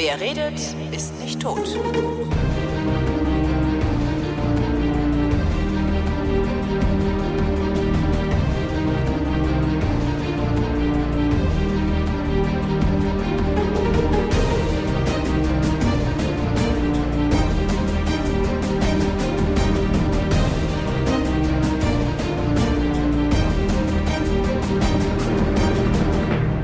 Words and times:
Wer 0.00 0.20
redet, 0.20 0.54
ist 0.92 1.18
nicht 1.18 1.42
tot. 1.42 1.76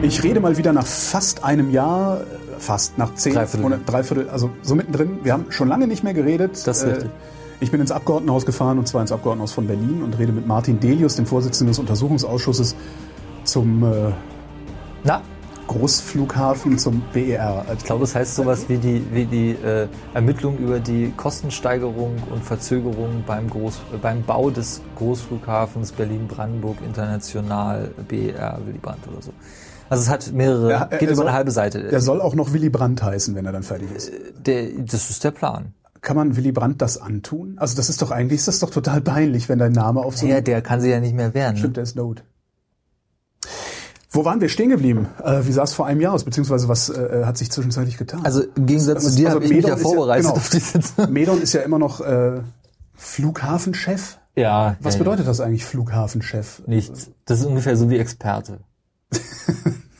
Ich 0.02 0.22
rede 0.22 0.38
mal 0.38 0.56
wieder 0.56 0.72
nach 0.72 0.86
fast 0.86 1.42
einem 1.42 1.72
Jahr, 1.72 2.20
fast 2.58 2.98
nach 2.98 3.14
zehn 3.14 3.34
Dreiviertel. 3.34 3.62
Monate, 3.62 3.82
dreiviertel, 3.84 4.28
also 4.30 4.50
so 4.62 4.74
mittendrin. 4.74 5.18
Wir 5.22 5.32
haben 5.32 5.46
schon 5.50 5.68
lange 5.68 5.86
nicht 5.86 6.04
mehr 6.04 6.14
geredet. 6.14 6.66
Das 6.66 6.78
ist 6.78 6.84
Äh, 6.84 6.88
richtig. 6.90 7.10
Ich 7.60 7.70
bin 7.70 7.80
ins 7.80 7.92
Abgeordnetenhaus 7.92 8.44
gefahren 8.46 8.78
und 8.78 8.88
zwar 8.88 9.00
ins 9.00 9.12
Abgeordnetenhaus 9.12 9.52
von 9.52 9.66
Berlin 9.66 10.02
und 10.02 10.18
rede 10.18 10.32
mit 10.32 10.46
Martin 10.46 10.80
Delius, 10.80 11.16
dem 11.16 11.24
Vorsitzenden 11.26 11.70
des 11.72 11.78
Untersuchungsausschusses 11.78 12.74
zum 13.44 13.84
äh, 13.84 14.10
Na, 15.04 15.22
Großflughafen, 15.66 16.76
zum 16.78 17.02
BER. 17.12 17.64
ich 17.76 17.84
glaube, 17.84 18.04
es 18.04 18.14
heißt 18.14 18.34
sowas 18.34 18.68
wie 18.68 18.76
die, 18.76 19.02
wie 19.12 19.24
die 19.24 19.50
äh, 19.52 19.88
Ermittlung 20.12 20.58
über 20.58 20.78
die 20.78 21.12
Kostensteigerung 21.16 22.16
und 22.30 22.44
Verzögerung 22.44 23.24
beim, 23.26 23.48
Groß, 23.48 23.80
äh, 23.94 23.96
beim 23.96 24.22
Bau 24.24 24.50
des 24.50 24.82
Großflughafens 24.96 25.92
Berlin-Brandenburg 25.92 26.76
International 26.84 27.90
BER 28.08 28.58
Willy 28.66 28.78
Brandt 28.78 29.06
oder 29.10 29.22
so. 29.22 29.32
Also 29.90 30.02
es 30.04 30.08
hat 30.08 30.32
mehrere, 30.32 30.70
Ja, 30.70 30.78
er- 30.82 30.98
geht 30.98 31.02
er 31.02 31.06
über 31.08 31.16
soll- 31.16 31.26
eine 31.28 31.36
halbe 31.36 31.50
Seite. 31.50 31.82
Der 31.88 32.00
soll 32.00 32.20
auch 32.20 32.34
noch 32.34 32.52
Willy 32.52 32.70
Brandt 32.70 33.02
heißen, 33.02 33.34
wenn 33.34 33.44
er 33.46 33.52
dann 33.52 33.62
fertig 33.62 33.88
ist. 33.94 34.10
Der, 34.46 34.66
das 34.78 35.10
ist 35.10 35.22
der 35.24 35.30
Plan. 35.30 35.74
Kann 36.00 36.16
man 36.16 36.36
Willy 36.36 36.52
Brandt 36.52 36.82
das 36.82 36.98
antun? 36.98 37.54
Also 37.56 37.76
das 37.76 37.88
ist 37.88 38.02
doch 38.02 38.10
eigentlich, 38.10 38.40
ist 38.40 38.48
das 38.48 38.58
doch 38.58 38.70
total 38.70 39.00
peinlich, 39.00 39.48
wenn 39.48 39.58
dein 39.58 39.72
Name 39.72 40.00
auf 40.00 40.16
so 40.18 40.26
Ja, 40.26 40.40
der 40.40 40.60
kann 40.62 40.80
sich 40.80 40.90
ja 40.90 41.00
nicht 41.00 41.14
mehr 41.14 41.32
wehren. 41.34 41.56
Stimmt, 41.56 41.72
Ne? 41.72 41.74
der 41.74 41.82
ist 41.84 41.96
Not. 41.96 42.24
Wo 44.10 44.24
waren 44.24 44.40
wir 44.40 44.48
stehen 44.48 44.68
geblieben? 44.68 45.08
Äh, 45.24 45.40
wie 45.44 45.52
sah 45.52 45.64
es 45.64 45.72
vor 45.72 45.86
einem 45.86 46.00
Jahr 46.00 46.12
aus? 46.14 46.22
Beziehungsweise 46.24 46.68
was 46.68 46.88
äh, 46.88 47.22
hat 47.24 47.36
sich 47.36 47.50
zwischenzeitlich 47.50 47.96
getan? 47.98 48.20
Also 48.24 48.42
im 48.54 48.66
Gegensatz 48.66 48.96
Also- 48.96 49.10
zu 49.10 49.16
dir 49.16 49.26
also 49.28 49.36
habe 49.36 49.44
ich 49.46 49.50
mich 49.52 49.64
ja 49.66 49.74
ist 49.74 49.82
ja- 49.82 49.88
vorbereitet 49.88 50.24
genau. 50.26 50.36
auf 50.36 50.48
die 50.50 50.58
Sitzung. 50.60 51.10
Medon 51.12 51.42
ist 51.42 51.52
ja 51.52 51.62
immer 51.62 51.78
noch 51.80 52.00
äh, 52.00 52.40
Flughafenchef. 52.94 54.18
Ja. 54.36 54.76
Was 54.80 54.94
ja, 54.94 54.98
bedeutet 54.98 55.26
das 55.26 55.40
eigentlich, 55.40 55.64
Flughafenchef? 55.64 56.60
Ja. 56.60 56.64
Nichts. 56.74 57.10
Das 57.24 57.40
ist 57.40 57.46
ungefähr 57.46 57.76
so 57.76 57.90
wie 57.90 57.98
Experte. 57.98 58.58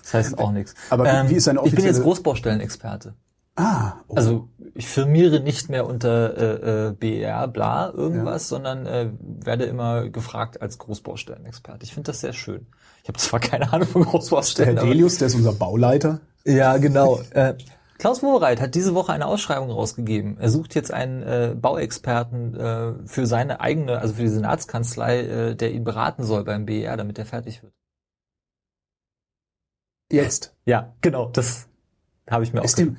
Das 0.03 0.15
heißt 0.15 0.39
auch 0.39 0.53
nichts. 0.53 0.75
Aber 0.91 1.05
wie- 1.05 1.31
wie 1.31 1.35
ist 1.37 1.45
seine 1.45 1.61
Ich 1.65 1.75
bin 1.75 1.85
jetzt 1.85 1.97
offizielle- 1.99 2.03
Großbaustellenexperte. 2.05 3.15
Ah, 3.57 3.93
oh. 4.09 4.15
Also 4.17 4.49
ich 4.75 4.89
firmiere 4.89 5.39
nicht 5.41 5.69
mehr 5.71 5.87
unter 5.87 6.37
äh, 6.37 6.89
äh, 6.89 6.93
BR, 6.93 7.47
bla, 7.49 7.91
irgendwas, 7.91 8.49
sondern 8.49 8.85
äh, 8.87 9.11
werde 9.21 9.65
immer 9.65 10.09
gefragt 10.09 10.61
als 10.61 10.79
Großbaustellenexperte. 10.79 11.85
Ich 11.85 11.95
finde 11.95 12.11
das 12.11 12.21
sehr 12.21 12.33
schön. 12.33 12.67
Ich 13.03 13.09
habe 13.09 13.19
zwar 13.19 13.39
keine 13.41 13.73
Ahnung 13.73 13.87
von 13.87 14.03
der 14.03 14.07
Herr 14.11 14.19
Großbaustellen. 14.19 14.77
Delius, 14.77 15.19
der 15.19 15.29
ist 15.29 15.37
unser 15.37 15.53
Bauleiter. 15.53 16.21
Ja, 16.45 16.77
genau. 16.79 17.21
äh, 17.31 17.55
Klaus 17.99 18.25
Wowereit 18.25 18.61
hat 18.61 18.75
diese 18.75 18.95
Woche 18.97 19.13
eine 19.13 19.27
Ausschreibung 19.27 19.71
rausgegeben. 19.71 20.37
Er 20.41 20.51
sucht 20.51 20.75
jetzt 20.75 20.93
einen 20.93 21.23
äh, 21.23 21.55
Bauexperten 21.57 22.55
äh, 22.57 22.93
für 23.07 23.27
seine 23.27 23.61
eigene, 23.61 24.01
also 24.01 24.15
für 24.15 24.23
die 24.23 24.29
Senatskanzlei, 24.29 25.21
äh, 25.21 25.55
der 25.55 25.73
ihn 25.73 25.85
beraten 25.85 26.25
soll 26.25 26.43
beim 26.45 26.67
BR, 26.67 26.97
damit 26.97 27.21
er 27.21 27.25
fertig 27.25 27.63
wird. 27.63 27.73
Jetzt. 30.15 30.55
Ja, 30.65 30.95
genau. 31.01 31.29
Das 31.29 31.69
habe 32.29 32.45
ich 32.45 32.53
mir 32.53 32.63
Ist 32.63 32.75
auch. 32.75 32.79
dem, 32.79 32.97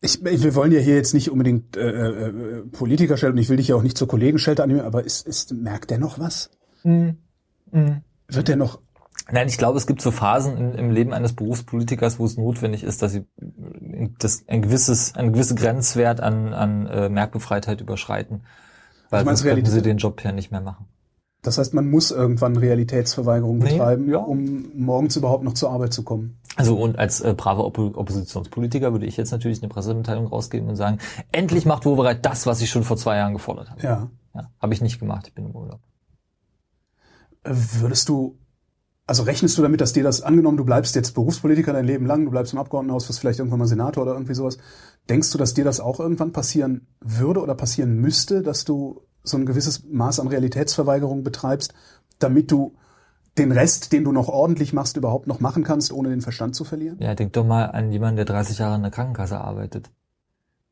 ich, 0.00 0.24
wir 0.24 0.54
wollen 0.54 0.72
ja 0.72 0.80
hier 0.80 0.96
jetzt 0.96 1.14
nicht 1.14 1.30
unbedingt 1.30 1.76
äh, 1.76 1.90
äh, 1.90 2.62
Politiker 2.72 3.16
stellen 3.16 3.34
und 3.34 3.38
ich 3.38 3.48
will 3.48 3.56
dich 3.56 3.68
ja 3.68 3.76
auch 3.76 3.82
nicht 3.82 3.96
zur 3.96 4.08
Kollegenschelte 4.08 4.62
annehmen, 4.62 4.80
aber 4.80 5.04
ist, 5.04 5.26
ist, 5.26 5.52
merkt 5.52 5.90
der 5.90 5.98
noch 5.98 6.18
was? 6.18 6.50
Mhm. 6.82 7.18
Mhm. 7.70 8.02
Wird 8.28 8.48
der 8.48 8.56
noch 8.56 8.80
Nein, 9.30 9.48
ich 9.48 9.56
glaube, 9.56 9.78
es 9.78 9.86
gibt 9.86 10.02
so 10.02 10.10
Phasen 10.10 10.56
in, 10.56 10.74
im 10.74 10.90
Leben 10.90 11.14
eines 11.14 11.32
Berufspolitikers, 11.32 12.18
wo 12.18 12.26
es 12.26 12.36
notwendig 12.36 12.84
ist, 12.84 13.00
dass 13.00 13.12
sie 13.12 13.24
das, 14.18 14.44
ein 14.48 14.60
gewisses, 14.60 15.14
ein 15.14 15.32
gewisser 15.32 15.54
Grenzwert 15.54 16.20
an, 16.20 16.52
an 16.52 16.86
äh, 16.86 17.08
Merkbefreitheit 17.08 17.80
überschreiten. 17.80 18.42
Weil 19.08 19.24
meinst 19.24 19.42
sonst 19.42 19.54
könnten 19.54 19.70
sie 19.70 19.80
den 19.80 19.96
Job 19.96 20.22
ja 20.22 20.32
nicht 20.32 20.50
mehr 20.50 20.60
machen. 20.60 20.86
Das 21.44 21.58
heißt, 21.58 21.74
man 21.74 21.90
muss 21.90 22.10
irgendwann 22.10 22.56
Realitätsverweigerung 22.56 23.58
Nee, 23.58 23.72
betreiben, 23.72 24.10
ja. 24.10 24.18
um 24.18 24.70
morgens 24.74 25.14
überhaupt 25.16 25.44
noch 25.44 25.52
zur 25.52 25.70
Arbeit 25.70 25.92
zu 25.92 26.02
kommen. 26.02 26.38
Also 26.56 26.76
und 26.76 26.98
als 26.98 27.20
äh, 27.20 27.34
braver 27.36 27.64
Oppo 27.66 27.92
Oppositionspolitiker 27.94 28.92
würde 28.92 29.06
ich 29.06 29.16
jetzt 29.16 29.30
natürlich 29.30 29.62
eine 29.62 29.68
Pressemitteilung 29.68 30.26
rausgeben 30.26 30.68
und 30.68 30.76
sagen, 30.76 30.98
endlich 31.32 31.66
macht 31.66 31.84
Wowereit 31.84 32.24
das, 32.24 32.46
was 32.46 32.62
ich 32.62 32.70
schon 32.70 32.82
vor 32.82 32.96
zwei 32.96 33.16
Jahren 33.16 33.34
gefordert 33.34 33.70
habe. 33.70 33.82
Ja. 33.82 34.10
Ja, 34.34 34.50
habe 34.60 34.74
ich 34.74 34.80
nicht 34.80 34.98
gemacht, 34.98 35.26
ich 35.28 35.34
bin 35.34 35.44
im 35.44 35.54
Urlaub. 35.54 35.80
Würdest 37.44 38.08
du, 38.08 38.38
also 39.06 39.22
rechnest 39.24 39.58
du 39.58 39.62
damit, 39.62 39.80
dass 39.80 39.92
dir 39.92 40.02
das, 40.02 40.22
angenommen, 40.22 40.56
du 40.56 40.64
bleibst 40.64 40.94
jetzt 40.96 41.12
Berufspolitiker 41.12 41.72
dein 41.72 41.84
Leben 41.84 42.06
lang, 42.06 42.24
du 42.24 42.30
bleibst 42.30 42.54
im 42.54 42.58
Abgeordnetenhaus, 42.58 43.08
wirst 43.08 43.20
vielleicht 43.20 43.38
irgendwann 43.38 43.58
mal 43.60 43.68
Senator 43.68 44.02
oder 44.02 44.14
irgendwie 44.14 44.34
sowas, 44.34 44.56
denkst 45.10 45.30
du, 45.30 45.38
dass 45.38 45.54
dir 45.54 45.64
das 45.64 45.78
auch 45.78 46.00
irgendwann 46.00 46.32
passieren 46.32 46.86
würde 47.00 47.42
oder 47.42 47.54
passieren 47.54 47.96
müsste, 47.96 48.42
dass 48.42 48.64
du 48.64 49.02
so 49.24 49.36
ein 49.36 49.46
gewisses 49.46 49.82
Maß 49.90 50.20
an 50.20 50.28
Realitätsverweigerung 50.28 51.24
betreibst, 51.24 51.74
damit 52.18 52.50
du 52.50 52.74
den 53.36 53.50
Rest, 53.50 53.92
den 53.92 54.04
du 54.04 54.12
noch 54.12 54.28
ordentlich 54.28 54.72
machst, 54.72 54.96
überhaupt 54.96 55.26
noch 55.26 55.40
machen 55.40 55.64
kannst, 55.64 55.92
ohne 55.92 56.10
den 56.10 56.20
Verstand 56.20 56.54
zu 56.54 56.62
verlieren? 56.62 56.98
Ja, 57.00 57.14
denk 57.16 57.32
doch 57.32 57.44
mal 57.44 57.64
an 57.64 57.90
jemanden, 57.90 58.16
der 58.16 58.26
30 58.26 58.58
Jahre 58.58 58.76
in 58.76 58.82
der 58.82 58.92
Krankenkasse 58.92 59.40
arbeitet. 59.40 59.90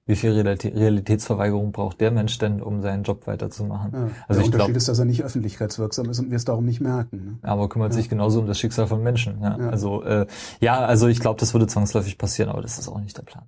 Wie 0.04 0.16
viel 0.16 0.32
Realitä- 0.32 0.74
Realitätsverweigerung 0.74 1.70
braucht 1.72 2.00
der 2.00 2.10
Mensch 2.10 2.36
denn, 2.38 2.60
um 2.60 2.82
seinen 2.82 3.04
Job 3.04 3.26
weiterzumachen? 3.28 3.92
Ja. 3.92 3.98
Also 3.98 4.10
der 4.10 4.14
ich 4.40 4.46
Unterschied 4.46 4.54
glaube, 4.54 4.72
ist, 4.72 4.88
dass 4.88 4.98
er 4.98 5.04
nicht 5.04 5.22
öffentlichkeitswirksam 5.22 6.10
ist 6.10 6.18
und 6.18 6.30
wir 6.30 6.36
es 6.36 6.44
darum 6.44 6.64
nicht 6.64 6.80
merken. 6.80 7.38
Ne? 7.42 7.48
aber 7.48 7.68
kümmert 7.68 7.92
sich 7.92 8.08
genauso 8.08 8.40
um 8.40 8.46
das 8.46 8.58
Schicksal 8.58 8.86
von 8.88 9.02
Menschen. 9.02 9.40
Ja, 9.40 9.58
Ja. 9.58 9.68
also 9.70 10.02
äh, 10.02 10.26
ja, 10.60 10.80
also 10.80 11.06
ich 11.06 11.20
glaube, 11.20 11.38
das 11.40 11.54
würde 11.54 11.66
zwangsläufig 11.68 12.18
passieren, 12.18 12.50
aber 12.50 12.62
das 12.62 12.78
ist 12.78 12.88
auch 12.88 13.00
nicht 13.00 13.16
der 13.16 13.22
Plan. 13.22 13.44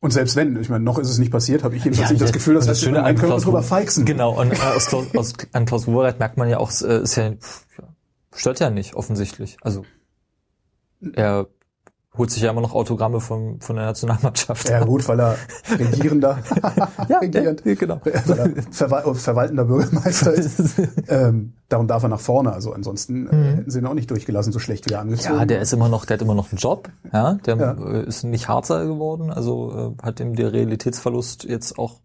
Und 0.00 0.12
selbst 0.12 0.34
wenn, 0.34 0.58
ich 0.58 0.70
meine, 0.70 0.82
noch 0.82 0.98
ist 0.98 1.10
es 1.10 1.18
nicht 1.18 1.30
passiert, 1.30 1.62
habe 1.62 1.76
ich 1.76 1.84
jedenfalls 1.84 2.08
Ja, 2.08 2.12
nicht 2.14 2.22
das 2.22 2.32
Gefühl, 2.32 2.54
dass 2.54 2.66
das 2.66 2.78
das 2.78 2.84
Schöne 2.84 3.02
an 3.02 3.16
Klaus 3.16 3.42
drüber 3.42 3.62
feixen. 3.62 4.06
Genau, 4.06 4.40
und 4.40 4.52
äh, 4.52 4.56
aus, 4.56 4.86
Klaus, 4.88 5.14
aus, 5.14 5.34
an 5.52 5.66
Klaus 5.66 5.86
Wowereit 5.86 6.18
merkt 6.18 6.38
man 6.38 6.48
ja 6.48 6.56
auch, 6.56 6.70
es 6.70 6.80
äh, 6.80 7.02
ist 7.02 7.16
ja, 7.16 7.32
pff, 7.32 7.66
ja, 7.78 7.84
stört 8.34 8.60
ja 8.60 8.70
nicht, 8.70 8.94
offensichtlich. 8.94 9.58
Also 9.60 9.84
er 11.12 11.48
holt 12.18 12.30
sich 12.30 12.42
ja 12.42 12.50
immer 12.50 12.60
noch 12.60 12.74
Autogramme 12.74 13.20
von, 13.20 13.60
von 13.60 13.76
der 13.76 13.86
Nationalmannschaft. 13.86 14.68
Ja 14.68 14.84
gut, 14.84 15.06
weil 15.08 15.20
er 15.20 15.36
regierender, 15.70 16.38
regierend, 17.20 17.64
ja, 17.64 17.74
genau. 17.74 18.00
weil 18.02 18.38
er 18.38 18.62
verwal 18.72 19.14
verwaltender 19.14 19.64
Bürgermeister 19.64 20.32
ist. 20.34 20.74
ähm, 21.08 21.54
darum 21.68 21.86
darf 21.86 22.02
er 22.02 22.08
nach 22.08 22.20
vorne. 22.20 22.52
Also 22.52 22.72
ansonsten 22.72 23.28
äh, 23.28 23.56
hätten 23.58 23.70
sie 23.70 23.78
ihn 23.78 23.86
auch 23.86 23.94
nicht 23.94 24.10
durchgelassen, 24.10 24.52
so 24.52 24.58
schlecht 24.58 24.88
wie 24.90 24.94
er 24.94 25.00
angezogen. 25.00 25.34
Mhm. 25.34 25.40
Ja, 25.40 25.46
der 25.46 25.60
ist 25.60 25.72
immer 25.72 25.88
noch, 25.88 26.04
der 26.04 26.14
hat 26.16 26.22
immer 26.22 26.34
noch 26.34 26.50
einen 26.50 26.58
Job, 26.58 26.90
ja, 27.12 27.34
der 27.34 27.56
Ja. 27.56 27.72
äh, 27.72 28.04
ist 28.04 28.24
nicht 28.24 28.48
Harzer 28.48 28.84
geworden, 28.86 29.30
also 29.30 29.94
äh, 30.00 30.02
hat 30.04 30.18
ihm 30.20 30.34
der 30.34 30.52
Realitätsverlust 30.52 31.44
jetzt 31.44 31.78
auch 31.78 32.00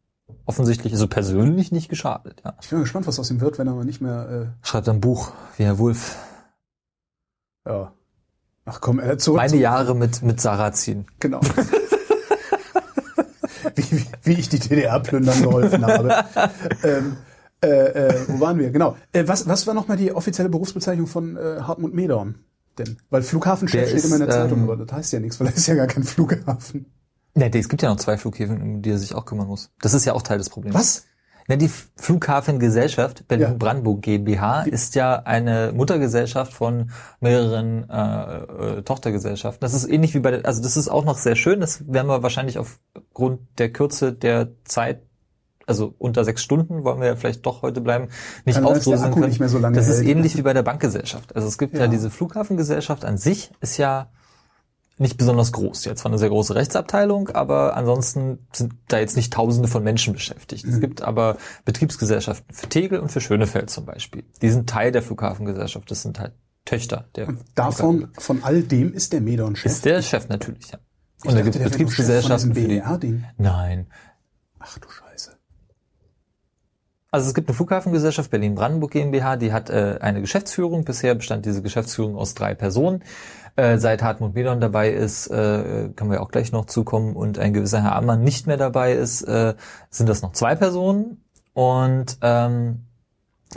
offensichtlich, 0.46 0.94
also 0.94 1.08
persönlich 1.08 1.72
nicht 1.72 1.90
geschadet, 1.90 2.42
ja. 2.46 2.54
Ich 2.62 2.70
bin 2.70 2.80
gespannt, 2.80 3.08
was 3.08 3.20
aus 3.20 3.32
ihm 3.32 3.42
wird, 3.42 3.58
wenn 3.58 3.68
er 3.68 3.74
mal 3.74 3.86
nicht 3.86 4.02
mehr. 4.02 4.54
Schreibt 4.62 4.88
ein 4.88 5.02
Buch, 5.02 5.32
wie 5.58 5.64
Herr 5.66 5.80
Wulff. 5.80 6.16
Äh, 7.66 7.72
ja. 7.72 7.92
Ach 8.66 8.82
komm, 8.82 9.00
äh, 9.00 9.18
zurück. 9.18 9.38
Meine 9.38 9.58
Jahre 9.58 9.96
mit, 9.96 10.24
mit 10.24 10.42
Sarrazin. 10.42 11.06
Genau. 11.20 11.40
wie, 13.76 13.92
wie, 13.92 14.06
wie 14.24 14.34
ich 14.34 14.50
die 14.50 14.60
DDR 14.60 15.00
plündern 15.00 15.42
geholfen 15.42 15.86
habe. 15.86 16.26
ähm, 16.84 17.18
äh, 17.64 17.68
äh, 17.68 18.16
wo 18.28 18.40
waren 18.40 18.58
wir? 18.58 18.72
Genau. 18.72 18.98
Äh, 19.14 19.28
was, 19.28 19.48
was 19.48 19.68
war 19.68 19.76
nochmal 19.76 19.98
die 19.98 20.12
offizielle 20.12 20.50
Berufsbezeichnung 20.50 21.08
von 21.08 21.38
äh, 21.38 21.62
Hartmut 21.62 21.94
Medorn? 21.94 22.40
Denn, 22.78 22.98
weil 23.10 23.22
Flughafenchef 23.22 23.80
Der 23.80 23.88
steht 23.88 24.00
ist, 24.00 24.06
immer 24.06 24.16
in 24.16 24.22
der 24.22 24.32
Zeitung, 24.32 24.60
ähm, 24.60 24.70
aber 24.70 24.78
das 24.78 24.92
heißt 24.92 25.14
ja 25.14 25.20
nichts, 25.20 25.40
weil 25.40 25.48
er 25.48 25.56
ist 25.56 25.68
ja 25.68 25.76
gar 25.76 25.88
kein 25.88 26.04
Flughafen. 26.04 26.88
Ja, 27.36 27.48
es 27.48 27.70
gibt 27.70 27.82
ja 27.82 27.90
noch 27.90 27.98
zwei 27.98 28.18
Flughäfen, 28.18 28.62
um 28.62 28.82
die 28.82 28.90
er 28.90 28.98
sich 28.98 29.14
auch 29.14 29.26
kümmern 29.26 29.48
muss. 29.48 29.70
Das 29.82 29.94
ist 29.94 30.06
ja 30.06 30.14
auch 30.14 30.22
Teil 30.22 30.40
des 30.40 30.50
Problems. 30.50 30.76
Was? 30.76 31.06
Na, 31.48 31.56
die 31.58 31.70
Flughafengesellschaft 31.96 33.28
Berlin-Brandenburg 33.28 34.02
GmbH 34.02 34.64
ist 34.64 34.96
ja 34.96 35.16
eine 35.18 35.72
Muttergesellschaft 35.76 36.54
von 36.54 36.90
mehreren 37.20 37.88
äh, 37.90 38.78
äh, 38.78 38.82
Tochtergesellschaften. 38.82 39.60
Das 39.62 39.76
ist 39.76 39.88
ähnlich 39.88 40.16
wie 40.16 40.20
bei 40.20 40.32
der, 40.32 40.46
also 40.46 40.64
das 40.64 40.76
ist 40.76 40.88
auch 40.90 41.06
noch 41.06 41.18
sehr 41.18 41.36
schön. 41.36 41.60
Das 41.60 41.88
werden 41.92 42.08
wir 42.08 42.24
wahrscheinlich 42.24 42.58
aufgrund 42.58 43.42
der 43.60 43.72
Kürze 43.72 44.12
der 44.12 44.50
Zeit, 44.64 45.04
also 45.68 45.94
unter 46.00 46.24
sechs 46.26 46.42
Stunden, 46.42 46.84
wollen 46.84 47.00
wir 47.00 47.08
ja 47.08 47.16
vielleicht 47.16 47.46
doch 47.46 47.62
heute 47.62 47.80
bleiben, 47.82 48.08
nicht 48.46 48.58
der 48.58 48.66
aufdröseln 48.66 49.14
können. 49.14 49.28
nicht 49.28 49.38
so 49.48 49.60
das 49.60 49.88
ist 49.88 49.98
hält. 50.00 50.08
ähnlich 50.10 50.38
wie 50.38 50.42
bei 50.42 50.54
der 50.54 50.64
Bankgesellschaft. 50.64 51.36
Also 51.36 51.48
es 51.48 51.60
gibt 51.60 51.76
ja, 51.76 51.82
Ja. 51.82 51.88
diese 51.88 52.10
Flughafengesellschaft 52.10 53.06
an 53.06 53.18
sich, 53.18 53.52
ist 53.62 53.78
ja 53.78 54.10
nicht 54.98 55.18
besonders 55.18 55.52
groß. 55.52 55.86
Jetzt 55.86 56.02
zwar 56.02 56.12
eine 56.12 56.20
sehr 56.20 56.30
große 56.30 56.56
Rechtsabteilung, 56.56 57.30
aber 57.30 57.76
ansonsten 57.76 58.48
sind 58.54 58.74
da 58.88 59.00
jetzt 59.00 59.16
nicht 59.18 59.34
Tausende 59.34 59.68
von 59.68 59.84
Menschen 59.84 60.14
beschäftigt. 60.14 60.66
Es 60.66 60.80
gibt 60.80 61.02
aber 61.02 61.38
Betriebsgesellschaften 61.66 62.56
für 62.56 62.70
Tegel 62.70 63.00
und 63.00 63.12
für 63.12 63.20
Schönefeld 63.22 63.70
zum 63.70 63.86
Beispiel. 63.86 64.24
Die 64.42 64.50
sind 64.50 64.70
Teil 64.70 64.92
der 64.92 65.02
Flughafengesellschaft. 65.02 65.90
Das 65.92 66.02
sind 66.02 66.20
halt 66.20 66.34
Töchter 66.64 67.10
der 67.16 67.28
Davon, 67.56 67.74
Flughafengesellschaft. 67.74 68.22
von 68.26 68.44
all 68.44 68.64
dem 68.64 68.94
ist 68.94 69.12
der 69.14 69.22
Medorn 69.22 69.56
Chef. 69.56 69.72
ist 69.72 69.86
der 69.86 70.02
Chef 70.02 70.30
natürlich. 70.30 70.72
Ja. 70.72 70.80
Ich 71.24 71.30
und 71.30 71.36
da 71.36 71.42
gibt 71.42 71.56
es 71.56 71.64
Betriebsgesellschaften. 71.64 72.54
BER-Ding. 72.54 73.26
Nein. 73.38 73.88
Ach 74.60 74.78
du 74.80 74.90
Scheiße. 74.90 75.32
Also 77.12 77.28
es 77.28 77.34
gibt 77.34 77.48
eine 77.50 77.56
Flughafengesellschaft 77.56 78.30
Berlin-Brandenburg 78.30 78.92
GmbH, 78.92 79.38
die 79.38 79.54
hat 79.54 79.70
äh, 79.70 79.98
eine 80.02 80.22
Geschäftsführung. 80.22 80.84
Bisher 80.86 81.16
bestand 81.16 81.46
diese 81.46 81.62
Geschäftsführung 81.62 82.16
aus 82.16 82.34
drei 82.34 82.54
Personen. 82.56 83.04
Äh, 83.56 83.78
seit 83.78 84.04
Hartmut 84.04 84.34
Medon 84.34 84.60
dabei 84.60 84.92
ist, 84.92 85.28
äh, 85.28 85.90
können 85.96 86.12
wir 86.12 86.22
auch 86.22 86.30
gleich 86.30 86.52
noch 86.52 86.66
zukommen, 86.66 87.16
und 87.16 87.40
ein 87.40 87.54
gewisser 87.54 87.82
Herr 87.82 87.96
Ammann 87.96 88.24
nicht 88.24 88.48
mehr 88.48 88.58
dabei 88.58 88.94
ist, 88.94 89.22
äh, 89.24 89.56
sind 89.90 90.10
das 90.10 90.22
noch 90.22 90.34
zwei 90.34 90.56
Personen. 90.56 91.24
Und 91.54 92.18
ähm, 92.22 92.86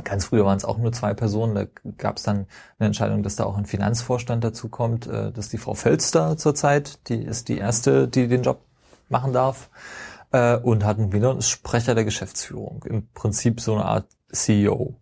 Ganz 0.04 0.26
früher 0.26 0.44
waren 0.44 0.56
es 0.56 0.64
auch 0.64 0.78
nur 0.78 0.92
zwei 0.92 1.14
Personen. 1.14 1.54
Da 1.54 1.64
gab 1.96 2.18
es 2.18 2.22
dann 2.22 2.46
eine 2.78 2.86
Entscheidung, 2.86 3.22
dass 3.22 3.36
da 3.36 3.44
auch 3.44 3.56
ein 3.56 3.66
Finanzvorstand 3.66 4.44
dazu 4.44 4.68
kommt. 4.68 5.06
Äh, 5.06 5.32
das 5.32 5.46
ist 5.46 5.52
die 5.52 5.58
Frau 5.58 5.74
Völster 5.74 6.36
zurzeit. 6.36 7.08
Die 7.08 7.22
ist 7.22 7.48
die 7.48 7.58
erste, 7.58 8.08
die 8.08 8.28
den 8.28 8.42
Job 8.42 8.60
machen 9.08 9.32
darf. 9.32 9.70
Äh, 10.30 10.56
und 10.56 10.84
Hartmut 10.84 11.12
Medon 11.12 11.38
ist 11.38 11.48
Sprecher 11.48 11.94
der 11.94 12.04
Geschäftsführung. 12.04 12.84
Im 12.84 13.08
Prinzip 13.12 13.60
so 13.60 13.74
eine 13.74 13.86
Art 13.86 14.06
CEO. 14.30 14.94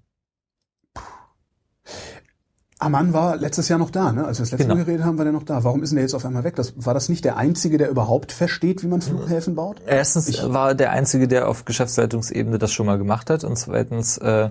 Ammann 2.78 3.14
war 3.14 3.37
letztes 3.37 3.69
Jahr 3.69 3.78
noch 3.78 3.90
da, 3.90 4.12
ne? 4.12 4.26
Als 4.26 4.38
wir 4.38 4.43
das 4.43 4.50
letzte 4.50 4.64
genau. 4.64 4.75
Mal 4.75 4.84
geredet 4.84 5.06
haben, 5.06 5.17
war 5.17 5.25
der 5.25 5.32
noch 5.32 5.44
da. 5.44 5.64
Warum 5.64 5.82
ist 5.82 5.90
denn 5.90 5.96
der 5.96 6.05
jetzt 6.05 6.14
auf 6.14 6.26
einmal 6.26 6.44
weg? 6.44 6.56
Das, 6.56 6.75
war 6.76 6.93
das 6.93 7.08
nicht 7.08 7.25
der 7.25 7.37
Einzige, 7.38 7.78
der 7.78 7.88
überhaupt 7.88 8.32
versteht, 8.32 8.82
wie 8.82 8.87
man 8.87 9.00
Flughäfen 9.00 9.55
baut? 9.55 9.81
Erstens 9.87 10.28
ich, 10.28 10.43
war 10.52 10.75
der 10.75 10.90
Einzige, 10.90 11.26
der 11.26 11.49
auf 11.49 11.64
Geschäftsleitungsebene 11.64 12.58
das 12.58 12.73
schon 12.73 12.84
mal 12.84 12.99
gemacht 12.99 13.31
hat. 13.31 13.44
Und 13.44 13.56
zweitens 13.56 14.19
äh, 14.19 14.50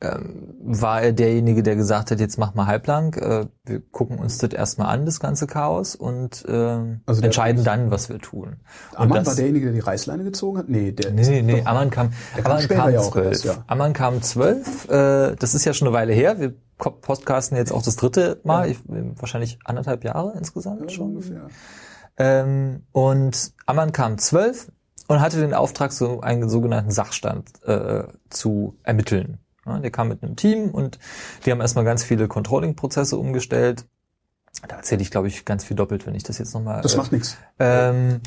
ähm, 0.00 0.54
war 0.60 1.00
er 1.00 1.12
derjenige, 1.12 1.62
der 1.62 1.74
gesagt 1.74 2.10
hat, 2.10 2.20
jetzt 2.20 2.38
mach 2.38 2.54
mal 2.54 2.66
halblang, 2.66 3.14
äh, 3.14 3.46
wir 3.64 3.80
gucken 3.90 4.18
uns 4.18 4.36
das 4.38 4.52
erstmal 4.52 4.88
an, 4.88 5.06
das 5.06 5.20
ganze 5.20 5.46
Chaos, 5.46 5.94
und 5.94 6.44
äh, 6.46 6.98
also 7.06 7.22
entscheiden 7.22 7.64
dann, 7.64 7.90
was 7.90 8.10
wir 8.10 8.18
tun. 8.18 8.56
Ammann 8.94 9.24
war 9.24 9.34
derjenige, 9.34 9.66
der 9.66 9.74
die 9.74 9.80
Reißleine 9.80 10.24
gezogen 10.24 10.58
hat? 10.58 10.68
Nee, 10.68 10.92
der 10.92 11.12
nee, 11.12 11.40
nee, 11.40 11.60
doch, 11.60 11.66
Ammann 11.66 11.90
kam, 11.90 12.12
Ammann 12.36 12.68
kam, 12.68 12.92
ja 12.92 13.00
zwölf. 13.00 13.44
Ja. 13.44 13.64
Ammann 13.66 13.94
kam 13.94 14.20
zwölf, 14.20 14.86
äh, 14.90 15.34
das 15.34 15.54
ist 15.54 15.64
ja 15.64 15.72
schon 15.72 15.88
eine 15.88 15.96
Weile 15.96 16.12
her, 16.12 16.38
wir 16.40 16.54
podcasten 16.76 17.56
jetzt 17.56 17.72
auch 17.72 17.82
das 17.82 17.96
dritte 17.96 18.40
Mal, 18.44 18.66
ja. 18.66 18.72
ich, 18.72 18.78
wahrscheinlich 19.18 19.58
anderthalb 19.64 20.04
Jahre 20.04 20.34
insgesamt 20.36 20.82
ja, 20.82 20.88
schon. 20.90 21.16
Ungefähr. 21.16 21.48
Ähm, 22.18 22.82
und 22.92 23.52
Ammann 23.64 23.92
kam 23.92 24.18
zwölf 24.18 24.70
und 25.08 25.20
hatte 25.20 25.38
den 25.38 25.54
Auftrag, 25.54 25.92
so 25.92 26.20
einen 26.20 26.50
sogenannten 26.50 26.90
Sachstand 26.90 27.50
äh, 27.64 28.04
zu 28.28 28.78
ermitteln. 28.82 29.38
Ja, 29.66 29.78
der 29.78 29.90
kam 29.90 30.08
mit 30.08 30.22
einem 30.22 30.36
Team 30.36 30.70
und 30.70 30.98
die 31.44 31.50
haben 31.50 31.60
erstmal 31.60 31.84
ganz 31.84 32.04
viele 32.04 32.28
Controlling-Prozesse 32.28 33.16
umgestellt. 33.16 33.84
Da 34.68 34.76
erzähle 34.76 35.02
ich, 35.02 35.10
glaube 35.10 35.28
ich, 35.28 35.44
ganz 35.44 35.64
viel 35.64 35.76
doppelt, 35.76 36.06
wenn 36.06 36.14
ich 36.14 36.22
das 36.22 36.38
jetzt 36.38 36.54
nochmal. 36.54 36.80
Das 36.80 36.94
äh, 36.94 36.96
macht 36.96 37.12
nichts. 37.12 37.36
Ähm, 37.58 38.20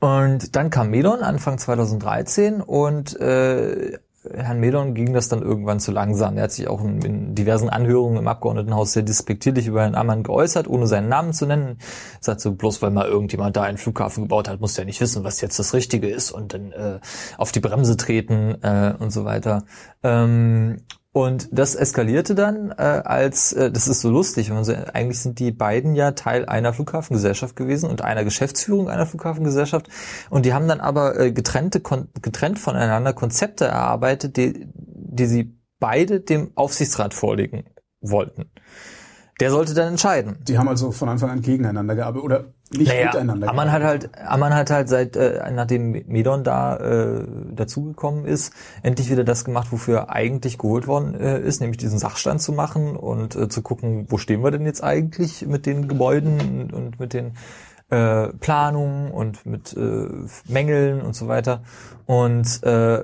und 0.00 0.54
dann 0.56 0.70
kam 0.70 0.90
Medon 0.90 1.22
Anfang 1.22 1.56
2013 1.56 2.60
und 2.60 3.18
äh, 3.20 3.98
Herrn 4.32 4.60
Medon 4.60 4.94
ging 4.94 5.12
das 5.12 5.28
dann 5.28 5.42
irgendwann 5.42 5.80
zu 5.80 5.92
langsam. 5.92 6.36
Er 6.36 6.44
hat 6.44 6.52
sich 6.52 6.68
auch 6.68 6.80
in, 6.82 7.02
in, 7.02 7.34
diversen 7.34 7.68
Anhörungen 7.68 8.18
im 8.18 8.28
Abgeordnetenhaus 8.28 8.92
sehr 8.92 9.02
despektierlich 9.02 9.66
über 9.66 9.82
Herrn 9.82 9.94
Ammann 9.94 10.22
geäußert, 10.22 10.68
ohne 10.68 10.86
seinen 10.86 11.08
Namen 11.08 11.32
zu 11.32 11.46
nennen. 11.46 11.78
Er 11.78 12.18
sagt 12.20 12.40
so, 12.40 12.52
bloß 12.52 12.80
weil 12.80 12.90
mal 12.90 13.06
irgendjemand 13.06 13.56
da 13.56 13.62
einen 13.62 13.78
Flughafen 13.78 14.24
gebaut 14.24 14.48
hat, 14.48 14.60
muss 14.60 14.74
der 14.74 14.86
nicht 14.86 15.00
wissen, 15.00 15.24
was 15.24 15.40
jetzt 15.40 15.58
das 15.58 15.74
Richtige 15.74 16.08
ist 16.08 16.30
und 16.30 16.54
dann 16.54 16.72
äh, 16.72 17.00
auf 17.36 17.52
die 17.52 17.60
Bremse 17.60 17.96
treten 17.96 18.56
äh, 18.62 18.94
und 18.98 19.10
so 19.10 19.24
weiter. 19.24 19.64
Ähm, 20.02 20.78
und 21.14 21.48
das 21.52 21.76
eskalierte 21.76 22.34
dann, 22.34 22.72
äh, 22.72 22.82
als, 22.82 23.52
äh, 23.52 23.70
das 23.70 23.86
ist 23.86 24.00
so 24.00 24.10
lustig, 24.10 24.48
wenn 24.48 24.56
man 24.56 24.64
so, 24.64 24.72
eigentlich 24.72 25.20
sind 25.20 25.38
die 25.38 25.52
beiden 25.52 25.94
ja 25.94 26.10
Teil 26.10 26.44
einer 26.46 26.72
Flughafengesellschaft 26.72 27.54
gewesen 27.54 27.88
und 27.88 28.02
einer 28.02 28.24
Geschäftsführung 28.24 28.90
einer 28.90 29.06
Flughafengesellschaft. 29.06 29.88
Und 30.28 30.44
die 30.44 30.52
haben 30.52 30.66
dann 30.66 30.80
aber 30.80 31.16
äh, 31.20 31.30
getrennte, 31.30 31.80
getrennt 31.80 32.58
voneinander 32.58 33.12
Konzepte 33.12 33.66
erarbeitet, 33.66 34.36
die, 34.36 34.66
die 34.74 35.26
sie 35.26 35.56
beide 35.78 36.18
dem 36.18 36.50
Aufsichtsrat 36.56 37.14
vorlegen 37.14 37.62
wollten. 38.00 38.50
Der 39.40 39.50
sollte 39.50 39.74
dann 39.74 39.88
entscheiden. 39.88 40.36
Die 40.42 40.58
haben 40.58 40.68
also 40.68 40.92
von 40.92 41.08
Anfang 41.08 41.30
an 41.30 41.42
gegeneinander 41.42 41.96
gearbeitet 41.96 42.24
oder 42.24 42.44
nicht 42.70 42.88
naja, 42.88 43.06
miteinander. 43.06 43.48
Ammann 43.48 43.72
hat 43.72 43.82
halt, 43.82 44.10
Ammann 44.24 44.54
hat 44.54 44.70
halt 44.70 44.88
seit 44.88 45.16
äh, 45.16 45.50
nachdem 45.50 46.04
Medon 46.06 46.44
da 46.44 46.76
äh, 46.76 47.26
dazugekommen 47.52 48.26
ist, 48.26 48.52
endlich 48.82 49.10
wieder 49.10 49.24
das 49.24 49.44
gemacht, 49.44 49.72
wofür 49.72 49.96
er 49.98 50.10
eigentlich 50.10 50.58
geholt 50.58 50.86
worden 50.86 51.14
äh, 51.14 51.40
ist, 51.40 51.60
nämlich 51.60 51.78
diesen 51.78 51.98
Sachstand 51.98 52.42
zu 52.42 52.52
machen 52.52 52.96
und 52.96 53.34
äh, 53.34 53.48
zu 53.48 53.62
gucken, 53.62 54.06
wo 54.08 54.18
stehen 54.18 54.42
wir 54.44 54.52
denn 54.52 54.66
jetzt 54.66 54.84
eigentlich 54.84 55.46
mit 55.46 55.66
den 55.66 55.88
Gebäuden 55.88 56.40
und, 56.40 56.72
und 56.72 57.00
mit 57.00 57.12
den 57.12 57.32
äh, 57.90 58.28
Planungen 58.28 59.10
und 59.10 59.46
mit 59.46 59.76
äh, 59.76 60.08
Mängeln 60.48 61.02
und 61.02 61.16
so 61.16 61.26
weiter. 61.26 61.62
Und 62.06 62.62
äh, 62.62 63.02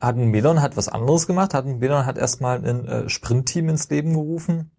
Hatten 0.00 0.30
Medon 0.30 0.62
hat 0.62 0.76
was 0.76 0.88
anderes 0.88 1.26
gemacht. 1.26 1.54
Hatten 1.54 1.80
Medon 1.80 2.06
hat 2.06 2.18
erstmal 2.18 2.64
ein 2.64 2.86
äh, 2.86 3.08
Sprintteam 3.08 3.68
ins 3.68 3.90
Leben 3.90 4.12
gerufen 4.12 4.70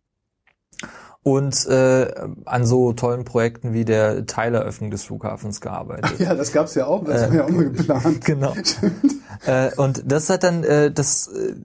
und 1.24 1.66
äh, 1.68 2.12
an 2.46 2.66
so 2.66 2.94
tollen 2.94 3.26
Projekten 3.26 3.74
wie 3.74 3.86
der 3.86 4.26
Teileröffnung 4.26 4.90
des 4.90 5.04
Flughafens 5.04 5.62
gearbeitet. 5.62 6.12
Ach 6.16 6.20
ja, 6.20 6.36
das 6.36 6.52
gab's 6.52 6.76
ja 6.76 6.88
auch, 6.88 7.04
das 7.04 7.24
äh, 7.24 7.30
war 7.30 7.36
ja 7.36 7.46
auch 7.46 7.50
mal 7.50 7.70
geplant. 7.70 8.26
Genau. 8.26 8.54
äh, 9.46 9.74
und 9.76 10.04
das 10.06 10.30
hat 10.30 10.44
dann 10.44 10.64
äh, 10.64 10.92
das 10.92 11.28
äh, 11.28 11.56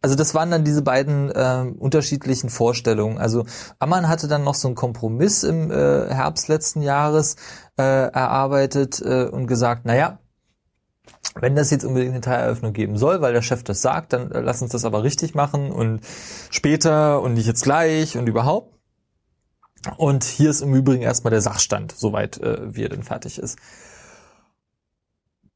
also 0.00 0.14
das 0.14 0.32
waren 0.34 0.50
dann 0.50 0.64
diese 0.64 0.82
beiden 0.82 1.30
äh, 1.30 1.72
unterschiedlichen 1.76 2.50
Vorstellungen. 2.50 3.18
Also 3.18 3.46
Ammann 3.80 4.08
hatte 4.08 4.28
dann 4.28 4.44
noch 4.44 4.54
so 4.54 4.68
einen 4.68 4.76
Kompromiss 4.76 5.42
im 5.42 5.72
äh, 5.72 5.74
Herbst 6.08 6.46
letzten 6.46 6.82
Jahres 6.82 7.34
äh, 7.76 7.82
erarbeitet 7.82 9.00
äh, 9.00 9.24
und 9.24 9.48
gesagt, 9.48 9.86
naja, 9.86 10.20
wenn 11.40 11.56
das 11.56 11.70
jetzt 11.70 11.84
unbedingt 11.84 12.12
eine 12.12 12.20
Teileröffnung 12.20 12.72
geben 12.72 12.96
soll, 12.96 13.20
weil 13.20 13.32
der 13.32 13.42
Chef 13.42 13.64
das 13.64 13.82
sagt, 13.82 14.12
dann 14.12 14.30
äh, 14.30 14.40
lass 14.40 14.62
uns 14.62 14.72
das 14.72 14.84
aber 14.84 15.02
richtig 15.02 15.34
machen 15.34 15.72
und 15.72 16.00
später 16.50 17.20
und 17.20 17.34
nicht 17.34 17.46
jetzt 17.46 17.64
gleich 17.64 18.16
und 18.16 18.28
überhaupt. 18.28 18.77
Und 19.96 20.24
hier 20.24 20.50
ist 20.50 20.60
im 20.60 20.74
Übrigen 20.74 21.02
erstmal 21.02 21.30
der 21.30 21.40
Sachstand, 21.40 21.92
soweit 21.92 22.38
äh, 22.38 22.74
wie 22.74 22.84
er 22.84 22.88
denn 22.88 23.02
fertig 23.02 23.38
ist. 23.38 23.58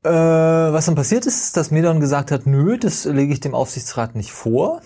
Äh, 0.05 0.11
was 0.11 0.87
dann 0.87 0.95
passiert 0.95 1.27
ist, 1.27 1.45
ist, 1.45 1.57
dass 1.57 1.71
Medon 1.71 2.01
gesagt 2.01 2.31
hat, 2.31 2.47
nö, 2.47 2.77
das 2.79 3.05
lege 3.05 3.33
ich 3.33 3.41
dem 3.41 3.55
Aufsichtsrat 3.55 4.15
nicht 4.15 4.33
vor. 4.33 4.81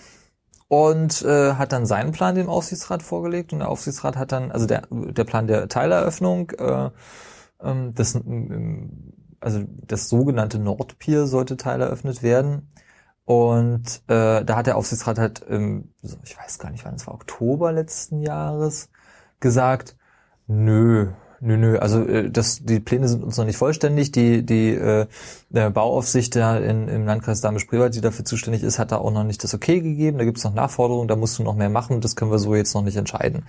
Und 0.69 1.21
äh, 1.21 1.53
hat 1.53 1.71
dann 1.71 1.85
seinen 1.85 2.11
Plan 2.11 2.35
dem 2.35 2.49
Aufsichtsrat 2.49 3.01
vorgelegt 3.01 3.53
und 3.53 3.59
der 3.59 3.69
Aufsichtsrat 3.69 4.17
hat 4.17 4.33
dann, 4.33 4.51
also 4.51 4.65
der, 4.65 4.83
der 4.91 5.23
Plan 5.23 5.47
der 5.47 5.69
Teileröffnung, 5.69 6.51
äh, 6.51 6.89
ähm, 7.61 7.93
das, 7.95 8.19
also 9.39 9.63
das 9.87 10.09
sogenannte 10.09 10.59
Nordpier 10.59 11.25
sollte 11.25 11.55
teileröffnet 11.55 12.21
werden. 12.21 12.69
Und 13.23 14.01
äh, 14.07 14.43
da 14.43 14.55
hat 14.55 14.67
der 14.67 14.77
Aufsichtsrat 14.77 15.19
halt, 15.19 15.45
ähm, 15.49 15.93
ich 16.23 16.37
weiß 16.37 16.59
gar 16.59 16.69
nicht 16.69 16.85
wann, 16.85 16.95
es 16.95 17.07
war 17.07 17.13
Oktober 17.13 17.71
letzten 17.71 18.21
Jahres, 18.21 18.89
gesagt, 19.39 19.95
nö, 20.47 21.07
nö, 21.39 21.57
nö, 21.57 21.77
also 21.79 22.03
äh, 22.03 22.29
das, 22.29 22.63
die 22.63 22.79
Pläne 22.79 23.07
sind 23.07 23.23
uns 23.23 23.37
noch 23.37 23.45
nicht 23.45 23.57
vollständig. 23.57 24.11
Die, 24.11 24.45
die 24.45 24.73
äh, 24.73 25.07
Bauaufsicht 25.49 26.35
da 26.35 26.57
in, 26.57 26.87
im 26.87 27.05
Landkreis 27.05 27.41
Dahme-Spreewald, 27.41 27.95
die 27.95 28.01
dafür 28.01 28.25
zuständig 28.25 28.63
ist, 28.63 28.79
hat 28.79 28.91
da 28.91 28.97
auch 28.97 29.11
noch 29.11 29.23
nicht 29.23 29.43
das 29.43 29.53
Okay 29.53 29.81
gegeben. 29.81 30.17
Da 30.17 30.25
gibt 30.25 30.37
es 30.37 30.43
noch 30.43 30.53
Nachforderungen, 30.53 31.07
da 31.07 31.15
musst 31.15 31.37
du 31.39 31.43
noch 31.43 31.55
mehr 31.55 31.69
machen. 31.69 32.01
Das 32.01 32.15
können 32.15 32.31
wir 32.31 32.39
so 32.39 32.55
jetzt 32.55 32.73
noch 32.73 32.83
nicht 32.83 32.97
entscheiden. 32.97 33.45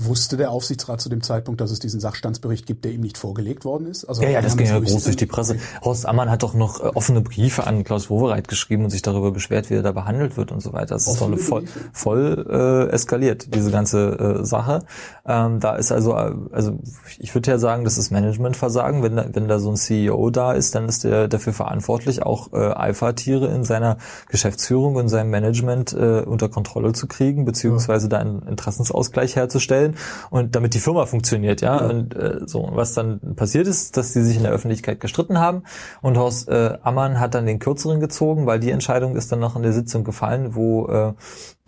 Wusste 0.00 0.36
der 0.36 0.52
Aufsichtsrat 0.52 1.00
zu 1.00 1.08
dem 1.08 1.22
Zeitpunkt, 1.22 1.60
dass 1.60 1.72
es 1.72 1.80
diesen 1.80 1.98
Sachstandsbericht 1.98 2.66
gibt, 2.66 2.84
der 2.84 2.92
ihm 2.92 3.00
nicht 3.00 3.18
vorgelegt 3.18 3.64
worden 3.64 3.88
ist? 3.88 4.04
Also 4.04 4.22
ja, 4.22 4.30
ja, 4.30 4.40
das 4.40 4.56
ging 4.56 4.68
ja 4.68 4.78
groß 4.78 5.02
durch 5.02 5.16
die 5.16 5.26
Presse. 5.26 5.56
Horst 5.82 6.06
Ammann 6.06 6.30
hat 6.30 6.44
doch 6.44 6.54
noch 6.54 6.80
äh, 6.80 6.84
offene 6.94 7.20
Briefe 7.20 7.66
an 7.66 7.82
Klaus 7.82 8.08
Wowereit 8.08 8.46
geschrieben 8.46 8.84
und 8.84 8.90
sich 8.90 9.02
darüber 9.02 9.32
beschwert, 9.32 9.70
wie 9.70 9.74
er 9.74 9.82
da 9.82 9.90
behandelt 9.90 10.36
wird 10.36 10.52
und 10.52 10.60
so 10.60 10.72
weiter. 10.72 10.94
Das 10.94 11.08
ist 11.08 11.20
doch 11.20 11.36
voll, 11.38 11.64
voll 11.92 12.46
äh, 12.48 12.92
eskaliert, 12.92 13.52
diese 13.54 13.72
ganze 13.72 14.38
äh, 14.40 14.44
Sache. 14.44 14.84
Ähm, 15.26 15.58
da 15.58 15.74
ist 15.74 15.90
also, 15.90 16.12
äh, 16.12 16.32
also 16.52 16.78
ich 17.18 17.34
würde 17.34 17.50
ja 17.50 17.58
sagen, 17.58 17.82
das 17.84 17.98
ist 17.98 18.12
Managementversagen. 18.12 19.02
Wenn 19.02 19.16
da, 19.16 19.26
wenn 19.32 19.48
da 19.48 19.58
so 19.58 19.70
ein 19.70 19.76
CEO 19.76 20.30
da 20.30 20.52
ist, 20.52 20.76
dann 20.76 20.88
ist 20.88 21.02
der 21.02 21.26
dafür 21.26 21.52
verantwortlich, 21.52 22.22
auch 22.22 22.52
äh, 22.52 22.56
Alpha-Tiere 22.56 23.48
in 23.48 23.64
seiner 23.64 23.98
Geschäftsführung 24.28 24.94
und 24.94 25.08
seinem 25.08 25.30
Management 25.30 25.92
äh, 25.92 26.20
unter 26.20 26.48
Kontrolle 26.48 26.92
zu 26.92 27.08
kriegen, 27.08 27.44
beziehungsweise 27.44 28.06
ja. 28.06 28.10
da 28.10 28.18
einen 28.18 28.42
Interessensausgleich 28.42 29.34
herzustellen 29.34 29.87
stellen 29.88 29.96
und 30.30 30.54
damit 30.54 30.74
die 30.74 30.80
Firma 30.80 31.06
funktioniert, 31.06 31.60
ja. 31.60 31.80
ja. 31.80 31.86
Und 31.86 32.14
äh, 32.14 32.40
so, 32.46 32.68
was 32.72 32.94
dann 32.94 33.20
passiert 33.36 33.66
ist, 33.66 33.96
dass 33.96 34.12
die 34.12 34.22
sich 34.22 34.36
in 34.36 34.42
der 34.42 34.52
Öffentlichkeit 34.52 35.00
gestritten 35.00 35.38
haben 35.38 35.62
und 36.02 36.16
Horst 36.16 36.48
äh, 36.48 36.78
Ammann 36.82 37.20
hat 37.20 37.34
dann 37.34 37.46
den 37.46 37.58
kürzeren 37.58 38.00
gezogen, 38.00 38.46
weil 38.46 38.60
die 38.60 38.70
Entscheidung 38.70 39.16
ist 39.16 39.32
dann 39.32 39.40
noch 39.40 39.56
in 39.56 39.62
der 39.62 39.72
Sitzung 39.72 40.04
gefallen, 40.04 40.54
wo 40.54 40.86
äh, 40.86 41.12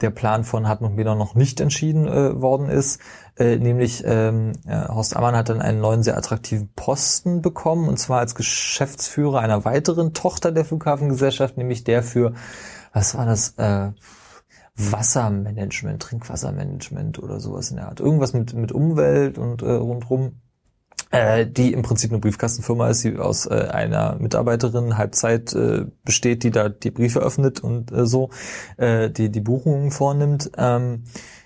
der 0.00 0.10
Plan 0.10 0.44
von 0.44 0.66
Hartmut 0.66 0.94
Meder 0.96 1.14
noch 1.14 1.34
nicht 1.34 1.60
entschieden 1.60 2.08
äh, 2.08 2.40
worden 2.40 2.70
ist. 2.70 3.00
Äh, 3.38 3.56
nämlich 3.56 4.02
ähm, 4.06 4.52
ja, 4.66 4.88
Horst 4.88 5.16
Ammann 5.16 5.36
hat 5.36 5.48
dann 5.48 5.60
einen 5.60 5.80
neuen 5.80 6.02
sehr 6.02 6.16
attraktiven 6.16 6.70
Posten 6.74 7.42
bekommen 7.42 7.88
und 7.88 7.98
zwar 7.98 8.20
als 8.20 8.34
Geschäftsführer 8.34 9.40
einer 9.40 9.64
weiteren 9.64 10.14
Tochter 10.14 10.52
der 10.52 10.64
Flughafengesellschaft, 10.64 11.56
nämlich 11.56 11.84
der 11.84 12.02
für 12.02 12.32
was 12.92 13.16
war 13.16 13.24
das? 13.24 13.50
Äh, 13.56 13.92
Wassermanagement, 14.92 16.02
Trinkwassermanagement 16.02 17.18
oder 17.18 17.40
sowas 17.40 17.70
in 17.70 17.76
der 17.76 17.88
Art. 17.88 18.00
Irgendwas 18.00 18.32
mit, 18.32 18.54
mit 18.54 18.72
Umwelt 18.72 19.38
und 19.38 19.62
äh, 19.62 19.70
rundrum. 19.70 20.40
äh, 21.10 21.46
die 21.46 21.72
im 21.72 21.82
Prinzip 21.82 22.10
eine 22.10 22.20
Briefkastenfirma 22.20 22.88
ist, 22.88 23.02
die 23.04 23.16
aus 23.16 23.46
äh, 23.46 23.68
einer 23.72 24.16
Mitarbeiterin 24.20 24.96
Halbzeit 24.96 25.52
äh, 25.54 25.86
besteht, 26.04 26.44
die 26.44 26.50
da 26.50 26.68
die 26.68 26.90
Briefe 26.90 27.20
öffnet 27.20 27.60
und 27.60 27.90
äh, 27.92 28.06
so, 28.06 28.30
äh, 28.76 29.10
die 29.10 29.30
die 29.30 29.40
Buchungen 29.40 29.90
vornimmt. 29.90 30.50
Ähm, 30.56 31.04
äh, 31.04 31.39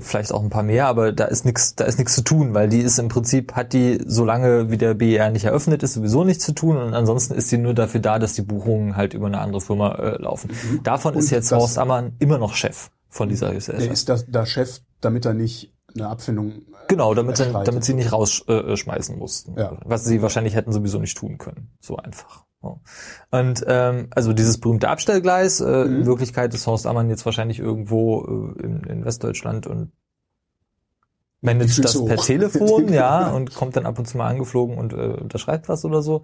vielleicht 0.00 0.32
auch 0.32 0.42
ein 0.42 0.50
paar 0.50 0.62
mehr, 0.62 0.86
aber 0.86 1.12
da 1.12 1.24
ist 1.24 1.44
nichts, 1.44 1.74
da 1.74 1.84
ist 1.84 1.98
nichts 1.98 2.14
zu 2.14 2.22
tun, 2.22 2.54
weil 2.54 2.68
die 2.68 2.80
ist 2.80 2.98
im 2.98 3.08
Prinzip 3.08 3.54
hat 3.54 3.72
die, 3.72 4.00
solange 4.06 4.70
wie 4.70 4.78
der 4.78 4.94
BER 4.94 5.30
nicht 5.30 5.44
eröffnet 5.44 5.82
ist, 5.82 5.94
sowieso 5.94 6.24
nichts 6.24 6.44
zu 6.44 6.52
tun 6.52 6.76
und 6.76 6.94
ansonsten 6.94 7.34
ist 7.34 7.48
sie 7.48 7.58
nur 7.58 7.74
dafür 7.74 8.00
da, 8.00 8.18
dass 8.18 8.34
die 8.34 8.42
Buchungen 8.42 8.96
halt 8.96 9.14
über 9.14 9.26
eine 9.26 9.40
andere 9.40 9.60
Firma 9.60 9.94
äh, 9.96 10.22
laufen. 10.22 10.50
Mhm. 10.50 10.82
Davon 10.82 11.14
und 11.14 11.20
ist 11.20 11.30
jetzt 11.30 11.52
Horst 11.52 11.78
Ammann 11.78 12.14
immer 12.18 12.38
noch 12.38 12.54
Chef 12.54 12.90
von 13.08 13.28
dieser 13.28 13.52
Gesellschaft. 13.52 13.86
Er 13.86 13.92
ist 13.92 14.08
da, 14.08 14.18
da 14.26 14.46
Chef, 14.46 14.80
damit 15.00 15.26
er 15.26 15.34
nicht 15.34 15.72
eine 15.94 16.08
Abfindung. 16.08 16.50
Äh, 16.50 16.62
genau, 16.88 17.14
damit, 17.14 17.38
er, 17.40 17.64
damit 17.64 17.84
sie 17.84 17.94
nicht 17.94 18.12
rausschmeißen 18.12 19.14
äh, 19.14 19.18
mussten. 19.18 19.58
Ja. 19.58 19.78
Was 19.84 20.04
sie 20.04 20.22
wahrscheinlich 20.22 20.54
hätten 20.54 20.72
sowieso 20.72 20.98
nicht 20.98 21.16
tun 21.16 21.38
können. 21.38 21.70
So 21.80 21.96
einfach. 21.96 22.44
Und 23.30 23.64
ähm, 23.66 24.08
also 24.10 24.32
dieses 24.32 24.58
berühmte 24.58 24.88
Abstellgleis, 24.88 25.60
äh, 25.60 25.64
mhm. 25.64 25.96
in 25.96 26.06
Wirklichkeit 26.06 26.54
ist 26.54 26.66
Horst 26.66 26.86
Ammann 26.86 27.10
jetzt 27.10 27.24
wahrscheinlich 27.24 27.58
irgendwo 27.58 28.54
äh, 28.58 28.62
in, 28.62 28.80
in 28.84 29.04
Westdeutschland 29.04 29.66
und 29.66 29.92
managt 31.42 31.84
das 31.84 32.02
per 32.04 32.16
Telefon, 32.24 32.92
ja, 32.92 33.28
und 33.34 33.54
kommt 33.54 33.76
dann 33.76 33.84
ab 33.84 33.98
und 33.98 34.06
zu 34.06 34.16
mal 34.16 34.28
angeflogen 34.28 34.78
und 34.78 34.92
äh, 34.92 34.96
unterschreibt 35.20 35.68
was 35.68 35.84
oder 35.84 36.00
so. 36.00 36.22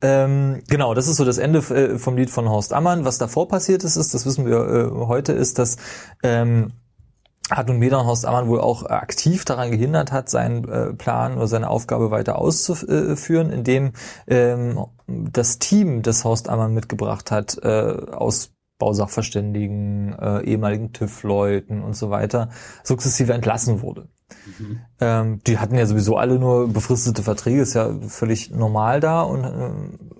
Ähm, 0.00 0.62
genau, 0.68 0.94
das 0.94 1.08
ist 1.08 1.16
so 1.16 1.24
das 1.24 1.38
Ende 1.38 1.58
äh, 1.58 1.98
vom 1.98 2.16
Lied 2.16 2.30
von 2.30 2.48
Horst 2.48 2.72
Ammann. 2.72 3.04
Was 3.04 3.18
davor 3.18 3.48
passiert 3.48 3.82
ist, 3.82 3.96
ist, 3.96 4.14
das 4.14 4.26
wissen 4.26 4.46
wir 4.46 4.58
äh, 4.58 5.06
heute, 5.06 5.32
ist, 5.32 5.58
dass 5.58 5.76
ähm, 6.22 6.72
hat 7.50 7.68
nun 7.68 7.78
Medernhorst 7.78 8.26
Ammann 8.26 8.48
wohl 8.48 8.60
auch 8.60 8.86
aktiv 8.86 9.44
daran 9.44 9.70
gehindert 9.70 10.12
hat, 10.12 10.28
seinen 10.28 10.68
äh, 10.68 10.92
Plan 10.92 11.36
oder 11.36 11.48
seine 11.48 11.68
Aufgabe 11.68 12.10
weiter 12.10 12.38
auszuführen, 12.38 13.50
indem 13.50 13.92
ähm, 14.28 14.84
das 15.32 15.58
Team, 15.58 16.02
das 16.02 16.24
Horst 16.24 16.48
Ammann 16.48 16.74
mitgebracht 16.74 17.30
hat, 17.30 17.58
äh, 17.62 17.68
aus 17.68 18.52
Bausachverständigen, 18.78 20.14
äh, 20.18 20.42
ehemaligen 20.44 20.92
TÜV-Leuten 20.92 21.82
und 21.82 21.94
so 21.94 22.10
weiter, 22.10 22.48
sukzessive 22.82 23.32
entlassen 23.32 23.82
wurde. 23.82 24.08
Mhm. 24.58 24.80
Ähm, 25.00 25.40
die 25.46 25.58
hatten 25.58 25.76
ja 25.76 25.86
sowieso 25.86 26.16
alle 26.16 26.38
nur 26.38 26.68
befristete 26.68 27.22
Verträge, 27.22 27.60
ist 27.60 27.74
ja 27.74 27.92
völlig 28.08 28.50
normal 28.50 29.00
da 29.00 29.22
und 29.22 29.44
äh, 29.44 29.70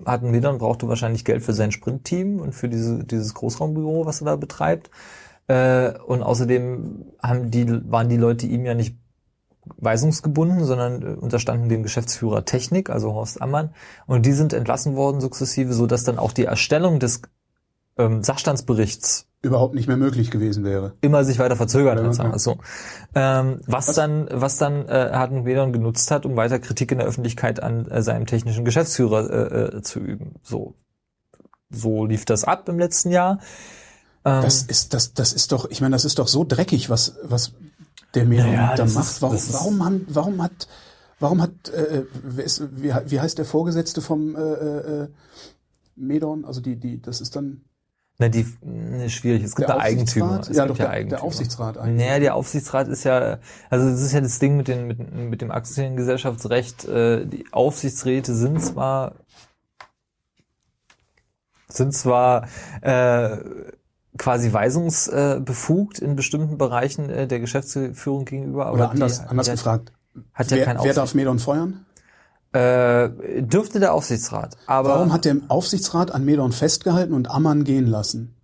hatten 0.05 0.31
Medern 0.31 0.59
brauchte 0.59 0.87
wahrscheinlich 0.87 1.25
Geld 1.25 1.43
für 1.43 1.53
sein 1.53 1.71
Sprintteam 1.71 2.39
und 2.39 2.53
für 2.53 2.69
diese, 2.69 3.03
dieses 3.03 3.33
Großraumbüro, 3.33 4.05
was 4.05 4.21
er 4.21 4.25
da 4.25 4.35
betreibt. 4.35 4.91
Äh, 5.47 5.93
und 6.05 6.21
außerdem 6.21 7.05
haben 7.21 7.51
die, 7.51 7.67
waren 7.91 8.09
die 8.09 8.17
Leute 8.17 8.45
ihm 8.47 8.65
ja 8.65 8.73
nicht 8.73 8.97
weisungsgebunden, 9.77 10.65
sondern 10.65 11.01
äh, 11.01 11.05
unterstanden 11.15 11.69
dem 11.69 11.83
Geschäftsführer 11.83 12.45
Technik, 12.45 12.89
also 12.89 13.13
Horst 13.13 13.41
Ammann. 13.41 13.73
Und 14.07 14.25
die 14.25 14.33
sind 14.33 14.53
entlassen 14.53 14.95
worden 14.95 15.21
sukzessive, 15.21 15.73
so 15.73 15.87
dass 15.87 16.03
dann 16.03 16.17
auch 16.17 16.31
die 16.31 16.45
Erstellung 16.45 16.99
des 16.99 17.21
ähm, 17.97 18.23
Sachstandsberichts 18.23 19.27
überhaupt 19.41 19.73
nicht 19.73 19.87
mehr 19.87 19.97
möglich 19.97 20.29
gewesen 20.29 20.63
wäre. 20.63 20.93
Immer 21.01 21.23
sich 21.23 21.39
weiter 21.39 21.55
verzögert 21.55 21.99
hat, 21.99 22.13
sagen 22.13 22.31
wir 22.31 22.39
so. 22.39 22.57
Ähm, 23.15 23.59
was, 23.65 23.87
was, 23.87 23.95
dann, 23.95 24.27
was 24.31 24.57
dann 24.57 24.87
äh, 24.87 25.09
Hartmut 25.13 25.45
Wedon 25.45 25.73
genutzt 25.73 26.11
hat, 26.11 26.25
um 26.25 26.35
weiter 26.35 26.59
Kritik 26.59 26.91
in 26.91 26.99
der 26.99 27.07
Öffentlichkeit 27.07 27.61
an 27.61 27.87
äh, 27.87 28.03
seinem 28.03 28.27
technischen 28.27 28.65
Geschäftsführer 28.65 29.29
äh, 29.29 29.77
äh, 29.77 29.81
zu 29.81 29.99
üben. 29.99 30.35
So, 30.43 30.75
so 31.71 32.05
lief 32.05 32.25
das 32.25 32.43
ab 32.43 32.69
im 32.69 32.77
letzten 32.77 33.09
Jahr. 33.09 33.39
Ähm, 34.23 34.43
das 34.43 34.61
ist, 34.61 34.93
das, 34.93 35.13
das 35.15 35.33
ist 35.33 35.51
doch, 35.51 35.69
ich 35.71 35.81
meine, 35.81 35.93
das 35.93 36.05
ist 36.05 36.19
doch 36.19 36.27
so 36.27 36.43
dreckig, 36.47 36.91
was, 36.91 37.17
was 37.23 37.53
der 38.13 38.25
Meron 38.25 38.51
naja, 38.51 38.75
da 38.75 38.85
macht. 38.85 39.21
Warum, 39.21 39.37
warum, 39.51 39.85
haben, 39.85 40.05
warum 40.09 40.41
hat, 40.41 40.67
warum 41.19 41.41
hat, 41.41 41.69
äh, 41.69 42.03
ist, 42.37 42.63
wie, 42.75 42.93
wie 43.05 43.19
heißt 43.19 43.37
der 43.37 43.45
Vorgesetzte 43.45 44.01
vom 44.01 44.35
äh, 44.35 44.39
äh, 44.39 45.07
Medon? 45.95 46.45
Also 46.45 46.61
die, 46.61 46.75
die, 46.75 47.01
das 47.01 47.21
ist 47.21 47.35
dann. 47.35 47.61
Na, 48.17 48.29
die, 48.29 48.45
ne, 48.61 49.09
schwierig. 49.09 49.43
Es 49.43 49.55
gibt 49.55 49.69
da 49.69 49.77
Eigentümer. 49.77 50.41
Es 50.41 50.55
ja, 50.55 50.65
gibt 50.65 50.75
doch, 50.75 50.79
ja 50.79 50.85
der, 50.85 50.89
Eigentümer. 50.89 51.17
Der 51.17 51.25
Aufsichtsrat 51.25 51.77
eigentlich. 51.77 52.05
Naja, 52.05 52.19
der 52.19 52.35
Aufsichtsrat 52.35 52.87
ist 52.87 53.03
ja, 53.03 53.39
also 53.69 53.89
das 53.89 54.01
ist 54.01 54.11
ja 54.11 54.21
das 54.21 54.37
Ding 54.37 54.57
mit, 54.57 54.67
den, 54.67 54.87
mit, 54.87 55.13
mit 55.13 55.41
dem 55.41 55.51
Aktiengesellschaftsrecht. 55.51 56.85
Äh, 56.85 57.25
die 57.25 57.45
Aufsichtsräte 57.51 58.35
sind 58.35 58.61
zwar, 58.61 59.15
sind 61.67 61.93
zwar, 61.93 62.47
äh, 62.81 63.37
quasi 64.17 64.51
weisungsbefugt 64.51 65.99
in 65.99 66.15
bestimmten 66.15 66.57
Bereichen 66.57 67.09
äh, 67.09 67.27
der 67.27 67.39
Geschäftsführung 67.39 68.25
gegenüber. 68.25 68.67
Aber 68.67 68.75
Oder 68.75 68.91
anders, 68.91 69.21
die, 69.21 69.27
anders 69.27 69.45
die 69.47 69.51
gefragt. 69.53 69.91
Hat 70.33 70.51
ja 70.51 70.57
wer, 70.57 70.65
kein 70.65 70.83
wer 70.83 70.93
darf 70.93 71.13
Medon 71.13 71.39
feuern? 71.39 71.85
Äh, 72.53 73.41
dürfte 73.41 73.79
der 73.79 73.93
Aufsichtsrat. 73.93 74.57
Aber 74.67 74.89
Warum 74.89 75.13
hat 75.13 75.23
der 75.23 75.37
Aufsichtsrat 75.47 76.11
an 76.11 76.25
Medon 76.25 76.51
festgehalten 76.51 77.13
und 77.13 77.31
Ammann 77.31 77.63
gehen 77.63 77.87
lassen? 77.87 78.35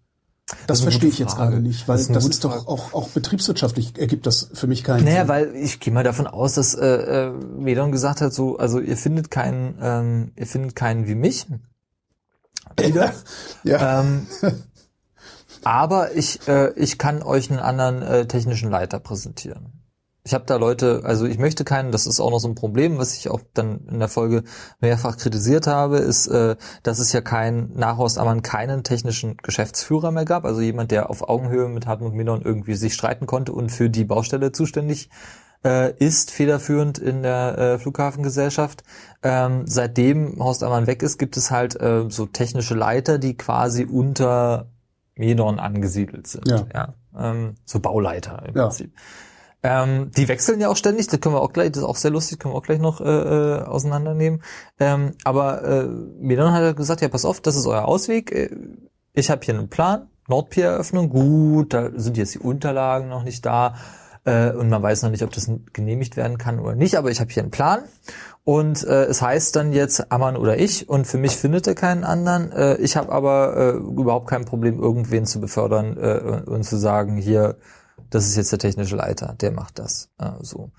Das, 0.49 0.79
das 0.79 0.81
verstehe 0.81 1.09
ich 1.09 1.19
jetzt 1.19 1.35
gerade 1.35 1.59
nicht, 1.59 1.89
weil 1.89 1.97
das 1.97 2.07
ist, 2.07 2.15
das 2.15 2.25
ist 2.25 2.43
doch 2.45 2.67
auch, 2.67 2.93
auch 2.93 3.09
betriebswirtschaftlich 3.09 3.99
ergibt 3.99 4.25
das 4.25 4.49
für 4.53 4.65
mich 4.65 4.85
keinen 4.85 5.03
naja, 5.03 5.25
Sinn. 5.25 5.27
Naja, 5.27 5.51
weil 5.51 5.55
ich 5.57 5.81
gehe 5.81 5.91
mal 5.91 6.05
davon 6.05 6.25
aus, 6.25 6.53
dass 6.53 6.73
äh, 6.73 6.85
äh, 6.85 7.31
Medon 7.31 7.91
gesagt 7.91 8.21
hat, 8.21 8.33
so, 8.33 8.57
also 8.57 8.79
ihr 8.79 8.95
findet 8.95 9.29
keinen, 9.29 9.77
ähm, 9.81 10.31
ihr 10.37 10.47
findet 10.47 10.73
keinen 10.77 11.05
wie 11.05 11.15
mich. 11.15 11.47
Wieder. 12.77 13.13
ja. 13.63 13.99
Ähm, 13.99 14.27
aber 15.67 16.15
ich, 16.15 16.47
äh, 16.47 16.71
ich 16.75 16.97
kann 16.97 17.21
euch 17.21 17.51
einen 17.51 17.59
anderen 17.59 18.01
äh, 18.01 18.25
technischen 18.25 18.71
Leiter 18.71 19.01
präsentieren. 19.01 19.83
Ich 20.23 20.33
habe 20.33 20.45
da 20.45 20.55
Leute, 20.55 21.01
also 21.03 21.25
ich 21.25 21.39
möchte 21.39 21.65
keinen, 21.65 21.91
das 21.91 22.07
ist 22.07 22.21
auch 22.21 22.31
noch 22.31 22.39
so 22.39 22.47
ein 22.47 22.55
Problem, 22.55 22.97
was 22.97 23.17
ich 23.17 23.29
auch 23.29 23.41
dann 23.53 23.85
in 23.89 23.99
der 23.99 24.07
Folge 24.07 24.43
mehrfach 24.79 25.17
kritisiert 25.17 25.67
habe, 25.67 25.97
ist, 25.97 26.27
äh, 26.27 26.55
dass 26.83 26.99
es 26.99 27.11
ja 27.11 27.19
kein 27.19 27.71
nach 27.75 27.97
Horst 27.97 28.17
Ammann 28.17 28.43
keinen 28.43 28.85
technischen 28.85 29.35
Geschäftsführer 29.37 30.11
mehr 30.11 30.23
gab, 30.23 30.45
also 30.45 30.61
jemand, 30.61 30.91
der 30.91 31.09
auf 31.09 31.27
Augenhöhe 31.27 31.67
mit 31.67 31.85
Hartmut 31.85 32.13
Milon 32.13 32.43
irgendwie 32.43 32.75
sich 32.75 32.93
streiten 32.93 33.25
konnte 33.25 33.51
und 33.51 33.69
für 33.69 33.89
die 33.89 34.05
Baustelle 34.05 34.53
zuständig 34.53 35.09
äh, 35.65 35.93
ist, 35.97 36.31
federführend 36.31 36.97
in 36.97 37.23
der 37.23 37.57
äh, 37.57 37.77
Flughafengesellschaft. 37.77 38.83
Ähm, 39.21 39.63
seitdem 39.65 40.39
Horst 40.39 40.63
Ammann 40.63 40.87
weg 40.87 41.03
ist, 41.03 41.17
gibt 41.17 41.35
es 41.35 41.51
halt 41.51 41.77
äh, 41.81 42.05
so 42.07 42.25
technische 42.25 42.73
Leiter, 42.73 43.17
die 43.17 43.35
quasi 43.35 43.83
unter 43.83 44.71
Medon 45.17 45.59
angesiedelt 45.59 46.27
sind. 46.27 46.47
Ja. 46.47 46.65
ja? 46.73 46.93
Ähm, 47.17 47.55
so 47.65 47.79
Bauleiter 47.79 48.43
im 48.47 48.55
ja. 48.55 48.63
Prinzip. 48.63 48.93
Ähm, 49.63 50.11
die 50.15 50.27
wechseln 50.27 50.61
ja 50.61 50.69
auch 50.69 50.77
ständig, 50.77 51.07
das 51.07 51.19
können 51.19 51.35
wir 51.35 51.41
auch 51.41 51.51
gleich, 51.51 51.71
das 51.71 51.79
ist 51.79 51.89
auch 51.89 51.95
sehr 51.95 52.11
lustig, 52.11 52.39
können 52.39 52.53
wir 52.53 52.57
auch 52.57 52.63
gleich 52.63 52.79
noch 52.79 53.01
äh, 53.01 53.05
äh, 53.05 53.61
auseinandernehmen. 53.63 54.43
Ähm, 54.79 55.13
aber 55.23 55.63
äh, 55.63 55.87
Medon 56.19 56.53
hat 56.53 56.77
gesagt, 56.77 57.01
ja, 57.01 57.09
pass 57.09 57.25
auf, 57.25 57.41
das 57.41 57.55
ist 57.55 57.65
euer 57.65 57.85
Ausweg. 57.85 58.31
Äh, 58.31 58.49
ich 59.13 59.31
habe 59.31 59.43
hier 59.43 59.55
einen 59.55 59.67
Plan, 59.67 60.07
Nordpier-Eröffnung, 60.27 61.09
gut, 61.09 61.73
da 61.73 61.89
sind 61.95 62.17
jetzt 62.17 62.35
die 62.35 62.39
Unterlagen 62.39 63.09
noch 63.09 63.23
nicht 63.23 63.45
da 63.45 63.75
äh, 64.25 64.51
und 64.51 64.69
man 64.69 64.83
weiß 64.83 65.01
noch 65.01 65.09
nicht, 65.09 65.23
ob 65.23 65.31
das 65.31 65.49
genehmigt 65.73 66.17
werden 66.17 66.37
kann 66.37 66.59
oder 66.59 66.75
nicht, 66.75 66.95
aber 66.95 67.09
ich 67.09 67.19
habe 67.19 67.31
hier 67.31 67.41
einen 67.41 67.51
Plan 67.51 67.79
und 68.47 68.85
äh, 68.85 69.03
es 69.07 69.21
heißt 69.21 69.57
dann 69.57 69.73
jetzt 69.73 70.09
Ammann 70.09 70.37
oder 70.37 70.57
ich 70.57 70.87
und 70.87 71.05
für 71.05 71.17
mich 71.17 71.35
findet 71.35 71.67
er 71.67 71.75
keinen 71.75 72.05
anderen. 72.05 72.49
Äh, 72.53 72.77
ich 72.77 72.95
habe 72.95 73.11
aber 73.11 73.57
äh, 73.57 73.71
überhaupt 73.71 74.29
kein 74.29 74.45
Problem, 74.45 74.79
irgendwen 74.79 75.25
zu 75.25 75.41
befördern 75.41 75.97
äh, 75.97 76.43
und 76.49 76.63
zu 76.63 76.77
sagen, 76.77 77.17
hier, 77.17 77.57
das 78.09 78.25
ist 78.25 78.37
jetzt 78.37 78.53
der 78.53 78.59
technische 78.59 78.95
Leiter, 78.95 79.35
der 79.41 79.51
macht 79.51 79.79
das. 79.79 80.11
Äh, 80.17 80.31
so. 80.39 80.71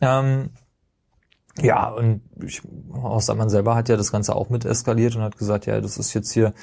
Ähm, 0.00 0.50
ja, 1.60 1.88
und 1.88 2.20
ich, 2.40 2.62
Horst 2.92 3.30
Ammann 3.30 3.50
selber 3.50 3.74
hat 3.74 3.88
ja 3.88 3.96
das 3.96 4.12
Ganze 4.12 4.36
auch 4.36 4.48
mit 4.48 4.64
eskaliert 4.64 5.16
und 5.16 5.22
hat 5.22 5.36
gesagt, 5.36 5.66
ja, 5.66 5.80
das 5.80 5.98
ist 5.98 6.14
jetzt 6.14 6.30
hier 6.30 6.54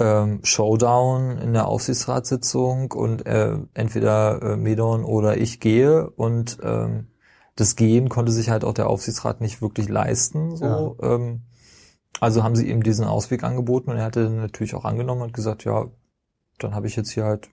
ähm, 0.00 0.40
Showdown 0.42 1.38
in 1.38 1.52
der 1.52 1.68
Aufsichtsratssitzung 1.68 2.90
und 2.90 3.24
äh, 3.24 3.54
entweder 3.72 4.42
äh, 4.42 4.56
Medon 4.56 5.04
oder 5.04 5.36
ich 5.36 5.60
gehe 5.60 6.10
und 6.10 6.58
ähm, 6.60 7.06
das 7.56 7.76
Gehen 7.76 8.08
konnte 8.08 8.32
sich 8.32 8.50
halt 8.50 8.64
auch 8.64 8.74
der 8.74 8.88
Aufsichtsrat 8.88 9.40
nicht 9.40 9.60
wirklich 9.60 9.88
leisten. 9.88 10.56
So. 10.56 10.64
Ja. 11.00 11.14
Ähm, 11.14 11.42
also 12.20 12.42
haben 12.42 12.56
sie 12.56 12.70
ihm 12.70 12.82
diesen 12.82 13.04
Ausweg 13.04 13.42
angeboten 13.42 13.90
und 13.90 13.96
er 13.96 14.04
hatte 14.04 14.30
natürlich 14.30 14.74
auch 14.74 14.84
angenommen 14.84 15.22
und 15.22 15.32
gesagt, 15.32 15.64
ja, 15.64 15.86
dann 16.58 16.74
habe 16.74 16.86
ich 16.86 16.96
jetzt 16.96 17.10
hier 17.10 17.24
halt 17.24 17.50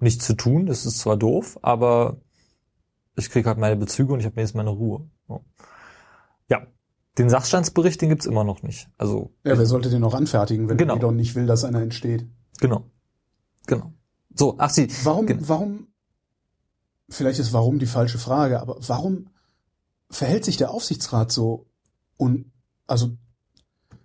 nichts 0.00 0.24
zu 0.26 0.34
tun. 0.34 0.66
Das 0.66 0.86
ist 0.86 0.98
zwar 0.98 1.16
doof, 1.16 1.58
aber 1.62 2.18
ich 3.16 3.30
kriege 3.30 3.48
halt 3.48 3.58
meine 3.58 3.76
Bezüge 3.76 4.12
und 4.12 4.20
ich 4.20 4.26
habe 4.26 4.36
mir 4.36 4.42
jetzt 4.42 4.54
meine 4.54 4.70
Ruhe. 4.70 5.08
So. 5.28 5.44
Ja, 6.48 6.66
den 7.18 7.28
Sachstandsbericht, 7.28 8.00
den 8.00 8.08
gibt's 8.08 8.26
immer 8.26 8.44
noch 8.44 8.62
nicht. 8.62 8.88
Also 8.98 9.32
ja, 9.44 9.56
wer 9.56 9.66
sollte 9.66 9.90
den 9.90 10.00
noch 10.00 10.14
anfertigen, 10.14 10.68
wenn 10.68 10.76
genau. 10.76 10.96
Elon 10.96 11.16
nicht 11.16 11.34
will, 11.34 11.46
dass 11.46 11.64
einer 11.64 11.80
entsteht? 11.80 12.26
Genau, 12.60 12.90
genau. 13.66 13.92
So, 14.34 14.56
ach 14.58 14.70
sie. 14.70 14.88
Warum, 15.04 15.28
warum 15.48 15.86
vielleicht 17.08 17.38
ist 17.38 17.52
warum 17.52 17.78
die 17.78 17.86
falsche 17.86 18.18
Frage, 18.18 18.60
aber 18.60 18.76
warum 18.86 19.28
verhält 20.10 20.44
sich 20.44 20.56
der 20.56 20.70
Aufsichtsrat 20.70 21.32
so 21.32 21.66
un, 22.18 22.52
also 22.86 23.10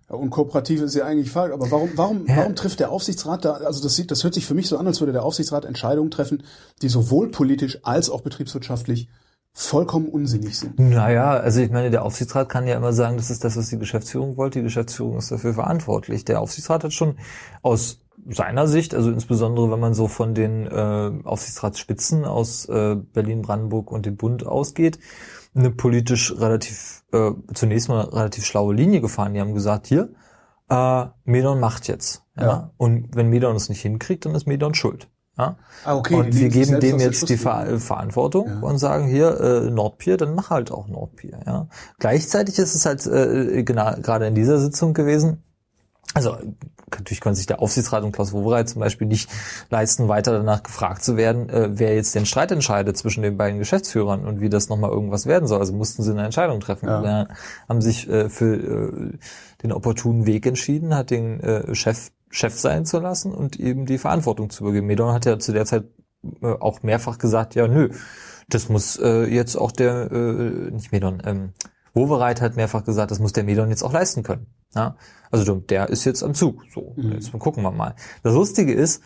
ja, 0.08 0.16
unkooperativ 0.16 0.82
ist 0.82 0.94
ja 0.94 1.04
eigentlich 1.04 1.30
falsch, 1.30 1.52
aber 1.52 1.70
warum, 1.70 1.90
warum, 1.94 2.26
ja. 2.26 2.38
warum 2.38 2.56
trifft 2.56 2.80
der 2.80 2.90
Aufsichtsrat 2.90 3.44
da, 3.44 3.52
also 3.52 3.82
das 3.82 3.94
sieht, 3.94 4.10
das 4.10 4.24
hört 4.24 4.34
sich 4.34 4.46
für 4.46 4.54
mich 4.54 4.68
so 4.68 4.76
an, 4.76 4.86
als 4.86 5.00
würde 5.00 5.12
der 5.12 5.24
Aufsichtsrat 5.24 5.64
Entscheidungen 5.64 6.10
treffen, 6.10 6.42
die 6.82 6.88
sowohl 6.88 7.30
politisch 7.30 7.78
als 7.84 8.10
auch 8.10 8.22
betriebswirtschaftlich 8.22 9.08
vollkommen 9.52 10.08
unsinnig 10.08 10.58
sind. 10.58 10.78
Naja, 10.78 11.32
also 11.32 11.60
ich 11.60 11.70
meine, 11.70 11.90
der 11.90 12.04
Aufsichtsrat 12.04 12.48
kann 12.48 12.66
ja 12.66 12.76
immer 12.76 12.92
sagen, 12.92 13.16
das 13.16 13.30
ist 13.30 13.44
das, 13.44 13.56
was 13.56 13.68
die 13.68 13.78
Geschäftsführung 13.78 14.36
wollte. 14.36 14.60
Die 14.60 14.64
Geschäftsführung 14.64 15.18
ist 15.18 15.30
dafür 15.32 15.54
verantwortlich. 15.54 16.24
Der 16.24 16.40
Aufsichtsrat 16.40 16.84
hat 16.84 16.92
schon 16.92 17.18
aus 17.62 17.98
seiner 18.28 18.66
Sicht, 18.66 18.94
also 18.94 19.10
insbesondere 19.10 19.70
wenn 19.70 19.80
man 19.80 19.94
so 19.94 20.08
von 20.08 20.34
den 20.34 20.66
äh, 20.66 21.10
Aufsichtsratsspitzen 21.24 22.24
aus 22.24 22.66
äh, 22.66 22.96
Berlin, 22.96 23.42
Brandenburg 23.42 23.90
und 23.90 24.06
dem 24.06 24.16
Bund 24.16 24.46
ausgeht, 24.46 24.98
eine 25.54 25.70
politisch 25.70 26.34
relativ, 26.38 27.02
äh, 27.12 27.32
zunächst 27.54 27.88
mal 27.88 28.02
relativ 28.02 28.44
schlaue 28.44 28.74
Linie 28.74 29.00
gefahren. 29.00 29.34
Die 29.34 29.40
haben 29.40 29.54
gesagt, 29.54 29.86
hier, 29.86 30.10
äh, 30.68 31.06
Medon 31.24 31.60
macht 31.60 31.88
jetzt. 31.88 32.24
Ja? 32.36 32.42
ja. 32.42 32.70
Und 32.76 33.14
wenn 33.14 33.28
Medon 33.28 33.56
es 33.56 33.68
nicht 33.68 33.82
hinkriegt, 33.82 34.26
dann 34.26 34.34
ist 34.34 34.46
Medon 34.46 34.74
schuld. 34.74 35.08
Ja? 35.36 35.56
Ah, 35.84 35.96
okay. 35.96 36.14
Und 36.14 36.36
wir 36.36 36.48
geben 36.48 36.80
dem 36.80 36.98
jetzt 36.98 37.28
die 37.28 37.36
Ver 37.36 37.78
Verantwortung 37.78 38.46
ja. 38.46 38.60
und 38.60 38.78
sagen 38.78 39.06
hier 39.08 39.40
äh, 39.40 39.70
Nordpier, 39.70 40.16
dann 40.16 40.34
mach 40.34 40.50
halt 40.50 40.70
auch 40.70 40.86
Nordpier. 40.86 41.40
Ja? 41.46 41.68
Gleichzeitig 41.98 42.58
ist 42.58 42.74
es 42.74 42.86
halt 42.86 43.06
äh, 43.06 43.62
genau, 43.64 43.92
gerade 44.00 44.26
in 44.26 44.34
dieser 44.34 44.58
Sitzung 44.58 44.94
gewesen, 44.94 45.42
also 46.14 46.36
natürlich 46.90 47.20
können 47.20 47.34
sich 47.34 47.46
der 47.46 47.62
Aufsichtsrat 47.62 48.02
und 48.02 48.12
Klaus 48.12 48.32
Wowereit 48.32 48.68
zum 48.68 48.80
Beispiel 48.80 49.06
nicht 49.06 49.30
leisten, 49.70 50.08
weiter 50.08 50.32
danach 50.32 50.62
gefragt 50.62 51.04
zu 51.04 51.16
werden, 51.16 51.48
äh, 51.48 51.70
wer 51.72 51.94
jetzt 51.94 52.14
den 52.14 52.26
Streit 52.26 52.50
entscheidet 52.50 52.96
zwischen 52.96 53.22
den 53.22 53.36
beiden 53.36 53.58
Geschäftsführern 53.58 54.24
und 54.24 54.40
wie 54.40 54.48
das 54.48 54.68
nochmal 54.68 54.90
irgendwas 54.90 55.26
werden 55.26 55.46
soll. 55.46 55.60
Also 55.60 55.72
mussten 55.72 56.02
sie 56.02 56.10
eine 56.10 56.24
Entscheidung 56.24 56.60
treffen. 56.60 56.88
Ja. 56.88 57.28
haben 57.68 57.80
sich 57.80 58.08
äh, 58.08 58.28
für 58.28 58.54
äh, 58.54 59.18
den 59.62 59.72
opportunen 59.72 60.26
Weg 60.26 60.46
entschieden, 60.46 60.94
hat 60.94 61.10
den 61.10 61.40
äh, 61.40 61.74
Chef 61.74 62.10
Chef 62.30 62.58
sein 62.58 62.86
zu 62.86 63.00
lassen 63.00 63.32
und 63.34 63.58
eben 63.58 63.86
die 63.86 63.98
Verantwortung 63.98 64.50
zu 64.50 64.62
übergeben. 64.62 64.86
Medon 64.86 65.12
hat 65.12 65.26
ja 65.26 65.38
zu 65.38 65.52
der 65.52 65.66
Zeit 65.66 65.84
äh, 66.42 66.46
auch 66.46 66.82
mehrfach 66.82 67.18
gesagt, 67.18 67.56
ja 67.56 67.66
nö, 67.66 67.90
das 68.48 68.68
muss 68.68 68.96
äh, 68.98 69.24
jetzt 69.24 69.56
auch 69.56 69.72
der, 69.72 70.10
äh, 70.12 70.70
nicht 70.70 70.92
Medon, 70.92 71.22
ähm, 71.24 71.52
Wovereit 71.94 72.40
hat 72.40 72.56
mehrfach 72.56 72.84
gesagt, 72.84 73.10
das 73.10 73.18
muss 73.18 73.32
der 73.32 73.44
Medon 73.44 73.70
jetzt 73.70 73.82
auch 73.82 73.92
leisten 73.92 74.22
können. 74.22 74.46
Ja? 74.74 74.96
Also 75.30 75.56
der 75.56 75.88
ist 75.88 76.04
jetzt 76.04 76.22
am 76.22 76.34
Zug. 76.34 76.62
So, 76.72 76.94
mhm. 76.96 77.12
jetzt 77.12 77.32
gucken 77.32 77.62
wir 77.62 77.70
mal. 77.70 77.94
Das 78.22 78.34
Lustige 78.34 78.72
ist, 78.72 79.02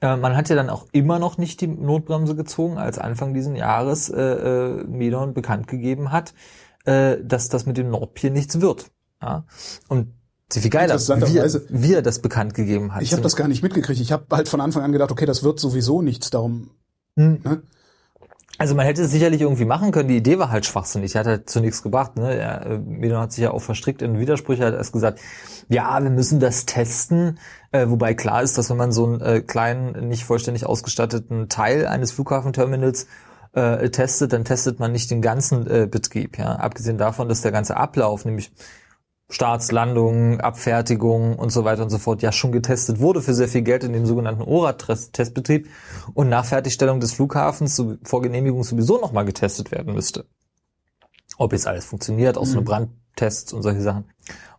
äh, 0.00 0.16
man 0.16 0.36
hat 0.36 0.48
ja 0.48 0.56
dann 0.56 0.70
auch 0.70 0.86
immer 0.92 1.18
noch 1.18 1.38
nicht 1.38 1.60
die 1.60 1.66
Notbremse 1.66 2.34
gezogen, 2.34 2.78
als 2.78 2.98
Anfang 2.98 3.34
diesen 3.34 3.56
Jahres 3.56 4.08
äh, 4.08 4.20
äh, 4.20 4.84
Medon 4.84 5.34
bekannt 5.34 5.66
gegeben 5.66 6.12
hat, 6.12 6.34
äh, 6.84 7.16
dass 7.22 7.48
das 7.48 7.66
mit 7.66 7.76
dem 7.76 7.90
Nordpier 7.90 8.30
nichts 8.30 8.60
wird. 8.60 8.90
Ja? 9.20 9.44
Und 9.88 10.14
wie, 11.26 11.38
wie 11.68 11.92
er 11.92 12.02
das 12.02 12.20
bekannt 12.20 12.54
gegeben 12.54 12.94
hat. 12.94 13.02
Ich 13.02 13.12
habe 13.12 13.22
das 13.22 13.36
gar 13.36 13.48
nicht 13.48 13.62
mitgekriegt. 13.62 14.00
Ich 14.00 14.12
habe 14.12 14.24
halt 14.32 14.48
von 14.48 14.62
Anfang 14.62 14.82
an 14.82 14.92
gedacht, 14.92 15.10
okay, 15.10 15.26
das 15.26 15.42
wird 15.42 15.60
sowieso 15.60 16.00
nichts, 16.00 16.30
darum. 16.30 16.70
Hm. 17.16 17.40
Ne? 17.44 17.62
Also 18.58 18.74
man 18.74 18.86
hätte 18.86 19.02
es 19.02 19.12
sicherlich 19.12 19.40
irgendwie 19.40 19.64
machen 19.64 19.92
können. 19.92 20.08
Die 20.08 20.16
Idee 20.16 20.40
war 20.40 20.50
halt 20.50 20.66
schwachsinnig. 20.66 21.14
Er 21.14 21.20
hat 21.20 21.26
halt 21.28 21.50
zu 21.50 21.60
nichts 21.60 21.80
gebracht. 21.82 22.16
Ne? 22.16 22.34
Er, 22.34 22.66
äh, 22.66 22.78
Medon 22.78 23.20
hat 23.20 23.32
sich 23.32 23.44
ja 23.44 23.52
auch 23.52 23.62
verstrickt 23.62 24.02
in 24.02 24.18
Widersprüche. 24.18 24.62
Er 24.62 24.68
hat 24.68 24.74
erst 24.74 24.92
gesagt, 24.92 25.20
ja, 25.68 26.02
wir 26.02 26.10
müssen 26.10 26.40
das 26.40 26.66
testen. 26.66 27.38
Äh, 27.70 27.88
wobei 27.88 28.14
klar 28.14 28.42
ist, 28.42 28.58
dass 28.58 28.68
wenn 28.68 28.76
man 28.76 28.90
so 28.90 29.06
einen 29.06 29.20
äh, 29.20 29.40
kleinen, 29.42 30.08
nicht 30.08 30.24
vollständig 30.24 30.66
ausgestatteten 30.66 31.48
Teil 31.48 31.86
eines 31.86 32.10
Flughafenterminals 32.10 33.06
äh, 33.52 33.90
testet, 33.90 34.32
dann 34.32 34.44
testet 34.44 34.80
man 34.80 34.90
nicht 34.90 35.12
den 35.12 35.22
ganzen 35.22 35.70
äh, 35.70 35.86
Betrieb. 35.88 36.36
Ja? 36.36 36.56
Abgesehen 36.56 36.98
davon, 36.98 37.28
dass 37.28 37.42
der 37.42 37.52
ganze 37.52 37.76
Ablauf, 37.76 38.24
nämlich 38.24 38.50
Startslandungen, 39.30 40.40
Abfertigung 40.40 41.36
und 41.36 41.50
so 41.50 41.64
weiter 41.64 41.82
und 41.82 41.90
so 41.90 41.98
fort 41.98 42.22
ja 42.22 42.32
schon 42.32 42.50
getestet 42.50 42.98
wurde 42.98 43.20
für 43.20 43.34
sehr 43.34 43.48
viel 43.48 43.62
Geld 43.62 43.84
in 43.84 43.92
dem 43.92 44.06
sogenannten 44.06 44.42
ORA-Testbetrieb 44.42 45.68
und 46.14 46.28
nach 46.30 46.46
Fertigstellung 46.46 47.00
des 47.00 47.12
Flughafens 47.12 47.82
vor 48.02 48.22
Genehmigung 48.22 48.64
sowieso 48.64 48.98
nochmal 48.98 49.26
getestet 49.26 49.70
werden 49.70 49.94
müsste. 49.94 50.24
Ob 51.36 51.52
jetzt 51.52 51.66
alles 51.66 51.84
funktioniert, 51.84 52.38
auch 52.38 52.46
so 52.46 52.52
eine 52.52 52.62
mhm. 52.62 52.64
Brandtests 52.64 53.52
und 53.52 53.62
solche 53.62 53.82
Sachen. 53.82 54.04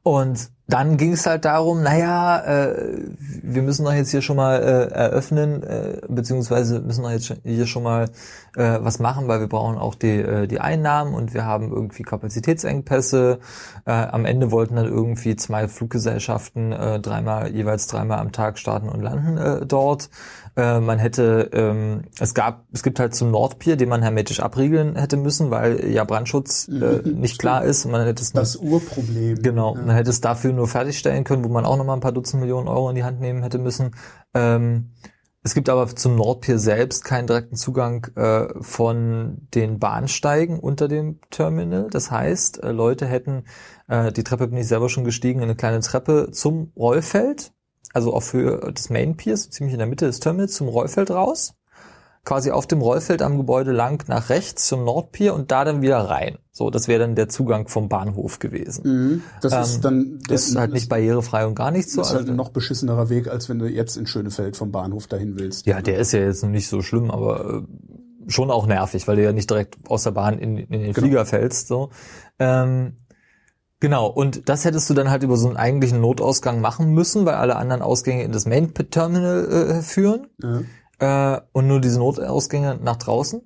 Und 0.04 0.52
dann 0.70 0.98
ging 0.98 1.14
es 1.14 1.26
halt 1.26 1.46
darum, 1.46 1.82
naja, 1.82 2.40
äh, 2.46 3.00
wir 3.42 3.64
müssen 3.64 3.86
doch 3.86 3.94
jetzt 3.94 4.12
hier 4.12 4.22
schon 4.22 4.38
mal 4.38 4.62
äh, 4.62 4.94
eröffnen, 4.94 5.64
äh, 5.64 6.02
beziehungsweise 6.08 6.80
müssen 6.80 7.02
doch 7.02 7.10
jetzt 7.10 7.34
hier 7.44 7.66
schon 7.66 7.82
mal 7.82 8.10
äh, 8.56 8.78
was 8.80 9.00
machen, 9.00 9.28
weil 9.28 9.40
wir 9.40 9.48
brauchen 9.48 9.80
auch 9.80 9.96
die, 9.96 10.20
äh, 10.20 10.46
die 10.46 10.60
Einnahmen 10.60 11.16
und 11.16 11.34
wir 11.34 11.44
haben 11.44 11.72
irgendwie 11.72 12.04
Kapazitätsengpässe. 12.04 13.40
Äh, 13.86 13.92
am 13.92 14.26
Ende 14.26 14.52
wollten 14.52 14.76
dann 14.76 14.86
irgendwie 14.86 15.36
zwei 15.36 15.68
Fluggesellschaften 15.68 16.72
äh, 16.72 17.00
dreimal, 17.00 17.50
jeweils 17.50 17.88
dreimal 17.88 18.20
am 18.20 18.32
Tag 18.32 18.60
starten 18.60 18.90
und 18.90 19.02
landen 19.02 19.38
äh, 19.38 19.66
dort. 19.66 20.10
Äh, 20.60 20.82
man 20.82 21.00
hätte, 21.00 21.50
ähm, 21.54 22.02
es 22.20 22.34
gab, 22.34 22.66
es 22.74 22.84
gibt 22.84 23.00
halt 23.00 23.16
zum 23.16 23.32
Nordpier, 23.32 23.78
den 23.78 23.88
man 23.88 24.02
hermetisch 24.02 24.42
abriegeln 24.42 24.98
hätte 24.98 25.16
müssen, 25.16 25.52
weil 25.52 25.90
ja 25.90 26.04
Brandschutz 26.04 26.68
äh, 26.68 26.72
mhm. 27.02 27.22
nicht 27.22 27.40
klar 27.40 27.64
ist. 27.64 27.86
Und 27.86 27.92
man 27.92 28.06
hätte 28.06 28.22
es 28.22 28.34
das 28.34 28.58
Urproblem. 28.58 29.42
Genau, 29.42 29.76
ja. 29.76 29.82
man 29.82 29.96
hätte 29.96 30.10
es 30.10 30.20
dafür 30.20 30.52
nur 30.52 30.68
fertigstellen 30.68 31.24
können, 31.24 31.46
wo 31.46 31.48
man 31.48 31.64
auch 31.64 31.78
nochmal 31.78 31.96
ein 31.96 32.02
paar 32.02 32.12
Dutzend 32.12 32.42
Millionen 32.42 32.68
Euro 32.68 32.90
in 32.90 32.96
die 32.96 33.06
Hand 33.06 33.22
nehmen 33.22 33.42
hätte 33.42 33.58
müssen. 33.58 33.92
Ähm, 34.34 34.92
es 35.44 35.54
gibt 35.54 35.70
aber 35.70 35.88
zum 35.88 36.18
Nordpier 36.18 36.60
selbst 36.60 37.06
keinen 37.06 37.28
direkten 37.28 37.56
Zugang 37.56 38.08
äh, 38.18 38.48
von 38.60 39.48
den 39.56 39.80
Bahnsteigen 39.80 40.60
unter 40.60 40.90
dem 40.90 41.22
Terminal. 41.30 41.88
Das 41.90 42.12
heißt, 42.12 42.62
äh, 42.64 42.74
Leute 42.74 43.06
hätten, 43.06 43.46
äh, 43.88 44.12
die 44.12 44.26
Treppe 44.26 44.50
bin 44.50 44.58
ich 44.58 44.68
selber 44.68 44.90
schon 44.90 45.06
gestiegen, 45.06 45.42
eine 45.42 45.56
kleine 45.56 45.80
Treppe 45.80 46.32
zum 46.34 46.74
Rollfeld 46.76 47.54
also 47.94 48.14
auch 48.14 48.24
für 48.24 48.72
das 48.74 48.90
Main 48.90 49.16
Pier, 49.18 49.36
so 49.38 49.50
ziemlich 49.50 49.74
in 49.74 49.80
der 49.80 49.88
Mitte 49.88 50.06
des 50.06 50.20
Terminals 50.20 50.54
zum 50.54 50.68
Rollfeld 50.68 51.12
raus. 51.12 51.54
Quasi 52.26 52.52
auf 52.52 52.68
dem 52.68 52.82
Rollfeld 52.82 53.22
am 53.22 53.38
Gebäude 53.38 53.72
lang 53.72 54.04
nach 54.08 54.30
rechts 54.30 54.68
zum 54.68 54.84
Nordpier 54.84 55.34
und 55.34 55.52
da 55.52 55.64
dann 55.64 55.82
wieder 55.82 55.98
rein. 55.98 56.38
So, 56.52 56.70
das 56.70 56.88
wäre 56.88 57.00
dann 57.00 57.16
der 57.16 57.30
Zugang 57.30 57.70
vom 57.70 57.88
Bahnhof 57.88 58.40
gewesen. 58.40 58.84
Mhm, 58.84 59.24
das 59.42 59.54
ähm, 59.54 59.62
ist 59.62 59.82
dann 59.82 60.20
das 60.28 60.48
ist 60.50 60.56
halt 60.58 60.74
nicht 60.74 60.90
barrierefrei 60.90 61.48
und 61.48 61.56
gar 61.56 61.72
nichts 61.72 61.94
so. 61.94 62.02
Das 62.02 62.10
ist 62.10 62.16
halt 62.16 62.30
ein 62.30 62.36
noch 62.36 62.50
beschissenerer 62.50 63.10
Weg, 63.10 63.30
als 63.30 63.48
wenn 63.48 63.58
du 63.58 63.68
jetzt 63.68 63.96
in 63.96 64.06
Schönefeld 64.06 64.58
vom 64.58 64.72
Bahnhof 64.72 65.08
dahin 65.08 65.40
willst. 65.40 65.66
Ja, 65.66 65.82
der 65.82 65.98
ist 65.98 66.12
ja 66.12 66.20
jetzt 66.20 66.44
nicht 66.44 66.68
so 66.68 66.82
schlimm, 66.82 67.10
aber 67.10 67.64
äh, 67.64 68.30
schon 68.30 68.52
auch 68.52 68.68
nervig, 68.68 69.08
weil 69.08 69.16
du 69.16 69.24
ja 69.24 69.32
nicht 69.32 69.50
direkt 69.50 69.78
aus 69.88 70.04
der 70.04 70.12
Bahn 70.12 70.38
in, 70.38 70.58
in 70.58 70.70
den 70.70 70.94
genau. 70.94 71.08
Flieger 71.08 71.26
fällst. 71.26 71.70
So. 71.70 71.90
Ähm, 72.38 72.98
Genau, 73.80 74.08
und 74.08 74.50
das 74.50 74.66
hättest 74.66 74.90
du 74.90 74.94
dann 74.94 75.10
halt 75.10 75.24
über 75.24 75.38
so 75.38 75.48
einen 75.48 75.56
eigentlichen 75.56 76.02
Notausgang 76.02 76.60
machen 76.60 76.94
müssen, 76.94 77.26
weil 77.26 77.36
alle 77.36 77.56
anderen 77.56 77.82
Ausgänge 77.82 78.24
in 78.24 78.34
das 78.34 78.46
Main 78.46 78.74
Terminal 78.74 79.48
äh, 79.50 79.82
führen 79.82 80.28
ja. 80.42 81.36
äh, 81.36 81.42
und 81.54 81.68
nur 81.68 81.80
diese 81.80 82.00
Notausgänge 82.00 82.78
nach 82.82 82.98
draußen. 82.98 83.42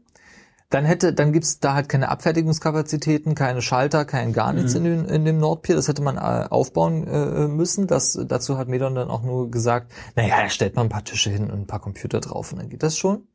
Dann 0.71 0.85
hätte, 0.85 1.13
dann 1.13 1.33
gibt's 1.33 1.59
da 1.59 1.75
halt 1.75 1.87
keine 1.87 2.09
Abfertigungskapazitäten, 2.09 3.35
keine 3.35 3.61
Schalter, 3.61 4.05
kein 4.05 4.33
gar 4.33 4.53
nichts 4.53 4.73
mhm. 4.73 4.77
in, 4.77 4.83
den, 4.83 5.05
in 5.05 5.25
dem 5.25 5.37
Nordpier. 5.37 5.75
Das 5.75 5.87
hätte 5.87 6.01
man 6.01 6.17
äh, 6.17 6.47
aufbauen 6.49 7.05
äh, 7.05 7.47
müssen. 7.47 7.85
Das, 7.85 8.19
dazu 8.27 8.57
hat 8.57 8.69
Medon 8.69 8.95
dann 8.95 9.11
auch 9.11 9.21
nur 9.21 9.51
gesagt, 9.51 9.91
naja, 10.15 10.41
da 10.41 10.49
stellt 10.49 10.75
man 10.75 10.87
ein 10.87 10.89
paar 10.89 11.03
Tische 11.03 11.29
hin 11.29 11.51
und 11.51 11.59
ein 11.59 11.67
paar 11.67 11.79
Computer 11.79 12.21
drauf 12.21 12.51
und 12.51 12.57
dann 12.57 12.69
geht 12.69 12.81
das 12.81 12.97
schon. 12.97 13.27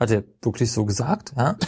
Hat 0.00 0.10
er 0.10 0.24
wirklich 0.40 0.72
so 0.72 0.86
gesagt, 0.86 1.34
ja? 1.36 1.56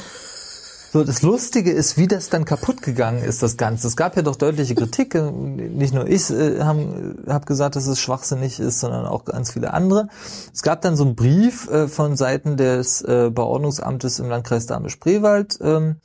So, 0.96 1.04
das 1.04 1.20
Lustige 1.20 1.72
ist, 1.72 1.98
wie 1.98 2.08
das 2.08 2.30
dann 2.30 2.46
kaputt 2.46 2.80
gegangen 2.80 3.22
ist, 3.22 3.42
das 3.42 3.58
Ganze. 3.58 3.86
Es 3.86 3.98
gab 3.98 4.16
ja 4.16 4.22
doch 4.22 4.36
deutliche 4.36 4.74
Kritik. 4.74 5.14
Nicht 5.14 5.92
nur 5.92 6.08
ich 6.08 6.30
äh, 6.30 6.60
habe 6.60 7.16
hab 7.26 7.44
gesagt, 7.44 7.76
dass 7.76 7.86
es 7.86 8.00
schwachsinnig 8.00 8.58
ist, 8.58 8.80
sondern 8.80 9.04
auch 9.04 9.26
ganz 9.26 9.52
viele 9.52 9.74
andere. 9.74 10.08
Es 10.54 10.62
gab 10.62 10.80
dann 10.80 10.96
so 10.96 11.04
einen 11.04 11.14
Brief 11.14 11.68
äh, 11.68 11.86
von 11.86 12.16
Seiten 12.16 12.56
des 12.56 13.02
äh, 13.02 13.28
Bauordnungsamtes 13.30 14.20
im 14.20 14.30
Landkreis 14.30 14.64
Dahme-Spreewald, 14.64 15.58
ähm, 15.60 15.96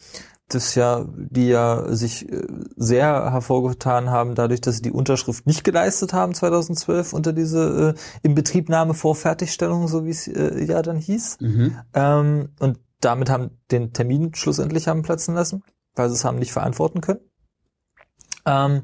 das 0.49 0.75
ja, 0.75 1.06
die 1.15 1.47
ja 1.47 1.95
sich 1.95 2.30
äh, 2.30 2.45
sehr 2.75 3.32
hervorgetan 3.32 4.10
haben, 4.10 4.36
dadurch, 4.36 4.60
dass 4.60 4.75
sie 4.75 4.82
die 4.82 4.91
Unterschrift 4.91 5.47
nicht 5.47 5.63
geleistet 5.63 6.12
haben 6.12 6.34
2012 6.34 7.13
unter 7.13 7.32
diese 7.32 7.95
äh, 7.95 8.27
Inbetriebnahme 8.27 8.93
vor 8.93 9.15
Fertigstellung, 9.15 9.88
so 9.88 10.04
wie 10.04 10.10
es 10.10 10.27
äh, 10.27 10.65
ja 10.65 10.82
dann 10.82 10.97
hieß. 10.97 11.38
Mhm. 11.39 11.77
Ähm, 11.93 12.49
und 12.60 12.77
damit 13.01 13.29
haben 13.29 13.59
den 13.71 13.93
Termin 13.93 14.33
schlussendlich 14.33 14.87
haben 14.87 15.01
platzen 15.01 15.35
lassen, 15.35 15.63
weil 15.95 16.09
sie 16.09 16.15
es 16.15 16.25
haben 16.25 16.39
nicht 16.39 16.53
verantworten 16.53 17.01
können. 17.01 17.21
Ähm, 18.45 18.83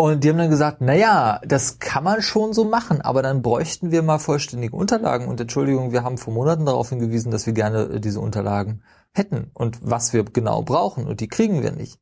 und 0.00 0.22
die 0.22 0.28
haben 0.28 0.38
dann 0.38 0.50
gesagt, 0.50 0.76
na 0.80 0.94
ja, 0.94 1.40
das 1.44 1.80
kann 1.80 2.04
man 2.04 2.22
schon 2.22 2.52
so 2.52 2.64
machen, 2.64 3.00
aber 3.00 3.20
dann 3.20 3.42
bräuchten 3.42 3.90
wir 3.90 4.02
mal 4.02 4.20
vollständige 4.20 4.76
Unterlagen. 4.76 5.26
Und 5.26 5.40
Entschuldigung, 5.40 5.90
wir 5.90 6.04
haben 6.04 6.18
vor 6.18 6.32
Monaten 6.32 6.66
darauf 6.66 6.90
hingewiesen, 6.90 7.32
dass 7.32 7.46
wir 7.46 7.52
gerne 7.52 7.82
äh, 7.82 8.00
diese 8.00 8.20
Unterlagen 8.20 8.84
hätten 9.12 9.50
und 9.54 9.78
was 9.82 10.12
wir 10.12 10.24
genau 10.24 10.62
brauchen. 10.62 11.06
Und 11.06 11.18
die 11.18 11.26
kriegen 11.26 11.64
wir 11.64 11.72
nicht. 11.72 11.98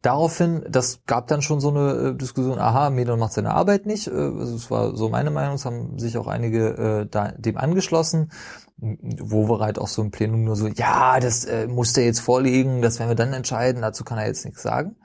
Daraufhin, 0.00 0.64
das 0.66 1.04
gab 1.04 1.26
dann 1.26 1.42
schon 1.42 1.60
so 1.60 1.68
eine 1.68 1.92
äh, 1.92 2.14
Diskussion, 2.16 2.58
aha, 2.58 2.88
Medon 2.88 3.18
macht 3.18 3.34
seine 3.34 3.50
Arbeit 3.50 3.84
nicht. 3.84 4.06
Äh, 4.06 4.12
also 4.12 4.56
es 4.56 4.70
war 4.70 4.96
so 4.96 5.10
meine 5.10 5.30
Meinung, 5.30 5.56
es 5.56 5.66
haben 5.66 5.98
sich 5.98 6.16
auch 6.16 6.26
einige 6.26 6.68
äh, 7.02 7.06
da, 7.06 7.32
dem 7.32 7.58
angeschlossen. 7.58 8.32
Wovereit 8.80 9.78
auch 9.78 9.88
so 9.88 10.02
im 10.02 10.10
Plenum 10.10 10.44
nur 10.44 10.56
so, 10.56 10.66
ja, 10.68 11.20
das 11.20 11.44
äh, 11.44 11.66
muss 11.66 11.92
der 11.92 12.04
jetzt 12.04 12.20
vorlegen, 12.20 12.82
das 12.82 12.98
werden 12.98 13.10
wir 13.10 13.14
dann 13.14 13.32
entscheiden, 13.32 13.82
dazu 13.82 14.04
kann 14.04 14.18
er 14.18 14.26
jetzt 14.26 14.44
nichts 14.44 14.62
sagen. 14.62 14.96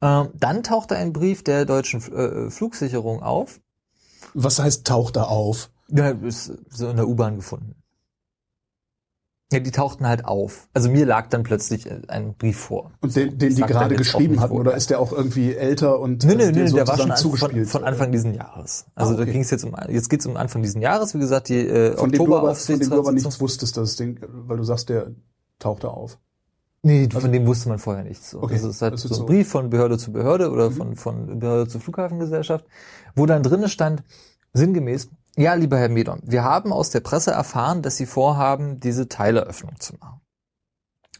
Ähm, 0.00 0.28
dann 0.34 0.62
taucht 0.62 0.90
da 0.90 0.96
ein 0.96 1.12
Brief 1.12 1.42
der 1.42 1.64
deutschen 1.64 2.00
äh, 2.12 2.50
Flugsicherung 2.50 3.22
auf. 3.22 3.60
Was 4.34 4.58
heißt 4.58 4.86
taucht 4.86 5.16
da 5.16 5.24
auf? 5.24 5.70
Ja, 5.88 6.10
ist 6.10 6.52
so 6.70 6.88
in 6.88 6.96
der 6.96 7.08
U-Bahn 7.08 7.36
gefunden. 7.36 7.74
Ja, 9.52 9.60
die 9.60 9.70
tauchten 9.70 10.08
halt 10.08 10.24
auf. 10.24 10.68
Also 10.74 10.90
mir 10.90 11.06
lag 11.06 11.28
dann 11.28 11.44
plötzlich 11.44 11.86
äh, 11.86 12.00
ein 12.08 12.34
Brief 12.34 12.58
vor. 12.58 12.90
Und 13.00 13.14
den, 13.14 13.38
den 13.38 13.54
die 13.54 13.62
gerade 13.62 13.94
geschrieben 13.94 14.40
hatten, 14.40 14.52
oder 14.52 14.74
ist 14.74 14.90
der 14.90 14.98
auch 14.98 15.12
irgendwie 15.12 15.54
älter 15.54 16.00
und 16.00 16.24
nö, 16.24 16.34
nö, 16.34 16.50
nö, 16.50 16.68
der 16.72 16.88
war 16.88 16.98
schon 16.98 17.14
zugespielt? 17.14 17.68
Von, 17.68 17.82
von 17.82 17.88
Anfang 17.88 18.10
diesen 18.10 18.34
Jahres. 18.34 18.86
Also 18.96 19.12
ah, 19.12 19.14
okay. 19.14 19.26
da 19.26 19.32
ging 19.32 19.42
es 19.42 19.50
jetzt 19.50 19.64
um 19.64 19.76
jetzt 19.88 20.10
geht's 20.10 20.26
um 20.26 20.36
Anfang 20.36 20.62
diesen 20.62 20.82
Jahres, 20.82 21.14
wie 21.14 21.20
gesagt, 21.20 21.48
die 21.48 21.60
äh, 21.60 21.96
von 21.96 22.10
dem 22.10 22.24
du 22.24 22.36
aber, 22.36 22.56
von 22.56 22.78
dem 22.80 22.90
du 22.90 22.98
aber 22.98 23.12
nichts 23.12 23.40
wusstest, 23.40 23.76
das 23.76 23.94
Ding, 23.94 24.18
weil 24.28 24.56
du 24.56 24.64
sagst, 24.64 24.88
der 24.88 25.12
tauchte 25.60 25.90
auf. 25.90 26.18
Nee, 26.82 27.04
also, 27.04 27.20
von 27.20 27.32
dem 27.32 27.46
wusste 27.46 27.68
man 27.68 27.78
vorher 27.78 28.02
nichts. 28.02 28.30
So. 28.30 28.42
Okay, 28.42 28.54
das 28.54 28.64
ist 28.64 28.82
halt 28.82 28.94
das 28.94 29.04
ist 29.04 29.14
so 29.14 29.22
ein 29.22 29.26
Brief 29.26 29.48
von 29.48 29.70
Behörde 29.70 29.96
zu 29.96 30.12
Behörde 30.12 30.50
oder 30.50 30.70
mhm. 30.70 30.74
von, 30.74 30.96
von 30.96 31.38
Behörde 31.38 31.68
zu 31.68 31.78
Flughafengesellschaft, 31.78 32.64
wo 33.14 33.26
dann 33.26 33.44
drinnen 33.44 33.68
stand, 33.68 34.02
sinngemäß, 34.52 35.08
ja, 35.36 35.54
lieber 35.54 35.78
Herr 35.78 35.88
Medon, 35.88 36.20
wir 36.24 36.44
haben 36.44 36.72
aus 36.72 36.90
der 36.90 37.00
Presse 37.00 37.30
erfahren, 37.30 37.82
dass 37.82 37.96
Sie 37.96 38.06
vorhaben, 38.06 38.80
diese 38.80 39.08
Teileröffnung 39.08 39.78
zu 39.78 39.94
machen. 40.00 40.20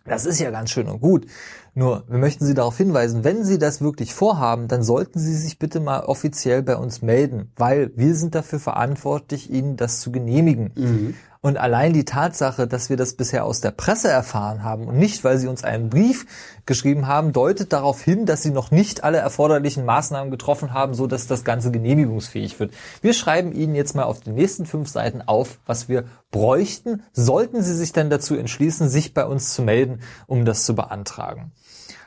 Das 0.05 0.25
ist 0.25 0.39
ja 0.39 0.51
ganz 0.51 0.71
schön 0.71 0.89
und 0.89 1.01
gut. 1.01 1.27
Nur, 1.75 2.05
wir 2.09 2.19
möchten 2.19 2.47
Sie 2.47 2.55
darauf 2.55 2.77
hinweisen, 2.77 3.25
wenn 3.25 3.45
Sie 3.45 3.59
das 3.59 3.81
wirklich 3.81 4.15
vorhaben, 4.15 4.69
dann 4.69 4.83
sollten 4.83 5.19
Sie 5.19 5.35
sich 5.35 5.59
bitte 5.59 5.81
mal 5.81 6.01
offiziell 6.05 6.63
bei 6.63 6.77
uns 6.77 7.03
melden, 7.03 7.53
weil 7.57 7.91
wir 7.97 8.15
sind 8.15 8.35
dafür 8.35 8.61
verantwortlich, 8.61 9.51
Ihnen 9.51 9.77
das 9.77 10.01
zu 10.01 10.11
genehmigen. 10.11 10.73
Mhm. 10.75 11.15
Und 11.47 11.59
allein 11.59 11.93
die 11.93 12.05
Tatsache, 12.05 12.67
dass 12.67 12.91
wir 12.91 12.97
das 12.97 13.13
bisher 13.13 13.45
aus 13.45 13.61
der 13.61 13.71
Presse 13.71 14.09
erfahren 14.09 14.65
haben 14.65 14.89
und 14.89 14.99
nicht, 14.99 15.23
weil 15.23 15.39
sie 15.39 15.47
uns 15.47 15.63
einen 15.63 15.91
Brief 15.91 16.27
geschrieben 16.67 17.07
haben, 17.07 17.33
deutet 17.33 17.73
darauf 17.73 18.03
hin, 18.03 18.27
dass 18.27 18.43
sie 18.43 18.51
noch 18.51 18.73
nicht 18.73 19.05
alle 19.05 19.19
erforderlichen 19.19 19.85
Maßnahmen 19.85 20.33
getroffen 20.33 20.75
haben, 20.75 20.93
so 20.93 21.07
dass 21.07 21.29
das 21.29 21.45
Ganze 21.45 21.71
genehmigungsfähig 21.71 22.59
wird. 22.59 22.73
Wir 23.01 23.15
schreiben 23.15 23.53
Ihnen 23.53 23.77
jetzt 23.77 23.95
mal 23.95 24.03
auf 24.03 24.19
den 24.19 24.35
nächsten 24.35 24.67
fünf 24.67 24.89
Seiten 24.89 25.23
auf, 25.23 25.61
was 25.67 25.89
wir 25.89 26.07
bräuchten, 26.33 27.05
sollten 27.13 27.63
Sie 27.63 27.77
sich 27.77 27.93
denn 27.93 28.11
dazu 28.11 28.35
entschließen, 28.35 28.89
sich 28.89 29.15
bei 29.15 29.25
uns 29.25 29.55
zu 29.55 29.63
melden, 29.63 30.01
um 30.27 30.47
das 30.47 30.65
zu 30.65 30.75
beantragen. 30.75 31.53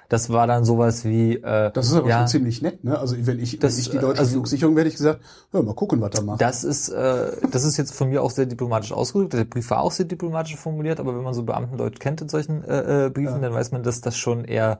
Das 0.09 0.31
war 0.31 0.47
dann 0.47 0.65
sowas 0.65 1.05
wie. 1.05 1.35
Äh, 1.35 1.71
das 1.71 1.87
ist 1.87 1.93
aber 1.93 2.09
ja, 2.09 2.19
schon 2.19 2.27
ziemlich 2.27 2.63
nett, 2.63 2.83
ne? 2.83 2.97
Also 2.97 3.15
wenn 3.27 3.39
ich, 3.39 3.59
das, 3.59 3.73
wenn 3.73 3.79
ich 3.79 3.89
die 3.91 3.99
deutsche 3.99 4.19
also, 4.19 4.33
Flugsicherung 4.33 4.75
werde 4.75 4.89
ich 4.89 4.95
gesagt, 4.95 5.21
hör 5.51 5.61
mal 5.61 5.75
gucken, 5.75 6.01
was 6.01 6.09
da 6.09 6.23
macht. 6.23 6.41
Das 6.41 6.63
ist, 6.63 6.89
äh, 6.89 7.31
das 7.51 7.63
ist 7.63 7.77
jetzt 7.77 7.93
von 7.93 8.09
mir 8.09 8.23
auch 8.23 8.31
sehr 8.31 8.47
diplomatisch 8.47 8.91
ausgedrückt. 8.91 9.33
Der 9.33 9.45
Brief 9.45 9.69
war 9.69 9.81
auch 9.81 9.91
sehr 9.91 10.07
diplomatisch 10.07 10.55
formuliert, 10.55 10.99
aber 10.99 11.15
wenn 11.15 11.23
man 11.23 11.35
so 11.35 11.43
Beamtendeutsch 11.43 11.99
kennt 11.99 12.21
in 12.21 12.29
solchen 12.29 12.63
äh, 12.63 13.05
äh, 13.05 13.09
Briefen, 13.11 13.35
ja. 13.35 13.39
dann 13.39 13.53
weiß 13.53 13.71
man, 13.71 13.83
dass 13.83 14.01
das 14.01 14.17
schon 14.17 14.45
eher 14.45 14.79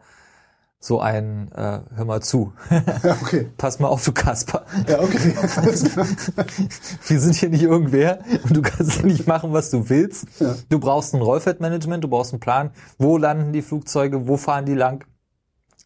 so 0.79 0.99
ein, 0.99 1.51
äh, 1.51 1.81
hör 1.93 2.05
mal 2.05 2.21
zu. 2.21 2.53
Okay. 3.21 3.49
Pass 3.57 3.79
mal 3.79 3.89
auf, 3.89 4.03
du 4.03 4.11
Kasper. 4.11 4.65
Ja, 4.87 4.99
okay. 5.01 5.35
Wir 7.07 7.19
sind 7.19 7.35
hier 7.35 7.49
nicht 7.49 7.63
irgendwer 7.63 8.19
und 8.43 8.55
du 8.55 8.61
kannst 8.61 8.97
ja 8.97 9.05
nicht 9.05 9.27
machen, 9.27 9.53
was 9.53 9.69
du 9.69 9.89
willst. 9.89 10.25
Ja. 10.39 10.55
Du 10.69 10.79
brauchst 10.79 11.13
ein 11.13 11.21
Rollfeldmanagement, 11.21 12.03
du 12.03 12.07
brauchst 12.07 12.33
einen 12.33 12.39
Plan. 12.39 12.71
Wo 12.97 13.17
landen 13.17 13.53
die 13.53 13.61
Flugzeuge? 13.61 14.27
Wo 14.27 14.37
fahren 14.37 14.65
die 14.65 14.73
lang? 14.73 15.05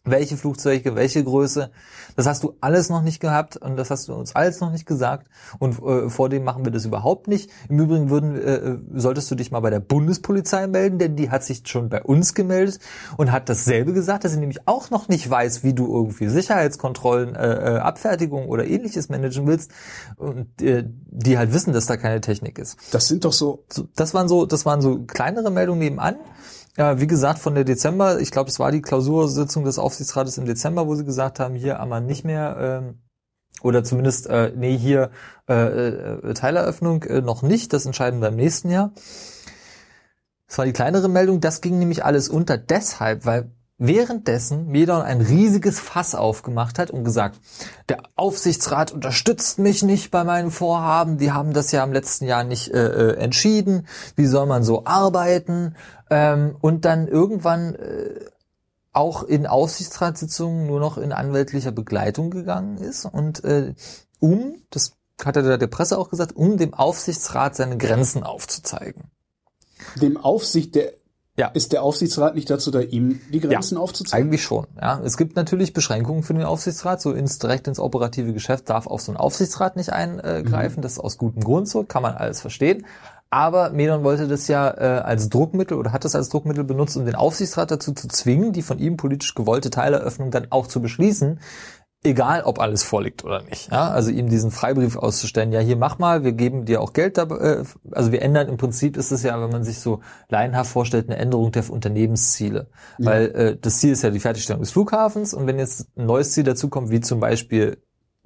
Welche 0.04 0.36
Flugzeuge, 0.36 0.94
welche 0.94 1.24
Größe. 1.24 1.70
Das 2.16 2.26
hast 2.26 2.44
du 2.44 2.56
alles 2.60 2.90
noch 2.90 3.02
nicht 3.02 3.20
gehabt 3.20 3.56
und 3.56 3.76
das 3.76 3.90
hast 3.90 4.08
du 4.08 4.14
uns 4.14 4.36
alles 4.36 4.60
noch 4.60 4.70
nicht 4.70 4.86
gesagt. 4.86 5.28
Und 5.58 5.82
äh, 5.82 6.10
vor 6.10 6.28
dem 6.28 6.44
machen 6.44 6.64
wir 6.64 6.72
das 6.72 6.84
überhaupt 6.84 7.26
nicht. 7.26 7.50
Im 7.68 7.80
Übrigen 7.80 8.10
würden, 8.10 8.36
äh, 8.36 8.78
solltest 8.94 9.30
du 9.30 9.34
dich 9.34 9.50
mal 9.50 9.60
bei 9.60 9.70
der 9.70 9.80
Bundespolizei 9.80 10.66
melden, 10.66 10.98
denn 10.98 11.16
die 11.16 11.30
hat 11.30 11.42
sich 11.42 11.62
schon 11.66 11.88
bei 11.88 12.02
uns 12.02 12.34
gemeldet 12.34 12.80
und 13.16 13.32
hat 13.32 13.48
dasselbe 13.48 13.92
gesagt, 13.94 14.24
dass 14.24 14.32
sie 14.32 14.38
nämlich 14.38 14.68
auch 14.68 14.90
noch 14.90 15.08
nicht 15.08 15.28
weiß, 15.28 15.64
wie 15.64 15.72
du 15.72 15.86
irgendwie 15.86 16.28
Sicherheitskontrollen, 16.28 17.34
äh, 17.34 17.76
äh 17.76 17.78
Abfertigung 17.78 18.48
oder 18.48 18.66
ähnliches 18.66 19.08
managen 19.08 19.46
willst. 19.46 19.70
Und 20.16 20.60
äh, 20.60 20.84
die 20.86 21.38
halt 21.38 21.52
wissen, 21.54 21.72
dass 21.72 21.86
da 21.86 21.96
keine 21.96 22.20
Technik 22.20 22.58
ist. 22.58 22.76
Das 22.92 23.08
sind 23.08 23.24
doch 23.24 23.32
so. 23.32 23.64
so 23.72 23.88
das 23.96 24.12
waren 24.12 24.28
so, 24.28 24.44
das 24.44 24.66
waren 24.66 24.82
so 24.82 25.04
kleinere 25.04 25.50
Meldungen 25.50 25.80
nebenan. 25.80 26.16
Ja, 26.76 27.00
wie 27.00 27.06
gesagt, 27.06 27.38
von 27.38 27.54
der 27.54 27.64
Dezember, 27.64 28.20
ich 28.20 28.32
glaube, 28.32 28.50
es 28.50 28.58
war 28.58 28.72
die 28.72 28.82
Klausursitzung 28.82 29.64
des 29.64 29.78
Aufsichtsrates 29.78 30.38
im 30.38 30.44
Dezember, 30.44 30.88
wo 30.88 30.94
sie 30.96 31.04
gesagt 31.04 31.38
haben, 31.38 31.54
hier 31.54 31.78
aber 31.78 32.00
nicht 32.00 32.24
mehr, 32.24 32.56
ähm, 32.58 32.98
oder 33.62 33.84
zumindest, 33.84 34.26
äh, 34.26 34.52
nee, 34.56 34.76
hier 34.76 35.10
äh, 35.48 35.54
äh, 35.54 36.34
Teileröffnung 36.34 37.04
äh, 37.04 37.20
noch 37.20 37.42
nicht, 37.42 37.72
das 37.72 37.86
entscheiden 37.86 38.20
wir 38.20 38.28
im 38.28 38.36
nächsten 38.36 38.70
Jahr. 38.70 38.92
Das 40.48 40.58
war 40.58 40.64
die 40.64 40.72
kleinere 40.72 41.08
Meldung, 41.08 41.40
das 41.40 41.60
ging 41.60 41.78
nämlich 41.78 42.04
alles 42.04 42.28
unter. 42.28 42.58
Deshalb, 42.58 43.24
weil 43.24 43.52
währenddessen 43.78 44.68
Medon 44.68 45.02
ein 45.02 45.20
riesiges 45.20 45.80
Fass 45.80 46.14
aufgemacht 46.14 46.78
hat 46.78 46.90
und 46.90 47.04
gesagt, 47.04 47.40
der 47.88 47.98
Aufsichtsrat 48.14 48.92
unterstützt 48.92 49.58
mich 49.58 49.82
nicht 49.82 50.10
bei 50.10 50.22
meinen 50.22 50.50
Vorhaben, 50.50 51.18
die 51.18 51.32
haben 51.32 51.52
das 51.52 51.72
ja 51.72 51.82
im 51.82 51.92
letzten 51.92 52.26
Jahr 52.26 52.44
nicht 52.44 52.72
äh, 52.72 52.86
äh 52.86 53.16
entschieden, 53.16 53.86
wie 54.16 54.26
soll 54.26 54.46
man 54.46 54.62
so 54.62 54.84
arbeiten, 54.86 55.74
ähm, 56.14 56.56
und 56.60 56.84
dann 56.84 57.08
irgendwann 57.08 57.74
äh, 57.74 58.20
auch 58.92 59.24
in 59.24 59.48
Aufsichtsratssitzungen 59.48 60.64
nur 60.68 60.78
noch 60.78 60.96
in 60.96 61.12
anwältlicher 61.12 61.72
Begleitung 61.72 62.30
gegangen 62.30 62.78
ist 62.78 63.04
und 63.04 63.42
äh, 63.42 63.74
um, 64.20 64.54
das 64.70 64.92
hat 65.24 65.36
er 65.36 65.58
der 65.58 65.66
Presse 65.66 65.98
auch 65.98 66.10
gesagt, 66.10 66.36
um 66.36 66.56
dem 66.56 66.72
Aufsichtsrat 66.72 67.56
seine 67.56 67.78
Grenzen 67.78 68.22
aufzuzeigen. 68.22 69.10
Dem 70.00 70.16
Aufsicht, 70.16 70.76
der 70.76 70.92
ja. 71.36 71.48
Ist 71.48 71.72
der 71.72 71.82
Aufsichtsrat 71.82 72.36
nicht 72.36 72.48
dazu 72.48 72.70
da, 72.70 72.78
ihm 72.78 73.20
die 73.32 73.40
Grenzen 73.40 73.74
ja, 73.74 73.80
aufzuzeigen? 73.80 74.28
Eigentlich 74.28 74.44
schon. 74.44 74.68
Ja, 74.80 75.00
es 75.02 75.16
gibt 75.16 75.34
natürlich 75.34 75.72
Beschränkungen 75.72 76.22
für 76.22 76.32
den 76.32 76.44
Aufsichtsrat. 76.44 77.00
So 77.00 77.10
ins 77.10 77.40
direkt 77.40 77.66
ins 77.66 77.80
operative 77.80 78.32
Geschäft 78.32 78.70
darf 78.70 78.86
auch 78.86 79.00
so 79.00 79.10
ein 79.10 79.16
Aufsichtsrat 79.16 79.74
nicht 79.74 79.92
eingreifen. 79.92 80.78
Mhm. 80.78 80.82
Das 80.82 80.92
ist 80.92 81.00
aus 81.00 81.18
gutem 81.18 81.42
Grund 81.42 81.68
so, 81.68 81.82
kann 81.82 82.02
man 82.02 82.14
alles 82.14 82.40
verstehen. 82.40 82.86
Aber 83.34 83.70
Medon 83.70 84.04
wollte 84.04 84.28
das 84.28 84.46
ja 84.46 84.70
äh, 84.70 85.00
als 85.00 85.28
Druckmittel 85.28 85.76
oder 85.76 85.90
hat 85.90 86.04
das 86.04 86.14
als 86.14 86.28
Druckmittel 86.28 86.62
benutzt, 86.62 86.96
um 86.96 87.04
den 87.04 87.16
Aufsichtsrat 87.16 87.68
dazu 87.68 87.92
zu 87.92 88.06
zwingen, 88.06 88.52
die 88.52 88.62
von 88.62 88.78
ihm 88.78 88.96
politisch 88.96 89.34
gewollte 89.34 89.70
Teileröffnung 89.70 90.30
dann 90.30 90.46
auch 90.50 90.68
zu 90.68 90.80
beschließen, 90.80 91.40
egal 92.04 92.44
ob 92.44 92.60
alles 92.60 92.84
vorliegt 92.84 93.24
oder 93.24 93.42
nicht. 93.42 93.72
Ja? 93.72 93.90
Also 93.90 94.12
ihm 94.12 94.28
diesen 94.28 94.52
Freibrief 94.52 94.96
auszustellen, 94.96 95.50
ja 95.50 95.58
hier 95.58 95.74
mach 95.74 95.98
mal, 95.98 96.22
wir 96.22 96.30
geben 96.30 96.64
dir 96.64 96.80
auch 96.80 96.92
Geld 96.92 97.18
dabei, 97.18 97.38
äh, 97.38 97.64
also 97.90 98.12
wir 98.12 98.22
ändern, 98.22 98.46
im 98.46 98.56
Prinzip 98.56 98.96
ist 98.96 99.10
es 99.10 99.24
ja, 99.24 99.42
wenn 99.42 99.50
man 99.50 99.64
sich 99.64 99.80
so 99.80 99.98
laienhaft 100.28 100.70
vorstellt, 100.70 101.08
eine 101.08 101.18
Änderung 101.18 101.50
der 101.50 101.68
Unternehmensziele. 101.68 102.68
Ja. 102.98 103.06
Weil 103.06 103.24
äh, 103.32 103.56
das 103.60 103.80
Ziel 103.80 103.90
ist 103.90 104.02
ja 104.02 104.10
die 104.10 104.20
Fertigstellung 104.20 104.62
des 104.62 104.70
Flughafens 104.70 105.34
und 105.34 105.48
wenn 105.48 105.58
jetzt 105.58 105.88
ein 105.98 106.06
neues 106.06 106.30
Ziel 106.30 106.44
dazukommt, 106.44 106.90
wie 106.90 107.00
zum 107.00 107.18
Beispiel 107.18 107.78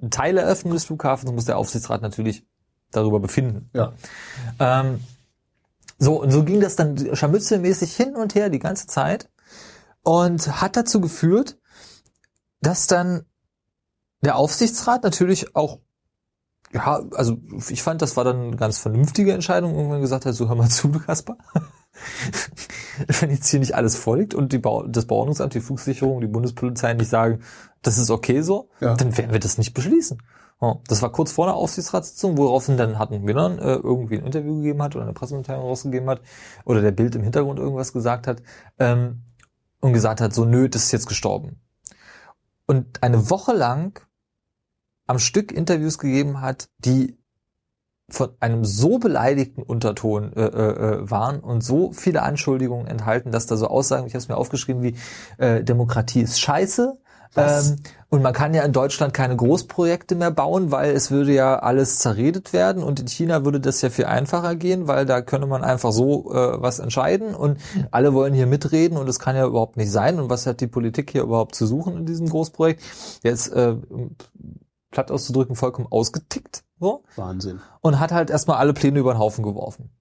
Teileröffnung 0.07 0.73
des 0.73 0.85
Flughafens, 0.85 1.31
muss 1.31 1.45
der 1.45 1.57
Aufsichtsrat 1.57 2.03
natürlich 2.03 2.45
darüber 2.91 3.19
befinden. 3.19 3.69
Ja. 3.73 3.93
Ähm, 4.59 4.99
so, 5.97 6.21
und 6.21 6.31
so 6.31 6.43
ging 6.43 6.61
das 6.61 6.75
dann 6.75 7.15
scharmützelmäßig 7.15 7.95
hin 7.95 8.15
und 8.15 8.35
her 8.35 8.49
die 8.49 8.59
ganze 8.59 8.87
Zeit 8.87 9.29
und 10.03 10.61
hat 10.61 10.75
dazu 10.75 11.01
geführt, 11.01 11.57
dass 12.61 12.87
dann 12.87 13.25
der 14.21 14.37
Aufsichtsrat 14.37 15.03
natürlich 15.03 15.55
auch 15.55 15.79
ja, 16.71 17.03
also 17.15 17.37
ich 17.69 17.81
fand, 17.81 18.01
das 18.01 18.15
war 18.15 18.23
dann 18.23 18.41
eine 18.41 18.55
ganz 18.55 18.77
vernünftige 18.77 19.33
Entscheidung, 19.33 19.75
irgendwann 19.75 20.01
gesagt 20.01 20.25
hat, 20.25 20.35
so 20.35 20.47
hör 20.47 20.55
mal 20.55 20.69
zu, 20.69 20.91
Kasper. 20.91 21.37
Wenn 23.19 23.31
jetzt 23.31 23.47
hier 23.49 23.59
nicht 23.59 23.75
alles 23.75 23.95
vorliegt 23.95 24.33
und 24.33 24.53
die 24.53 24.59
Bau 24.59 24.85
das 24.85 25.05
Bauordnungsamt, 25.05 25.53
die 25.53 25.61
Flugsicherung, 25.61 26.21
die 26.21 26.27
Bundespolizei 26.27 26.93
nicht 26.93 27.09
sagen, 27.09 27.39
das 27.81 27.97
ist 27.97 28.11
okay 28.11 28.41
so, 28.41 28.69
ja. 28.81 28.93
dann 28.93 29.17
werden 29.17 29.31
wir 29.31 29.39
das 29.39 29.57
nicht 29.57 29.73
beschließen. 29.73 30.21
Das 30.87 31.01
war 31.01 31.11
kurz 31.11 31.31
vor 31.31 31.45
der 31.45 31.55
Aufsichtsratssitzung, 31.55 32.37
woraufhin 32.37 32.75
dann 32.75 32.99
hatten 32.99 33.25
wir 33.25 33.33
dann 33.33 33.59
äh, 33.59 33.75
irgendwie 33.75 34.17
ein 34.17 34.25
Interview 34.25 34.57
gegeben 34.57 34.83
hat 34.83 34.93
oder 34.93 35.05
eine 35.05 35.13
Pressemitteilung 35.13 35.63
rausgegeben 35.63 36.09
hat 36.09 36.21
oder 36.65 36.81
der 36.81 36.91
Bild 36.91 37.15
im 37.15 37.23
Hintergrund 37.23 37.59
irgendwas 37.59 37.93
gesagt 37.93 38.27
hat 38.27 38.41
ähm, 38.77 39.21
und 39.79 39.93
gesagt 39.93 40.19
hat, 40.19 40.33
so 40.33 40.43
nö, 40.43 40.67
das 40.67 40.83
ist 40.83 40.91
jetzt 40.91 41.07
gestorben. 41.07 41.61
Und 42.65 43.01
eine 43.01 43.29
Woche 43.29 43.53
lang 43.53 44.01
am 45.07 45.17
Stück 45.17 45.53
Interviews 45.53 45.97
gegeben 45.97 46.41
hat, 46.41 46.69
die 46.77 47.17
von 48.09 48.31
einem 48.41 48.65
so 48.65 48.97
beleidigten 48.99 49.63
Unterton 49.63 50.33
äh, 50.33 50.41
äh, 50.43 51.03
äh 51.03 51.09
waren 51.09 51.39
und 51.39 51.61
so 51.61 51.93
viele 51.93 52.21
Anschuldigungen 52.21 52.87
enthalten, 52.87 53.31
dass 53.31 53.45
da 53.45 53.55
so 53.55 53.67
Aussagen, 53.67 54.07
ich 54.07 54.13
habe 54.13 54.19
es 54.19 54.27
mir 54.27 54.35
aufgeschrieben, 54.37 54.83
wie 54.83 54.95
äh, 55.37 55.63
Demokratie 55.63 56.21
ist 56.21 56.39
scheiße, 56.39 56.97
ähm, 57.35 57.77
und 58.09 58.23
man 58.23 58.33
kann 58.33 58.53
ja 58.53 58.63
in 58.63 58.73
Deutschland 58.73 59.13
keine 59.13 59.35
Großprojekte 59.35 60.15
mehr 60.15 60.31
bauen, 60.31 60.71
weil 60.71 60.91
es 60.91 61.11
würde 61.11 61.33
ja 61.33 61.59
alles 61.59 61.99
zerredet 61.99 62.53
werden 62.53 62.81
und 62.81 62.99
in 62.99 63.07
China 63.07 63.45
würde 63.45 63.59
das 63.59 63.81
ja 63.81 63.89
viel 63.91 64.05
einfacher 64.05 64.55
gehen, 64.55 64.87
weil 64.87 65.05
da 65.05 65.21
könne 65.21 65.45
man 65.45 65.63
einfach 65.63 65.91
so 65.91 66.33
äh, 66.33 66.61
was 66.61 66.79
entscheiden 66.79 67.35
und 67.35 67.59
alle 67.91 68.13
wollen 68.13 68.33
hier 68.33 68.47
mitreden 68.47 68.97
und 68.97 69.07
es 69.07 69.19
kann 69.19 69.35
ja 69.35 69.45
überhaupt 69.45 69.77
nicht 69.77 69.91
sein. 69.91 70.19
Und 70.19 70.29
was 70.29 70.47
hat 70.47 70.59
die 70.59 70.67
Politik 70.67 71.11
hier 71.11 71.21
überhaupt 71.21 71.53
zu 71.53 71.67
suchen 71.67 71.97
in 71.97 72.05
diesem 72.05 72.27
Großprojekt? 72.29 72.81
Jetzt 73.21 73.53
äh, 73.53 73.75
platt 74.89 75.11
auszudrücken, 75.11 75.55
vollkommen 75.55 75.87
ausgetickt. 75.89 76.63
So. 76.79 77.03
Wahnsinn. 77.15 77.59
Und 77.81 77.99
hat 77.99 78.11
halt 78.11 78.31
erstmal 78.31 78.57
alle 78.57 78.73
Pläne 78.73 78.99
über 78.99 79.13
den 79.13 79.19
Haufen 79.19 79.43
geworfen. 79.43 79.91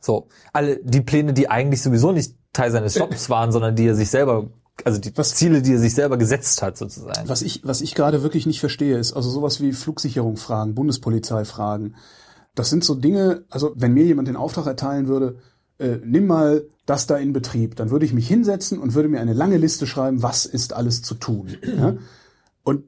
So, 0.00 0.28
alle 0.52 0.78
die 0.82 1.00
Pläne, 1.00 1.32
die 1.32 1.50
eigentlich 1.50 1.82
sowieso 1.82 2.12
nicht 2.12 2.36
Teil 2.52 2.70
seines 2.70 2.94
Jobs 2.94 3.28
waren, 3.30 3.52
sondern 3.52 3.76
die 3.76 3.86
er 3.86 3.94
sich 3.94 4.10
selber 4.10 4.48
also 4.84 4.98
die 4.98 5.16
was, 5.16 5.34
Ziele, 5.34 5.62
die 5.62 5.72
er 5.72 5.78
sich 5.78 5.94
selber 5.94 6.16
gesetzt 6.16 6.62
hat, 6.62 6.76
sozusagen. 6.76 7.28
Was 7.28 7.42
ich, 7.42 7.62
was 7.64 7.80
ich 7.80 7.94
gerade 7.94 8.22
wirklich 8.22 8.46
nicht 8.46 8.60
verstehe, 8.60 8.98
ist 8.98 9.12
also 9.12 9.30
sowas 9.30 9.60
wie 9.60 9.72
Flugsicherung 9.72 10.36
fragen, 10.36 10.74
Bundespolizei 10.74 11.44
fragen. 11.44 11.94
Das 12.54 12.70
sind 12.70 12.84
so 12.84 12.94
Dinge, 12.94 13.44
also 13.50 13.72
wenn 13.76 13.94
mir 13.94 14.04
jemand 14.04 14.28
den 14.28 14.36
Auftrag 14.36 14.66
erteilen 14.66 15.08
würde, 15.08 15.38
äh, 15.78 15.98
nimm 16.04 16.26
mal 16.26 16.64
das 16.86 17.06
da 17.06 17.16
in 17.16 17.32
Betrieb, 17.32 17.76
dann 17.76 17.90
würde 17.90 18.04
ich 18.04 18.12
mich 18.12 18.28
hinsetzen 18.28 18.78
und 18.78 18.94
würde 18.94 19.08
mir 19.08 19.20
eine 19.20 19.32
lange 19.32 19.56
Liste 19.56 19.86
schreiben, 19.86 20.22
was 20.22 20.44
ist 20.44 20.72
alles 20.72 21.02
zu 21.02 21.14
tun. 21.14 21.56
Ja? 21.62 21.96
Und 22.62 22.84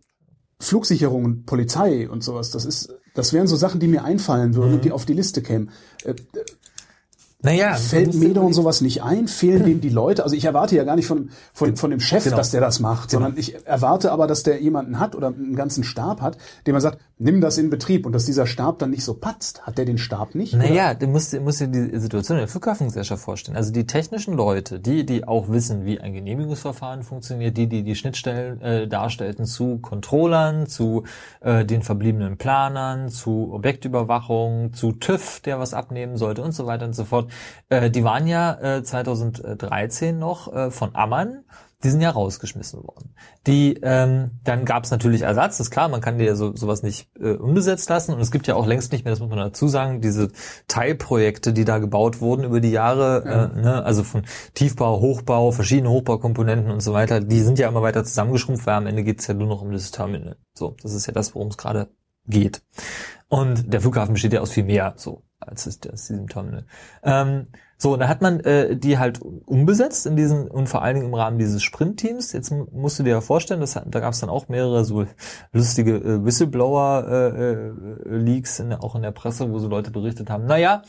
Flugsicherung 0.59 1.25
und 1.25 1.47
Polizei 1.47 2.09
und 2.09 2.23
sowas, 2.23 2.51
das 2.51 2.65
ist, 2.65 2.95
das 3.15 3.33
wären 3.33 3.47
so 3.47 3.57
Sachen, 3.57 3.81
die 3.81 3.89
mir 3.89 4.05
einfallen 4.05 4.55
würden 4.55 4.71
mhm. 4.71 4.75
und 4.77 4.85
die 4.85 4.93
auf 4.93 5.07
die 5.07 5.15
Liste 5.15 5.43
kämen. 5.43 5.71
Äh, 6.05 6.15
naja, 7.43 7.75
fällt 7.75 8.15
Medor 8.15 8.45
und 8.45 8.53
sowas 8.53 8.81
nicht 8.81 9.03
ein? 9.03 9.27
Fehlen 9.27 9.65
denen 9.65 9.81
die 9.81 9.89
Leute? 9.89 10.23
Also 10.23 10.37
ich 10.37 10.45
erwarte 10.45 10.77
ja 10.77 10.85
gar 10.85 10.95
nicht 10.95 11.07
von, 11.07 11.31
von, 11.53 11.77
von 11.77 11.91
dem 11.91 11.99
Chef, 11.99 12.25
genau. 12.25 12.37
dass 12.37 12.51
der 12.51 12.61
das 12.61 12.79
macht, 12.79 13.11
genau. 13.11 13.25
sondern 13.25 13.39
ich 13.39 13.67
erwarte 13.67 14.13
aber, 14.13 14.29
dass 14.29 14.45
der 14.45 14.63
jemanden 14.63 15.01
hat 15.01 15.17
oder 15.17 15.29
einen 15.29 15.57
ganzen 15.57 15.83
Stab 15.83 16.21
hat, 16.21 16.39
dem 16.67 16.73
man 16.73 16.81
sagt, 16.81 16.99
nimm 17.19 17.41
das 17.41 17.59
in 17.59 17.69
Betrieb 17.69 18.07
und 18.07 18.13
dass 18.13 18.27
dieser 18.27 18.47
Stab 18.47 18.79
dann 18.79 18.91
nicht 18.91 19.05
so 19.05 19.15
patzt. 19.15 19.63
Hat 19.63 19.77
der 19.77 19.85
den 19.85 19.99
Stab 19.99 20.35
nicht? 20.35 20.55
Naja, 20.55 20.95
du 20.95 21.07
musst, 21.09 21.39
musst 21.41 21.61
dir 21.61 21.69
die 21.69 21.99
Situation 21.99 22.39
der 22.39 22.47
Flughafengesellschaft 22.47 23.23
vorstellen. 23.23 23.57
Also 23.57 23.73
die 23.73 23.87
technischen 23.87 24.35
Leute, 24.35 24.79
die, 24.79 25.05
die 25.05 25.27
auch 25.27 25.49
wissen, 25.49 25.85
wie 25.85 26.01
ein 26.01 26.13
Genehmigungsverfahren 26.13 27.03
funktioniert, 27.03 27.57
die, 27.57 27.67
die 27.67 27.83
die 27.83 27.97
Schnittstellen 27.97 28.61
äh, 28.61 28.87
darstellten 28.87 29.47
zu 29.47 29.79
Controllern, 29.79 30.67
zu 30.69 31.05
äh, 31.41 31.65
den 31.65 31.83
verbliebenen 31.83 32.37
Planern, 32.37 33.09
zu 33.09 33.53
Objektüberwachung, 33.53 34.73
zu 34.75 34.93
TÜV, 34.93 35.41
der 35.41 35.59
was 35.59 35.75
abnehmen 35.75 36.17
sollte 36.17 36.43
und 36.43 36.53
so 36.53 36.67
weiter 36.67 36.85
und 36.85 36.95
so 36.95 37.05
fort 37.05 37.32
äh, 37.69 37.91
die 37.91 38.05
waren 38.05 38.27
ja 38.27 38.79
äh, 38.79 38.83
2013 38.83 40.19
noch 40.19 40.53
äh, 40.53 40.71
von 40.71 40.95
Ammann, 40.95 41.45
die 41.85 41.91
sind 41.91 42.01
ja 42.01 42.11
rausgeschmissen 42.11 42.85
worden. 42.85 43.15
Die, 43.47 43.75
ähm, 43.83 44.39
dann 44.45 44.65
gab 44.65 44.85
es 44.85 44.91
natürlich 44.91 45.23
Ersatz, 45.23 45.59
das 45.59 45.67
ist 45.67 45.71
klar, 45.71 45.89
man 45.89 46.01
kann 46.01 46.19
dir 46.19 46.37
so, 46.37 46.55
sowas 46.55 46.83
nicht 46.83 47.09
äh, 47.19 47.33
unbesetzt 47.33 47.89
lassen 47.91 48.15
und 48.15 48.21
es 48.21 48.31
gibt 48.31 48.47
ja 48.47 48.55
auch 48.55 48.67
längst 48.67 48.93
nicht 48.93 49.05
mehr, 49.05 49.13
das 49.13 49.21
muss 49.21 49.31
man 49.31 49.39
dazu 49.39 49.67
sagen, 49.67 50.01
diese 50.01 50.31
Teilprojekte, 50.69 51.53
die 51.53 51.65
da 51.65 51.79
gebaut 51.79 52.21
wurden 52.21 52.45
über 52.45 52.61
die 52.61 52.71
Jahre, 52.71 53.25
ja. 53.25 53.45
äh, 53.45 53.61
ne, 53.61 53.85
also 53.85 54.05
von 54.05 54.23
Tiefbau, 54.55 55.01
Hochbau, 55.01 55.51
verschiedene 55.51 55.91
Hochbaukomponenten 55.91 56.71
und 56.71 56.81
so 56.81 56.93
weiter, 56.93 57.21
die 57.21 57.41
sind 57.41 57.59
ja 57.59 57.69
immer 57.69 57.83
weiter 57.83 58.05
zusammengeschrumpft, 58.05 58.67
weil 58.67 58.75
am 58.75 58.87
Ende 58.87 59.03
geht's 59.03 59.27
ja 59.27 59.35
nur 59.35 59.49
noch 59.49 59.63
um 59.63 59.73
das 59.73 59.91
Terminal. 59.91 60.37
So, 60.55 60.77
das 60.83 60.95
ist 60.95 61.07
ja 61.07 61.13
das, 61.13 61.35
worum 61.35 61.49
es 61.49 61.57
gerade 61.57 61.89
geht. 62.27 62.63
Und 63.29 63.73
der 63.73 63.81
Flughafen 63.81 64.13
besteht 64.13 64.33
ja 64.33 64.41
aus 64.41 64.53
viel 64.53 64.65
mehr, 64.65 64.95
so 64.97 65.25
als 65.49 65.67
es 65.67 65.81
aus 65.91 66.07
diesem 66.07 66.29
Terminal. 66.29 66.65
Ähm, 67.03 67.47
so, 67.83 67.93
und 67.95 67.99
da 67.99 68.07
hat 68.07 68.23
man 68.23 68.39
äh, 68.41 68.77
die 68.77 68.99
halt 68.99 69.21
umbesetzt 69.21 70.07
in 70.07 70.15
diesen 70.15 70.47
und 70.47 70.69
vor 70.69 70.83
allen 70.83 70.95
Dingen 70.95 71.09
im 71.09 71.15
Rahmen 71.15 71.41
dieses 71.41 71.65
Sprintteams. 71.65 72.33
Jetzt 72.33 72.53
musst 72.53 73.01
du 73.01 73.03
dir 73.03 73.11
ja 73.11 73.21
vorstellen, 73.21 73.59
dass, 73.59 73.73
da 73.73 73.99
gab 73.99 74.13
es 74.13 74.21
dann 74.21 74.31
auch 74.31 74.49
mehrere 74.49 74.85
so 74.85 75.05
lustige 75.53 75.97
äh, 75.97 76.25
Whistleblower-Leaks, 76.25 78.61
äh, 78.61 78.69
äh, 78.69 78.77
auch 78.77 78.95
in 78.95 79.03
der 79.03 79.11
Presse, 79.11 79.51
wo 79.51 79.59
so 79.59 79.67
Leute 79.67 79.91
berichtet 79.91 80.31
haben. 80.31 80.47
Naja, 80.47 80.83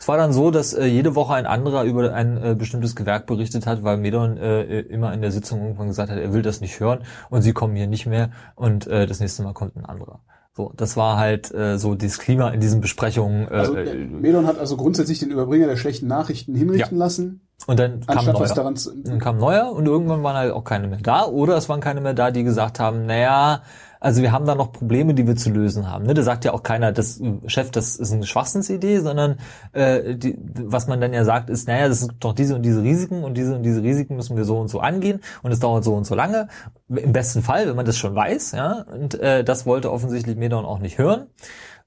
es 0.00 0.08
war 0.08 0.16
dann 0.16 0.32
so, 0.32 0.50
dass 0.50 0.74
äh, 0.74 0.86
jede 0.86 1.14
Woche 1.14 1.34
ein 1.34 1.46
anderer 1.46 1.84
über 1.84 2.12
ein 2.12 2.36
äh, 2.42 2.56
bestimmtes 2.58 2.96
Gewerk 2.96 3.26
berichtet 3.26 3.68
hat, 3.68 3.84
weil 3.84 3.98
Medon 3.98 4.36
äh, 4.36 4.80
immer 4.80 5.14
in 5.14 5.22
der 5.22 5.30
Sitzung 5.30 5.62
irgendwann 5.62 5.86
gesagt 5.86 6.10
hat, 6.10 6.18
er 6.18 6.32
will 6.32 6.42
das 6.42 6.60
nicht 6.60 6.80
hören 6.80 7.04
und 7.30 7.42
sie 7.42 7.52
kommen 7.52 7.76
hier 7.76 7.86
nicht 7.86 8.06
mehr 8.06 8.30
und 8.56 8.88
äh, 8.88 9.06
das 9.06 9.20
nächste 9.20 9.44
Mal 9.44 9.52
kommt 9.52 9.76
ein 9.76 9.84
anderer. 9.84 10.18
So, 10.54 10.70
das 10.76 10.98
war 10.98 11.16
halt 11.16 11.52
äh, 11.54 11.78
so 11.78 11.94
das 11.94 12.18
Klima 12.18 12.50
in 12.50 12.60
diesen 12.60 12.82
Besprechungen. 12.82 13.48
Äh, 13.48 13.54
also, 13.54 13.74
äh, 13.74 13.94
Medon 13.94 14.46
hat 14.46 14.58
also 14.58 14.76
grundsätzlich 14.76 15.18
den 15.18 15.30
Überbringer 15.30 15.66
der 15.66 15.76
schlechten 15.76 16.06
Nachrichten 16.06 16.54
hinrichten 16.54 16.98
ja. 16.98 17.04
lassen. 17.04 17.48
Und 17.66 17.78
dann 17.78 18.04
kam 18.04 18.26
neuer. 18.26 18.40
Was 18.40 18.54
daran 18.54 18.76
zu, 18.76 18.92
dann 18.94 19.18
kam 19.18 19.38
neuer 19.38 19.72
und 19.72 19.86
irgendwann 19.86 20.22
waren 20.22 20.36
halt 20.36 20.52
auch 20.52 20.64
keine 20.64 20.88
mehr 20.88 20.98
da. 21.00 21.24
Oder 21.24 21.56
es 21.56 21.68
waren 21.68 21.80
keine 21.80 22.00
mehr 22.00 22.12
da, 22.12 22.30
die 22.30 22.44
gesagt 22.44 22.80
haben, 22.80 23.06
naja, 23.06 23.62
also 24.02 24.20
wir 24.20 24.32
haben 24.32 24.46
da 24.46 24.56
noch 24.56 24.72
Probleme, 24.72 25.14
die 25.14 25.28
wir 25.28 25.36
zu 25.36 25.50
lösen 25.50 25.88
haben. 25.88 26.04
Ne? 26.06 26.14
Da 26.14 26.22
sagt 26.22 26.44
ja 26.44 26.52
auch 26.52 26.64
keiner, 26.64 26.90
das 26.90 27.22
Chef, 27.46 27.70
das 27.70 27.94
ist 27.94 28.12
eine 28.12 28.26
Schwachsinnsidee, 28.26 28.98
sondern 28.98 29.38
äh, 29.72 30.16
die, 30.16 30.36
was 30.40 30.88
man 30.88 31.00
dann 31.00 31.12
ja 31.12 31.24
sagt, 31.24 31.48
ist, 31.50 31.68
naja, 31.68 31.86
das 31.86 32.00
sind 32.00 32.14
doch 32.18 32.32
diese 32.32 32.56
und 32.56 32.62
diese 32.62 32.82
Risiken 32.82 33.22
und 33.22 33.34
diese 33.34 33.54
und 33.54 33.62
diese 33.62 33.80
Risiken 33.80 34.16
müssen 34.16 34.36
wir 34.36 34.44
so 34.44 34.58
und 34.58 34.66
so 34.66 34.80
angehen 34.80 35.20
und 35.44 35.52
es 35.52 35.60
dauert 35.60 35.84
so 35.84 35.94
und 35.94 36.04
so 36.04 36.16
lange. 36.16 36.48
Im 36.88 37.12
besten 37.12 37.42
Fall, 37.42 37.68
wenn 37.68 37.76
man 37.76 37.86
das 37.86 37.96
schon 37.96 38.12
weiß, 38.12 38.52
ja. 38.52 38.84
Und 38.92 39.14
äh, 39.20 39.44
das 39.44 39.66
wollte 39.66 39.92
offensichtlich 39.92 40.36
Medon 40.36 40.64
auch 40.64 40.80
nicht 40.80 40.98
hören 40.98 41.28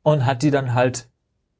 und 0.01 0.25
hat 0.25 0.41
die 0.41 0.51
dann 0.51 0.73
halt 0.73 1.09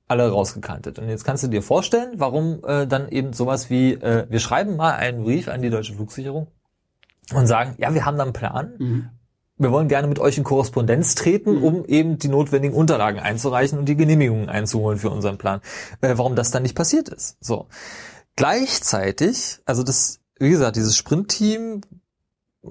alle 0.08 0.30
rausgekantet. 0.30 1.00
Und 1.00 1.10
jetzt 1.10 1.26
kannst 1.26 1.44
du 1.44 1.50
dir 1.50 1.64
vorstellen, 1.64 2.14
warum 2.16 2.64
äh, 2.66 2.88
dann 2.88 3.10
eben 3.10 3.34
sowas 3.34 3.70
wie, 3.70 3.96
äh, 3.96 4.26
wir 4.30 4.40
schreiben 4.40 4.78
mal 4.78 4.94
einen 4.94 5.26
Brief 5.26 5.50
an 5.50 5.62
die 5.62 5.70
deutsche 5.70 5.96
Flugsicherung 5.96 6.48
und 7.34 7.46
sagen, 7.46 7.76
ja, 7.78 7.94
wir 7.94 8.06
haben 8.06 8.16
da 8.16 8.24
einen 8.24 8.32
Plan, 8.32 8.76
mhm 8.78 9.10
wir 9.58 9.72
wollen 9.72 9.88
gerne 9.88 10.08
mit 10.08 10.20
euch 10.20 10.38
in 10.38 10.44
Korrespondenz 10.44 11.16
treten, 11.16 11.58
mhm. 11.58 11.64
um 11.64 11.86
eben 11.86 12.18
die 12.18 12.28
notwendigen 12.28 12.76
Unterlagen 12.76 13.20
einzureichen 13.20 13.80
und 13.80 13.86
die 13.86 13.96
Genehmigungen 13.96 14.50
einzuholen 14.50 15.00
für 15.00 15.10
unseren 15.10 15.38
Plan. 15.38 15.62
Äh, 16.02 16.14
warum 16.18 16.36
das 16.36 16.52
dann 16.52 16.64
nicht 16.64 16.76
passiert 16.76 17.10
ist. 17.10 17.38
So. 17.40 17.68
Gleichzeitig, 18.36 19.60
also 19.66 19.84
das, 19.84 20.20
wie 20.40 20.50
gesagt, 20.50 20.76
dieses 20.76 20.98
Sprintteam 20.98 21.82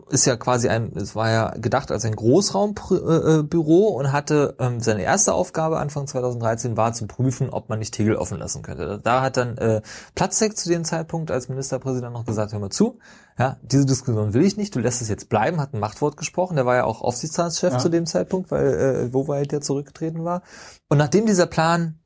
ist 0.08 0.24
ja 0.24 0.36
quasi 0.36 0.68
ein, 0.68 0.92
es 0.96 1.14
war 1.14 1.30
ja 1.30 1.50
gedacht 1.50 1.90
als 1.90 2.04
ein 2.04 2.16
Großraumbüro 2.16 3.88
und 3.88 4.12
hatte 4.12 4.56
ähm, 4.58 4.80
seine 4.80 5.02
erste 5.02 5.34
Aufgabe 5.34 5.78
Anfang 5.78 6.06
2013 6.06 6.76
war 6.76 6.92
zu 6.92 7.06
prüfen, 7.06 7.50
ob 7.50 7.68
man 7.68 7.78
nicht 7.78 7.94
Tegel 7.94 8.16
offen 8.16 8.38
lassen 8.38 8.62
könnte. 8.62 9.00
Da 9.02 9.22
hat 9.22 9.36
dann 9.36 9.56
äh, 9.58 9.82
Platzek 10.14 10.56
zu 10.56 10.68
dem 10.68 10.84
Zeitpunkt 10.84 11.30
als 11.30 11.48
Ministerpräsident 11.48 12.12
noch 12.12 12.24
gesagt, 12.24 12.52
hör 12.52 12.60
mal 12.60 12.70
zu, 12.70 12.98
ja, 13.38 13.58
diese 13.62 13.86
Diskussion 13.86 14.34
will 14.34 14.44
ich 14.44 14.56
nicht, 14.56 14.74
du 14.74 14.80
lässt 14.80 15.02
es 15.02 15.08
jetzt 15.08 15.28
bleiben, 15.28 15.60
hat 15.60 15.74
ein 15.74 15.80
Machtwort 15.80 16.16
gesprochen, 16.16 16.56
der 16.56 16.66
war 16.66 16.76
ja 16.76 16.84
auch 16.84 17.00
Aufsichtsratschef 17.00 17.74
ja. 17.74 17.78
zu 17.78 17.88
dem 17.88 18.06
Zeitpunkt, 18.06 18.50
weil 18.50 18.66
äh, 18.66 19.14
Woweit 19.14 19.52
ja 19.52 19.60
zurückgetreten 19.60 20.24
war. 20.24 20.42
Und 20.88 20.98
nachdem 20.98 21.26
dieser 21.26 21.46
Plan 21.46 21.98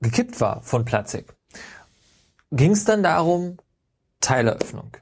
gekippt 0.00 0.40
war 0.40 0.62
von 0.62 0.84
Platzek, 0.84 1.36
ging 2.50 2.72
es 2.72 2.84
dann 2.84 3.02
darum, 3.02 3.58
Teileröffnung. 4.20 4.92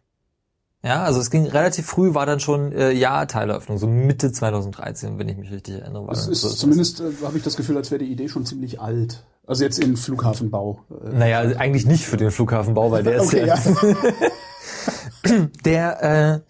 Ja, 0.83 1.03
also 1.03 1.21
es 1.21 1.31
ging 1.31 1.47
relativ 1.47 1.87
früh, 1.87 2.15
war 2.15 2.25
dann 2.25 2.41
schon 2.41 2.73
äh, 2.73 2.91
ja 2.91 3.27
Teileröffnung, 3.27 3.77
so 3.77 3.87
Mitte 3.87 4.33
2013, 4.33 5.19
wenn 5.19 5.29
ich 5.29 5.37
mich 5.37 5.51
richtig 5.51 5.81
erinnere. 5.81 6.07
War 6.07 6.13
es 6.13 6.27
ist 6.27 6.41
so 6.41 6.49
zumindest 6.49 7.01
äh, 7.01 7.13
habe 7.23 7.37
ich 7.37 7.45
das 7.45 7.57
Gefühl, 7.57 7.77
als 7.77 7.91
wäre 7.91 8.03
die 8.03 8.11
Idee 8.11 8.29
schon 8.29 8.47
ziemlich 8.47 8.81
alt. 8.81 9.25
Also 9.47 9.65
jetzt 9.65 9.79
in 9.79 9.97
Flughafenbau. 9.97 10.85
Äh, 11.05 11.13
naja, 11.13 11.41
eigentlich 11.59 11.85
nicht 11.85 12.07
für 12.07 12.17
den 12.17 12.31
Flughafenbau, 12.31 12.91
weil 12.91 13.03
der 13.03 13.17
ist 13.17 13.27
okay, 13.27 13.47
ja, 13.47 13.59
ja. 15.27 15.49
der 15.65 16.03
äh, 16.03 16.41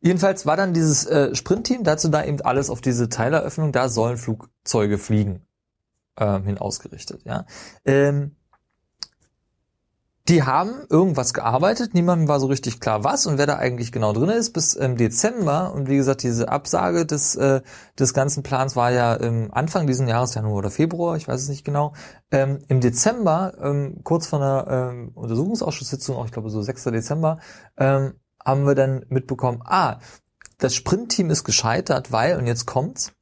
jedenfalls 0.00 0.46
war 0.46 0.56
dann 0.56 0.72
dieses 0.72 1.06
äh, 1.06 1.34
Sprintteam 1.34 1.84
dazu 1.84 2.08
da 2.08 2.24
eben 2.24 2.40
alles 2.40 2.70
auf 2.70 2.80
diese 2.80 3.08
Teileröffnung, 3.08 3.70
da 3.70 3.88
sollen 3.88 4.16
Flugzeuge 4.16 4.98
fliegen 4.98 5.46
äh, 6.16 6.40
hin 6.40 6.58
ausgerichtet. 6.58 7.22
Ja. 7.24 7.46
Ähm, 7.84 8.35
die 10.28 10.42
haben 10.42 10.74
irgendwas 10.90 11.34
gearbeitet, 11.34 11.94
niemandem 11.94 12.26
war 12.26 12.40
so 12.40 12.48
richtig 12.48 12.80
klar 12.80 13.04
was 13.04 13.26
und 13.26 13.38
wer 13.38 13.46
da 13.46 13.56
eigentlich 13.56 13.92
genau 13.92 14.12
drin 14.12 14.28
ist, 14.28 14.52
bis 14.52 14.74
im 14.74 14.96
Dezember. 14.96 15.72
Und 15.72 15.88
wie 15.88 15.96
gesagt, 15.96 16.24
diese 16.24 16.48
Absage 16.48 17.06
des, 17.06 17.36
äh, 17.36 17.60
des 17.98 18.12
ganzen 18.12 18.42
Plans 18.42 18.74
war 18.74 18.90
ja 18.90 19.14
im 19.14 19.52
Anfang 19.52 19.86
diesen 19.86 20.08
Jahres, 20.08 20.34
Januar 20.34 20.56
oder 20.56 20.70
Februar, 20.70 21.16
ich 21.16 21.28
weiß 21.28 21.42
es 21.42 21.48
nicht 21.48 21.64
genau. 21.64 21.92
Ähm, 22.32 22.58
Im 22.66 22.80
Dezember, 22.80 23.54
ähm, 23.60 24.00
kurz 24.02 24.26
vor 24.26 24.40
einer 24.40 24.90
ähm, 24.90 25.12
Untersuchungsausschusssitzung, 25.14 26.16
auch 26.16 26.26
ich 26.26 26.32
glaube 26.32 26.50
so 26.50 26.60
6. 26.60 26.84
Dezember, 26.84 27.38
ähm, 27.76 28.14
haben 28.44 28.66
wir 28.66 28.74
dann 28.74 29.06
mitbekommen, 29.08 29.62
ah, 29.64 29.98
das 30.58 30.74
Sprintteam 30.74 31.30
ist 31.30 31.44
gescheitert, 31.44 32.10
weil, 32.10 32.36
und 32.36 32.46
jetzt 32.46 32.66
kommt's, 32.66 33.12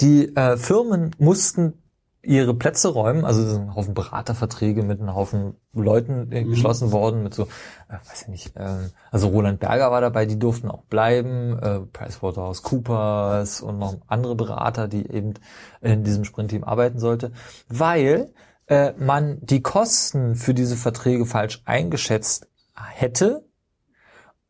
die 0.00 0.34
äh, 0.34 0.56
Firmen 0.56 1.14
mussten 1.18 1.79
ihre 2.22 2.54
Plätze 2.54 2.88
räumen. 2.88 3.24
Also 3.24 3.42
es 3.42 3.52
sind 3.52 3.62
ein 3.62 3.74
Haufen 3.74 3.94
Beraterverträge 3.94 4.82
mit 4.82 5.00
einem 5.00 5.14
Haufen 5.14 5.56
Leuten 5.72 6.30
äh, 6.32 6.44
mhm. 6.44 6.50
geschlossen 6.50 6.92
worden, 6.92 7.22
mit 7.22 7.34
so, 7.34 7.44
äh, 7.88 7.94
weiß 8.08 8.22
ich 8.22 8.28
nicht, 8.28 8.56
äh, 8.56 8.88
also 9.10 9.28
Roland 9.28 9.60
Berger 9.60 9.90
war 9.90 10.00
dabei, 10.00 10.26
die 10.26 10.38
durften 10.38 10.70
auch 10.70 10.82
bleiben, 10.82 11.58
äh, 11.58 11.80
PricewaterhouseCoopers 11.80 13.62
und 13.62 13.78
noch 13.78 13.96
andere 14.06 14.34
Berater, 14.34 14.88
die 14.88 15.10
eben 15.10 15.34
in 15.80 16.04
diesem 16.04 16.24
Sprintteam 16.24 16.64
arbeiten 16.64 16.98
sollte, 16.98 17.32
weil 17.68 18.32
äh, 18.66 18.92
man 18.98 19.38
die 19.40 19.62
Kosten 19.62 20.34
für 20.34 20.54
diese 20.54 20.76
Verträge 20.76 21.26
falsch 21.26 21.62
eingeschätzt 21.64 22.48
hätte 22.74 23.44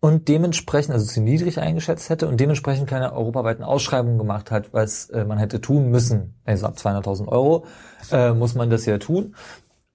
und 0.00 0.28
dementsprechend, 0.28 0.94
also 0.94 1.06
zu 1.06 1.20
niedrig 1.20 1.60
eingeschätzt 1.60 2.08
hätte 2.08 2.26
und 2.26 2.40
dementsprechend 2.40 2.88
keine 2.88 3.12
europaweiten 3.12 3.62
Ausschreibungen 3.62 4.18
gemacht 4.18 4.50
hat, 4.50 4.72
was 4.72 5.10
äh, 5.10 5.24
man 5.24 5.38
hätte 5.38 5.60
tun 5.60 5.90
müssen. 5.90 6.34
Also 6.44 6.66
ab 6.66 6.76
200.000 6.78 7.28
Euro 7.28 7.66
äh, 8.10 8.32
muss 8.32 8.54
man 8.54 8.70
das 8.70 8.86
ja 8.86 8.98
tun. 8.98 9.34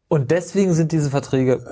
Und 0.07 0.29
deswegen 0.29 0.75
sind 0.75 0.91
diese 0.91 1.09
Verträge, 1.09 1.65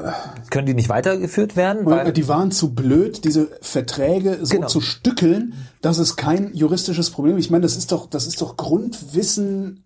können 0.49 0.65
die 0.65 0.73
nicht 0.73 0.89
weitergeführt 0.89 1.55
werden? 1.55 1.85
Weil 1.85 2.11
die 2.11 2.27
waren 2.27 2.49
zu 2.49 2.73
blöd, 2.73 3.23
diese 3.25 3.49
Verträge 3.61 4.39
so 4.41 4.55
genau. 4.55 4.67
zu 4.67 4.81
stückeln, 4.81 5.53
dass 5.81 5.99
es 5.99 6.15
kein 6.15 6.51
juristisches 6.55 7.11
Problem. 7.11 7.37
Ich 7.37 7.51
meine, 7.51 7.61
das 7.61 7.77
ist 7.77 7.91
doch, 7.91 8.09
das 8.09 8.25
ist 8.25 8.41
doch 8.41 8.57
Grundwissen 8.57 9.83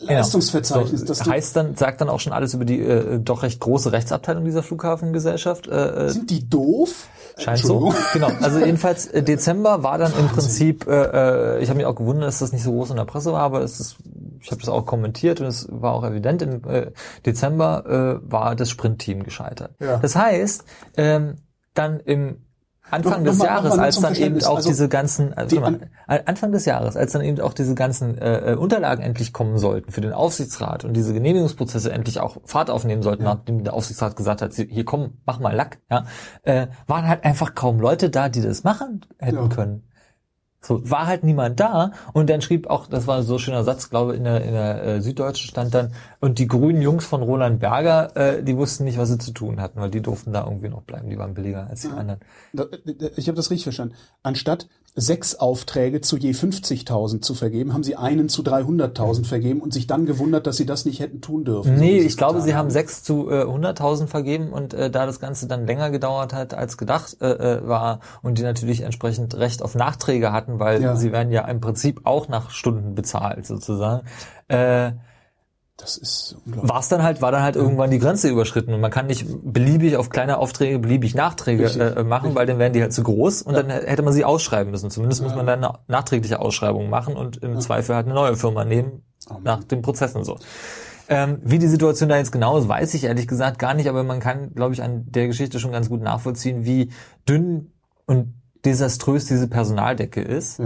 Leistungsverzeichnis. 0.00 1.02
Genau. 1.02 1.14
So, 1.14 1.30
heißt 1.30 1.56
dann, 1.56 1.76
sagt 1.76 2.00
dann 2.00 2.08
auch 2.08 2.20
schon 2.20 2.32
alles 2.32 2.54
über 2.54 2.64
die 2.64 2.80
äh, 2.80 3.18
doch 3.20 3.42
recht 3.42 3.60
große 3.60 3.92
Rechtsabteilung 3.92 4.44
dieser 4.44 4.62
Flughafengesellschaft. 4.62 5.66
Äh, 5.68 6.06
äh 6.06 6.08
Sind 6.10 6.30
die 6.30 6.48
doof? 6.48 7.08
Scheint 7.38 7.58
so. 7.58 7.94
Genau. 8.12 8.30
Also 8.40 8.58
jedenfalls 8.58 9.06
äh, 9.06 9.22
Dezember 9.22 9.82
war 9.82 9.98
dann 9.98 10.12
im 10.18 10.28
Prinzip, 10.28 10.86
äh, 10.86 11.58
äh, 11.58 11.62
ich 11.62 11.68
habe 11.68 11.76
mich 11.76 11.86
auch 11.86 11.94
gewundert, 11.94 12.28
dass 12.28 12.38
das 12.38 12.52
nicht 12.52 12.62
so 12.62 12.72
groß 12.72 12.90
in 12.90 12.96
der 12.96 13.04
Presse 13.04 13.32
war, 13.32 13.42
aber 13.42 13.62
es 13.62 13.80
ist, 13.80 13.96
ich 14.40 14.50
habe 14.50 14.60
das 14.60 14.68
auch 14.68 14.86
kommentiert 14.86 15.40
und 15.40 15.46
es 15.46 15.68
war 15.70 15.92
auch 15.92 16.04
evident, 16.04 16.42
im 16.42 16.64
äh, 16.68 16.90
Dezember 17.24 18.20
äh, 18.24 18.30
war 18.30 18.56
das 18.56 18.70
Sprintteam 18.70 19.22
gescheitert. 19.22 19.74
Ja. 19.80 19.98
Das 19.98 20.16
heißt, 20.16 20.64
ähm, 20.96 21.36
dann 21.74 22.00
im 22.00 22.38
Anfang 22.90 23.24
des 23.24 23.38
Jahres, 23.38 23.78
als 23.78 24.00
dann 24.00 24.14
eben 24.14 24.42
auch 24.44 24.56
also 24.56 24.68
diese 24.68 24.88
ganzen, 24.88 25.32
also 25.34 25.56
die 25.56 25.60
mal, 25.60 25.80
Anfang 26.06 26.52
des 26.52 26.64
Jahres, 26.64 26.96
als 26.96 27.12
dann 27.12 27.22
eben 27.22 27.40
auch 27.40 27.52
diese 27.52 27.74
ganzen 27.74 28.18
äh, 28.18 28.52
äh, 28.52 28.54
Unterlagen 28.56 29.02
endlich 29.02 29.32
kommen 29.32 29.58
sollten 29.58 29.92
für 29.92 30.00
den 30.00 30.12
Aufsichtsrat 30.12 30.84
und 30.84 30.94
diese 30.94 31.12
Genehmigungsprozesse 31.12 31.92
endlich 31.92 32.20
auch 32.20 32.38
Fahrt 32.44 32.70
aufnehmen 32.70 33.02
sollten, 33.02 33.24
ja. 33.24 33.34
nachdem 33.34 33.64
der 33.64 33.74
Aufsichtsrat 33.74 34.16
gesagt 34.16 34.42
hat, 34.42 34.54
hier 34.54 34.84
komm, 34.84 35.18
mach 35.26 35.40
mal 35.40 35.54
Lack, 35.54 35.78
ja, 35.90 36.04
äh, 36.42 36.66
waren 36.86 37.06
halt 37.06 37.24
einfach 37.24 37.54
kaum 37.54 37.80
Leute 37.80 38.10
da, 38.10 38.28
die 38.28 38.42
das 38.42 38.64
machen 38.64 39.04
hätten 39.18 39.36
ja. 39.36 39.48
können. 39.48 39.89
So, 40.62 40.90
war 40.90 41.06
halt 41.06 41.24
niemand 41.24 41.58
da 41.58 41.92
und 42.12 42.28
dann 42.28 42.42
schrieb 42.42 42.68
auch, 42.68 42.86
das 42.86 43.06
war 43.06 43.22
so 43.22 43.34
ein 43.34 43.38
schöner 43.38 43.64
Satz, 43.64 43.88
glaube 43.88 44.14
in 44.14 44.24
der, 44.24 44.44
in 44.44 44.52
der 44.52 44.84
äh, 44.84 45.00
Süddeutschen 45.00 45.48
stand 45.48 45.72
dann, 45.72 45.92
und 46.20 46.38
die 46.38 46.46
grünen 46.46 46.82
Jungs 46.82 47.06
von 47.06 47.22
Roland 47.22 47.60
Berger, 47.60 48.14
äh, 48.14 48.42
die 48.42 48.56
wussten 48.58 48.84
nicht, 48.84 48.98
was 48.98 49.08
sie 49.08 49.16
zu 49.16 49.32
tun 49.32 49.58
hatten, 49.58 49.80
weil 49.80 49.90
die 49.90 50.02
durften 50.02 50.34
da 50.34 50.44
irgendwie 50.44 50.68
noch 50.68 50.82
bleiben, 50.82 51.08
die 51.08 51.18
waren 51.18 51.32
billiger 51.32 51.66
als 51.66 51.80
die 51.80 51.88
ja, 51.88 51.94
anderen. 51.94 52.20
Ich 53.16 53.28
habe 53.28 53.36
das 53.36 53.50
richtig 53.50 53.64
verstanden. 53.64 53.94
Anstatt 54.22 54.68
sechs 54.94 55.36
Aufträge 55.36 56.00
zu 56.00 56.16
je 56.16 56.32
50.000 56.32 57.20
zu 57.20 57.34
vergeben, 57.34 57.72
haben 57.72 57.84
sie 57.84 57.96
einen 57.96 58.28
zu 58.28 58.42
300.000 58.42 59.24
vergeben 59.24 59.60
und 59.60 59.72
sich 59.72 59.86
dann 59.86 60.04
gewundert, 60.04 60.46
dass 60.46 60.56
sie 60.56 60.66
das 60.66 60.84
nicht 60.84 61.00
hätten 61.00 61.20
tun 61.20 61.44
dürfen. 61.44 61.76
Nee, 61.76 62.00
so 62.00 62.06
ich 62.06 62.16
glaube, 62.16 62.40
sie 62.40 62.54
haben 62.54 62.70
sechs 62.70 63.02
zu 63.02 63.30
äh, 63.30 63.44
100.000 63.44 64.08
vergeben 64.08 64.52
und 64.52 64.74
äh, 64.74 64.90
da 64.90 65.06
das 65.06 65.20
Ganze 65.20 65.46
dann 65.46 65.66
länger 65.66 65.90
gedauert 65.90 66.32
hat 66.32 66.54
als 66.54 66.76
gedacht 66.76 67.16
äh, 67.20 67.28
äh, 67.28 67.68
war 67.68 68.00
und 68.22 68.38
die 68.38 68.42
natürlich 68.42 68.80
entsprechend 68.80 69.36
Recht 69.36 69.62
auf 69.62 69.74
Nachträge 69.74 70.32
hatten, 70.32 70.58
weil 70.58 70.82
ja. 70.82 70.96
sie 70.96 71.12
werden 71.12 71.30
ja 71.30 71.46
im 71.46 71.60
Prinzip 71.60 72.00
auch 72.04 72.28
nach 72.28 72.50
Stunden 72.50 72.94
bezahlt 72.94 73.46
sozusagen. 73.46 74.06
Äh, 74.48 74.92
das 75.80 75.96
ist 75.96 76.36
War 76.44 76.80
es 76.80 76.88
dann 76.88 77.02
halt, 77.02 77.22
war 77.22 77.32
dann 77.32 77.42
halt 77.42 77.56
irgendwann 77.56 77.90
die 77.90 77.98
Grenze 77.98 78.28
überschritten 78.28 78.74
und 78.74 78.80
man 78.80 78.90
kann 78.90 79.06
nicht 79.06 79.26
beliebig 79.42 79.96
auf 79.96 80.10
kleine 80.10 80.38
Aufträge 80.38 80.78
beliebig 80.78 81.14
Nachträge 81.14 81.64
äh, 81.64 82.02
machen, 82.02 82.26
Richtig. 82.26 82.34
weil 82.34 82.46
dann 82.46 82.58
wären 82.58 82.72
die 82.72 82.82
halt 82.82 82.92
zu 82.92 83.02
groß 83.02 83.42
und 83.42 83.54
ja. 83.54 83.62
dann 83.62 83.70
hätte 83.70 84.02
man 84.02 84.12
sie 84.12 84.24
ausschreiben 84.24 84.70
müssen. 84.70 84.90
Zumindest 84.90 85.20
ja. 85.20 85.26
muss 85.26 85.36
man 85.36 85.46
dann 85.46 85.64
eine 85.64 85.78
nachträgliche 85.88 86.40
Ausschreibung 86.40 86.90
machen 86.90 87.16
und 87.16 87.38
im 87.38 87.54
ja. 87.54 87.60
Zweifel 87.60 87.94
halt 87.94 88.06
eine 88.06 88.14
neue 88.14 88.36
Firma 88.36 88.64
nehmen 88.64 89.02
Amen. 89.28 89.42
nach 89.42 89.64
den 89.64 89.82
Prozessen 89.82 90.24
so. 90.24 90.38
Ähm, 91.08 91.38
wie 91.42 91.58
die 91.58 91.66
Situation 91.66 92.08
da 92.08 92.16
jetzt 92.16 92.30
genau 92.30 92.58
ist, 92.58 92.68
weiß 92.68 92.94
ich 92.94 93.04
ehrlich 93.04 93.26
gesagt 93.26 93.58
gar 93.58 93.74
nicht, 93.74 93.88
aber 93.88 94.04
man 94.04 94.20
kann, 94.20 94.54
glaube 94.54 94.74
ich, 94.74 94.82
an 94.82 95.06
der 95.10 95.26
Geschichte 95.26 95.58
schon 95.58 95.72
ganz 95.72 95.88
gut 95.88 96.02
nachvollziehen, 96.02 96.64
wie 96.64 96.92
dünn 97.28 97.72
und 98.06 98.34
desaströs 98.64 99.24
diese 99.26 99.48
Personaldecke 99.48 100.20
ist. 100.20 100.60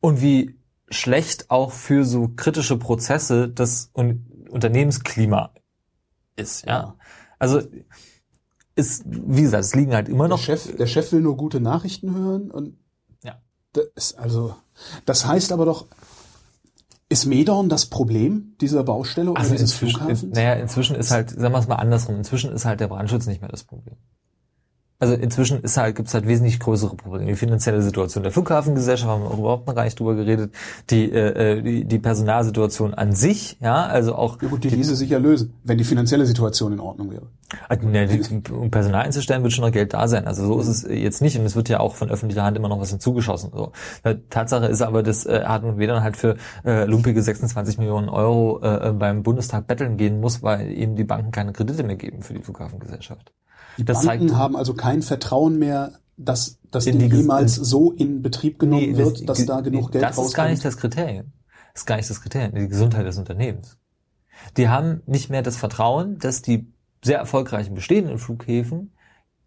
Und 0.00 0.20
wie 0.20 0.55
schlecht 0.88 1.50
auch 1.50 1.72
für 1.72 2.04
so 2.04 2.28
kritische 2.28 2.76
Prozesse 2.76 3.48
das 3.48 3.90
Unternehmensklima 3.92 5.52
ist, 6.36 6.66
ja. 6.66 6.94
Also 7.38 7.62
ist, 8.74 9.04
wie 9.06 9.42
gesagt, 9.42 9.64
es 9.64 9.74
liegen 9.74 9.94
halt 9.94 10.08
immer 10.08 10.28
noch. 10.28 10.38
Der 10.44 10.56
Chef, 10.56 10.76
der 10.76 10.86
Chef 10.86 11.12
will 11.12 11.20
nur 11.20 11.36
gute 11.36 11.60
Nachrichten 11.60 12.14
hören 12.14 12.50
und 12.50 12.78
ja. 13.24 13.40
das 13.72 13.86
ist 13.94 14.18
also, 14.18 14.54
das 15.06 15.26
heißt 15.26 15.52
aber 15.52 15.64
doch, 15.64 15.86
ist 17.08 17.24
Medorn 17.24 17.68
das 17.68 17.86
Problem 17.86 18.56
dieser 18.60 18.84
Baustelle 18.84 19.30
oder 19.30 19.40
also 19.40 19.52
dieses 19.52 19.72
Flughafens? 19.72 20.22
naja, 20.24 20.54
inzwischen 20.54 20.96
ist 20.96 21.10
halt, 21.10 21.30
sagen 21.30 21.54
wir 21.54 21.58
es 21.58 21.68
mal 21.68 21.76
andersrum, 21.76 22.16
inzwischen 22.16 22.52
ist 22.52 22.64
halt 22.64 22.80
der 22.80 22.88
Brandschutz 22.88 23.26
nicht 23.26 23.40
mehr 23.40 23.50
das 23.50 23.64
Problem 23.64 23.96
also 24.98 25.14
inzwischen 25.14 25.60
ist 25.62 25.76
halt, 25.76 25.96
gibt 25.96 26.08
es 26.08 26.14
halt 26.14 26.26
wesentlich 26.26 26.58
größere 26.58 26.96
Probleme. 26.96 27.26
Die 27.26 27.34
finanzielle 27.34 27.82
Situation 27.82 28.22
der 28.22 28.32
Flughafengesellschaft 28.32 29.10
haben 29.10 29.24
wir 29.24 29.38
überhaupt 29.38 29.66
noch 29.66 29.74
gar 29.74 29.84
nicht 29.84 29.98
drüber 29.98 30.14
geredet. 30.14 30.54
Die, 30.90 31.10
äh, 31.10 31.58
äh, 31.58 31.62
die, 31.62 31.84
die 31.84 31.98
Personalsituation 31.98 32.94
an 32.94 33.12
sich, 33.12 33.58
ja, 33.60 33.84
also 33.86 34.14
auch. 34.14 34.40
Ja 34.40 34.48
gut, 34.48 34.64
die 34.64 34.70
ließe 34.70 34.96
sich 34.96 35.10
ja 35.10 35.18
lösen, 35.18 35.52
wenn 35.64 35.76
die 35.76 35.84
finanzielle 35.84 36.24
Situation 36.24 36.72
in 36.72 36.80
Ordnung 36.80 37.10
wäre. 37.10 37.26
Also, 37.68 37.86
ne, 37.86 38.06
die, 38.06 38.52
um 38.52 38.70
Personal 38.70 39.04
einzustellen, 39.04 39.42
wird 39.42 39.52
schon 39.52 39.64
noch 39.64 39.72
Geld 39.72 39.94
da 39.94 40.08
sein. 40.08 40.26
Also 40.26 40.46
so 40.46 40.60
ist 40.60 40.68
es 40.68 40.82
jetzt 40.88 41.22
nicht 41.22 41.38
und 41.38 41.44
es 41.44 41.54
wird 41.54 41.68
ja 41.68 41.78
auch 41.80 41.94
von 41.94 42.10
öffentlicher 42.10 42.42
Hand 42.42 42.56
immer 42.56 42.68
noch 42.68 42.80
was 42.80 42.90
hinzugeschossen. 42.90 43.50
So. 43.52 43.72
Tatsache 44.30 44.66
ist 44.66 44.82
aber, 44.82 45.02
dass 45.02 45.26
äh, 45.26 45.42
Hartmut 45.44 45.78
Wedern 45.78 46.02
halt 46.02 46.16
für 46.16 46.36
äh, 46.64 46.86
lumpige 46.86 47.22
26 47.22 47.78
Millionen 47.78 48.08
Euro 48.08 48.60
äh, 48.62 48.92
beim 48.92 49.22
Bundestag 49.22 49.66
betteln 49.66 49.96
gehen 49.96 50.20
muss, 50.20 50.42
weil 50.42 50.72
eben 50.72 50.96
die 50.96 51.04
Banken 51.04 51.30
keine 51.30 51.52
Kredite 51.52 51.84
mehr 51.84 51.96
geben 51.96 52.22
für 52.22 52.34
die 52.34 52.42
Flughafengesellschaft. 52.42 53.32
Die 53.78 53.84
das 53.84 54.04
Banken 54.04 54.28
zeigt, 54.28 54.38
haben 54.38 54.56
also 54.56 54.74
kein 54.74 55.02
Vertrauen 55.02 55.58
mehr, 55.58 55.92
dass 56.16 56.58
das 56.70 56.84
Ding 56.84 57.00
jemals 57.12 57.54
so 57.54 57.92
in 57.92 58.22
Betrieb 58.22 58.58
genommen 58.58 58.90
nee, 58.92 58.96
wird, 58.96 59.28
dass 59.28 59.44
da 59.44 59.60
genug 59.60 59.92
Geld 59.92 60.04
rauskommt. 60.04 60.18
Das 60.18 60.28
ist 60.28 60.34
gar 60.34 60.48
nicht 60.48 60.64
das 60.64 60.76
Kriterium. 60.76 61.32
Das 61.72 61.82
ist 61.82 61.86
gar 61.86 61.96
nicht 61.96 62.08
das 62.08 62.20
Kriterium, 62.20 62.54
die 62.54 62.68
Gesundheit 62.68 63.06
des 63.06 63.18
Unternehmens. 63.18 63.78
Die 64.56 64.68
haben 64.68 65.02
nicht 65.06 65.30
mehr 65.30 65.42
das 65.42 65.56
Vertrauen, 65.56 66.18
dass 66.18 66.42
die 66.42 66.72
sehr 67.04 67.18
erfolgreichen 67.18 67.74
bestehenden 67.74 68.18
Flughäfen 68.18 68.92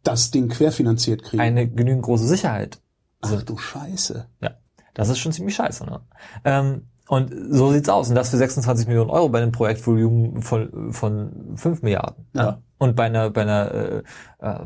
das 0.04 0.32
Ding 0.32 0.50
querfinanziert 0.50 1.24
kriegen. 1.24 1.42
Eine 1.42 1.70
genügend 1.70 2.04
große 2.04 2.28
Sicherheit. 2.28 2.82
Ach 3.22 3.44
du 3.44 3.58
Scheiße. 3.58 4.28
Ja, 4.42 4.52
das 4.94 5.10
ist 5.10 5.20
schon 5.20 5.32
ziemlich 5.32 5.56
scheiße. 5.56 5.86
Ne? 5.86 6.02
Ähm, 6.46 6.88
und 7.10 7.34
so 7.50 7.72
sieht's 7.72 7.90
aus. 7.90 8.10
Und 8.10 8.16
das 8.16 8.30
für 8.30 8.38
26 8.38 8.88
Millionen 8.88 9.10
Euro 9.10 9.30
bei 9.30 9.42
einem 9.42 9.52
Projektvolumen 9.52 10.44
von, 10.44 10.94
von 10.94 11.56
5 11.56 11.82
Milliarden. 11.82 12.28
Ja. 12.36 12.44
ja. 12.44 12.62
Und 12.78 12.96
bei 12.96 13.06
einer, 13.06 13.32
bei 13.32 13.42
einer, 13.42 13.72
äh, 13.72 13.98
äh, 13.98 14.04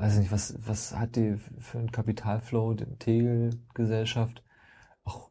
weiß 0.01 0.15
ich 0.15 0.19
nicht, 0.19 0.32
was, 0.34 0.53
was 0.67 0.93
hat 0.93 1.15
die 1.15 1.38
für 1.60 1.77
einen 1.77 1.93
Kapitalflow, 1.93 2.73
die 2.73 2.86
Tegel-Gesellschaft? 2.99 4.43
Auch 5.06 5.29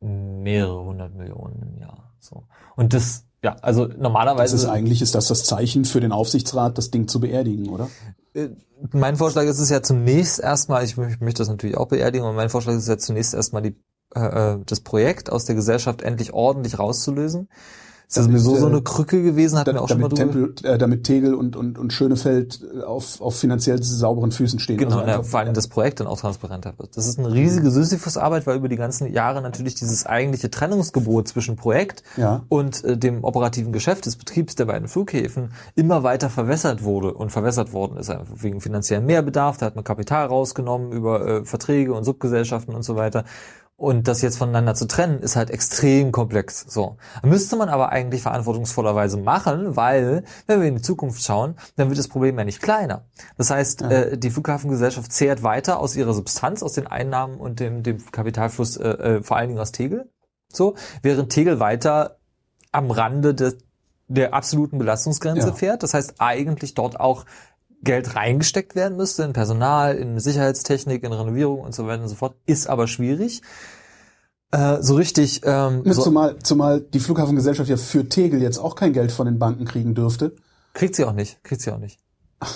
mehrere 0.00 0.84
hundert 0.84 1.14
Millionen 1.14 1.62
im 1.62 1.78
Jahr. 1.78 2.12
So. 2.20 2.44
Und 2.76 2.92
das, 2.92 3.24
ja, 3.42 3.56
also 3.62 3.86
normalerweise. 3.86 4.54
Das 4.54 4.64
ist 4.64 4.68
eigentlich, 4.68 5.00
ist 5.00 5.14
das 5.14 5.28
das 5.28 5.44
Zeichen 5.44 5.86
für 5.86 6.00
den 6.00 6.12
Aufsichtsrat, 6.12 6.76
das 6.76 6.90
Ding 6.90 7.08
zu 7.08 7.20
beerdigen, 7.20 7.70
oder? 7.70 7.88
Äh, 8.34 8.50
mein 8.92 9.16
Vorschlag 9.16 9.44
ist 9.44 9.60
es 9.60 9.70
ja 9.70 9.82
zunächst 9.82 10.40
erstmal, 10.40 10.84
ich 10.84 10.98
möchte 10.98 11.38
das 11.38 11.48
natürlich 11.48 11.78
auch 11.78 11.88
beerdigen, 11.88 12.26
aber 12.26 12.34
mein 12.34 12.50
Vorschlag 12.50 12.74
ist 12.74 12.86
ja 12.86 12.98
zunächst 12.98 13.32
erstmal 13.32 13.62
die 13.62 13.82
äh, 14.14 14.54
äh, 14.54 14.58
das 14.64 14.80
Projekt 14.80 15.30
aus 15.30 15.44
der 15.44 15.54
Gesellschaft 15.54 16.02
endlich 16.02 16.32
ordentlich 16.32 16.78
rauszulösen. 16.78 17.48
Ist 18.08 18.16
das 18.16 18.24
sowieso 18.24 18.56
so 18.56 18.66
eine 18.68 18.80
Krücke 18.80 19.22
gewesen, 19.22 19.58
hatten 19.58 19.66
da, 19.66 19.74
wir 19.74 19.82
auch 19.82 19.88
schon 19.90 20.00
mal 20.00 20.08
Tempel, 20.08 20.54
äh, 20.62 20.78
damit 20.78 21.04
Tegel 21.04 21.34
und, 21.34 21.56
und, 21.56 21.78
und 21.78 21.92
Schönefeld 21.92 22.66
auf, 22.86 23.20
auf 23.20 23.36
finanziell 23.36 23.82
sauberen 23.82 24.32
Füßen 24.32 24.60
stehen. 24.60 24.78
Genau, 24.78 25.00
also 25.00 25.10
ja, 25.10 25.22
vor 25.22 25.40
allem 25.40 25.52
das 25.52 25.68
Projekt 25.68 26.00
dann 26.00 26.06
auch 26.06 26.18
transparenter 26.18 26.72
wird. 26.78 26.96
Das 26.96 27.06
ist 27.06 27.18
eine 27.18 27.30
riesige 27.30 27.70
Sisyphus-Arbeit, 27.70 28.46
weil 28.46 28.56
über 28.56 28.68
die 28.68 28.76
ganzen 28.76 29.12
Jahre 29.12 29.42
natürlich 29.42 29.74
dieses 29.74 30.06
eigentliche 30.06 30.50
Trennungsgebot 30.50 31.28
zwischen 31.28 31.56
Projekt 31.56 32.02
ja. 32.16 32.44
und 32.48 32.82
äh, 32.82 32.96
dem 32.96 33.24
operativen 33.24 33.74
Geschäft 33.74 34.06
des 34.06 34.16
Betriebs 34.16 34.54
der 34.54 34.64
beiden 34.64 34.88
Flughäfen 34.88 35.52
immer 35.74 36.02
weiter 36.02 36.30
verwässert 36.30 36.82
wurde 36.82 37.12
und 37.12 37.30
verwässert 37.30 37.74
worden 37.74 37.98
ist 37.98 38.08
einfach 38.08 38.36
wegen 38.36 38.62
finanziellen 38.62 39.04
Mehrbedarf. 39.04 39.58
Da 39.58 39.66
hat 39.66 39.74
man 39.74 39.84
Kapital 39.84 40.28
rausgenommen 40.28 40.92
über 40.92 41.26
äh, 41.26 41.44
Verträge 41.44 41.92
und 41.92 42.04
Subgesellschaften 42.04 42.74
und 42.74 42.84
so 42.84 42.96
weiter. 42.96 43.24
Und 43.78 44.08
das 44.08 44.22
jetzt 44.22 44.38
voneinander 44.38 44.74
zu 44.74 44.88
trennen, 44.88 45.20
ist 45.20 45.36
halt 45.36 45.50
extrem 45.50 46.10
komplex. 46.10 46.64
So. 46.68 46.96
Müsste 47.22 47.54
man 47.54 47.68
aber 47.68 47.90
eigentlich 47.90 48.22
verantwortungsvollerweise 48.22 49.18
machen, 49.18 49.76
weil, 49.76 50.24
wenn 50.48 50.60
wir 50.60 50.66
in 50.66 50.74
die 50.74 50.82
Zukunft 50.82 51.22
schauen, 51.22 51.54
dann 51.76 51.88
wird 51.88 51.96
das 51.96 52.08
Problem 52.08 52.36
ja 52.36 52.44
nicht 52.44 52.60
kleiner. 52.60 53.04
Das 53.36 53.50
heißt, 53.50 53.82
ja. 53.82 53.90
äh, 53.90 54.18
die 54.18 54.30
Flughafengesellschaft 54.30 55.12
zehrt 55.12 55.44
weiter 55.44 55.78
aus 55.78 55.94
ihrer 55.94 56.12
Substanz, 56.12 56.64
aus 56.64 56.72
den 56.72 56.88
Einnahmen 56.88 57.38
und 57.38 57.60
dem, 57.60 57.84
dem 57.84 58.04
Kapitalfluss, 58.10 58.76
äh, 58.78 58.88
äh, 58.88 59.22
vor 59.22 59.36
allen 59.36 59.50
Dingen 59.50 59.60
aus 59.60 59.70
Tegel. 59.70 60.10
So, 60.52 60.74
während 61.02 61.30
Tegel 61.30 61.60
weiter 61.60 62.18
am 62.72 62.90
Rande 62.90 63.32
des, 63.32 63.58
der 64.08 64.34
absoluten 64.34 64.78
Belastungsgrenze 64.78 65.50
ja. 65.50 65.54
fährt. 65.54 65.84
Das 65.84 65.94
heißt, 65.94 66.14
eigentlich 66.18 66.74
dort 66.74 66.98
auch 66.98 67.26
Geld 67.82 68.16
reingesteckt 68.16 68.74
werden 68.74 68.96
müsste 68.96 69.22
in 69.22 69.32
Personal, 69.32 69.94
in 69.96 70.18
Sicherheitstechnik, 70.18 71.04
in 71.04 71.12
Renovierung 71.12 71.60
und 71.60 71.74
so 71.74 71.86
weiter 71.86 72.02
und 72.02 72.08
so 72.08 72.16
fort, 72.16 72.36
ist 72.46 72.68
aber 72.68 72.88
schwierig. 72.88 73.42
Äh, 74.50 74.78
so 74.80 74.94
richtig. 74.94 75.42
Ähm, 75.44 75.82
so 75.84 76.02
zumal, 76.02 76.38
zumal 76.38 76.80
die 76.80 77.00
Flughafengesellschaft 77.00 77.68
ja 77.68 77.76
für 77.76 78.08
Tegel 78.08 78.42
jetzt 78.42 78.58
auch 78.58 78.74
kein 78.74 78.92
Geld 78.92 79.12
von 79.12 79.26
den 79.26 79.38
Banken 79.38 79.64
kriegen 79.64 79.94
dürfte. 79.94 80.34
Kriegt 80.72 80.96
sie 80.96 81.04
auch 81.04 81.12
nicht, 81.12 81.42
kriegt 81.44 81.60
sie 81.60 81.70
auch 81.70 81.78
nicht. 81.78 81.98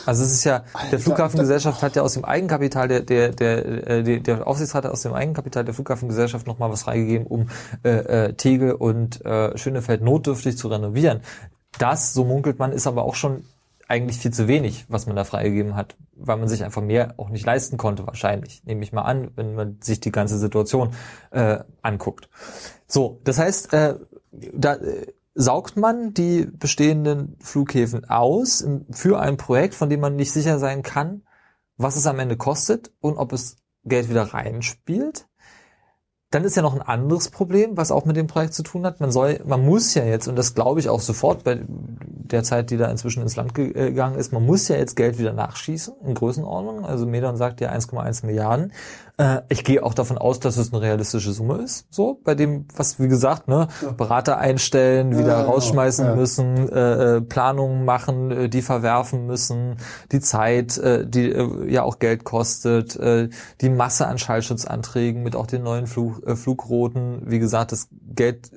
Also 0.07 0.23
es 0.23 0.33
ist 0.33 0.45
ja, 0.45 0.63
der 0.93 1.01
Flughafengesellschaft 1.01 1.83
hat 1.83 1.97
ja 1.97 2.03
aus 2.03 2.15
dem 2.15 2.25
Eigenkapital, 2.25 2.87
der, 2.87 3.01
der, 3.01 3.31
der, 3.31 3.89
äh, 3.89 4.03
der, 4.05 4.21
der 4.21 4.47
Aufsichtsrat 4.47 4.85
hat 4.85 4.93
aus 4.93 5.03
dem 5.03 5.13
Eigenkapital 5.13 5.65
der 5.65 5.75
Flughafengesellschaft 5.75 6.47
nochmal 6.47 6.71
was 6.71 6.85
freigegeben, 6.85 7.27
um 7.27 7.49
äh, 7.83 7.91
äh, 8.29 8.33
Tegel 8.35 8.73
und 8.73 9.25
äh, 9.25 9.59
Schönefeld 9.59 10.03
notdürftig 10.03 10.57
zu 10.57 10.69
renovieren. 10.69 11.21
Das, 11.79 12.15
so 12.15 12.25
munkelt 12.25 12.61
man, 12.61 12.71
ist 12.71 12.87
aber 12.87 13.03
auch 13.03 13.17
schon 13.17 13.45
eigentlich 13.93 14.17
viel 14.17 14.33
zu 14.33 14.49
wenig, 14.49 14.87
was 14.89 15.07
man 15.07 15.17
da 15.17 15.25
freigegeben 15.25 15.77
hat, 15.77 15.97
weil 16.17 16.39
man 16.39 16.49
sich 16.49 16.65
einfach 16.65 16.81
mehr 16.81 17.13
auch 17.19 17.29
nicht 17.29 17.45
leisten 17.45 17.77
konnte, 17.77 18.07
wahrscheinlich. 18.07 18.65
Nehme 18.65 18.83
ich 18.83 18.93
mal 18.95 19.03
an, 19.03 19.33
wenn 19.37 19.55
man 19.55 19.77
sich 19.83 20.01
die 20.01 20.11
ganze 20.11 20.39
Situation 20.39 20.95
äh, 21.31 21.59
anguckt. 21.83 22.31
So, 22.87 23.21
das 23.25 23.39
heißt, 23.39 23.75
äh, 23.75 23.97
da, 24.33 24.77
äh, 24.77 25.13
saugt 25.35 25.77
man 25.77 26.15
die 26.15 26.47
bestehenden 26.47 27.37
Flughäfen 27.41 28.09
aus 28.09 28.67
für 28.93 29.21
ein 29.21 29.37
Projekt, 29.37 29.75
von 29.75 29.91
dem 29.91 30.01
man 30.01 30.17
nicht 30.17 30.33
sicher 30.33 30.59
sein 30.59 30.83
kann, 30.83 31.25
was 31.77 31.97
es 31.97 32.07
am 32.07 32.19
Ende 32.19 32.39
kostet 32.39 32.93
und 33.01 33.19
ob 33.19 33.35
es 33.35 33.57
Geld 33.85 34.09
wieder 34.09 34.23
reinspielt. 34.23 35.27
Dann 36.33 36.45
ist 36.45 36.57
ja 36.57 36.63
noch 36.63 36.75
ein 36.75 36.81
anderes 36.81 37.29
Problem, 37.29 37.77
was 37.77 37.93
auch 37.93 38.07
mit 38.07 38.17
dem 38.17 38.27
Projekt 38.27 38.55
zu 38.55 38.63
tun 38.63 38.87
hat. 38.87 39.01
Man 39.01 39.13
soll, 39.13 39.41
man 39.45 39.65
muss 39.65 39.95
ja 39.95 40.05
jetzt, 40.05 40.29
und 40.29 40.37
das 40.37 40.55
glaube 40.55 40.81
ich 40.81 40.89
auch 40.89 41.01
sofort 41.01 41.45
bei 41.45 41.61
der 41.67 42.43
Zeit, 42.43 42.71
die 42.71 42.79
da 42.79 42.91
inzwischen 42.91 43.23
ins 43.23 43.37
Land 43.37 43.55
gegangen 43.55 44.17
ist, 44.17 44.33
man 44.33 44.45
muss 44.45 44.67
ja 44.69 44.77
jetzt 44.77 44.97
Geld 44.97 45.19
wieder 45.19 45.35
nachschießen 45.35 45.95
in 46.07 46.15
Größenordnung. 46.15 46.87
Also 46.87 47.07
Medon 47.07 47.37
sagt 47.37 47.61
ja 47.61 47.71
1,1 47.71 48.25
Milliarden. 48.25 48.73
Äh, 49.23 49.43
ich 49.49 49.63
gehe 49.63 49.83
auch 49.85 49.95
davon 49.95 50.19
aus, 50.19 50.41
dass 50.41 50.57
es 50.57 50.73
eine 50.73 50.83
realistische 50.83 51.33
Summe 51.33 51.59
ist. 51.59 51.87
So, 51.91 52.21
bei 52.25 52.35
dem, 52.35 52.67
was 52.75 52.99
wie 52.99 53.07
gesagt, 53.07 53.47
ne, 53.47 53.69
Berater 53.97 54.39
einstellen, 54.39 55.17
wieder 55.17 55.39
ja, 55.39 55.43
rausschmeißen 55.43 56.07
ja. 56.07 56.15
müssen, 56.17 56.69
äh, 56.69 57.17
äh, 57.17 57.21
Planungen 57.21 57.85
machen, 57.85 58.31
äh, 58.33 58.49
die 58.49 58.63
verwerfen 58.63 59.27
müssen, 59.27 59.77
die 60.11 60.21
Zeit, 60.21 60.77
äh, 60.79 61.07
die 61.07 61.31
äh, 61.31 61.71
ja 61.71 61.85
auch 61.85 62.01
Geld 62.01 62.25
kostet, 62.25 62.97
äh, 62.97 63.29
die 63.61 63.71
Masse 63.71 64.09
an 64.09 64.19
Schallschutzanträgen 64.19 65.23
mit 65.23 65.37
auch 65.37 65.47
den 65.47 65.63
neuen 65.63 65.87
Flug, 65.87 66.27
äh, 66.27 66.35
Flugrouten. 66.35 67.23
Wie 67.25 67.39
gesagt, 67.39 67.71
das 67.71 67.89
Geld 68.15 68.51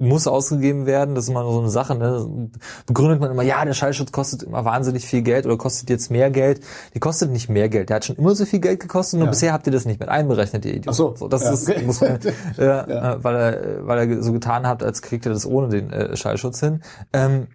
muss 0.00 0.26
ausgegeben 0.26 0.86
werden. 0.86 1.14
Das 1.14 1.24
ist 1.24 1.30
immer 1.30 1.44
so 1.44 1.60
eine 1.60 1.70
Sache. 1.70 1.94
Ne? 1.94 2.50
Begründet 2.86 3.20
man 3.20 3.30
immer, 3.30 3.42
ja, 3.42 3.64
der 3.64 3.74
Schallschutz 3.74 4.12
kostet 4.12 4.42
immer 4.42 4.64
wahnsinnig 4.64 5.04
viel 5.04 5.22
Geld 5.22 5.46
oder 5.46 5.56
kostet 5.56 5.90
jetzt 5.90 6.10
mehr 6.10 6.30
Geld. 6.30 6.60
Die 6.94 7.00
kostet 7.00 7.30
nicht 7.30 7.48
mehr 7.48 7.68
Geld. 7.68 7.90
Der 7.90 7.96
hat 7.96 8.04
schon 8.06 8.16
immer 8.16 8.34
so 8.34 8.44
viel 8.46 8.60
Geld 8.60 8.80
gekostet, 8.80 9.18
nur 9.18 9.26
ja. 9.26 9.30
bisher 9.30 9.52
habt 9.52 9.66
ihr 9.66 9.72
das 9.72 9.84
nicht 9.84 10.00
mit 10.00 10.08
einberechnet, 10.08 10.64
ihr 10.64 10.72
Idioten. 10.72 10.88
Ach 10.90 10.94
so, 10.94 11.14
so 11.16 11.28
das 11.28 11.42
ja, 11.42 11.52
ist, 11.52 11.86
muss 11.86 12.00
man, 12.00 12.18
äh, 12.58 12.64
ja. 12.64 13.22
weil 13.22 13.36
er, 13.36 13.86
weil 13.86 14.10
er 14.10 14.22
so 14.22 14.32
getan 14.32 14.66
hat, 14.66 14.82
als 14.82 15.02
kriegt 15.02 15.26
er 15.26 15.32
das 15.32 15.46
ohne 15.46 15.68
den 15.68 15.92
äh, 15.92 16.16
Schallschutz 16.16 16.60
hin. 16.60 16.82
Ähm, 17.12 17.48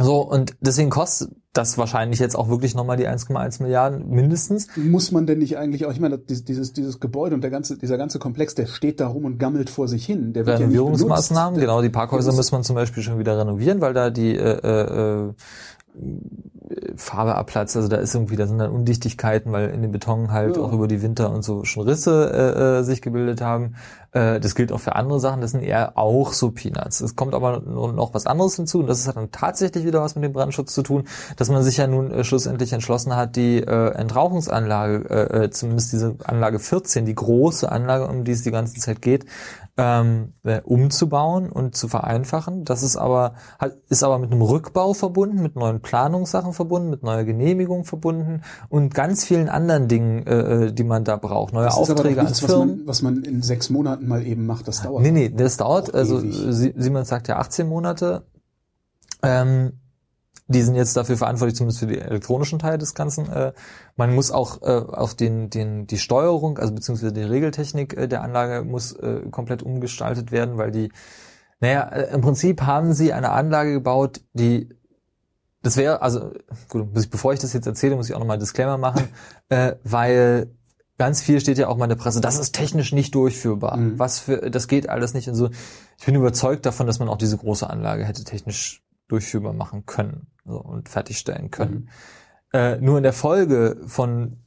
so, 0.00 0.20
und 0.20 0.56
deswegen 0.60 0.90
kostet 0.90 1.30
das 1.58 1.76
wahrscheinlich 1.76 2.20
jetzt 2.20 2.36
auch 2.36 2.48
wirklich 2.48 2.74
nochmal 2.74 2.96
die 2.96 3.08
1,1 3.08 3.62
Milliarden 3.62 4.08
mindestens. 4.08 4.68
Muss 4.76 5.10
man 5.10 5.26
denn 5.26 5.38
nicht 5.38 5.58
eigentlich 5.58 5.84
auch, 5.84 5.92
ich 5.92 6.00
meine, 6.00 6.16
dieses, 6.16 6.72
dieses 6.72 7.00
Gebäude 7.00 7.34
und 7.34 7.42
der 7.42 7.50
ganze, 7.50 7.76
dieser 7.76 7.98
ganze 7.98 8.18
Komplex, 8.18 8.54
der 8.54 8.66
steht 8.66 9.00
da 9.00 9.08
rum 9.08 9.24
und 9.24 9.38
gammelt 9.38 9.68
vor 9.68 9.88
sich 9.88 10.06
hin. 10.06 10.32
Der 10.32 10.46
wird 10.46 10.60
Renovierungsmaßnahmen, 10.60 11.58
ja 11.58 11.66
genau, 11.66 11.82
die 11.82 11.90
Parkhäuser 11.90 12.32
muss 12.32 12.52
man 12.52 12.62
zum 12.62 12.76
Beispiel 12.76 13.02
schon 13.02 13.18
wieder 13.18 13.36
renovieren, 13.38 13.80
weil 13.80 13.92
da 13.92 14.10
die 14.10 14.36
äh, 14.36 15.26
äh, 15.26 15.32
Farbe 16.96 17.34
abplatzt, 17.34 17.76
also 17.76 17.88
da 17.88 17.96
ist 17.96 18.14
irgendwie, 18.14 18.36
da 18.36 18.46
sind 18.46 18.58
dann 18.58 18.70
Undichtigkeiten, 18.70 19.52
weil 19.52 19.70
in 19.70 19.82
den 19.82 19.90
Beton 19.90 20.32
halt 20.32 20.56
ja. 20.56 20.62
auch 20.62 20.72
über 20.72 20.86
die 20.86 21.00
Winter 21.02 21.30
und 21.30 21.42
so 21.42 21.64
schon 21.64 21.88
Risse 21.88 22.30
äh, 22.32 22.80
äh, 22.80 22.82
sich 22.82 23.00
gebildet 23.00 23.40
haben. 23.40 23.76
Äh, 24.12 24.40
das 24.40 24.54
gilt 24.54 24.72
auch 24.72 24.80
für 24.80 24.94
andere 24.94 25.20
Sachen, 25.20 25.40
das 25.40 25.52
sind 25.52 25.62
eher 25.62 25.96
auch 25.96 26.32
so 26.32 26.50
Peanuts. 26.50 27.00
Es 27.00 27.16
kommt 27.16 27.34
aber 27.34 27.60
noch 27.60 28.12
was 28.12 28.26
anderes 28.26 28.56
hinzu 28.56 28.80
und 28.80 28.86
das 28.86 29.06
hat 29.08 29.16
dann 29.16 29.30
tatsächlich 29.30 29.84
wieder 29.86 30.02
was 30.02 30.14
mit 30.14 30.24
dem 30.24 30.32
Brandschutz 30.32 30.74
zu 30.74 30.82
tun, 30.82 31.04
dass 31.36 31.48
man 31.48 31.62
sich 31.62 31.78
ja 31.78 31.86
nun 31.86 32.10
äh, 32.10 32.24
schlussendlich 32.24 32.72
entschlossen 32.72 33.16
hat, 33.16 33.36
die 33.36 33.58
äh, 33.58 33.90
Entrauchungsanlage, 33.94 35.08
äh, 35.08 35.44
äh 35.44 35.50
zumindest 35.50 35.92
diese 35.92 36.16
Anlage 36.24 36.58
14, 36.58 37.06
die 37.06 37.14
große 37.14 37.70
Anlage, 37.70 38.06
um 38.06 38.24
die 38.24 38.32
es 38.32 38.42
die 38.42 38.50
ganze 38.50 38.78
Zeit 38.78 39.00
geht, 39.00 39.24
ähm, 39.78 40.34
äh, 40.42 40.60
umzubauen 40.62 41.50
und 41.50 41.76
zu 41.76 41.86
vereinfachen. 41.86 42.64
Das 42.64 42.82
ist 42.82 42.96
aber 42.96 43.34
hat, 43.60 43.76
ist 43.88 44.02
aber 44.02 44.18
mit 44.18 44.32
einem 44.32 44.42
Rückbau 44.42 44.92
verbunden, 44.92 45.40
mit 45.40 45.54
neuen 45.54 45.80
Planungssachen 45.80 46.52
verbunden, 46.52 46.90
mit 46.90 47.04
neuer 47.04 47.22
Genehmigung 47.22 47.84
verbunden 47.84 48.42
und 48.68 48.92
ganz 48.92 49.24
vielen 49.24 49.48
anderen 49.48 49.86
Dingen, 49.86 50.26
äh, 50.26 50.66
äh 50.66 50.72
die 50.72 50.82
man 50.82 51.04
da 51.04 51.16
braucht. 51.16 51.54
Neue 51.54 51.66
das 51.66 51.76
Aufträge 51.76 52.22
nichts, 52.22 52.42
an 52.42 52.48
Firmen. 52.48 52.82
Was 52.86 53.02
man, 53.02 53.14
was 53.14 53.24
man 53.24 53.34
in 53.34 53.42
sechs 53.42 53.70
Monaten 53.70 54.08
mal 54.08 54.26
eben 54.26 54.46
macht, 54.46 54.66
das 54.66 54.82
dauert. 54.82 55.02
Nee, 55.02 55.12
nee, 55.12 55.28
das 55.30 55.56
dauert. 55.56 55.94
Also 55.94 56.20
Simon 56.20 57.04
sagt 57.04 57.28
ja 57.28 57.38
18 57.38 57.68
Monate. 57.68 58.24
Ähm, 59.22 59.72
die 60.48 60.62
sind 60.62 60.74
jetzt 60.74 60.96
dafür 60.96 61.18
verantwortlich, 61.18 61.56
zumindest 61.56 61.80
für 61.80 61.86
die 61.86 61.98
elektronischen 61.98 62.58
Teile 62.58 62.78
des 62.78 62.94
Ganzen. 62.94 63.30
Äh, 63.30 63.52
man 63.96 64.14
muss 64.14 64.30
auch 64.30 64.62
äh, 64.62 64.66
auf 64.66 65.14
den, 65.14 65.50
den, 65.50 65.86
die 65.86 65.98
Steuerung, 65.98 66.58
also 66.58 66.74
beziehungsweise 66.74 67.12
die 67.12 67.22
Regeltechnik 67.22 67.96
äh, 67.96 68.08
der 68.08 68.22
Anlage 68.22 68.64
muss 68.64 68.92
äh, 68.92 69.20
komplett 69.30 69.62
umgestaltet 69.62 70.32
werden, 70.32 70.56
weil 70.56 70.70
die, 70.70 70.90
naja, 71.60 71.82
äh, 71.82 72.14
im 72.14 72.22
Prinzip 72.22 72.62
haben 72.62 72.94
sie 72.94 73.12
eine 73.12 73.30
Anlage 73.30 73.74
gebaut, 73.74 74.22
die 74.32 74.70
das 75.60 75.76
wäre, 75.76 76.00
also 76.00 76.32
gut, 76.68 76.92
bevor 77.10 77.32
ich 77.34 77.40
das 77.40 77.52
jetzt 77.52 77.66
erzähle, 77.66 77.96
muss 77.96 78.08
ich 78.08 78.14
auch 78.14 78.20
nochmal 78.20 78.34
einen 78.34 78.40
Disclaimer 78.40 78.78
machen, 78.78 79.08
äh, 79.50 79.74
weil 79.84 80.50
ganz 80.96 81.20
viel 81.20 81.40
steht 81.40 81.58
ja 81.58 81.68
auch 81.68 81.76
mal 81.76 81.84
in 81.84 81.90
der 81.90 81.96
Presse, 81.96 82.22
das 82.22 82.38
ist 82.38 82.54
technisch 82.54 82.92
nicht 82.92 83.14
durchführbar. 83.14 83.76
Mhm. 83.76 83.98
Was 83.98 84.18
für, 84.18 84.50
das 84.50 84.66
geht 84.66 84.88
alles 84.88 85.12
nicht 85.12 85.28
und 85.28 85.34
so. 85.34 85.50
Ich 85.98 86.06
bin 86.06 86.14
überzeugt 86.14 86.64
davon, 86.64 86.86
dass 86.86 87.00
man 87.00 87.08
auch 87.08 87.18
diese 87.18 87.36
große 87.36 87.68
Anlage 87.68 88.04
hätte 88.04 88.24
technisch 88.24 88.82
durchführbar 89.08 89.52
machen 89.52 89.84
können 89.84 90.26
so, 90.48 90.58
und 90.60 90.88
fertigstellen 90.88 91.50
können. 91.50 91.88
Mhm. 92.52 92.58
Äh, 92.58 92.76
nur 92.78 92.96
in 92.96 93.02
der 93.02 93.12
Folge 93.12 93.76
von 93.86 94.38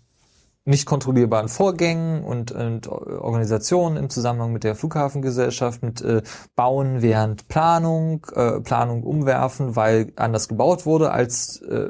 nicht 0.63 0.85
kontrollierbaren 0.85 1.49
Vorgängen 1.49 2.23
und, 2.23 2.51
und 2.51 2.87
Organisationen 2.87 3.97
im 3.97 4.09
Zusammenhang 4.09 4.53
mit 4.53 4.63
der 4.63 4.75
Flughafengesellschaft, 4.75 5.81
mit 5.81 6.01
äh, 6.01 6.21
Bauen 6.55 7.01
während 7.01 7.47
Planung, 7.47 8.27
äh, 8.35 8.59
Planung 8.61 9.03
umwerfen, 9.03 9.75
weil 9.75 10.13
anders 10.17 10.47
gebaut 10.47 10.85
wurde, 10.85 11.11
als 11.11 11.61
äh, 11.61 11.89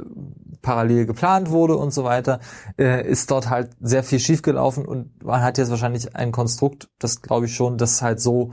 parallel 0.62 1.06
geplant 1.06 1.50
wurde 1.50 1.76
und 1.76 1.94
so 1.94 2.06
weiter, 2.06 2.40
äh, 2.78 3.06
ist 3.06 3.30
dort 3.30 3.50
halt 3.50 3.72
sehr 3.82 4.04
viel 4.04 4.20
schiefgelaufen 4.20 4.86
und 4.86 5.22
man 5.24 5.42
hat 5.42 5.58
jetzt 5.58 5.70
wahrscheinlich 5.70 6.16
ein 6.16 6.32
Konstrukt, 6.32 6.90
das 6.98 7.22
glaube 7.22 7.48
ich 7.48 7.56
schon, 7.56 7.78
das 7.78 8.02
halt 8.02 8.22
so 8.22 8.52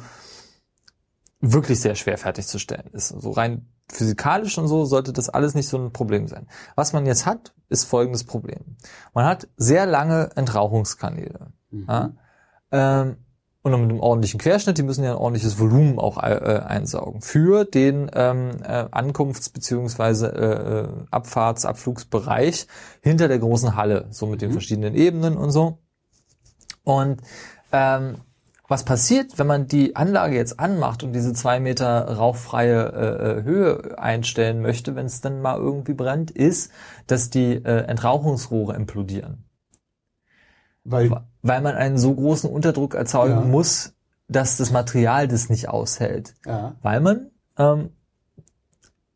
wirklich 1.40 1.80
sehr 1.80 1.94
schwer 1.94 2.18
fertigzustellen 2.18 2.90
ist. 2.92 3.08
So 3.08 3.30
rein 3.30 3.68
physikalisch 3.90 4.58
und 4.58 4.68
so 4.68 4.84
sollte 4.84 5.12
das 5.12 5.28
alles 5.28 5.54
nicht 5.54 5.68
so 5.68 5.78
ein 5.78 5.92
Problem 5.92 6.28
sein. 6.28 6.46
Was 6.74 6.92
man 6.92 7.06
jetzt 7.06 7.26
hat, 7.26 7.54
ist 7.68 7.84
folgendes 7.84 8.24
Problem. 8.24 8.76
Man 9.14 9.24
hat 9.24 9.48
sehr 9.56 9.86
lange 9.86 10.30
Entrauchungskanäle. 10.34 11.52
Mhm. 11.70 11.86
Ja? 11.88 12.10
Ähm, 12.70 13.16
und 13.62 13.72
mit 13.72 13.90
einem 13.90 14.00
ordentlichen 14.00 14.38
Querschnitt, 14.38 14.78
die 14.78 14.82
müssen 14.82 15.04
ja 15.04 15.12
ein 15.12 15.18
ordentliches 15.18 15.58
Volumen 15.58 15.98
auch 15.98 16.16
äh, 16.18 16.62
einsaugen. 16.66 17.20
Für 17.22 17.64
den 17.64 18.10
ähm, 18.14 18.50
äh, 18.62 18.86
Ankunfts- 18.90 19.52
bzw. 19.52 20.26
Äh, 20.26 20.80
äh, 20.82 20.88
Abfahrts-, 21.10 21.66
Abflugsbereich 21.66 22.66
hinter 23.02 23.28
der 23.28 23.38
großen 23.38 23.74
Halle, 23.74 24.06
so 24.10 24.26
mit 24.26 24.42
den 24.42 24.50
mhm. 24.50 24.52
verschiedenen 24.54 24.94
Ebenen 24.94 25.36
und 25.36 25.50
so. 25.50 25.78
Und 26.84 27.20
ähm, 27.72 28.18
was 28.68 28.84
passiert, 28.84 29.38
wenn 29.38 29.46
man 29.46 29.66
die 29.66 29.96
Anlage 29.96 30.36
jetzt 30.36 30.60
anmacht 30.60 31.02
und 31.02 31.14
diese 31.14 31.32
zwei 31.32 31.58
Meter 31.58 32.16
rauchfreie 32.16 32.92
äh, 32.92 33.38
äh 33.38 33.42
Höhe 33.42 33.98
einstellen 33.98 34.60
möchte, 34.60 34.94
wenn 34.94 35.06
es 35.06 35.22
dann 35.22 35.40
mal 35.40 35.56
irgendwie 35.56 35.94
brennt, 35.94 36.30
ist, 36.30 36.70
dass 37.06 37.30
die 37.30 37.54
äh, 37.54 37.86
Entrauchungsrohre 37.86 38.76
implodieren. 38.76 39.44
Weil, 40.84 41.10
Weil 41.42 41.62
man 41.62 41.76
einen 41.76 41.98
so 41.98 42.14
großen 42.14 42.48
Unterdruck 42.48 42.94
erzeugen 42.94 43.40
ja. 43.40 43.44
muss, 43.44 43.94
dass 44.28 44.58
das 44.58 44.70
Material 44.70 45.28
das 45.28 45.48
nicht 45.48 45.68
aushält. 45.68 46.34
Ja. 46.44 46.76
Weil 46.82 47.00
man 47.00 47.30
ähm, 47.58 47.90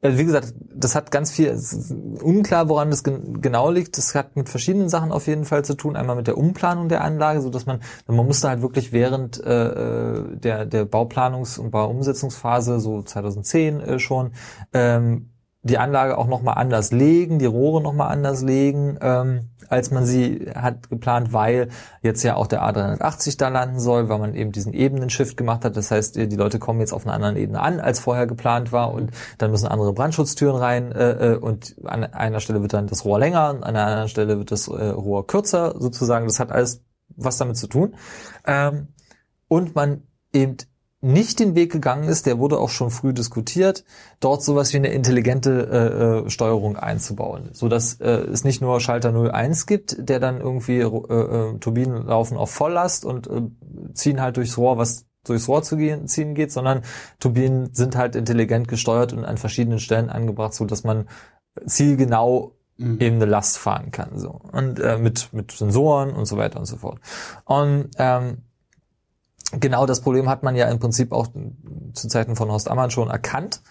wie 0.03 0.25
gesagt, 0.25 0.55
das 0.75 0.97
hat 0.97 1.13
ganz 1.13 1.31
viel, 1.31 1.57
unklar, 2.23 2.69
woran 2.69 2.91
das 2.91 3.05
gen 3.05 3.41
genau 3.41 3.71
liegt. 3.71 3.97
Das 3.97 4.17
hat 4.17 4.35
mit 4.35 4.49
verschiedenen 4.49 4.89
Sachen 4.89 5.13
auf 5.13 5.29
jeden 5.29 5.45
Fall 5.45 5.65
zu 5.65 5.75
tun. 5.75 5.95
Einmal 5.95 6.17
mit 6.17 6.27
der 6.27 6.37
Umplanung 6.37 6.89
der 6.89 7.05
Anlage, 7.05 7.41
so 7.41 7.51
dass 7.51 7.67
man, 7.67 7.81
man 8.09 8.27
musste 8.27 8.49
halt 8.49 8.63
wirklich 8.63 8.93
während 8.93 9.43
äh, 9.45 9.67
äh 9.67 10.37
der, 10.37 10.67
der 10.67 10.87
Bauplanungs- 10.87 11.59
und 11.59 11.71
Bauumsetzungsphase, 11.71 12.81
so 12.81 13.03
2010 13.03 13.81
äh, 13.81 13.99
schon, 14.01 14.33
ähm, 14.73 15.32
die 15.65 15.79
Anlage 15.79 16.19
auch 16.19 16.27
nochmal 16.27 16.55
anders 16.59 16.91
legen, 16.91 17.39
die 17.39 17.47
Rohre 17.47 17.81
nochmal 17.81 18.11
anders 18.11 18.43
legen, 18.43 18.99
ähm, 19.01 19.51
als 19.69 19.93
man 19.93 20.05
sie 20.05 20.51
hat 20.55 20.91
geplant, 20.91 21.33
weil 21.33 21.69
jetzt 22.03 22.25
ja 22.25 22.35
auch 22.35 22.49
der 22.49 22.63
A380 22.63 23.39
da 23.39 23.49
landen 23.49 23.79
soll, 23.79 24.09
weil 24.09 24.19
man 24.19 24.35
eben 24.35 24.51
diesen 24.51 24.73
Ebenenshift 24.73 25.37
gemacht 25.37 25.65
hat. 25.65 25.77
Das 25.77 25.91
heißt, 25.91 26.17
die 26.17 26.37
Leute 26.37 26.59
kommen 26.59 26.81
jetzt 26.81 26.93
auf 26.93 27.07
einer 27.07 27.15
anderen 27.15 27.37
Ebene 27.37 27.61
an, 27.61 27.79
als 27.79 28.01
vorher 28.01 28.27
geplant 28.27 28.73
war 28.73 28.93
und 28.93 29.13
dann 29.39 29.53
müssen 29.53 29.69
andere 29.69 29.93
Brandschutztüren 29.93 30.57
rein 30.57 30.93
äh, 30.93 31.35
äh 31.35 31.37
und 31.37 31.77
an 31.85 32.05
einer 32.05 32.41
Stelle 32.41 32.61
wird 32.61 32.73
dann 32.73 32.89
das 32.89 33.05
Rohr 33.05 33.21
länger, 33.21 33.41
an 33.41 33.63
einer 33.63 33.87
anderen 33.87 34.09
Stelle 34.09 34.39
wird 34.39 34.51
das 34.51 34.67
äh, 34.67 34.73
Rohr 34.73 35.27
kürzer 35.27 35.75
sozusagen. 35.79 36.27
Das 36.27 36.41
hat 36.41 36.51
alles 36.51 36.83
was 37.17 37.39
damit 37.39 37.57
zu 37.57 37.69
tun. 37.69 37.95
Ähm, 38.47 38.89
und 39.49 39.75
man 39.75 40.03
eben 40.33 40.57
nicht 41.03 41.41
den 41.41 41.57
Weg 41.57 41.73
gegangen 41.73 42.09
ist, 42.09 42.27
der 42.27 42.39
wurde 42.39 42.59
auch 42.59 42.69
schon 42.69 42.91
früh 42.91 43.13
diskutiert, 43.13 43.85
dort 44.21 44.43
sowas 44.43 44.73
wie 44.73 44.77
eine 44.77 44.93
intelligente 44.93 46.23
äh, 46.25 46.27
äh, 46.27 46.31
Steuerung 46.31 46.77
einzubauen, 46.77 47.51
so 47.53 47.69
dass 47.69 48.01
äh, 48.01 48.09
es 48.09 48.45
nicht 48.45 48.63
nur 48.63 48.81
Schalter 48.81 49.13
01 49.13 49.67
gibt, 49.67 49.97
der 50.09 50.21
dann 50.21 50.41
irgendwie 50.41 50.79
äh, 50.79 50.85
äh, 50.87 51.59
Turbinen 51.59 52.07
laufen 52.07 52.37
auf 52.37 52.53
Volllast 52.53 53.05
und 53.05 53.27
äh, 53.27 53.43
ziehen 53.95 54.21
halt 54.21 54.37
durchs 54.37 54.57
Rohr, 54.57 54.79
was 54.79 55.07
durchs 55.25 55.49
Rohr 55.49 55.65
zu 55.65 55.77
gehen, 55.77 56.07
ziehen 56.07 56.37
geht, 56.37 56.53
sondern 56.53 56.83
Turbinen 57.19 57.75
sind 57.75 57.97
halt 57.97 58.15
intelligent 58.15 58.69
gesteuert 58.69 59.13
und 59.13 59.25
an 59.25 59.39
verschiedenen 59.39 59.81
Stellen 59.81 60.09
angebracht, 60.09 60.55
so 60.55 60.67
dass 60.67 60.85
man 60.85 61.09
zielgenau 61.67 62.55
mhm. 62.77 63.01
eben 63.01 63.17
eine 63.17 63.27
Last 63.27 63.59
fahren 63.59 63.91
kann, 63.91 64.19
so 64.19 64.41
und 64.53 64.79
äh, 64.79 64.99
mit 64.99 65.33
mit 65.33 65.51
Sensoren 65.51 66.13
und 66.13 66.27
so 66.27 66.37
weiter 66.37 66.61
und 66.61 66.67
so 66.67 66.77
fort. 66.77 67.01
Und 67.45 67.91
ähm, 67.99 68.43
genau 69.53 69.87
das 69.87 70.01
Problem 70.01 70.29
hat 70.29 70.43
man 70.43 70.57
ja 70.57 70.69
im 70.69 70.79
Prinzip 70.79 71.13
auch 71.13 71.29
zu 71.93 72.09
Zeiten 72.09 72.37
von 72.37 72.51
Horst 72.51 72.71
Ammann 72.71 72.91
schon 72.91 73.11
erkannt 73.11 73.63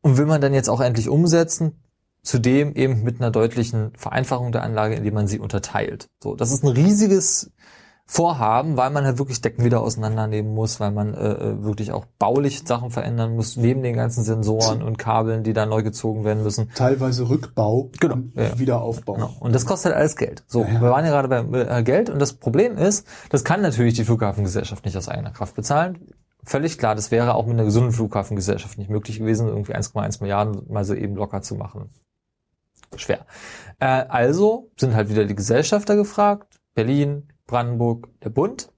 und 0.00 0.16
will 0.16 0.26
man 0.26 0.40
dann 0.40 0.54
jetzt 0.54 0.68
auch 0.68 0.80
endlich 0.80 1.08
umsetzen. 1.08 1.82
Zudem 2.22 2.74
eben 2.74 3.04
mit 3.04 3.20
einer 3.20 3.30
deutlichen 3.30 3.92
Vereinfachung 3.96 4.52
der 4.52 4.62
Anlage, 4.62 4.96
indem 4.96 5.14
man 5.14 5.28
sie 5.28 5.38
unterteilt. 5.38 6.08
So, 6.22 6.34
das 6.34 6.52
ist 6.52 6.64
ein 6.64 6.68
riesiges 6.68 7.52
Vorhaben, 8.10 8.78
weil 8.78 8.88
man 8.88 9.04
halt 9.04 9.18
wirklich 9.18 9.42
Decken 9.42 9.66
wieder 9.66 9.82
auseinandernehmen 9.82 10.54
muss, 10.54 10.80
weil 10.80 10.92
man 10.92 11.12
äh, 11.12 11.30
äh, 11.30 11.62
wirklich 11.62 11.92
auch 11.92 12.06
baulich 12.18 12.62
Sachen 12.66 12.90
verändern 12.90 13.36
muss, 13.36 13.58
neben 13.58 13.82
den 13.82 13.94
ganzen 13.94 14.24
Sensoren 14.24 14.82
und 14.82 14.96
Kabeln, 14.98 15.44
die 15.44 15.52
da 15.52 15.66
neu 15.66 15.82
gezogen 15.82 16.24
werden 16.24 16.42
müssen. 16.42 16.70
Teilweise 16.74 17.28
Rückbau, 17.28 17.90
genau. 18.00 18.16
ja. 18.34 18.58
Wiederaufbau. 18.58 19.12
Genau. 19.12 19.36
Und 19.40 19.54
das 19.54 19.66
kostet 19.66 19.92
halt 19.92 20.00
alles 20.00 20.16
Geld. 20.16 20.42
So, 20.46 20.62
ja, 20.62 20.68
ja. 20.68 20.80
wir 20.80 20.90
waren 20.90 21.04
ja 21.04 21.10
gerade 21.10 21.28
beim 21.28 21.52
äh, 21.52 21.82
Geld 21.82 22.08
und 22.08 22.18
das 22.18 22.32
Problem 22.32 22.78
ist, 22.78 23.06
das 23.28 23.44
kann 23.44 23.60
natürlich 23.60 23.92
die 23.92 24.04
Flughafengesellschaft 24.04 24.86
nicht 24.86 24.96
aus 24.96 25.10
eigener 25.10 25.32
Kraft 25.32 25.54
bezahlen. 25.54 25.98
Völlig 26.44 26.78
klar, 26.78 26.94
das 26.94 27.10
wäre 27.10 27.34
auch 27.34 27.44
mit 27.44 27.56
einer 27.56 27.64
gesunden 27.64 27.92
Flughafengesellschaft 27.92 28.78
nicht 28.78 28.88
möglich 28.88 29.18
gewesen, 29.18 29.48
irgendwie 29.48 29.74
1,1 29.74 30.22
Milliarden 30.22 30.62
mal 30.72 30.86
so 30.86 30.94
eben 30.94 31.14
locker 31.14 31.42
zu 31.42 31.56
machen. 31.56 31.90
Schwer. 32.96 33.26
Äh, 33.80 33.84
also 34.08 34.70
sind 34.78 34.94
halt 34.94 35.10
wieder 35.10 35.26
die 35.26 35.34
Gesellschafter 35.34 35.94
gefragt, 35.94 36.58
Berlin, 36.74 37.28
Brandenburg 37.48 38.08
der 38.22 38.30
Bund. 38.30 38.70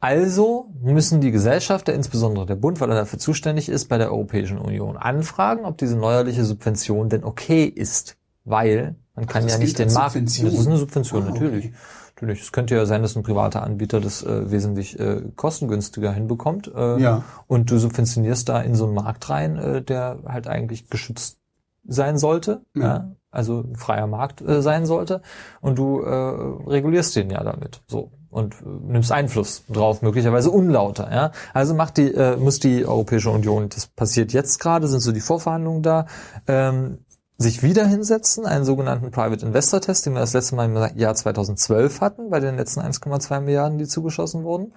Also 0.00 0.70
müssen 0.82 1.22
die 1.22 1.30
Gesellschafter, 1.30 1.94
insbesondere 1.94 2.44
der 2.44 2.56
Bund, 2.56 2.78
weil 2.78 2.90
er 2.90 2.96
dafür 2.96 3.18
zuständig 3.18 3.70
ist, 3.70 3.88
bei 3.88 3.96
der 3.96 4.10
Europäischen 4.10 4.58
Union 4.58 4.98
anfragen, 4.98 5.64
ob 5.64 5.78
diese 5.78 5.96
neuerliche 5.96 6.44
Subvention 6.44 7.08
denn 7.08 7.24
okay 7.24 7.64
ist. 7.64 8.18
Weil 8.44 8.96
man 9.14 9.24
kann 9.24 9.48
ja 9.48 9.56
nicht 9.56 9.78
den 9.78 9.90
Markt. 9.90 10.12
Subvention. 10.12 10.50
Das 10.50 10.60
ist 10.60 10.66
eine 10.66 10.76
Subvention, 10.76 11.22
oh, 11.22 11.30
natürlich. 11.30 11.66
Okay. 11.66 11.74
Natürlich. 12.14 12.42
Es 12.42 12.52
könnte 12.52 12.74
ja 12.74 12.84
sein, 12.84 13.00
dass 13.00 13.16
ein 13.16 13.22
privater 13.22 13.62
Anbieter 13.62 14.00
das 14.00 14.22
äh, 14.22 14.50
wesentlich 14.50 15.00
äh, 15.00 15.22
kostengünstiger 15.36 16.12
hinbekommt. 16.12 16.70
Äh, 16.74 17.00
ja. 17.00 17.24
Und 17.46 17.70
du 17.70 17.78
subventionierst 17.78 18.46
da 18.48 18.60
in 18.60 18.74
so 18.74 18.84
einen 18.84 18.94
Markt 18.94 19.30
rein, 19.30 19.56
äh, 19.56 19.82
der 19.82 20.18
halt 20.26 20.46
eigentlich 20.46 20.90
geschützt 20.90 21.38
sein 21.86 22.18
sollte. 22.18 22.60
Ja. 22.74 22.82
ja 22.82 23.16
also 23.34 23.60
ein 23.60 23.76
freier 23.76 24.06
Markt 24.06 24.40
äh, 24.40 24.62
sein 24.62 24.86
sollte 24.86 25.22
und 25.60 25.78
du 25.78 26.00
äh, 26.00 26.68
regulierst 26.68 27.16
den 27.16 27.30
ja 27.30 27.42
damit 27.42 27.82
so 27.86 28.12
und 28.30 28.54
äh, 28.54 28.64
nimmst 28.88 29.12
Einfluss 29.12 29.62
drauf, 29.68 30.02
möglicherweise 30.02 30.50
unlauter. 30.50 31.10
Ja? 31.12 31.32
Also 31.52 31.74
macht 31.74 31.96
die, 31.96 32.12
äh, 32.12 32.36
muss 32.36 32.58
die 32.58 32.84
Europäische 32.84 33.30
Union, 33.30 33.68
das 33.68 33.86
passiert 33.86 34.32
jetzt 34.32 34.58
gerade, 34.58 34.88
sind 34.88 35.00
so 35.00 35.12
die 35.12 35.20
Vorverhandlungen 35.20 35.82
da, 35.82 36.06
ähm, 36.48 36.98
sich 37.36 37.62
wieder 37.64 37.86
hinsetzen, 37.86 38.46
einen 38.46 38.64
sogenannten 38.64 39.10
Private 39.10 39.44
Investor 39.44 39.80
Test, 39.80 40.06
den 40.06 40.14
wir 40.14 40.20
das 40.20 40.32
letzte 40.32 40.54
Mal 40.54 40.66
im 40.66 40.98
Jahr 40.98 41.14
2012 41.14 42.00
hatten, 42.00 42.30
bei 42.30 42.38
den 42.38 42.56
letzten 42.56 42.80
1,2 42.80 43.40
Milliarden, 43.40 43.78
die 43.78 43.86
zugeschossen 43.86 44.44
wurden. 44.44 44.72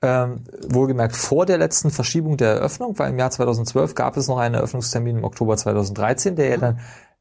Ähm, 0.00 0.44
wohlgemerkt 0.68 1.16
vor 1.16 1.44
der 1.44 1.58
letzten 1.58 1.90
Verschiebung 1.90 2.36
der 2.36 2.54
Eröffnung, 2.54 2.98
weil 2.98 3.10
im 3.10 3.18
Jahr 3.18 3.30
2012 3.30 3.94
gab 3.94 4.16
es 4.16 4.28
noch 4.28 4.38
einen 4.38 4.54
Eröffnungstermin 4.54 5.18
im 5.18 5.24
Oktober 5.24 5.56
2013, 5.56 6.36
der 6.36 6.48
ja 6.48 6.56
dann 6.56 6.78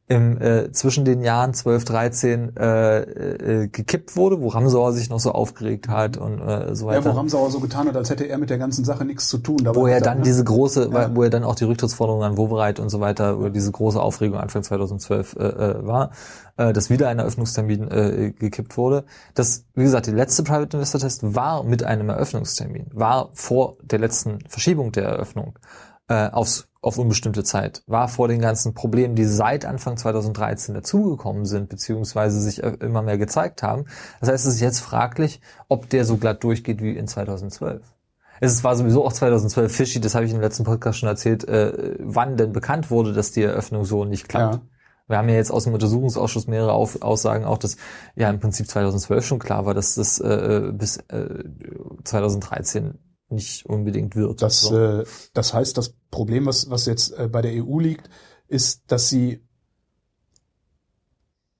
im, 0.10 0.42
äh, 0.42 0.72
zwischen 0.72 1.04
den 1.04 1.22
Jahren 1.22 1.54
12, 1.54 1.84
13 1.84 2.56
äh, 2.56 3.00
äh, 3.02 3.68
gekippt 3.68 4.16
wurde, 4.16 4.42
wo 4.42 4.48
Ramsauer 4.48 4.94
sich 4.94 5.10
noch 5.10 5.20
so 5.20 5.34
aufgeregt 5.34 5.90
hat 5.90 6.16
und 6.16 6.40
äh, 6.40 6.74
so 6.76 6.88
weiter. 6.88 7.06
Ja, 7.10 7.14
wo 7.14 7.18
Ramsauer 7.18 7.52
so 7.52 7.60
getan 7.60 7.90
hat, 7.90 7.98
als 7.98 8.10
hätte 8.10 8.24
er 8.24 8.38
mit 8.38 8.50
der 8.50 8.58
ganzen 8.58 8.86
Sache 8.86 9.04
nichts 9.04 9.28
zu 9.28 9.38
tun. 9.38 9.58
Dabei 9.64 9.80
wo 9.80 9.88
er 9.88 10.00
dann 10.00 10.20
ne? 10.20 10.24
diese 10.24 10.46
große, 10.46 10.90
ja. 10.94 11.14
wo 11.14 11.24
er 11.24 11.30
dann 11.30 11.44
auch 11.44 11.56
die 11.56 11.66
Rücktrittsforderung 11.66 12.24
an 12.24 12.38
Wovereit 12.38 12.80
und 12.80 12.88
so 12.88 13.02
weiter, 13.02 13.34
über 13.34 13.50
diese 13.50 13.70
große 13.70 14.02
Aufregung 14.02 14.40
Anfang 14.40 14.64
2012 14.64 15.36
äh, 15.36 15.44
äh, 15.44 15.86
war, 15.86 16.12
äh, 16.56 16.72
dass 16.72 16.90
wieder 16.90 17.10
ein 17.10 17.20
Eröffnungstermin 17.20 17.92
äh, 17.92 18.32
gekippt 18.32 18.78
wurde. 18.78 19.04
Das, 19.36 19.66
wie 19.76 19.84
gesagt, 19.84 20.08
der 20.08 20.14
letzte 20.14 20.44
Private 20.44 20.78
Investor 20.78 21.02
Test 21.02 21.36
war 21.36 21.64
mit 21.64 21.84
einem 21.84 22.08
Eröffnungstermin, 22.08 22.86
war 22.94 23.30
vor 23.34 23.76
der 23.84 24.00
letzten 24.00 24.40
Verschiebung 24.48 24.94
der 24.94 25.04
Eröffnung 25.04 25.60
äh, 26.08 26.30
aufs 26.30 26.70
auf 26.88 26.98
unbestimmte 26.98 27.44
Zeit, 27.44 27.84
war 27.88 28.08
vor 28.08 28.28
den 28.28 28.40
ganzen 28.40 28.74
Problemen, 28.74 29.16
die 29.16 29.26
seit 29.26 29.66
Anfang 29.66 29.98
2013 29.98 30.74
dazugekommen 30.74 31.46
sind, 31.46 31.70
beziehungsweise 31.70 32.40
sich 32.42 32.64
äh, 32.64 32.78
immer 32.80 33.02
mehr 33.02 33.18
gezeigt 33.18 33.64
haben. 33.64 33.86
Das 34.20 34.30
heißt, 34.30 34.46
es 34.46 34.56
ist 34.56 34.62
jetzt 34.62 34.80
fraglich, 34.80 35.42
ob 35.68 35.90
der 35.90 36.06
so 36.06 36.18
glatt 36.18 36.44
durchgeht 36.44 36.82
wie 36.82 36.98
in 36.98 37.08
2012. 37.08 37.82
Es 38.40 38.64
war 38.64 38.76
sowieso 38.76 39.04
auch 39.04 39.14
2012 39.14 39.76
fishy, 39.76 40.00
das 40.00 40.16
habe 40.16 40.26
ich 40.26 40.32
im 40.32 40.42
letzten 40.42 40.64
Podcast 40.64 41.00
schon 41.00 41.10
erzählt, 41.10 41.48
äh, 41.48 41.96
wann 42.00 42.38
denn 42.38 42.54
bekannt 42.54 42.92
wurde, 42.92 43.14
dass 43.14 43.32
die 43.32 43.44
Eröffnung 43.44 43.84
so 43.84 44.06
nicht 44.06 44.30
klappt. 44.30 44.56
Ja. 44.56 44.62
Wir 45.08 45.18
haben 45.18 45.30
ja 45.30 45.36
jetzt 45.36 45.52
aus 45.52 45.64
dem 45.64 45.74
Untersuchungsausschuss 45.74 46.48
mehrere 46.48 46.74
Auf 46.74 47.02
Aussagen 47.02 47.46
auch, 47.46 47.58
dass 47.58 47.78
ja 48.16 48.30
im 48.30 48.40
Prinzip 48.40 48.68
2012 48.68 49.26
schon 49.26 49.40
klar 49.40 49.66
war, 49.66 49.74
dass 49.74 49.96
das 49.96 50.20
äh, 50.20 50.72
bis 50.74 50.98
äh, 51.08 51.44
2013 52.04 52.96
nicht 53.30 53.66
unbedingt 53.66 54.16
wird. 54.16 54.42
Das, 54.42 54.62
so. 54.62 54.78
äh, 54.78 55.06
das 55.34 55.54
heißt, 55.54 55.78
das 55.78 55.94
Problem, 56.12 56.46
was, 56.46 56.70
was 56.70 56.86
jetzt 56.86 57.18
äh, 57.18 57.28
bei 57.28 57.42
der 57.42 57.64
EU 57.64 57.80
liegt, 57.80 58.10
ist, 58.48 58.84
dass 58.88 59.10
sie, 59.10 59.44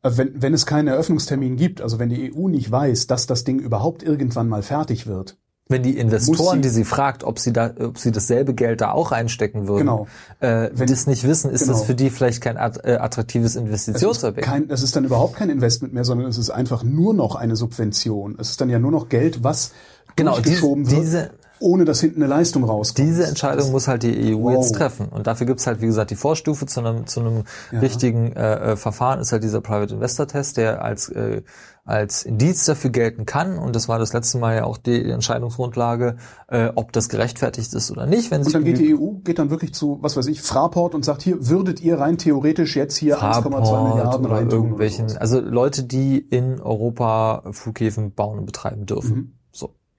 äh, 0.04 0.12
wenn, 0.16 0.42
wenn 0.42 0.54
es 0.54 0.66
keinen 0.66 0.88
Eröffnungstermin 0.88 1.58
gibt, 1.58 1.82
also 1.82 2.00
wenn 2.00 2.10
die 2.10 2.34
EU 2.34 2.48
nicht 2.48 2.72
weiß, 2.72 3.08
dass 3.08 3.28
das 3.28 3.44
Ding 3.44 3.60
überhaupt 3.60 4.04
irgendwann 4.04 4.48
mal 4.48 4.64
fertig 4.64 5.08
wird, 5.08 5.38
wenn 5.70 5.84
die 5.84 5.98
Investoren, 5.98 6.64
sie, 6.64 6.70
die 6.70 6.70
sie 6.70 6.86
fragt, 6.86 7.26
ob 7.26 7.40
sie 7.40 7.52
da, 7.52 7.74
ob 7.80 7.98
sie 7.98 8.12
dasselbe 8.12 8.54
Geld 8.54 8.80
da 8.80 8.92
auch 8.92 9.12
einstecken 9.12 9.68
würden, 9.68 9.80
genau. 9.80 10.08
äh, 10.40 10.70
wenn 10.74 10.88
das 10.88 11.08
nicht 11.08 11.28
wissen, 11.28 11.52
ist 11.52 11.62
genau. 11.64 11.74
das 11.74 11.84
für 11.84 11.94
die 11.94 12.10
vielleicht 12.10 12.42
kein 12.42 12.56
äh, 12.56 12.94
attraktives 12.94 13.58
Investitionsobjekt. 13.58 14.48
Es, 14.48 14.80
es 14.80 14.84
ist 14.84 14.96
dann 14.96 15.04
überhaupt 15.04 15.36
kein 15.36 15.50
Investment 15.50 15.94
mehr, 15.94 16.06
sondern 16.06 16.28
es 16.28 16.38
ist 16.38 16.52
einfach 16.52 16.84
nur 16.84 17.14
noch 17.14 17.36
eine 17.36 17.58
Subvention. 17.58 18.38
Es 18.40 18.52
ist 18.52 18.62
dann 18.62 18.70
ja 18.70 18.80
nur 18.80 18.92
noch 18.92 19.10
Geld, 19.10 19.44
was 19.44 19.74
genau, 20.16 20.36
durchgeschoben 20.36 20.86
diese, 20.86 20.96
wird. 20.96 21.06
Diese, 21.06 21.32
ohne 21.60 21.86
dass 21.86 22.02
hinten 22.02 22.22
eine 22.22 22.30
Leistung 22.30 22.64
rauskommt. 22.64 23.08
Diese 23.08 23.26
Entscheidung 23.26 23.72
muss 23.72 23.88
halt 23.88 24.04
die 24.04 24.36
EU 24.36 24.44
wow. 24.44 24.54
jetzt 24.56 24.76
treffen. 24.76 25.08
Und 25.10 25.28
dafür 25.28 25.48
gibt's 25.48 25.68
halt, 25.68 25.82
wie 25.82 25.86
gesagt, 25.86 26.12
die 26.12 26.16
Vorstufe 26.16 26.66
zu 26.66 26.80
einem, 26.80 27.08
zu 27.08 27.22
einem 27.22 27.44
ja. 27.72 27.80
richtigen 27.80 28.34
äh, 28.34 28.74
äh, 28.74 28.76
Verfahren, 28.76 29.20
ist 29.20 29.32
halt 29.32 29.44
dieser 29.44 29.62
Private 29.62 29.96
Investor 29.96 30.28
Test, 30.28 30.58
der 30.58 30.84
als, 30.84 31.10
äh, 31.10 31.42
als 31.86 32.24
Indiz 32.24 32.66
dafür 32.66 32.90
gelten 32.90 33.26
kann. 33.26 33.58
Und 33.58 33.76
das 33.76 33.88
war 33.88 33.98
das 33.98 34.14
letzte 34.14 34.38
Mal 34.38 34.56
ja 34.56 34.64
auch 34.66 34.78
die 34.78 35.10
Entscheidungsgrundlage, 35.10 36.18
äh, 36.48 36.70
ob 36.76 36.92
das 36.92 37.10
gerechtfertigt 37.10 37.74
ist 37.74 37.92
oder 37.92 38.06
nicht. 38.06 38.30
Wenn 38.30 38.44
und 38.44 38.54
dann 38.54 38.64
geht 38.64 38.78
die 38.78 38.96
EU, 38.96 39.14
geht 39.24 39.40
dann 39.40 39.50
wirklich 39.50 39.74
zu, 39.74 39.98
was 40.02 40.18
weiß 40.18 40.28
ich, 40.28 40.42
Fraport 40.42 40.96
und 40.96 41.06
sagt, 41.06 41.22
hier 41.22 41.48
würdet 41.48 41.82
ihr 41.82 42.00
rein 42.00 42.18
theoretisch 42.18 42.76
jetzt 42.76 42.98
hier 42.98 43.20
1,2 43.20 43.90
Milliarden 43.90 44.26
oder 44.26 44.42
irgendwelchen, 44.42 45.06
oder 45.06 45.22
also 45.22 45.40
Leute, 45.40 45.84
die 45.84 46.18
in 46.18 46.60
Europa 46.60 47.44
Flughäfen 47.52 48.14
bauen 48.14 48.40
und 48.40 48.46
betreiben 48.46 48.86
dürfen. 48.86 49.16
Mhm. 49.16 49.37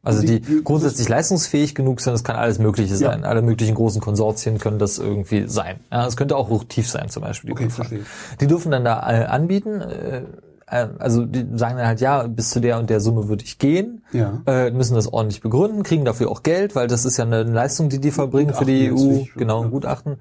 Also 0.09 0.27
die, 0.27 0.41
die 0.41 0.65
grundsätzlich 0.65 1.07
leistungsfähig 1.07 1.75
genug 1.75 2.01
sind, 2.01 2.15
das 2.15 2.25
kann 2.25 2.37
alles 2.37 2.59
Mögliche 2.59 2.97
sein. 2.97 3.21
Ja. 3.23 3.29
Alle 3.29 3.43
möglichen 3.43 3.75
großen 3.75 4.01
Konsortien 4.01 4.59
können 4.59 4.79
das 4.79 4.99
irgendwie 4.99 5.47
sein. 5.49 5.81
Ja, 5.93 6.07
es 6.07 6.17
könnte 6.17 6.35
auch 6.35 6.49
hochtief 6.49 6.89
sein, 6.89 7.11
zum 7.11 7.23
Beispiel. 7.23 7.55
Die, 7.55 7.65
okay, 7.65 8.01
die 8.41 8.47
dürfen 8.47 8.71
dann 8.71 8.85
da 8.85 9.01
äh, 9.01 9.27
anbieten. 9.27 9.83
Äh, 9.83 10.23
äh, 10.71 10.89
also 10.99 11.27
die 11.27 11.47
sagen 11.59 11.77
dann 11.77 11.87
halt, 11.87 12.01
ja, 12.01 12.23
bis 12.23 12.49
zu 12.49 12.61
der 12.61 12.79
und 12.79 12.89
der 12.89 13.01
Summe 13.01 13.29
würde 13.29 13.45
ich 13.45 13.59
gehen, 13.59 14.03
ja. 14.13 14.41
äh, 14.47 14.71
müssen 14.71 14.95
das 14.95 15.13
ordentlich 15.13 15.43
begründen, 15.43 15.83
kriegen 15.83 16.07
dafür 16.07 16.31
auch 16.31 16.43
Geld, 16.43 16.75
weil 16.75 16.89
das 16.89 17.05
ist 17.05 17.19
ja 17.19 17.25
eine 17.25 17.43
Leistung, 17.43 17.91
die 17.91 18.01
die 18.01 18.11
verbringen 18.11 18.55
für 18.55 18.65
die 18.65 18.91
EU, 18.91 19.25
genau, 19.37 19.63
ein 19.63 19.71
Gutachten. 19.71 20.17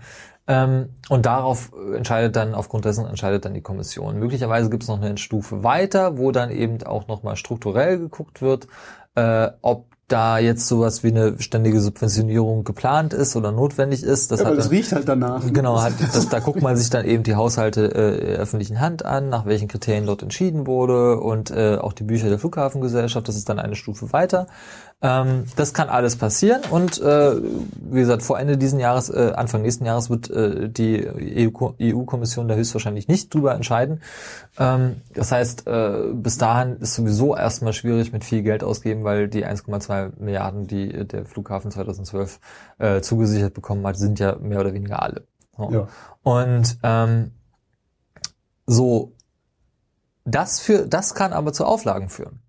Ähm, 0.50 0.90
und 1.10 1.26
darauf 1.26 1.72
entscheidet 1.94 2.36
dann, 2.36 2.56
aufgrund 2.56 2.86
dessen 2.86 3.06
entscheidet 3.06 3.44
dann 3.46 3.54
die 3.54 3.62
Kommission. 3.62 4.18
Möglicherweise 4.18 4.70
gibt 4.70 4.84
es 4.84 4.90
noch 4.90 5.02
eine 5.02 5.18
Stufe 5.18 5.64
weiter, 5.64 6.18
wo 6.18 6.32
dann 6.32 6.52
eben 6.52 6.82
auch 6.84 7.08
nochmal 7.08 7.36
strukturell 7.36 8.00
geguckt 8.00 8.42
wird, 8.42 8.68
äh, 9.18 9.52
ob 9.62 9.88
da 10.08 10.40
jetzt 10.40 10.68
sowas 10.68 11.04
wie 11.04 11.10
eine 11.10 11.42
ständige 11.42 11.82
Subventionierung 11.82 12.64
geplant 12.64 13.14
ist 13.14 13.36
oder 13.36 13.52
notwendig 13.52 14.04
ist. 14.04 14.32
Das, 14.32 14.40
ja, 14.40 14.46
hat 14.46 14.58
das 14.58 14.72
riecht 14.72 14.94
halt 14.94 15.10
danach. 15.10 15.44
Genau, 15.52 15.82
hat, 15.82 15.94
das, 16.00 16.30
da 16.30 16.40
guckt 16.40 16.62
man 16.62 16.78
sich 16.78 16.90
dann 16.90 17.04
eben 17.04 17.24
die 17.24 17.36
Haushalte 17.36 17.94
äh, 17.94 18.36
öffentlichen 18.38 18.80
Hand 18.80 19.04
an, 19.04 19.28
nach 19.28 19.46
welchen 19.46 19.68
Kriterien 19.68 20.06
dort 20.06 20.24
entschieden 20.24 20.66
wurde 20.66 21.20
und 21.20 21.52
äh, 21.52 21.76
auch 21.76 21.92
die 21.92 22.04
Bücher 22.04 22.30
der 22.30 22.40
Flughafengesellschaft, 22.40 23.28
das 23.28 23.36
ist 23.36 23.50
dann 23.50 23.60
eine 23.60 23.76
Stufe 23.76 24.14
weiter. 24.14 24.48
Ähm, 25.00 25.44
das 25.56 25.76
kann 25.76 25.90
alles 25.90 26.16
passieren 26.16 26.62
und 26.72 27.00
äh, 27.00 27.36
wie 27.36 28.00
gesagt, 28.00 28.24
vor 28.24 28.40
Ende 28.40 28.58
diesen 28.58 28.80
Jahres, 28.80 29.12
äh, 29.12 29.32
Anfang 29.36 29.62
nächsten 29.62 29.86
Jahres 29.86 30.10
wird 30.10 30.32
äh, 30.32 30.70
die 30.70 31.08
EU-Kommission 31.08 32.46
EU 32.46 32.50
da 32.50 32.56
höchstwahrscheinlich 32.56 33.08
nicht 33.08 33.32
drüber 33.32 33.54
entscheiden. 33.54 34.02
Ähm, 34.58 35.02
das 35.14 35.32
heißt, 35.32 35.68
äh, 35.68 36.14
bis 36.14 36.40
dahin 36.40 36.78
ist 36.78 36.96
sowieso 36.96 37.36
erstmal 37.36 37.74
schwierig 37.74 38.12
mit 38.12 38.24
viel 38.24 38.42
Geld 38.42 38.64
ausgeben, 38.64 39.04
weil 39.04 39.28
die 39.28 39.46
1,2 39.46 40.14
Milliarden, 40.20 40.66
die 40.66 41.06
der 41.06 41.26
Flughafen 41.26 41.70
2012 41.70 42.40
äh, 42.80 43.02
zugesichert 43.02 43.54
bekommen 43.54 43.86
hat, 43.86 43.98
sind 43.98 44.18
ja 44.18 44.38
mehr 44.40 44.62
oder 44.62 44.74
weniger 44.74 45.04
alle. 45.04 45.28
So. 45.56 45.72
Ja. 45.72 45.88
Und 46.24 46.80
ähm, 46.82 47.34
so, 48.66 49.14
das 50.26 50.60
für, 50.60 50.88
das 50.88 51.14
kann 51.14 51.34
aber 51.34 51.54
zu 51.54 51.66
Auflagen 51.66 52.10
führen. 52.10 52.40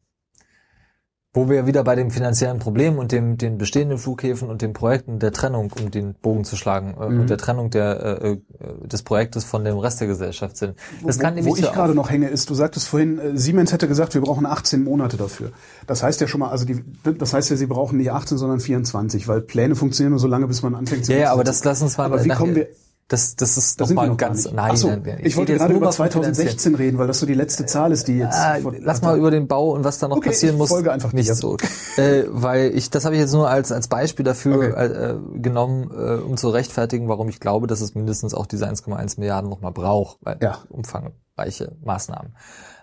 Wo 1.34 1.50
wir 1.50 1.66
wieder 1.66 1.84
bei 1.84 1.94
dem 1.94 2.10
finanziellen 2.10 2.58
Problem 2.58 2.96
und 2.98 3.12
dem 3.12 3.36
den 3.36 3.58
bestehenden 3.58 3.98
Flughäfen 3.98 4.48
und 4.48 4.62
den 4.62 4.72
Projekten 4.72 5.18
der 5.18 5.30
Trennung, 5.30 5.70
um 5.78 5.90
den 5.90 6.14
Bogen 6.14 6.44
zu 6.44 6.56
schlagen, 6.56 6.96
äh, 6.98 7.08
Mhm. 7.10 7.20
und 7.20 7.30
der 7.30 7.36
Trennung 7.36 7.68
der, 7.68 8.22
äh, 8.22 8.30
äh, 8.30 8.38
des 8.86 9.02
Projektes 9.02 9.44
von 9.44 9.62
dem 9.62 9.76
Rest 9.76 10.00
der 10.00 10.08
Gesellschaft 10.08 10.56
sind. 10.56 10.74
Das 11.04 11.18
kann 11.18 11.32
wo, 11.32 11.36
nämlich 11.36 11.52
wo 11.52 11.56
ich 11.66 11.70
gerade 11.70 11.94
noch 11.94 12.08
hänge, 12.10 12.28
ist, 12.28 12.48
du 12.48 12.54
sagtest 12.54 12.88
vorhin, 12.88 13.18
äh, 13.18 13.36
Siemens 13.36 13.72
hätte 13.74 13.86
gesagt, 13.88 14.14
wir 14.14 14.22
brauchen 14.22 14.46
18 14.46 14.82
Monate 14.82 15.18
dafür. 15.18 15.50
Das 15.86 16.02
heißt 16.02 16.18
ja 16.22 16.28
schon 16.28 16.40
mal, 16.40 16.48
also 16.48 16.64
die, 16.64 16.82
das 17.18 17.34
heißt 17.34 17.50
ja, 17.50 17.56
sie 17.56 17.66
brauchen 17.66 17.98
nicht 17.98 18.10
18, 18.10 18.38
sondern 18.38 18.60
24, 18.60 19.28
weil 19.28 19.42
Pläne 19.42 19.76
funktionieren 19.76 20.12
nur 20.12 20.20
so 20.20 20.28
lange, 20.28 20.46
bis 20.46 20.62
man 20.62 20.74
anfängt 20.74 21.04
sie 21.04 21.12
Ja, 21.12 21.18
ja, 21.18 21.32
aber 21.32 21.44
das 21.44 21.62
lass 21.62 21.82
uns 21.82 21.98
mal. 21.98 22.04
Aber 22.06 22.24
wie 22.24 22.28
kommen 22.30 22.54
wir, 22.56 22.68
Das, 23.08 23.36
das 23.36 23.56
ist 23.56 23.80
da 23.80 23.86
noch 23.86 23.92
mal 23.94 24.08
noch 24.08 24.18
ganz. 24.18 24.50
Nein, 24.52 24.76
so, 24.76 24.88
nein, 24.88 25.02
nein. 25.04 25.20
ich 25.22 25.34
wollte 25.38 25.54
gerade 25.54 25.72
über 25.72 25.80
nur 25.80 25.88
mal 25.88 25.92
vom 25.92 26.10
2016 26.10 26.74
reden, 26.74 26.98
weil 26.98 27.06
das 27.06 27.18
so 27.18 27.24
die 27.24 27.32
letzte 27.32 27.64
Zahl 27.64 27.90
ist, 27.90 28.06
die 28.06 28.18
jetzt... 28.18 28.36
Ah, 28.36 28.58
lass 28.80 29.00
mal 29.00 29.16
über 29.16 29.30
den 29.30 29.48
Bau 29.48 29.70
und 29.70 29.82
was 29.82 29.98
da 29.98 30.08
noch 30.08 30.18
Okay, 30.18 30.28
passieren 30.28 30.56
ich 30.56 30.58
muss. 30.58 30.68
folge 30.68 30.92
einfach 30.92 31.14
nicht 31.14 31.34
so. 31.34 31.56
äh, 31.96 32.24
weil 32.28 32.76
ich, 32.76 32.90
das 32.90 33.06
habe 33.06 33.14
ich 33.14 33.20
jetzt 33.22 33.32
nur 33.32 33.48
als, 33.48 33.72
als 33.72 33.88
Beispiel 33.88 34.26
dafür 34.26 34.56
Okay. 34.56 34.72
äh, 34.76 35.10
äh, 35.12 35.16
genommen, 35.40 35.90
äh, 35.90 36.16
um 36.22 36.36
zu 36.36 36.50
rechtfertigen, 36.50 37.08
warum 37.08 37.30
ich 37.30 37.40
glaube, 37.40 37.66
dass 37.66 37.80
es 37.80 37.94
mindestens 37.94 38.34
auch 38.34 38.44
diese 38.44 38.66
1,1 38.68 39.18
Milliarden 39.18 39.48
nochmal 39.48 39.72
braucht, 39.72 40.18
weil 40.20 40.36
Ja. 40.42 40.58
umfangreiche 40.68 41.72
Maßnahmen. 41.82 42.34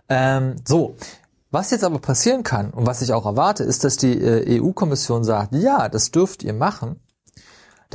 Ähm, 0.09 0.55
so. 0.67 0.95
Was 1.51 1.69
jetzt 1.71 1.83
aber 1.83 1.99
passieren 1.99 2.43
kann 2.43 2.71
und 2.71 2.85
was 2.85 3.01
ich 3.01 3.13
auch 3.13 3.25
erwarte, 3.27 3.63
ist, 3.63 3.83
dass 3.83 3.95
die 3.95 4.19
äh, 4.19 4.59
EU-Kommission 4.59 5.23
sagt, 5.23 5.53
ja, 5.55 5.87
das 5.87 6.11
dürft 6.11 6.43
ihr 6.43 6.53
machen. 6.53 6.99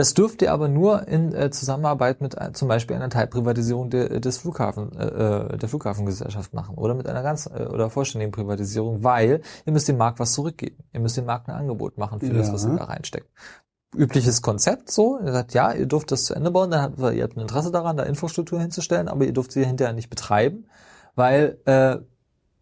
Das 0.01 0.15
dürft 0.15 0.41
ihr 0.41 0.51
aber 0.51 0.69
nur 0.69 1.09
in 1.09 1.35
äh, 1.35 1.51
Zusammenarbeit 1.51 2.23
mit 2.23 2.35
äh, 2.35 2.53
zum 2.55 2.69
Beispiel 2.69 2.97
einer 2.97 3.11
Teilprivatisierung 3.11 3.91
de, 3.91 4.19
des 4.19 4.39
Flughafen, 4.39 4.99
äh, 4.99 5.05
äh, 5.05 5.59
der 5.59 5.69
Flughafengesellschaft 5.69 6.55
machen 6.55 6.75
oder 6.77 6.95
mit 6.95 7.07
einer 7.07 7.23
ganz 7.23 7.45
äh, 7.45 7.67
oder 7.67 7.91
vollständigen 7.91 8.33
Privatisierung, 8.33 9.05
weil 9.05 9.43
ihr 9.67 9.73
müsst 9.75 9.89
dem 9.89 9.99
Markt 9.99 10.19
was 10.19 10.33
zurückgeben. 10.33 10.79
Ihr 10.95 11.01
müsst 11.01 11.19
dem 11.19 11.27
Markt 11.27 11.51
ein 11.51 11.55
Angebot 11.55 11.99
machen 11.99 12.19
für 12.19 12.33
das, 12.33 12.47
Ja. 12.47 12.55
was 12.55 12.65
ihr 12.65 12.77
da 12.77 12.85
reinsteckt. 12.85 13.29
Übliches 13.95 14.41
Konzept 14.41 14.91
so, 14.91 15.19
ihr 15.23 15.33
sagt, 15.33 15.53
ja, 15.53 15.71
ihr 15.75 15.85
dürft 15.85 16.11
das 16.13 16.25
zu 16.25 16.35
Ende 16.35 16.51
bauen, 16.51 16.71
dann 16.71 16.81
habt 16.81 16.99
ihr, 16.99 17.13
ihr 17.13 17.25
habt 17.25 17.37
ein 17.37 17.41
Interesse 17.41 17.71
daran, 17.71 17.99
da 17.99 18.05
Infrastruktur 18.05 18.59
hinzustellen, 18.59 19.07
aber 19.07 19.27
ihr 19.27 19.35
dürft 19.35 19.53
sie 19.53 19.67
hinterher 19.67 19.93
nicht 19.93 20.09
betreiben, 20.09 20.65
weil 21.15 21.59
äh, 21.67 21.99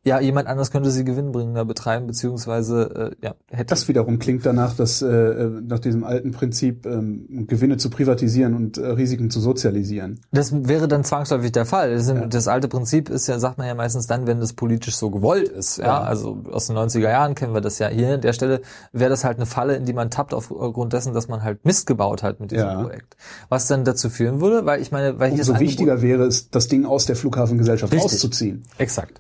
ja, 0.08 0.20
jemand 0.20 0.48
anders 0.48 0.70
könnte 0.70 0.90
sie 0.90 1.04
gewinnbringender 1.04 1.64
betreiben, 1.64 2.06
beziehungsweise 2.06 3.12
äh, 3.22 3.26
ja, 3.26 3.34
hätte 3.50 3.66
Das 3.66 3.86
wiederum 3.88 4.18
klingt 4.18 4.44
danach, 4.44 4.74
dass 4.74 5.02
äh, 5.02 5.48
nach 5.66 5.78
diesem 5.78 6.04
alten 6.04 6.32
Prinzip 6.32 6.86
ähm, 6.86 7.46
Gewinne 7.46 7.76
zu 7.76 7.90
privatisieren 7.90 8.54
und 8.54 8.78
äh, 8.78 8.86
Risiken 8.86 9.30
zu 9.30 9.40
sozialisieren. 9.40 10.20
Das 10.32 10.52
wäre 10.68 10.88
dann 10.88 11.04
zwangsläufig 11.04 11.52
der 11.52 11.66
Fall. 11.66 11.94
Das, 11.94 12.08
Ja. 12.08 12.26
das 12.26 12.48
alte 12.48 12.68
Prinzip 12.68 13.08
ist 13.10 13.26
ja, 13.26 13.38
sagt 13.38 13.58
man 13.58 13.66
ja 13.66 13.74
meistens 13.74 14.06
dann, 14.06 14.26
wenn 14.26 14.40
das 14.40 14.52
politisch 14.54 14.96
so 14.96 15.10
gewollt 15.10 15.48
ist. 15.48 15.78
Ja, 15.78 15.84
Ja. 15.84 16.00
also 16.02 16.42
aus 16.50 16.66
den 16.66 16.76
90er 16.76 17.00
Jahren 17.10 17.34
kennen 17.34 17.54
wir 17.54 17.60
das 17.60 17.78
ja. 17.78 17.88
Hier 17.88 18.14
an 18.14 18.20
der 18.20 18.32
Stelle 18.32 18.62
wäre 18.92 19.10
das 19.10 19.24
halt 19.24 19.36
eine 19.36 19.46
Falle, 19.46 19.76
in 19.76 19.84
die 19.84 19.92
man 19.92 20.10
tappt 20.10 20.34
aufgrund 20.34 20.92
dessen, 20.92 21.12
dass 21.14 21.28
man 21.28 21.42
halt 21.42 21.64
Mist 21.64 21.86
gebaut 21.86 22.22
hat 22.22 22.40
mit 22.40 22.50
diesem 22.50 22.66
Ja. 22.66 22.82
Projekt. 22.82 23.16
Was 23.48 23.66
dann 23.66 23.84
dazu 23.84 24.08
führen 24.10 24.40
würde, 24.40 24.64
weil 24.66 24.80
ich 24.80 24.90
meine, 24.90 25.18
weil 25.18 25.32
Umso 25.32 25.40
das 25.42 25.48
Angebot- 25.50 25.60
wichtiger 25.60 26.02
wäre 26.02 26.24
es, 26.24 26.50
das 26.50 26.68
Ding 26.68 26.84
aus 26.86 27.06
der 27.06 27.16
Flughafengesellschaft 27.16 27.92
Richtig. 27.92 28.12
auszuziehen. 28.14 28.62
Exakt. 28.78 29.18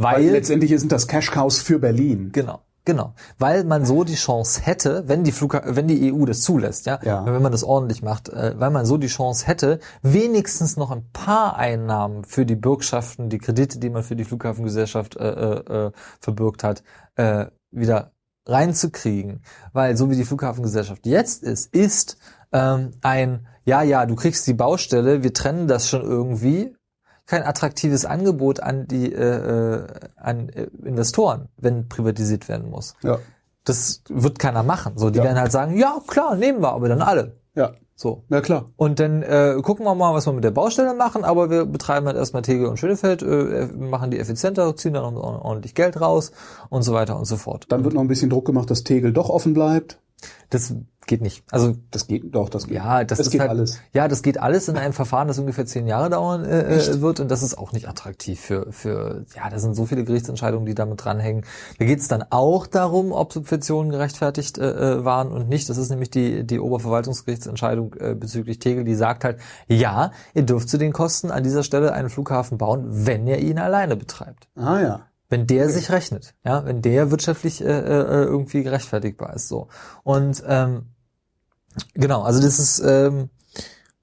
Weil, 0.00 0.16
Weil, 0.16 0.30
letztendlich 0.30 0.70
sind 0.78 0.92
das 0.92 1.06
Cash 1.06 1.30
Cows 1.30 1.60
für 1.60 1.78
Berlin. 1.78 2.30
Genau, 2.32 2.60
genau. 2.86 3.12
Weil 3.38 3.64
man 3.64 3.84
so 3.84 4.02
die 4.02 4.14
Chance 4.14 4.62
hätte, 4.62 5.04
wenn 5.06 5.24
die 5.24 5.32
Flugha 5.32 5.62
wenn 5.66 5.88
die 5.88 6.10
EU 6.10 6.24
das 6.24 6.40
zulässt, 6.40 6.86
ja, 6.86 6.98
Ja. 7.02 7.26
wenn 7.26 7.42
man 7.42 7.52
das 7.52 7.64
ordentlich 7.64 8.02
macht, 8.02 8.30
äh, 8.30 8.54
weil 8.58 8.70
man 8.70 8.86
so 8.86 8.96
die 8.96 9.08
Chance 9.08 9.46
hätte, 9.46 9.78
wenigstens 10.00 10.78
noch 10.78 10.90
ein 10.90 11.10
paar 11.12 11.56
Einnahmen 11.56 12.24
für 12.24 12.46
die 12.46 12.56
Bürgschaften, 12.56 13.28
die 13.28 13.38
Kredite, 13.38 13.78
die 13.78 13.90
man 13.90 14.02
für 14.02 14.16
die 14.16 14.24
Flughafengesellschaft 14.24 15.16
äh, 15.16 15.28
äh, 15.28 15.86
äh, 15.88 15.92
verbürgt 16.20 16.64
hat, 16.64 16.82
äh, 17.16 17.46
wieder 17.70 18.12
reinzukriegen. 18.46 19.42
Weil 19.74 19.98
so 19.98 20.10
wie 20.10 20.16
die 20.16 20.24
Flughafengesellschaft 20.24 21.06
jetzt 21.06 21.42
ist, 21.42 21.74
ist 21.74 22.16
ähm, 22.52 22.92
ein, 23.02 23.46
ja, 23.66 23.82
ja, 23.82 24.06
du 24.06 24.16
kriegst 24.16 24.46
die 24.46 24.54
Baustelle, 24.54 25.22
wir 25.22 25.34
trennen 25.34 25.68
das 25.68 25.88
schon 25.88 26.02
irgendwie, 26.02 26.74
kein 27.30 27.44
attraktives 27.44 28.04
Angebot 28.04 28.60
an 28.60 28.86
die 28.88 29.12
äh, 29.12 29.18
äh, 29.76 29.86
an 30.16 30.48
äh, 30.48 30.66
Investoren, 30.84 31.48
wenn 31.56 31.88
privatisiert 31.88 32.48
werden 32.48 32.68
muss. 32.70 32.94
Ja, 33.02 33.18
Das 33.64 34.02
wird 34.08 34.38
keiner 34.40 34.62
machen. 34.64 34.94
So, 34.96 35.10
die 35.10 35.18
Ja. 35.18 35.24
werden 35.24 35.38
halt 35.38 35.52
sagen, 35.52 35.76
ja 35.78 35.98
klar, 36.08 36.34
nehmen 36.34 36.60
wir, 36.60 36.72
aber 36.72 36.88
dann 36.88 37.02
alle. 37.02 37.36
ja, 37.54 37.70
So. 37.94 38.24
ja 38.30 38.40
klar. 38.40 38.70
Und 38.76 38.98
dann 38.98 39.22
äh, 39.22 39.56
gucken 39.62 39.84
wir 39.86 39.94
mal, 39.94 40.12
was 40.14 40.26
wir 40.26 40.32
mit 40.32 40.42
der 40.42 40.50
Baustelle 40.50 40.94
machen, 40.94 41.22
aber 41.22 41.50
wir 41.50 41.66
betreiben 41.66 42.06
halt 42.06 42.16
erstmal 42.16 42.42
Tegel 42.42 42.66
und 42.66 42.78
Schönefeld, 42.78 43.22
äh, 43.22 43.66
machen 43.76 44.10
die 44.10 44.18
effizienter, 44.18 44.74
ziehen 44.74 44.94
dann 44.94 45.04
ordentlich 45.16 45.74
Geld 45.74 46.00
raus 46.00 46.32
und 46.70 46.82
so 46.82 46.92
weiter 46.94 47.16
und 47.18 47.26
so 47.26 47.36
fort. 47.36 47.66
Dann 47.68 47.84
wird 47.84 47.94
noch 47.94 48.00
ein 48.00 48.08
bisschen 48.08 48.30
Druck 48.30 48.46
gemacht, 48.46 48.70
dass 48.70 48.82
Tegel 48.82 49.12
doch 49.12 49.28
offen 49.28 49.52
bleibt. 49.54 50.00
Das 50.50 50.74
geht 51.06 51.22
nicht. 51.22 51.44
Also 51.50 51.74
Das 51.90 52.06
geht 52.06 52.34
doch, 52.34 52.48
das 52.48 52.66
geht. 52.66 52.76
Ja, 52.76 53.04
das 53.04 53.18
es 53.18 53.26
ist 53.26 53.32
geht 53.32 53.40
halt, 53.40 53.50
alles. 53.50 53.78
Ja, 53.92 54.06
das 54.08 54.22
geht 54.22 54.38
alles 54.38 54.68
in 54.68 54.76
einem 54.76 54.92
Verfahren, 54.92 55.28
das 55.28 55.38
ungefähr 55.38 55.66
zehn 55.66 55.86
Jahre 55.86 56.08
dauern 56.08 56.44
äh, 56.44 56.76
äh, 56.76 57.00
wird 57.00 57.20
und 57.20 57.30
das 57.30 57.42
ist 57.42 57.58
auch 57.58 57.72
nicht 57.72 57.88
attraktiv 57.88 58.40
für, 58.40 58.72
für, 58.72 59.24
ja, 59.34 59.50
da 59.50 59.58
sind 59.58 59.74
so 59.74 59.86
viele 59.86 60.04
Gerichtsentscheidungen, 60.04 60.66
die 60.66 60.74
damit 60.74 61.04
dranhängen. 61.04 61.44
Da 61.78 61.84
geht 61.84 61.98
es 61.98 62.08
dann 62.08 62.24
auch 62.30 62.66
darum, 62.66 63.12
ob 63.12 63.32
Subventionen 63.32 63.90
gerechtfertigt 63.90 64.58
äh, 64.58 64.70
äh, 64.98 65.04
waren 65.04 65.32
und 65.32 65.48
nicht. 65.48 65.68
Das 65.68 65.78
ist 65.78 65.90
nämlich 65.90 66.10
die, 66.10 66.44
die 66.44 66.60
Oberverwaltungsgerichtsentscheidung 66.60 67.94
äh, 67.94 68.14
bezüglich 68.14 68.60
Tegel, 68.60 68.84
die 68.84 68.94
sagt 68.94 69.24
halt, 69.24 69.38
ja, 69.66 70.12
ihr 70.34 70.44
dürft 70.44 70.68
zu 70.68 70.78
den 70.78 70.92
Kosten 70.92 71.30
an 71.30 71.42
dieser 71.42 71.64
Stelle 71.64 71.92
einen 71.92 72.08
Flughafen 72.08 72.56
bauen, 72.56 72.86
wenn 72.88 73.26
ihr 73.26 73.38
ihn 73.38 73.58
alleine 73.58 73.96
betreibt. 73.96 74.48
Ah 74.54 74.80
ja. 74.80 75.09
Wenn 75.30 75.46
der 75.46 75.68
sich 75.70 75.90
rechnet, 75.90 76.34
ja, 76.44 76.64
wenn 76.66 76.82
der 76.82 77.10
wirtschaftlich 77.10 77.62
äh, 77.62 77.66
äh, 77.66 78.24
irgendwie 78.24 78.62
gerechtfertigbar 78.62 79.34
ist, 79.34 79.48
so. 79.48 79.68
Und 80.02 80.42
ähm, 80.46 80.86
genau, 81.94 82.22
also 82.22 82.42
das 82.42 82.58
ist 82.58 82.80
ähm, 82.80 83.30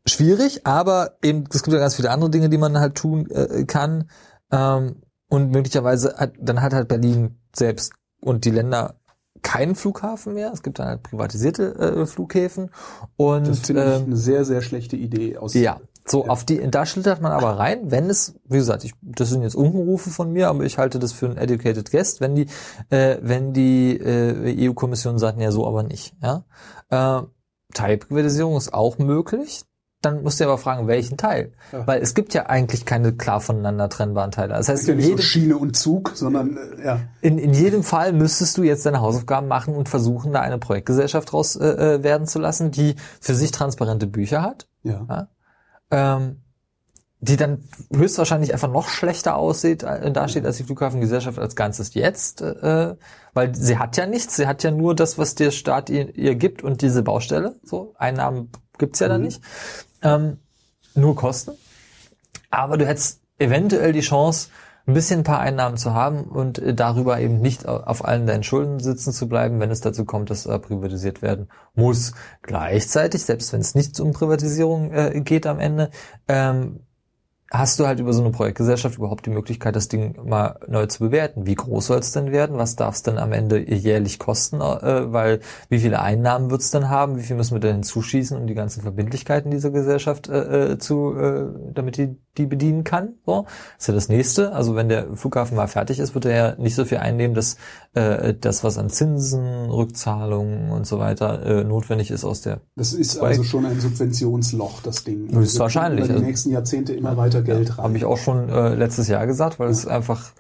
schwierig, 0.05 0.65
aber 0.65 1.17
eben 1.21 1.43
es 1.51 1.63
gibt 1.63 1.73
ja 1.73 1.79
ganz 1.79 1.95
viele 1.95 2.11
andere 2.11 2.31
Dinge, 2.31 2.49
die 2.49 2.57
man 2.57 2.79
halt 2.79 2.95
tun 2.95 3.29
äh, 3.29 3.65
kann. 3.65 4.09
Ähm, 4.51 5.01
und 5.29 5.51
möglicherweise 5.51 6.15
hat 6.17 6.33
dann 6.39 6.61
hat 6.61 6.73
halt 6.73 6.87
Berlin 6.87 7.37
selbst 7.53 7.91
und 8.21 8.45
die 8.45 8.51
Länder 8.51 8.95
keinen 9.41 9.75
Flughafen 9.75 10.33
mehr. 10.33 10.51
Es 10.53 10.63
gibt 10.63 10.79
dann 10.79 10.87
halt 10.87 11.03
privatisierte 11.03 11.75
äh, 11.75 12.05
Flughäfen 12.05 12.71
und 13.17 13.47
Das 13.47 13.59
finde 13.59 13.83
ich 13.83 13.99
ähm, 13.99 14.05
eine 14.05 14.15
sehr, 14.15 14.45
sehr 14.45 14.61
schlechte 14.61 14.95
Idee 14.95 15.37
aus. 15.37 15.53
ja, 15.53 15.79
so 16.09 16.27
auf 16.27 16.45
die, 16.45 16.65
da 16.69 16.85
schlittert 16.85 17.21
man 17.21 17.31
aber 17.31 17.59
rein, 17.59 17.91
wenn 17.91 18.09
es, 18.09 18.35
wie 18.45 18.57
gesagt, 18.57 18.83
ich, 18.83 18.93
das 19.01 19.29
sind 19.29 19.43
jetzt 19.43 19.55
Unkenrufe 19.55 20.09
von 20.09 20.31
mir, 20.31 20.49
aber 20.49 20.63
ich 20.63 20.77
halte 20.77 20.99
das 20.99 21.11
für 21.11 21.27
einen 21.27 21.37
educated 21.37 21.91
guest, 21.91 22.21
wenn 22.21 22.35
die, 22.35 22.47
äh, 22.89 23.17
wenn 23.21 23.53
die 23.53 23.97
äh, 23.97 24.69
EU-Kommission 24.69 25.19
sagt, 25.19 25.39
ja 25.39 25.51
so 25.51 25.67
aber 25.67 25.83
nicht, 25.83 26.15
ja. 26.21 26.45
Äh, 26.89 27.23
Teilprivatisierung 27.73 28.55
ist 28.55 28.73
auch 28.73 28.97
möglich. 28.97 29.63
Dann 30.01 30.21
musst 30.21 30.39
du 30.39 30.43
aber 30.43 30.59
fragen, 30.59 30.87
welchen 30.87 31.17
Teil? 31.17 31.53
Ja. 31.71 31.87
Weil 31.87 32.01
es 32.03 32.13
gibt 32.13 32.35
ja 32.35 32.45
eigentlich 32.45 32.85
keine 32.85 33.13
klar 33.13 33.41
voneinander 33.41 33.89
trennbaren 33.89 34.29
Teile. 34.29 34.53
Das 34.53 34.69
heißt, 34.69 34.87
ja 34.87 34.93
in 34.93 34.97
nicht 34.97 35.05
so 35.05 35.11
jedem, 35.11 35.23
Schiene 35.23 35.57
und 35.57 35.75
Zug, 35.75 36.11
sondern 36.13 36.55
äh, 36.55 36.85
ja. 36.85 36.99
in, 37.21 37.39
in 37.39 37.51
jedem 37.51 37.81
Fall 37.81 38.13
müsstest 38.13 38.57
du 38.57 38.63
jetzt 38.63 38.85
deine 38.85 39.01
Hausaufgaben 39.01 39.47
machen 39.47 39.75
und 39.75 39.89
versuchen, 39.89 40.33
da 40.33 40.41
eine 40.41 40.59
Projektgesellschaft 40.59 41.31
draus 41.31 41.55
äh, 41.55 41.95
äh, 41.95 42.03
werden 42.03 42.27
zu 42.27 42.37
lassen, 42.37 42.69
die 42.69 42.95
für 43.19 43.33
sich 43.33 43.51
transparente 43.51 44.05
Bücher 44.05 44.43
hat, 44.43 44.67
Ja. 44.83 45.27
Ähm, 45.91 46.41
die 47.19 47.35
dann 47.35 47.63
höchstwahrscheinlich 47.93 48.53
einfach 48.53 48.71
noch 48.71 48.89
schlechter 48.89 49.35
aussieht, 49.35 49.83
äh, 49.83 50.11
dasteht 50.11 50.45
als 50.45 50.57
die 50.57 50.63
Flughafengesellschaft 50.63 51.39
als 51.39 51.55
Ganzes 51.55 51.93
jetzt, 51.95 52.41
äh, 52.41 52.95
weil 53.33 53.55
sie 53.55 53.79
hat 53.79 53.97
ja 53.97 54.05
nichts, 54.05 54.35
sie 54.35 54.45
hat 54.47 54.63
ja 54.63 54.71
nur 54.71 54.93
das, 54.95 55.17
was 55.17 55.33
der 55.33 55.51
Staat 55.51 55.89
ihr, 55.89 56.15
ihr 56.15 56.35
gibt 56.35 56.63
und 56.63 56.81
diese 56.81 57.01
Baustelle. 57.01 57.55
So 57.63 57.95
Einnahmen 57.97 58.51
gibt's 58.77 58.99
ja 58.99 59.07
dann 59.07 59.21
Mhm. 59.21 59.25
nicht, 59.25 59.41
ähm, 60.03 60.39
nur 60.93 61.15
Kosten. 61.15 61.51
Aber 62.51 62.77
du 62.77 62.85
hättest 62.85 63.21
eventuell 63.39 63.93
die 63.93 64.01
Chance, 64.01 64.49
ein 64.87 64.93
bisschen 64.93 65.19
ein 65.19 65.23
paar 65.23 65.41
Einnahmen 65.41 65.77
zu 65.77 65.93
haben 65.93 66.23
und 66.23 66.59
äh, 66.59 66.73
darüber 66.73 67.19
eben 67.19 67.41
nicht 67.41 67.67
au- 67.67 67.81
auf 67.81 68.05
allen 68.05 68.25
deinen 68.25 68.43
Schulden 68.43 68.79
sitzen 68.79 69.11
zu 69.11 69.27
bleiben, 69.27 69.59
wenn 69.59 69.69
es 69.69 69.81
dazu 69.81 70.05
kommt, 70.05 70.29
dass 70.29 70.45
äh, 70.45 70.57
privatisiert 70.59 71.21
werden 71.21 71.49
muss. 71.75 72.13
Gleichzeitig, 72.41 73.23
selbst 73.23 73.51
wenn 73.51 73.61
es 73.61 73.75
nicht 73.75 73.99
um 73.99 74.13
Privatisierung 74.13 74.91
äh, 74.93 75.21
geht 75.21 75.45
am 75.45 75.59
Ende, 75.59 75.89
ähm, 76.29 76.79
hast 77.49 77.79
du 77.79 77.87
halt 77.87 77.99
über 78.01 78.11
so 78.11 78.21
eine 78.21 78.31
Projektgesellschaft 78.31 78.97
überhaupt 78.97 79.25
die 79.25 79.29
Möglichkeit, 79.29 79.75
das 79.75 79.87
Ding 79.87 80.17
mal 80.27 80.59
neu 80.67 80.85
zu 80.87 80.99
bewerten. 80.99 81.45
Wie 81.45 81.55
groß 81.55 81.85
soll 81.87 81.99
es 81.99 82.11
denn 82.11 82.31
werden? 82.33 82.57
Was 82.57 82.75
darf 82.75 82.95
es 82.95 83.03
denn 83.03 83.17
am 83.17 83.31
Ende 83.31 83.59
jährlich 83.59 84.19
kosten? 84.19 84.57
Äh, 84.61 85.13
weil 85.13 85.39
wie 85.69 85.79
viele 85.79 86.01
Einnahmen 86.01 86.49
wird 86.51 86.61
es 86.61 86.71
denn 86.71 86.89
haben? 86.89 87.17
Wie 87.17 87.23
viel 87.23 87.35
müssen 87.37 87.55
wir 87.55 87.59
denn 87.61 87.75
hinzuschießen, 87.75 88.37
um 88.37 88.47
die 88.47 88.53
ganzen 88.53 88.81
Verbindlichkeiten 88.81 89.51
dieser 89.51 89.71
Gesellschaft 89.71 90.27
äh, 90.29 90.73
äh, 90.73 90.77
zu, 90.77 91.13
äh, 91.17 91.45
damit 91.73 91.97
die 91.97 92.17
die 92.37 92.45
bedienen 92.45 92.83
kann? 92.83 93.15
So 93.25 93.45
ist 93.77 93.87
ja 93.87 93.93
das 93.93 94.09
nächste. 94.09 94.53
Also 94.53 94.75
wenn 94.75 94.89
der 94.89 95.15
Flughafen 95.15 95.55
mal 95.57 95.67
fertig 95.67 95.99
ist, 95.99 96.13
wird 96.13 96.25
er 96.25 96.35
ja 96.35 96.55
nicht 96.57 96.75
so 96.75 96.85
viel 96.85 96.99
einnehmen, 96.99 97.35
dass 97.35 97.57
äh, 97.93 98.33
das, 98.39 98.63
was 98.63 98.77
an 98.77 98.89
Zinsen, 98.89 99.69
Rückzahlungen 99.69 100.71
und 100.71 100.85
so 100.87 100.99
weiter 100.99 101.45
äh, 101.45 101.63
notwendig 101.63 102.11
ist 102.11 102.23
aus 102.23 102.41
der 102.41 102.61
Das 102.75 102.93
ist 102.93 103.17
Projekt- 103.19 103.39
also 103.39 103.43
schon 103.43 103.65
ein 103.65 103.79
Subventionsloch, 103.79 104.81
das 104.81 105.03
Ding. 105.03 105.29
Höchstwahrscheinlich, 105.33 105.99
Über 105.99 106.07
die 106.09 106.13
also- 106.15 106.25
nächsten 106.25 106.51
Jahrzehnte 106.51 106.93
immer 106.93 107.17
weiter 107.17 107.41
Geld 107.41 107.77
rein. 107.77 107.83
Habe 107.83 107.97
ich 107.97 108.05
auch 108.05 108.17
schon 108.17 108.49
äh, 108.49 108.75
letztes 108.75 109.07
Jahr 109.07 109.25
gesagt, 109.27 109.59
weil 109.59 109.69
es 109.69 109.87
einfach 109.87 110.31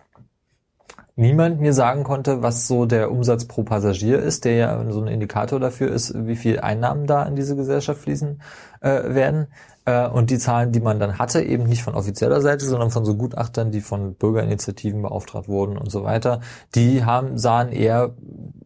niemand 1.15 1.59
mir 1.59 1.73
sagen 1.73 2.03
konnte, 2.03 2.43
was 2.43 2.67
so 2.67 2.85
der 2.85 3.11
Umsatz 3.11 3.45
pro 3.45 3.63
Passagier 3.63 4.19
ist, 4.19 4.45
der 4.45 4.55
ja 4.55 4.85
so 4.91 5.01
ein 5.01 5.07
Indikator 5.07 5.59
dafür 5.59 5.91
ist, 5.91 6.13
wie 6.27 6.35
viel 6.35 6.59
Einnahmen 6.59 7.07
da 7.07 7.23
in 7.23 7.35
diese 7.35 7.55
Gesellschaft 7.55 8.01
fließen 8.01 8.39
äh, 8.81 9.15
werden. 9.15 9.47
Äh, 9.87 10.09
und 10.09 10.29
die 10.29 10.37
Zahlen, 10.37 10.73
die 10.73 10.81
man 10.81 10.99
dann 10.99 11.17
hatte, 11.17 11.41
eben 11.41 11.63
nicht 11.63 11.81
von 11.81 11.95
offizieller 11.95 12.41
Seite, 12.41 12.65
sondern 12.65 12.91
von 12.91 13.05
so 13.05 13.15
Gutachtern, 13.15 13.71
die 13.71 13.79
von 13.79 14.15
Bürgerinitiativen 14.15 15.01
beauftragt 15.01 15.47
wurden 15.47 15.77
und 15.77 15.89
so 15.89 16.03
weiter, 16.03 16.41
die 16.75 17.05
haben, 17.05 17.37
sahen 17.37 17.71
eher, 17.71 18.13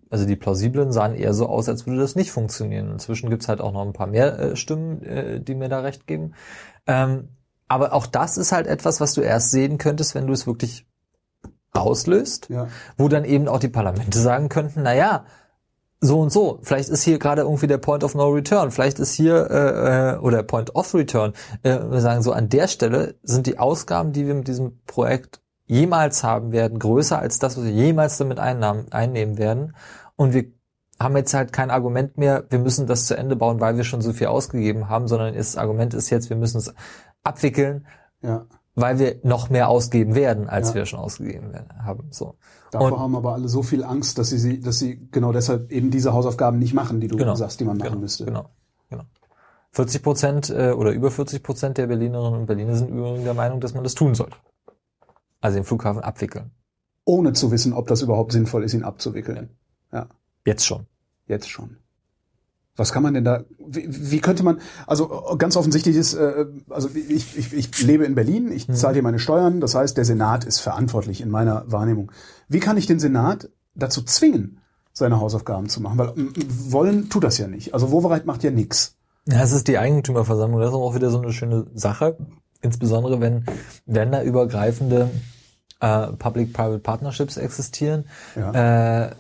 also 0.10 0.26
die 0.26 0.36
plausiblen 0.36 0.92
sahen 0.92 1.14
eher 1.14 1.36
so 1.36 1.46
aus, 1.46 1.70
als 1.70 1.86
würde 1.86 2.00
das 2.00 2.16
nicht 2.16 2.32
funktionieren. 2.32 2.92
Inzwischen 2.92 3.30
gibt's 3.30 3.48
halt 3.48 3.62
auch 3.62 3.72
noch 3.72 3.86
ein 3.86 3.94
paar 3.94 4.08
mehr 4.08 4.40
äh, 4.40 4.56
Stimmen, 4.56 5.04
äh, 5.04 5.40
die 5.40 5.54
mir 5.54 5.70
da 5.70 5.82
recht 5.82 6.08
geben. 6.08 6.34
Ähm, 6.88 7.30
aber 7.68 7.94
auch 7.94 8.08
das 8.08 8.38
ist 8.38 8.52
halt 8.52 8.66
etwas, 8.66 9.00
was 9.00 9.14
du 9.14 9.22
erst 9.22 9.52
sehen 9.52 9.78
könntest, 9.78 10.16
wenn 10.16 10.26
du 10.26 10.34
es 10.34 10.48
wirklich 10.48 10.88
auslöst, 11.72 12.50
ja. 12.50 12.68
wo 12.98 13.08
dann 13.08 13.26
eben 13.26 13.48
auch 13.48 13.60
die 13.60 13.70
Parlamente 13.70 14.18
sagen 14.18 14.50
könnten, 14.50 14.82
na 14.82 14.96
ja, 14.96 15.26
so 16.02 16.20
und 16.20 16.32
so, 16.32 16.60
vielleicht 16.64 16.90
ist 16.90 17.04
hier 17.04 17.20
gerade 17.20 17.44
irgendwie 17.44 17.68
der 17.68 17.78
Point 17.78 18.04
of 18.04 18.16
No 18.16 18.30
Return, 18.30 18.72
vielleicht 18.72 19.00
ist 19.00 19.14
hier 19.14 19.50
äh, 19.50 20.16
äh, 20.16 20.18
oder 20.18 20.44
Point 20.44 20.76
of 20.76 20.94
Return, 20.96 21.34
äh, 21.62 21.78
wir 21.90 22.02
sagen 22.02 22.24
so, 22.24 22.32
an 22.34 22.50
der 22.50 22.68
Stelle 22.68 23.16
sind 23.22 23.46
die 23.46 23.60
Ausgaben, 23.60 24.12
die 24.12 24.26
wir 24.26 24.34
mit 24.34 24.48
diesem 24.48 24.82
Projekt 24.86 25.42
jemals 25.68 26.24
haben 26.24 26.52
werden, 26.52 26.80
größer 26.80 27.20
als 27.20 27.40
das, 27.40 27.56
was 27.56 27.64
wir 27.64 27.72
jemals 27.72 28.18
damit 28.18 28.40
einnahmen, 28.40 28.92
einnehmen 28.92 29.38
werden. 29.38 29.76
Und 30.16 30.34
wir 30.34 30.46
haben 31.00 31.16
jetzt 31.16 31.34
halt 31.34 31.54
kein 31.54 31.72
Argument 31.72 32.18
mehr, 32.18 32.46
wir 32.50 32.60
müssen 32.60 32.88
das 32.88 33.06
zu 33.06 33.16
Ende 33.16 33.36
bauen, 33.36 33.62
weil 33.62 33.78
wir 33.78 33.84
schon 33.84 34.02
so 34.02 34.12
viel 34.12 34.28
ausgegeben 34.28 34.90
haben, 34.90 35.08
sondern 35.08 35.36
das 35.36 35.56
Argument 35.56 35.94
ist 35.94 36.10
jetzt, 36.10 36.30
wir 36.30 36.38
müssen 36.38 36.58
es 36.58 36.74
abwickeln. 37.24 37.88
Ja 38.22 38.46
weil 38.76 39.00
wir 39.00 39.20
noch 39.24 39.50
mehr 39.50 39.70
ausgeben 39.70 40.16
werden, 40.16 40.50
als 40.50 40.70
ja. 40.70 40.76
wir 40.76 40.86
schon 40.86 41.00
ausgegeben 41.00 41.54
haben. 41.84 42.08
So. 42.12 42.36
Davor 42.72 42.94
und, 42.94 43.00
haben 43.00 43.16
aber 43.16 43.34
alle 43.34 43.50
so 43.50 43.64
viel 43.64 43.84
Angst, 43.84 44.18
dass 44.18 44.30
sie, 44.30 44.62
dass 44.62 44.80
sie 44.80 45.08
genau 45.12 45.34
deshalb 45.34 45.72
eben 45.72 45.92
diese 45.92 46.14
Hausaufgaben 46.14 46.58
nicht 46.58 46.74
machen, 46.74 47.02
die 47.02 47.10
du 47.10 47.18
genau, 47.18 47.36
sagst, 47.36 47.60
die 47.60 47.66
man 47.66 47.78
machen 47.78 47.90
genau, 47.90 48.02
müsste. 48.02 48.26
Genau, 48.26 48.50
genau. 48.90 49.04
40 49.74 50.04
Prozent 50.04 50.50
äh, 50.50 50.72
oder 50.72 50.92
über 50.92 51.12
40 51.12 51.44
Prozent 51.44 51.78
der 51.78 51.88
Berlinerinnen 51.88 52.42
und 52.42 52.46
Berliner 52.46 52.76
sind 52.76 52.90
übrigens 52.90 53.24
der 53.24 53.34
Meinung, 53.34 53.60
dass 53.60 53.74
man 53.74 53.84
das 53.84 53.94
tun 53.94 54.16
sollte. 54.16 54.38
Also 55.42 55.56
den 55.58 55.66
Flughafen 55.66 56.02
abwickeln. 56.02 56.52
Ohne 57.04 57.34
zu 57.34 57.52
wissen, 57.52 57.74
ob 57.74 57.88
das 57.88 58.02
überhaupt 58.02 58.32
sinnvoll 58.32 58.64
ist, 58.64 58.74
ihn 58.74 58.84
abzuwickeln. 58.84 59.50
Ja. 59.92 60.08
Jetzt 60.46 60.66
schon. 60.66 60.86
Jetzt 61.28 61.50
schon. 61.50 61.78
Was 62.78 62.94
kann 62.94 63.04
man 63.04 63.14
denn 63.14 63.26
da, 63.26 63.44
wie, 63.60 63.86
wie 63.90 64.22
könnte 64.22 64.44
man, 64.44 64.62
also 64.88 65.36
ganz 65.38 65.58
offensichtlich 65.58 65.96
ist, 65.96 66.14
äh, 66.14 66.46
also 66.70 66.90
ich, 66.94 67.38
ich, 67.38 67.54
ich 67.54 67.84
lebe 67.84 68.06
in 68.06 68.16
Berlin, 68.16 68.52
ich 68.52 68.68
mhm. 68.68 68.76
zahle 68.76 68.94
hier 68.94 69.04
meine 69.04 69.20
Steuern, 69.20 69.60
das 69.60 69.76
heißt, 69.76 69.98
der 69.98 70.06
Senat 70.06 70.46
ist 70.46 70.60
verantwortlich 70.60 71.22
in 71.22 71.30
meiner 71.30 71.70
Wahrnehmung. 71.70 72.12
Wie 72.48 72.60
kann 72.60 72.78
ich 72.78 72.88
den 72.88 73.00
Senat 73.00 73.50
dazu 73.76 74.02
zwingen, 74.04 74.62
seine 74.94 75.20
Hausaufgaben 75.20 75.68
zu 75.68 75.82
machen? 75.82 75.98
Weil 75.98 76.14
wollen 76.72 77.10
tut 77.10 77.26
das 77.26 77.38
ja 77.38 77.48
nicht. 77.48 77.74
Also 77.74 77.92
Wovereit 77.92 78.26
macht 78.26 78.44
ja 78.44 78.52
nichts. 78.52 78.96
Ja, 79.28 79.44
es 79.44 79.52
ist 79.52 79.68
die 79.68 79.78
Eigentümerversammlung, 79.78 80.60
das 80.60 80.70
ist 80.70 80.76
auch 80.76 80.96
wieder 80.96 81.12
so 81.12 81.22
eine 81.22 81.34
schöne 81.34 81.68
Sache. 81.74 82.18
Insbesondere 82.62 83.20
wenn 83.20 83.46
länderübergreifende 83.86 85.10
äh, 85.82 86.08
Public-Private 86.08 86.80
Partnerships 86.80 87.38
existieren, 87.38 88.06
ja. 88.36 89.08
äh, 89.08 89.16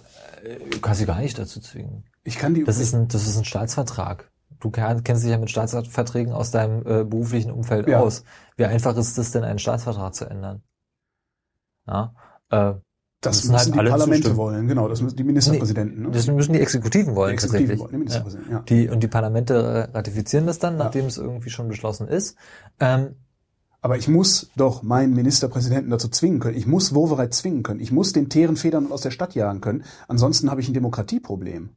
kannst 0.81 1.01
du 1.01 1.05
gar 1.05 1.19
nicht 1.19 1.37
dazu 1.37 1.59
zwingen. 1.59 2.05
Ich 2.23 2.37
kann 2.37 2.53
die. 2.53 2.63
Das 2.63 2.79
ist 2.79 2.93
ein, 2.93 3.07
das 3.07 3.27
ist 3.27 3.37
ein 3.37 3.45
Staatsvertrag. 3.45 4.31
Du 4.59 4.69
kennst 4.69 5.23
dich 5.23 5.31
ja 5.31 5.39
mit 5.39 5.49
Staatsverträgen 5.49 6.33
aus 6.33 6.51
deinem 6.51 6.81
äh, 6.85 7.03
beruflichen 7.03 7.51
Umfeld 7.51 7.87
ja. 7.87 7.99
aus. 7.99 8.23
Wie 8.57 8.65
einfach 8.65 8.95
ist 8.95 9.17
es 9.17 9.31
denn, 9.31 9.43
einen 9.43 9.57
Staatsvertrag 9.57 10.13
zu 10.13 10.25
ändern? 10.25 10.61
Ja, 11.87 12.13
äh, 12.49 12.73
das 13.21 13.43
müssen, 13.43 13.55
halt 13.55 13.67
die 13.67 13.89
Parlamente 13.89 14.15
zustimmen. 14.15 14.37
wollen, 14.37 14.67
genau. 14.67 14.87
Das 14.87 15.01
müssen 15.01 15.15
die 15.15 15.23
Ministerpräsidenten. 15.23 16.03
Ne? 16.03 16.11
Das 16.11 16.27
müssen 16.27 16.53
die 16.53 16.59
Exekutiven 16.59 17.15
wollen 17.15 17.29
die 17.29 17.33
Exekutiven. 17.33 17.79
Wollen, 17.79 17.91
die, 17.91 17.97
Ministerpräsidenten, 17.97 18.51
ja. 18.51 18.57
ja. 18.57 18.63
die 18.63 18.89
und 18.89 19.01
die 19.01 19.07
Parlamente 19.07 19.89
ratifizieren 19.93 20.47
das 20.47 20.59
dann, 20.59 20.77
nachdem 20.77 21.01
ja. 21.01 21.07
es 21.07 21.17
irgendwie 21.17 21.49
schon 21.49 21.67
beschlossen 21.67 22.07
ist. 22.07 22.35
Ähm, 22.79 23.15
aber 23.81 23.97
ich 23.97 24.07
muss 24.07 24.51
doch 24.55 24.83
meinen 24.83 25.13
Ministerpräsidenten 25.13 25.89
dazu 25.89 26.07
zwingen 26.07 26.39
können. 26.39 26.57
Ich 26.57 26.67
muss 26.67 26.93
Wovereit 26.93 27.33
zwingen 27.33 27.63
können. 27.63 27.79
Ich 27.79 27.91
muss 27.91 28.13
den 28.13 28.29
Teeren 28.29 28.55
Federn 28.55 28.91
aus 28.91 29.01
der 29.01 29.11
Stadt 29.11 29.33
jagen 29.33 29.61
können. 29.61 29.83
Ansonsten 30.07 30.51
habe 30.51 30.61
ich 30.61 30.67
ein 30.67 30.75
Demokratieproblem. 30.75 31.71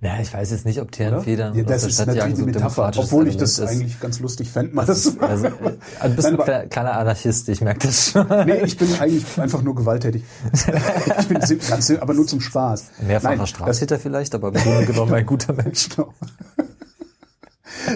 Na, 0.00 0.20
ich 0.20 0.32
weiß 0.32 0.50
jetzt 0.50 0.64
nicht, 0.64 0.80
ob 0.80 0.92
Teerenfedern 0.92 1.54
ja, 1.54 1.64
das 1.64 1.84
ist 1.84 1.94
Stadt 1.94 2.08
natürlich 2.08 2.34
die 2.34 2.42
Metapher, 2.42 2.92
obwohl 2.96 3.28
ich 3.28 3.36
das 3.36 3.58
ist. 3.58 3.68
eigentlich 3.68 4.00
ganz 4.00 4.20
lustig 4.20 4.50
fände, 4.50 4.74
mal 4.74 4.86
das, 4.86 5.04
das 5.04 5.18
also, 5.18 5.46
also, 6.00 6.16
Du 6.16 6.16
bist 6.16 6.30
Nein, 6.30 6.40
ein 6.40 6.68
kleiner 6.70 6.96
Anarchist, 6.96 7.48
ich 7.48 7.60
merke 7.60 7.86
das 7.86 8.10
schon. 8.10 8.26
Nee, 8.46 8.62
ich 8.64 8.76
bin 8.76 8.88
eigentlich 8.98 9.40
einfach 9.40 9.62
nur 9.62 9.74
gewalttätig. 9.74 10.22
ich 10.52 11.28
bin 11.28 11.40
ganz, 11.68 11.90
aber 11.90 12.14
nur 12.14 12.26
zum 12.26 12.40
Spaß. 12.40 12.90
Mehrfacher 13.06 13.46
Straftäter 13.46 13.98
vielleicht, 13.98 14.34
aber 14.34 14.48
im 14.48 14.54
Grunde 14.54 14.86
genommen 14.86 15.14
ein 15.14 15.26
guter 15.26 15.52
Mensch. 15.52 15.88
Genau. 16.00 16.14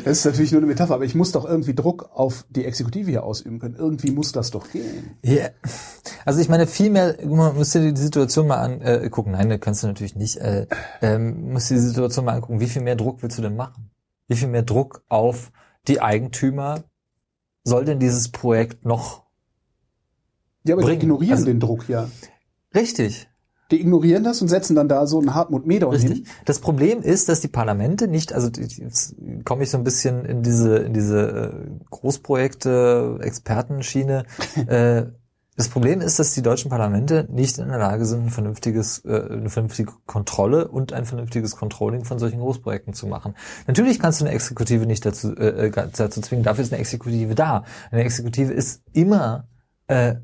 Das 0.04 0.18
ist 0.18 0.24
natürlich 0.24 0.52
nur 0.52 0.60
eine 0.60 0.66
Metapher, 0.66 0.94
aber 0.94 1.04
ich 1.04 1.14
muss 1.14 1.32
doch 1.32 1.44
irgendwie 1.44 1.74
Druck 1.74 2.10
auf 2.14 2.44
die 2.48 2.64
Exekutive 2.64 3.10
hier 3.10 3.24
ausüben 3.24 3.58
können. 3.58 3.76
Irgendwie 3.76 4.10
muss 4.10 4.32
das 4.32 4.50
doch 4.50 4.70
gehen. 4.70 5.16
Ja. 5.22 5.32
Yeah. 5.32 5.50
Also 6.24 6.40
ich 6.40 6.48
meine, 6.48 6.66
viel 6.66 6.90
mehr, 6.90 7.16
man 7.26 7.56
müsste 7.56 7.92
die 7.92 8.00
Situation 8.00 8.46
mal 8.46 8.58
angucken. 8.58 9.34
Äh, 9.34 9.38
Nein, 9.38 9.50
da 9.50 9.58
kannst 9.58 9.82
du 9.82 9.86
natürlich 9.86 10.16
nicht. 10.16 10.36
Äh, 10.36 10.66
ähm, 11.02 11.52
musst 11.52 11.70
die 11.70 11.78
Situation 11.78 12.24
mal 12.24 12.34
angucken. 12.34 12.60
Wie 12.60 12.68
viel 12.68 12.82
mehr 12.82 12.96
Druck 12.96 13.22
willst 13.22 13.38
du 13.38 13.42
denn 13.42 13.56
machen? 13.56 13.90
Wie 14.28 14.36
viel 14.36 14.48
mehr 14.48 14.62
Druck 14.62 15.02
auf 15.08 15.52
die 15.86 16.00
Eigentümer 16.00 16.84
soll 17.62 17.84
denn 17.84 17.98
dieses 17.98 18.30
Projekt 18.30 18.84
noch 18.84 19.24
Ja, 20.64 20.74
aber 20.74 20.82
bringen? 20.82 21.00
die 21.00 21.06
ignorieren 21.06 21.32
also, 21.32 21.46
den 21.46 21.60
Druck 21.60 21.88
ja. 21.88 22.08
Richtig. 22.74 23.28
Die 23.70 23.80
ignorieren 23.80 24.24
das 24.24 24.42
und 24.42 24.48
setzen 24.48 24.76
dann 24.76 24.88
da 24.88 25.06
so 25.06 25.18
einen 25.18 25.34
Hartmut 25.34 25.66
Richtig. 25.66 26.02
hin. 26.02 26.26
Das 26.44 26.58
Problem 26.60 27.00
ist, 27.02 27.28
dass 27.28 27.40
die 27.40 27.48
Parlamente 27.48 28.08
nicht, 28.08 28.32
also 28.32 28.48
jetzt 28.60 29.16
komme 29.44 29.62
ich 29.62 29.70
so 29.70 29.78
ein 29.78 29.84
bisschen 29.84 30.24
in 30.24 30.42
diese 30.42 30.76
in 30.76 30.92
diese 30.92 31.20
äh, 31.20 31.84
Großprojekte, 31.90 33.18
Expertenschiene. 33.22 34.24
äh, 34.66 35.06
das 35.56 35.68
Problem 35.68 36.00
ist, 36.00 36.18
dass 36.18 36.34
die 36.34 36.42
deutschen 36.42 36.68
Parlamente 36.68 37.28
nicht 37.30 37.58
in 37.58 37.68
der 37.68 37.78
Lage 37.78 38.04
sind, 38.06 38.26
ein 38.26 38.30
vernünftiges, 38.30 39.04
äh, 39.04 39.28
eine 39.30 39.50
vernünftige 39.50 39.92
Kontrolle 40.04 40.66
und 40.68 40.92
ein 40.92 41.04
vernünftiges 41.04 41.54
Controlling 41.54 42.04
von 42.04 42.18
solchen 42.18 42.40
Großprojekten 42.40 42.92
zu 42.92 43.06
machen. 43.06 43.34
Natürlich 43.68 44.00
kannst 44.00 44.20
du 44.20 44.24
eine 44.24 44.34
Exekutive 44.34 44.84
nicht 44.86 45.06
dazu, 45.06 45.34
äh, 45.36 45.70
dazu 45.70 46.20
zwingen, 46.20 46.42
dafür 46.42 46.64
ist 46.64 46.72
eine 46.72 46.80
Exekutive 46.80 47.36
da. 47.36 47.64
Eine 47.92 48.02
Exekutive 48.02 48.52
ist 48.52 48.82
immer 48.92 49.46
äh, 49.86 50.16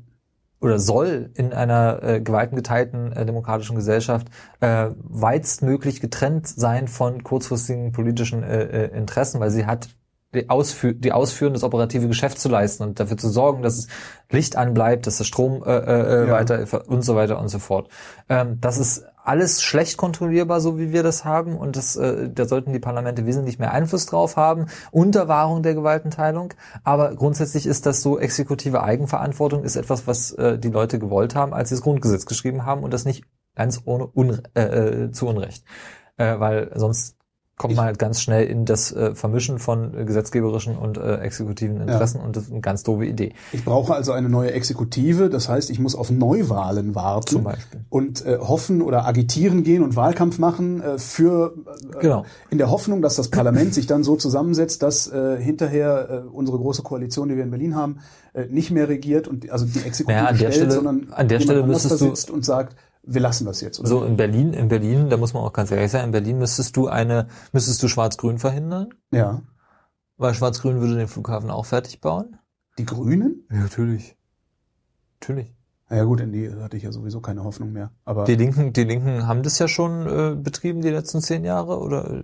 oder 0.61 0.79
soll 0.79 1.31
in 1.33 1.53
einer 1.53 2.01
äh, 2.03 2.21
gewaltengeteilten 2.21 3.11
äh, 3.11 3.25
demokratischen 3.25 3.75
Gesellschaft 3.75 4.27
äh, 4.59 4.89
weitstmöglich 4.97 5.99
getrennt 5.99 6.47
sein 6.47 6.87
von 6.87 7.23
kurzfristigen 7.23 7.91
politischen 7.91 8.43
äh, 8.43 8.85
äh, 8.85 8.97
Interessen, 8.97 9.39
weil 9.39 9.49
sie 9.49 9.65
hat 9.65 9.89
die, 10.33 10.49
Ausfü 10.49 10.93
die 10.93 11.11
ausführen, 11.11 11.53
das 11.53 11.63
operative 11.63 12.07
Geschäft 12.07 12.39
zu 12.39 12.47
leisten 12.47 12.83
und 12.83 12.99
dafür 12.99 13.17
zu 13.17 13.29
sorgen, 13.29 13.63
dass 13.63 13.77
es 13.77 13.87
Licht 14.29 14.55
anbleibt, 14.55 15.07
dass 15.07 15.17
der 15.17 15.25
Strom 15.25 15.63
äh, 15.65 15.75
äh, 15.75 16.27
ja. 16.27 16.33
weiter 16.33 16.87
und 16.87 17.01
so 17.03 17.15
weiter 17.15 17.39
und 17.39 17.49
so 17.49 17.59
fort. 17.59 17.89
Ähm, 18.29 18.59
das 18.61 18.77
ist 18.77 19.03
alles 19.23 19.61
schlecht 19.61 19.97
kontrollierbar, 19.97 20.61
so 20.61 20.77
wie 20.77 20.91
wir 20.91 21.03
das 21.03 21.25
haben, 21.25 21.57
und 21.57 21.75
das, 21.75 21.95
äh, 21.95 22.29
da 22.29 22.45
sollten 22.45 22.73
die 22.73 22.79
Parlamente 22.79 23.25
wesentlich 23.25 23.59
mehr 23.59 23.71
Einfluss 23.71 24.05
drauf 24.05 24.37
haben, 24.37 24.67
unter 24.91 25.27
Wahrung 25.27 25.63
der 25.63 25.75
Gewaltenteilung. 25.75 26.53
Aber 26.83 27.15
grundsätzlich 27.15 27.65
ist 27.65 27.85
das 27.85 28.01
so, 28.01 28.19
exekutive 28.19 28.83
Eigenverantwortung 28.83 29.63
ist 29.63 29.75
etwas, 29.75 30.07
was 30.07 30.31
äh, 30.33 30.57
die 30.57 30.69
Leute 30.69 30.99
gewollt 30.99 31.35
haben, 31.35 31.53
als 31.53 31.69
sie 31.69 31.75
das 31.75 31.83
Grundgesetz 31.83 32.25
geschrieben 32.25 32.65
haben 32.65 32.83
und 32.83 32.91
das 32.93 33.05
nicht 33.05 33.23
ganz 33.55 33.81
ohne 33.85 34.07
Unre 34.07 34.43
äh, 34.55 34.61
äh 34.61 35.11
zu 35.11 35.27
Unrecht. 35.27 35.65
Äh, 36.17 36.39
weil 36.39 36.71
sonst 36.75 37.17
kommt 37.61 37.75
man 37.75 37.85
halt 37.85 37.99
ganz 37.99 38.19
schnell 38.21 38.47
in 38.47 38.65
das 38.65 38.91
äh, 38.91 39.13
Vermischen 39.13 39.59
von 39.59 39.95
äh, 39.95 40.03
gesetzgeberischen 40.03 40.75
und 40.75 40.97
äh, 40.97 41.17
exekutiven 41.17 41.79
Interessen 41.79 42.17
ja. 42.17 42.23
und 42.23 42.35
das 42.35 42.45
ist 42.45 42.51
eine 42.51 42.61
ganz 42.61 42.81
doofe 42.81 43.05
Idee. 43.05 43.33
Ich 43.51 43.63
brauche 43.63 43.93
also 43.93 44.13
eine 44.13 44.29
neue 44.29 44.51
Exekutive, 44.51 45.29
das 45.29 45.47
heißt, 45.47 45.69
ich 45.69 45.77
muss 45.77 45.93
auf 45.93 46.09
Neuwahlen 46.09 46.95
warten 46.95 47.27
Zum 47.27 47.43
Beispiel. 47.43 47.81
und 47.89 48.25
äh, 48.25 48.39
hoffen 48.39 48.81
oder 48.81 49.05
agitieren 49.05 49.63
gehen 49.63 49.83
und 49.83 49.95
Wahlkampf 49.95 50.39
machen 50.39 50.81
äh, 50.81 50.97
für 50.97 51.53
äh, 51.93 52.01
genau. 52.01 52.25
in 52.49 52.57
der 52.57 52.71
Hoffnung, 52.71 53.03
dass 53.03 53.15
das 53.15 53.27
Parlament 53.27 53.75
sich 53.75 53.85
dann 53.85 54.03
so 54.03 54.15
zusammensetzt, 54.15 54.81
dass 54.81 55.05
äh, 55.11 55.39
hinterher 55.39 56.23
äh, 56.25 56.27
unsere 56.29 56.57
große 56.57 56.81
Koalition, 56.81 57.29
die 57.29 57.35
wir 57.35 57.43
in 57.43 57.51
Berlin 57.51 57.75
haben, 57.75 57.99
äh, 58.33 58.45
nicht 58.47 58.71
mehr 58.71 58.89
regiert 58.89 59.27
und 59.27 59.51
also 59.51 59.65
die 59.65 59.85
Exekutive 59.85 60.17
naja, 60.17 60.29
an 60.29 60.37
der 60.39 60.51
stellt, 60.51 60.55
Stelle, 60.55 60.71
sondern 60.71 61.13
an 61.13 61.27
der 61.27 61.39
Stelle 61.39 61.63
müsstest 61.63 62.01
du 62.01 62.05
sitzt 62.07 62.31
und 62.31 62.43
sagt, 62.43 62.75
wir 63.03 63.21
lassen 63.21 63.45
das 63.45 63.61
jetzt. 63.61 63.79
Oder? 63.79 63.89
So 63.89 64.03
in 64.03 64.17
Berlin, 64.17 64.53
in 64.53 64.67
Berlin, 64.67 65.09
da 65.09 65.17
muss 65.17 65.33
man 65.33 65.43
auch 65.43 65.53
ganz 65.53 65.71
ehrlich 65.71 65.91
sein, 65.91 66.05
in 66.05 66.11
Berlin 66.11 66.37
müsstest 66.37 66.75
du 66.77 66.87
eine, 66.87 67.27
müsstest 67.51 67.81
du 67.81 67.87
Schwarz-Grün 67.87 68.37
verhindern? 68.37 68.89
Ja. 69.11 69.41
Weil 70.17 70.33
Schwarz-Grün 70.33 70.79
würde 70.79 70.95
den 70.95 71.07
Flughafen 71.07 71.49
auch 71.49 71.65
fertig 71.65 71.99
bauen? 72.01 72.37
Die 72.77 72.85
Grünen? 72.85 73.47
Ja, 73.49 73.57
natürlich. 73.57 74.17
Natürlich. 75.19 75.53
Naja 75.91 76.05
gut, 76.05 76.21
in 76.21 76.31
die 76.31 76.49
hatte 76.49 76.77
ich 76.77 76.83
ja 76.83 76.91
sowieso 76.93 77.19
keine 77.19 77.43
Hoffnung 77.43 77.73
mehr. 77.73 77.91
Aber 78.05 78.23
Die 78.23 78.35
Linken, 78.35 78.71
die 78.71 78.85
Linken 78.85 79.27
haben 79.27 79.43
das 79.43 79.59
ja 79.59 79.67
schon 79.67 80.07
äh, 80.07 80.35
betrieben 80.35 80.81
die 80.81 80.89
letzten 80.89 81.19
zehn 81.19 81.43
Jahre 81.43 81.79
oder 81.79 82.09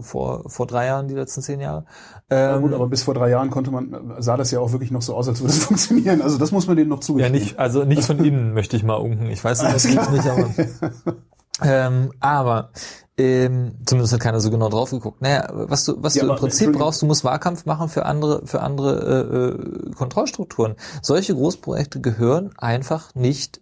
vor 0.00 0.50
vor 0.50 0.66
drei 0.66 0.86
Jahren 0.86 1.06
die 1.06 1.14
letzten 1.14 1.40
zehn 1.40 1.60
Jahre. 1.60 1.84
ja, 2.28 2.56
Ähm, 2.56 2.62
gut, 2.62 2.72
aber 2.74 2.88
bis 2.88 3.04
vor 3.04 3.14
drei 3.14 3.30
Jahren 3.30 3.50
konnte 3.50 3.70
man, 3.70 4.16
sah 4.18 4.36
das 4.36 4.50
ja 4.50 4.58
auch 4.58 4.72
wirklich 4.72 4.90
noch 4.90 5.02
so 5.02 5.14
aus, 5.14 5.28
als 5.28 5.40
würde 5.40 5.52
es 5.52 5.64
funktionieren. 5.64 6.20
Also 6.22 6.38
das 6.38 6.50
muss 6.50 6.66
man 6.66 6.76
denen 6.76 6.90
noch 6.90 6.98
ja 6.98 7.02
zugestehen. 7.02 7.32
nicht, 7.32 7.58
also 7.60 7.84
nicht 7.84 8.02
von 8.04 8.18
Ihnen 8.24 8.52
möchte 8.52 8.76
ich 8.76 8.82
mal 8.82 8.96
unken. 8.96 9.26
Ich 9.30 9.44
weiß 9.44 9.60
das 9.60 9.84
natürlich 9.84 10.10
nicht, 10.10 10.26
aber 10.28 10.50
ähm, 11.62 12.12
aber 12.20 12.70
ähm, 13.16 13.74
zumindest 13.84 14.12
hat 14.12 14.20
keiner 14.20 14.40
so 14.40 14.50
genau 14.50 14.68
drauf 14.68 14.90
geguckt. 14.90 15.20
Naja, 15.20 15.48
was 15.52 15.84
du, 15.84 16.02
was 16.02 16.14
Ja, 16.14 16.24
du 16.24 16.30
im 16.30 16.36
Prinzip 16.36 16.72
brauchst, 16.72 17.02
du 17.02 17.06
musst 17.06 17.24
Wahlkampf 17.24 17.66
machen 17.66 17.88
für 17.88 18.06
andere, 18.06 18.46
für 18.46 18.62
andere 18.62 19.88
äh, 19.88 19.88
äh, 19.88 19.94
Kontrollstrukturen. 19.94 20.76
Solche 21.02 21.34
Großprojekte 21.34 22.00
gehören 22.00 22.56
einfach 22.58 23.14
nicht 23.14 23.60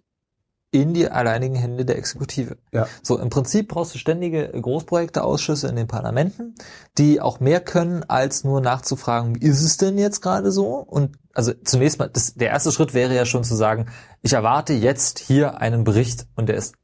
in 0.73 0.93
die 0.93 1.09
alleinigen 1.09 1.55
Hände 1.55 1.87
der 1.87 1.97
Exekutive. 1.97 2.59
Ja. 2.73 2.87
So, 3.03 3.19
im 3.19 3.31
Prinzip 3.31 3.69
brauchst 3.69 3.95
du 3.95 3.99
ständige 3.99 4.49
Großprojekteausschüsse 4.49 5.69
in 5.69 5.77
den 5.77 5.87
Parlamenten, 5.87 6.55
die 6.99 7.21
auch 7.21 7.41
mehr 7.41 7.61
können, 7.61 8.05
als 8.05 8.45
nur 8.45 8.61
nachzufragen, 8.61 9.37
wie 9.37 9.47
ist 9.47 9.63
es 9.63 9.79
denn 9.79 9.97
jetzt 9.97 10.21
gerade 10.21 10.53
so? 10.53 10.75
Und 10.75 11.17
also 11.33 11.53
zunächst 11.65 11.99
mal, 11.99 12.11
das, 12.11 12.35
der 12.35 12.51
erste 12.51 12.73
Schritt 12.73 12.93
wäre 12.93 13.15
ja 13.15 13.25
schon 13.25 13.45
zu 13.45 13.55
sagen, 13.55 13.87
ich 14.23 14.35
erwarte 14.35 14.75
jetzt 14.75 15.19
hier 15.19 15.61
einen 15.61 15.85
Bericht 15.85 16.27
und 16.35 16.49
der 16.49 16.57
ist, 16.57 16.75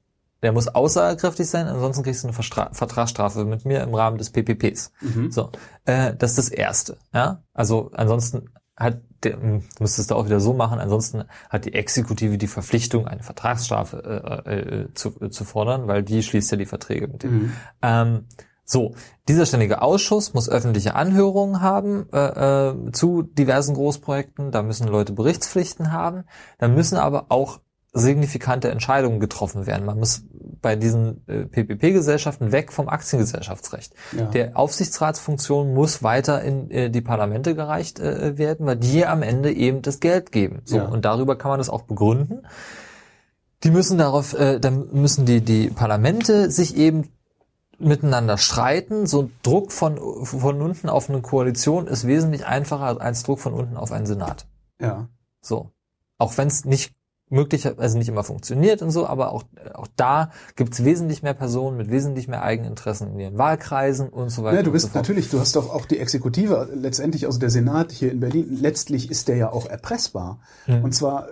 der 0.42 0.52
muss 0.52 0.68
aussagekräftig 0.68 1.48
sein, 1.48 1.66
ansonsten 1.68 2.02
kriegst 2.02 2.24
du 2.24 2.28
eine 2.28 2.34
Verstra 2.34 2.70
Vertragsstrafe 2.72 3.44
mit 3.44 3.64
mir 3.64 3.82
im 3.82 3.94
Rahmen 3.94 4.18
des 4.18 4.30
PPPs. 4.30 4.92
Mhm. 5.00 5.30
So, 5.30 5.50
äh, 5.84 6.14
das 6.16 6.32
ist 6.32 6.38
das 6.38 6.48
Erste. 6.48 6.98
Ja, 7.14 7.42
also 7.54 7.90
ansonsten 7.94 8.50
hat 8.76 9.00
der, 9.22 9.40
hm, 9.40 9.60
du 9.60 9.82
müsstest 9.82 10.10
du 10.10 10.16
auch 10.16 10.26
wieder 10.26 10.40
so 10.40 10.52
machen. 10.52 10.78
Ansonsten 10.78 11.24
hat 11.48 11.64
die 11.64 11.74
Exekutive 11.74 12.38
die 12.38 12.48
Verpflichtung, 12.48 13.06
eine 13.06 13.22
Vertragsstrafe 13.22 14.42
äh, 14.46 14.54
äh, 14.54 14.94
zu, 14.94 15.14
äh, 15.20 15.30
zu 15.30 15.44
fordern, 15.44 15.86
weil 15.86 16.02
die 16.02 16.22
schließt 16.22 16.50
ja 16.50 16.56
die 16.56 16.66
Verträge 16.66 17.08
mit 17.08 17.22
dem. 17.22 17.32
Mhm. 17.32 17.52
Ähm, 17.82 18.24
so, 18.64 18.94
dieser 19.28 19.44
ständige 19.44 19.82
Ausschuss 19.82 20.34
muss 20.34 20.48
öffentliche 20.48 20.94
Anhörungen 20.94 21.60
haben 21.60 22.06
äh, 22.12 22.70
äh, 22.70 22.92
zu 22.92 23.22
diversen 23.22 23.74
Großprojekten. 23.74 24.50
Da 24.50 24.62
müssen 24.62 24.88
Leute 24.88 25.12
Berichtspflichten 25.12 25.92
haben. 25.92 26.24
Da 26.58 26.68
müssen 26.68 26.96
aber 26.96 27.26
auch 27.28 27.60
signifikante 27.92 28.70
Entscheidungen 28.70 29.20
getroffen 29.20 29.66
werden. 29.66 29.84
Man 29.84 29.98
muss 29.98 30.24
bei 30.62 30.76
diesen 30.76 31.26
äh, 31.28 31.44
PPP-Gesellschaften 31.44 32.52
weg 32.52 32.72
vom 32.72 32.88
Aktiengesellschaftsrecht. 32.88 33.94
Ja. 34.16 34.26
Der 34.26 34.56
Aufsichtsratsfunktion 34.56 35.74
muss 35.74 36.02
weiter 36.02 36.40
in 36.42 36.70
äh, 36.70 36.88
die 36.88 37.00
Parlamente 37.02 37.54
gereicht 37.54 37.98
äh, 38.00 38.38
werden, 38.38 38.64
weil 38.66 38.76
die 38.76 39.04
am 39.04 39.22
Ende 39.22 39.52
eben 39.52 39.82
das 39.82 40.00
Geld 40.00 40.32
geben. 40.32 40.62
So 40.64 40.76
Ja. 40.78 40.84
und 40.86 41.04
darüber 41.04 41.36
kann 41.36 41.50
man 41.50 41.58
das 41.58 41.68
auch 41.68 41.82
begründen. 41.82 42.46
Die 43.64 43.70
müssen 43.70 43.98
darauf, 43.98 44.34
äh, 44.34 44.58
dann 44.58 44.88
müssen 44.92 45.26
die 45.26 45.40
die 45.40 45.68
Parlamente 45.68 46.50
sich 46.50 46.76
eben 46.76 47.08
miteinander 47.78 48.38
streiten. 48.38 49.06
So 49.06 49.30
Druck 49.42 49.72
von 49.72 49.98
von 50.24 50.62
unten 50.62 50.88
auf 50.88 51.10
eine 51.10 51.20
Koalition 51.20 51.86
ist 51.88 52.06
wesentlich 52.06 52.46
einfacher 52.46 53.00
als 53.00 53.24
Druck 53.24 53.40
von 53.40 53.52
unten 53.52 53.76
auf 53.76 53.92
einen 53.92 54.06
Senat. 54.06 54.46
ja. 54.80 55.08
So. 55.40 55.72
Auch 56.18 56.38
wenn 56.38 56.46
es 56.46 56.64
nicht 56.64 56.92
möglich, 57.32 57.66
also 57.78 57.98
nicht 57.98 58.08
immer 58.08 58.24
funktioniert 58.24 58.82
und 58.82 58.90
so, 58.90 59.06
aber 59.06 59.32
auch, 59.32 59.44
auch 59.74 59.88
da 59.96 60.30
gibt 60.54 60.74
es 60.74 60.84
wesentlich 60.84 61.22
mehr 61.22 61.34
Personen 61.34 61.76
mit 61.76 61.90
wesentlich 61.90 62.28
mehr 62.28 62.42
Eigeninteressen 62.42 63.12
in 63.12 63.18
ihren 63.18 63.38
Wahlkreisen 63.38 64.08
und 64.08 64.30
so 64.30 64.44
weiter. 64.44 64.58
Ja, 64.58 64.62
du 64.62 64.72
bist 64.72 64.92
so 64.92 64.98
natürlich, 64.98 65.30
du 65.30 65.40
hast 65.40 65.56
doch 65.56 65.74
auch 65.74 65.86
die 65.86 65.98
Exekutive, 65.98 66.68
letztendlich, 66.74 67.26
also 67.26 67.38
der 67.38 67.50
Senat 67.50 67.90
hier 67.90 68.12
in 68.12 68.20
Berlin, 68.20 68.58
letztlich 68.60 69.10
ist 69.10 69.28
der 69.28 69.36
ja 69.36 69.52
auch 69.52 69.66
erpressbar. 69.66 70.40
Mhm. 70.66 70.84
Und 70.84 70.94
zwar 70.94 71.28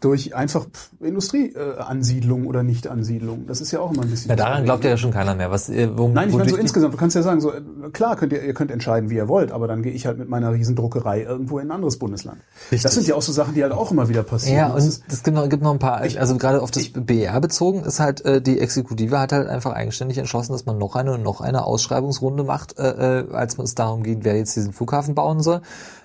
durch 0.00 0.34
einfach 0.34 0.66
Industrieansiedlung 1.00 2.46
oder 2.46 2.62
Nichtansiedlung. 2.62 3.46
Das 3.46 3.60
ist 3.60 3.70
ja 3.70 3.80
auch 3.80 3.92
immer 3.92 4.02
ein 4.02 4.10
bisschen. 4.10 4.30
Ja, 4.30 4.36
daran 4.36 4.64
glaubt 4.64 4.82
ja 4.82 4.96
schon 4.96 5.10
keiner 5.10 5.34
mehr. 5.34 5.50
Was, 5.50 5.68
äh, 5.68 5.90
wo, 5.96 6.08
Nein, 6.08 6.30
ich 6.30 6.34
meine 6.34 6.48
so 6.48 6.56
insgesamt. 6.56 6.94
Du 6.94 6.98
kannst 6.98 7.16
ja 7.16 7.22
sagen, 7.22 7.40
so 7.40 7.52
äh, 7.52 7.60
klar 7.92 8.16
könnt 8.16 8.32
ihr, 8.32 8.42
ihr 8.42 8.54
könnt 8.54 8.70
entscheiden, 8.70 9.10
wie 9.10 9.16
ihr 9.16 9.28
wollt, 9.28 9.52
aber 9.52 9.68
dann 9.68 9.82
gehe 9.82 9.92
ich 9.92 10.06
halt 10.06 10.18
mit 10.18 10.28
meiner 10.28 10.52
Riesendruckerei 10.52 11.22
irgendwo 11.22 11.58
in 11.58 11.68
ein 11.68 11.70
anderes 11.70 11.98
Bundesland. 11.98 12.40
Richtig. 12.64 12.82
Das 12.82 12.94
sind 12.94 13.06
ja 13.06 13.14
auch 13.14 13.22
so 13.22 13.32
Sachen, 13.32 13.54
die 13.54 13.62
halt 13.62 13.72
auch 13.72 13.90
immer 13.90 14.08
wieder 14.08 14.22
passieren. 14.22 14.56
Ja, 14.56 14.68
Das 14.70 14.84
und 14.84 15.02
es 15.08 15.22
gibt 15.22 15.36
noch, 15.36 15.48
gibt 15.48 15.62
noch 15.62 15.72
ein 15.72 15.78
paar, 15.78 15.98
also 16.00 16.36
gerade 16.38 16.62
auf 16.62 16.70
das 16.70 16.88
BR 16.88 17.38
bezogen 17.40 17.84
ist 17.84 18.00
halt, 18.00 18.24
äh, 18.24 18.40
die 18.40 18.58
Exekutive 18.58 19.18
hat 19.18 19.32
halt 19.32 19.48
einfach 19.48 19.72
eigenständig 19.72 20.16
entschlossen, 20.16 20.52
dass 20.52 20.64
man 20.64 20.78
noch 20.78 20.96
eine 20.96 21.12
und 21.12 21.22
noch 21.22 21.42
eine 21.42 21.64
Ausschreibungsrunde 21.64 22.44
macht, 22.44 22.78
äh, 22.78 23.20
äh, 23.20 23.32
als 23.32 23.58
es 23.58 23.74
darum 23.74 24.02
geht, 24.02 24.24
wer 24.24 24.36
jetzt 24.36 24.56
diesen 24.56 24.72
Flughafen 24.72 25.14
bauen 25.14 25.40
soll, 25.40 25.60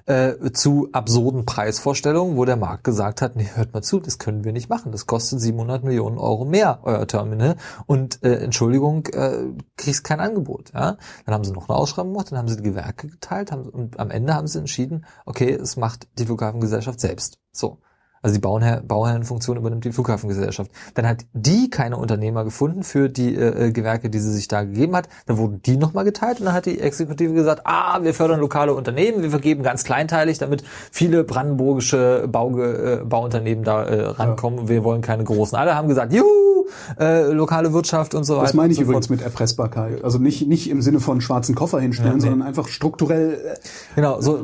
äh, 0.05 0.51
zu 0.51 0.89
absurden 0.91 1.45
Preisvorstellungen, 1.45 2.37
wo 2.37 2.45
der 2.45 2.57
Markt 2.57 2.83
gesagt 2.83 3.21
hat, 3.21 3.35
nee, 3.35 3.49
hört 3.55 3.73
mal 3.73 3.81
zu, 3.81 3.99
das 3.99 4.19
können 4.19 4.43
wir 4.43 4.53
nicht 4.53 4.69
machen, 4.69 4.91
das 4.91 5.07
kostet 5.07 5.41
700 5.41 5.83
Millionen 5.83 6.17
Euro 6.17 6.45
mehr, 6.45 6.79
euer 6.83 7.07
Terminal, 7.07 7.55
und 7.87 8.23
äh, 8.23 8.35
Entschuldigung, 8.35 9.07
äh, 9.07 9.45
kriegst 9.77 10.03
kein 10.03 10.19
Angebot. 10.19 10.71
Ja? 10.73 10.97
Dann 11.25 11.33
haben 11.33 11.43
sie 11.43 11.51
noch 11.51 11.69
eine 11.69 11.77
Ausschreibung 11.77 12.13
gemacht, 12.13 12.31
dann 12.31 12.37
haben 12.37 12.47
sie 12.47 12.57
die 12.57 12.63
Gewerke 12.63 13.07
geteilt 13.07 13.51
haben, 13.51 13.67
und 13.67 13.99
am 13.99 14.11
Ende 14.11 14.33
haben 14.33 14.47
sie 14.47 14.59
entschieden, 14.59 15.05
okay, 15.25 15.51
es 15.51 15.75
macht 15.75 16.07
die 16.19 16.25
Flughafengesellschaft 16.25 16.99
selbst. 16.99 17.39
So. 17.51 17.79
Also 18.25 18.37
die 18.37 18.41
Bauherr, 18.41 18.81
Bauherrenfunktion 18.81 19.55
übernimmt 19.55 19.85
die 19.85 19.91
Flughafengesellschaft. 19.91 20.71
Dann 20.95 21.07
hat 21.07 21.25
die 21.33 21.69
keine 21.69 21.97
Unternehmer 21.97 22.43
gefunden 22.43 22.81
für 22.81 23.07
die 23.07 23.35
äh, 23.35 23.71
Gewerke, 23.71 24.09
die 24.09 24.17
sie 24.17 24.31
sich 24.31 24.47
da 24.47 24.63
gegeben 24.63 24.95
hat. 24.95 25.07
Dann 25.27 25.37
wurden 25.37 25.61
die 25.61 25.77
nochmal 25.77 26.05
geteilt 26.05 26.39
und 26.39 26.47
dann 26.47 26.55
hat 26.55 26.65
die 26.65 26.79
Exekutive 26.79 27.33
gesagt, 27.35 27.61
ah, 27.65 27.99
wir 28.01 28.15
fördern 28.15 28.39
lokale 28.39 28.73
Unternehmen, 28.73 29.21
wir 29.21 29.29
vergeben 29.29 29.61
ganz 29.61 29.83
kleinteilig, 29.83 30.39
damit 30.39 30.63
viele 30.91 31.23
brandenburgische 31.23 32.27
Bauge, 32.27 33.01
äh, 33.03 33.05
Bauunternehmen 33.05 33.63
da 33.63 33.83
äh, 33.83 34.01
rankommen. 34.07 34.69
Wir 34.69 34.83
wollen 34.83 35.03
keine 35.03 35.23
großen. 35.23 35.55
Alle 35.55 35.75
haben 35.75 35.87
gesagt, 35.87 36.11
juhu, 36.11 36.65
äh, 36.99 37.31
lokale 37.31 37.73
Wirtschaft 37.73 38.15
und 38.15 38.23
so 38.23 38.37
weiter. 38.37 38.45
das 38.45 38.53
meine 38.55 38.71
ich 38.71 38.77
so 38.77 38.85
übrigens 38.85 39.05
fort. 39.05 39.19
mit 39.19 39.21
Erpressbarkeit. 39.23 40.03
Also 40.03 40.17
nicht, 40.17 40.47
nicht 40.47 40.67
im 40.71 40.81
Sinne 40.81 40.99
von 40.99 41.21
schwarzen 41.21 41.53
Koffer 41.53 41.79
hinstellen, 41.79 42.13
Ja, 42.13 42.15
nee. 42.15 42.21
sondern 42.21 42.41
einfach 42.47 42.67
strukturell. 42.69 43.33
äh, 43.33 43.55
Genau, 43.95 44.19
so, 44.19 44.43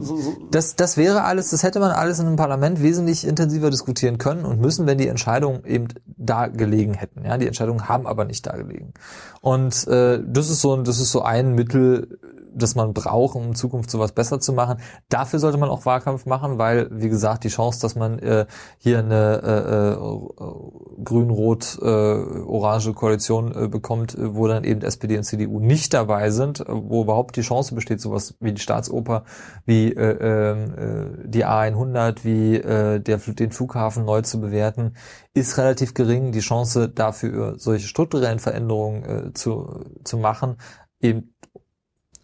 das, 0.51 0.75
das 0.75 0.97
wäre 0.97 1.23
alles, 1.23 1.49
das 1.49 1.63
hätte 1.63 1.79
man 1.79 1.89
alles 1.89 2.19
in 2.19 2.27
einem 2.27 2.35
Parlament 2.35 2.83
wesentlich 2.83 3.25
intensiver 3.25 3.70
diskutieren 3.71 4.17
können 4.17 4.45
und 4.45 4.59
müssen, 4.61 4.85
wenn 4.85 4.97
die 4.97 5.07
Entscheidungen 5.07 5.65
eben 5.65 5.87
da 6.05 6.47
gelegen 6.47 6.93
hätten. 6.93 7.25
Ja, 7.25 7.37
die 7.37 7.47
Entscheidungen 7.47 7.89
haben 7.89 8.05
aber 8.05 8.25
nicht 8.25 8.45
da 8.45 8.55
gelegen. 8.55 8.93
Und 9.41 9.87
äh, 9.87 10.19
das 10.25 10.49
ist 10.49 10.61
so, 10.61 10.75
das 10.77 10.99
ist 10.99 11.11
so 11.11 11.23
ein 11.23 11.55
Mittel, 11.55 12.19
das 12.53 12.75
man 12.75 12.93
braucht, 12.93 13.35
um 13.35 13.43
in 13.47 13.55
Zukunft 13.55 13.89
sowas 13.89 14.11
besser 14.11 14.39
zu 14.39 14.53
machen. 14.53 14.79
Dafür 15.09 15.39
sollte 15.39 15.57
man 15.57 15.69
auch 15.69 15.85
Wahlkampf 15.85 16.25
machen, 16.25 16.57
weil, 16.57 16.87
wie 16.91 17.09
gesagt, 17.09 17.43
die 17.43 17.49
Chance, 17.49 17.81
dass 17.81 17.95
man 17.95 18.19
äh, 18.19 18.45
hier 18.77 18.99
eine 18.99 19.41
äh, 19.43 20.43
äh, 20.43 21.03
grün-rot-orange 21.03 22.93
Koalition 22.93 23.53
äh, 23.55 23.67
bekommt, 23.67 24.15
äh, 24.15 24.35
wo 24.35 24.47
dann 24.47 24.63
eben 24.63 24.81
SPD 24.81 25.17
und 25.17 25.23
CDU 25.23 25.59
nicht 25.59 25.93
dabei 25.93 26.29
sind, 26.31 26.61
äh, 26.61 26.65
wo 26.69 27.03
überhaupt 27.03 27.35
die 27.35 27.41
Chance 27.41 27.75
besteht, 27.75 28.01
sowas 28.01 28.35
wie 28.39 28.53
die 28.53 28.61
Staatsoper, 28.61 29.23
wie 29.65 29.91
äh, 29.91 30.11
äh, 30.11 31.07
die 31.25 31.45
A100, 31.45 32.23
wie 32.23 32.55
äh, 32.55 32.99
der, 32.99 33.17
den 33.17 33.51
Flughafen 33.51 34.05
neu 34.05 34.21
zu 34.21 34.39
bewerten, 34.39 34.93
ist 35.33 35.57
relativ 35.57 35.93
gering. 35.93 36.31
Die 36.31 36.39
Chance 36.39 36.89
dafür, 36.89 37.55
solche 37.57 37.87
strukturellen 37.87 38.39
Veränderungen 38.39 39.03
äh, 39.03 39.33
zu, 39.33 39.85
zu 40.03 40.17
machen, 40.17 40.57
eben 40.99 41.30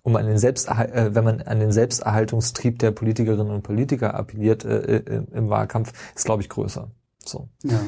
um 0.07 0.15
an 0.15 0.25
den 0.25 0.37
Selbsterhal 0.37 0.89
äh, 0.93 1.15
wenn 1.15 1.25
man 1.25 1.41
an 1.41 1.59
den 1.59 1.73
Selbsterhaltungstrieb 1.73 2.79
der 2.79 2.91
Politikerinnen 2.91 3.53
und 3.53 3.61
Politiker 3.61 4.13
appelliert 4.13 4.63
äh, 4.63 4.99
äh, 4.99 5.23
im 5.33 5.49
Wahlkampf, 5.49 5.91
ist 6.15 6.23
glaube 6.23 6.41
ich 6.41 6.47
größer. 6.47 6.89
So. 7.25 7.49
Ja. 7.63 7.81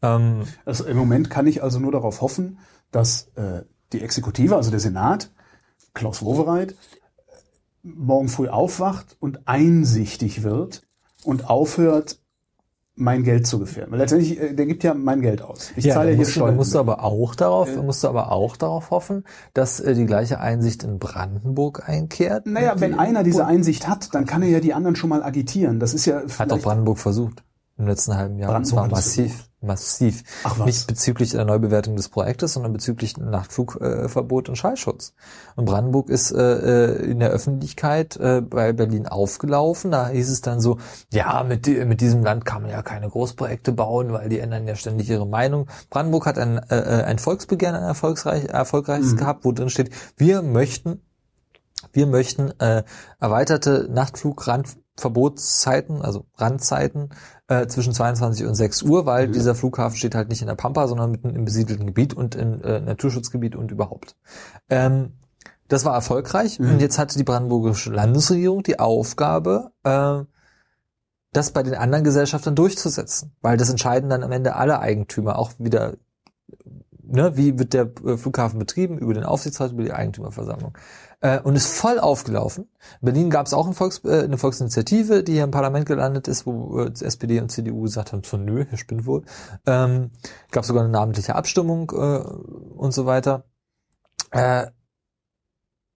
Ähm, 0.00 0.44
Also 0.64 0.86
im 0.86 0.96
Moment 0.96 1.28
kann 1.28 1.46
ich 1.46 1.62
also 1.62 1.78
nur 1.78 1.92
darauf 1.92 2.22
hoffen, 2.22 2.58
dass 2.90 3.28
äh, 3.34 3.64
die 3.92 4.00
Exekutive, 4.00 4.56
also 4.56 4.70
der 4.70 4.80
Senat, 4.80 5.30
Klaus 5.92 6.22
Wowereit, 6.22 6.74
morgen 7.82 8.30
früh 8.30 8.48
aufwacht 8.48 9.18
und 9.20 9.46
einsichtig 9.46 10.42
wird 10.42 10.86
und 11.22 11.50
aufhört, 11.50 12.17
mein 12.98 13.22
Geld 13.22 13.46
zu 13.46 13.58
gefährden. 13.58 13.92
Weil 13.92 14.00
letztendlich, 14.00 14.40
äh, 14.40 14.52
der 14.54 14.66
gibt 14.66 14.82
ja 14.84 14.92
mein 14.94 15.20
Geld 15.20 15.42
aus. 15.42 15.70
Ich 15.76 15.84
ja, 15.84 15.94
zahle 15.94 16.10
ja 16.10 16.16
hier 16.16 16.26
Steuern. 16.26 16.56
musst 16.56 16.74
du 16.74 16.78
aber 16.78 17.04
auch 17.04 17.34
darauf, 17.34 17.74
musst 17.82 18.02
du 18.04 18.08
aber 18.08 18.32
auch 18.32 18.56
darauf 18.56 18.90
hoffen, 18.90 19.24
dass 19.54 19.80
äh, 19.80 19.94
die 19.94 20.06
gleiche 20.06 20.40
Einsicht 20.40 20.82
in 20.84 20.98
Brandenburg 20.98 21.88
einkehrt. 21.88 22.46
naja, 22.46 22.72
Und 22.72 22.80
wenn 22.80 22.92
die- 22.92 22.98
einer 22.98 23.22
diese 23.22 23.46
Einsicht 23.46 23.88
hat, 23.88 24.14
dann 24.14 24.26
kann 24.26 24.42
er 24.42 24.48
ja 24.48 24.60
die 24.60 24.74
anderen 24.74 24.96
schon 24.96 25.10
mal 25.10 25.22
agitieren. 25.22 25.80
Das 25.80 25.94
ist 25.94 26.04
ja 26.06 26.22
hat 26.38 26.50
doch 26.50 26.60
Brandenburg 26.60 26.98
versucht 26.98 27.42
im 27.78 27.86
letzten 27.86 28.16
halben 28.16 28.38
Jahr. 28.38 28.50
Und 28.50 28.54
Brandenburg 28.54 28.74
zwar 28.74 28.84
hat 28.84 28.92
es 28.92 29.16
massiv, 29.16 29.47
massiv. 29.60 30.22
Ach 30.44 30.58
was. 30.58 30.66
Nicht 30.66 30.86
bezüglich 30.86 31.30
der 31.30 31.44
Neubewertung 31.44 31.96
des 31.96 32.08
Projektes, 32.08 32.52
sondern 32.52 32.72
bezüglich 32.72 33.16
Nachtflugverbot 33.16 34.48
und 34.48 34.56
Schallschutz. 34.56 35.14
Und 35.56 35.64
Brandenburg 35.64 36.08
ist 36.08 36.30
äh, 36.30 36.92
äh, 36.92 37.10
in 37.10 37.18
der 37.18 37.30
Öffentlichkeit 37.30 38.16
äh, 38.16 38.40
bei 38.40 38.72
Berlin 38.72 39.08
aufgelaufen. 39.08 39.90
Da 39.90 40.08
hieß 40.08 40.30
es 40.30 40.40
dann 40.40 40.60
so, 40.60 40.78
ja, 41.12 41.42
mit, 41.42 41.66
mit 41.66 42.00
diesem 42.00 42.22
Land 42.22 42.44
kann 42.44 42.62
man 42.62 42.70
ja 42.70 42.82
keine 42.82 43.08
Großprojekte 43.08 43.72
bauen, 43.72 44.12
weil 44.12 44.28
die 44.28 44.38
ändern 44.38 44.68
ja 44.68 44.76
ständig 44.76 45.10
ihre 45.10 45.26
Meinung. 45.26 45.66
Brandenburg 45.90 46.26
hat 46.26 46.38
ein, 46.38 46.58
äh, 46.58 46.76
äh, 46.76 47.02
ein 47.04 47.18
Volksbegehren, 47.18 47.74
ein 47.74 47.82
erfolgsreich, 47.82 48.44
erfolgreiches 48.46 49.12
Mhm. 49.12 49.16
gehabt, 49.16 49.44
wo 49.44 49.52
drin 49.52 49.70
steht, 49.70 49.90
wir 50.16 50.42
möchten 50.42 51.02
wir 51.92 52.06
möchten 52.06 52.50
äh, 52.60 52.82
erweiterte 53.20 53.88
Verbotszeiten, 54.96 56.02
also 56.02 56.26
Randzeiten, 56.36 57.10
äh, 57.48 57.66
zwischen 57.66 57.92
22 57.92 58.46
und 58.46 58.54
6 58.54 58.82
Uhr, 58.82 59.06
weil 59.06 59.28
mhm. 59.28 59.32
dieser 59.32 59.54
Flughafen 59.54 59.96
steht 59.96 60.14
halt 60.14 60.28
nicht 60.28 60.42
in 60.42 60.48
der 60.48 60.54
Pampa, 60.54 60.86
sondern 60.86 61.10
mitten 61.10 61.34
im 61.34 61.44
besiedelten 61.44 61.86
Gebiet 61.86 62.14
und 62.14 62.34
im 62.34 62.62
äh, 62.62 62.80
Naturschutzgebiet 62.80 63.56
und 63.56 63.70
überhaupt. 63.70 64.16
Ähm, 64.68 65.12
das 65.68 65.84
war 65.84 65.94
erfolgreich 65.94 66.58
mhm. 66.58 66.70
und 66.70 66.80
jetzt 66.80 66.98
hatte 66.98 67.18
die 67.18 67.24
brandenburgische 67.24 67.90
Landesregierung 67.90 68.62
die 68.62 68.78
Aufgabe, 68.78 69.72
äh, 69.84 70.24
das 71.32 71.50
bei 71.50 71.62
den 71.62 71.74
anderen 71.74 72.04
Gesellschaftern 72.04 72.54
durchzusetzen, 72.54 73.32
weil 73.42 73.56
das 73.56 73.68
entscheiden 73.68 74.08
dann 74.08 74.22
am 74.22 74.32
Ende 74.32 74.56
alle 74.56 74.80
Eigentümer, 74.80 75.38
auch 75.38 75.52
wieder 75.58 75.94
ne, 77.08 77.36
wie 77.36 77.58
wird 77.58 77.72
der 77.72 77.90
äh, 78.04 78.16
Flughafen 78.16 78.58
betrieben, 78.58 78.98
über 78.98 79.14
den 79.14 79.24
Aufsichtsrat, 79.24 79.72
über 79.72 79.82
die 79.82 79.92
Eigentümerversammlung. 79.92 80.76
Äh, 81.20 81.40
und 81.40 81.56
ist 81.56 81.72
voll 81.72 81.98
aufgelaufen. 81.98 82.68
In 83.00 83.06
Berlin 83.06 83.30
gab 83.30 83.46
es 83.46 83.52
auch 83.52 83.66
ein 83.66 83.74
Volks, 83.74 84.02
äh, 84.04 84.22
eine 84.22 84.38
Volksinitiative, 84.38 85.24
die 85.24 85.32
hier 85.32 85.44
im 85.44 85.50
Parlament 85.50 85.86
gelandet 85.86 86.28
ist, 86.28 86.46
wo 86.46 86.80
äh, 86.80 86.92
SPD 86.92 87.40
und 87.40 87.50
CDU 87.50 87.82
gesagt 87.82 88.12
haben, 88.12 88.22
so 88.22 88.36
nö, 88.36 88.64
hier 88.68 88.78
spinnt 88.78 89.04
wohl. 89.04 89.24
Ähm, 89.66 90.12
gab 90.52 90.64
sogar 90.64 90.84
eine 90.84 90.92
namentliche 90.92 91.34
Abstimmung 91.34 91.90
äh, 91.90 92.20
und 92.20 92.92
so 92.92 93.04
weiter. 93.04 93.44
Äh, 94.30 94.68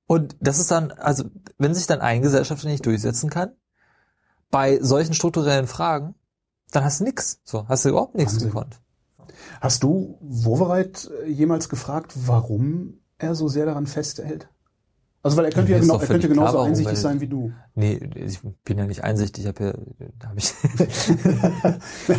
und 0.07 0.37
das 0.41 0.59
ist 0.59 0.71
dann, 0.73 0.91
also 0.91 1.25
wenn 1.57 1.75
sich 1.75 1.87
dann 1.87 2.01
ein 2.01 2.23
Gesellschafter 2.23 2.69
nicht 2.69 2.85
durchsetzen 2.85 3.31
kann, 3.31 3.53
bei 4.51 4.81
solchen 4.83 5.15
strukturellen 5.15 5.69
Fragen, 5.69 6.17
dann 6.73 6.85
hast 6.85 7.01
du 7.01 7.05
nix. 7.05 7.41
So, 7.45 7.69
hast 7.69 7.85
du 7.85 7.91
überhaupt 7.91 8.17
nichts 8.17 8.39
gekonnt. 8.39 8.81
Hast 9.61 9.83
du 9.83 10.19
Wowereit 10.21 11.11
äh, 11.23 11.31
jemals 11.31 11.69
gefragt, 11.69 12.13
warum 12.27 13.01
er 13.19 13.35
so 13.35 13.49
sehr 13.49 13.67
daran 13.67 13.87
festhält? 13.87 14.49
Also 15.25 15.37
weil 15.37 15.45
er 15.45 15.53
könnte 15.53 15.71
ja, 15.71 15.79
genau, 15.79 16.01
er 16.01 16.07
könnte 16.07 16.29
genauso 16.29 16.53
klar, 16.53 16.67
einsichtig 16.67 16.99
sein 16.99 17.21
wie 17.21 17.29
du. 17.29 17.53
Nee, 17.77 18.01
ich 18.15 18.41
bin 18.65 18.79
ja 18.79 18.87
nicht 18.87 19.05
einsichtig, 19.05 19.45
ich 19.45 19.49
habe 19.49 19.65
ja 19.65 19.73
hab 20.27 20.37
ich 20.37 20.53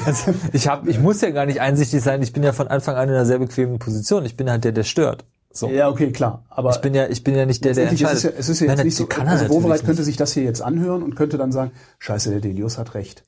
also 0.05 0.33
ich 0.53 0.67
habe 0.69 0.89
ich 0.89 0.99
muss 0.99 1.19
ja 1.19 1.31
gar 1.31 1.45
nicht 1.45 1.59
einsichtig 1.59 2.01
sein, 2.01 2.21
ich 2.21 2.31
bin 2.31 2.43
ja 2.43 2.53
von 2.53 2.69
Anfang 2.69 2.95
an 2.95 3.09
in 3.09 3.15
einer 3.15 3.25
sehr 3.25 3.39
bequemen 3.39 3.77
Position. 3.77 4.25
Ich 4.25 4.37
bin 4.37 4.49
halt 4.49 4.63
der 4.63 4.71
der 4.71 4.83
stört. 4.83 5.25
So. 5.51 5.69
Ja, 5.69 5.89
okay, 5.89 6.11
klar. 6.11 6.45
Aber 6.49 6.71
ich 6.71 6.77
bin 6.77 6.95
ja, 6.95 7.07
ich 7.07 7.23
bin 7.23 7.35
ja 7.35 7.45
nicht 7.45 7.63
der, 7.65 7.73
der 7.73 7.89
entscheidet. 7.89 8.15
Es 8.15 8.23
ist 8.23 8.31
ja, 8.31 8.39
es 8.39 8.49
ist 8.49 8.59
ja 8.61 8.67
jetzt 8.67 8.83
nicht 8.83 8.97
so, 8.97 9.07
also 9.07 9.49
Wovereit 9.49 9.85
könnte 9.85 10.03
sich 10.03 10.17
das 10.17 10.33
hier 10.33 10.43
jetzt 10.43 10.61
anhören 10.61 11.03
und 11.03 11.15
könnte 11.15 11.37
dann 11.37 11.51
sagen, 11.51 11.71
scheiße, 11.99 12.31
der 12.31 12.39
Delius 12.39 12.77
hat 12.77 12.95
recht. 12.95 13.23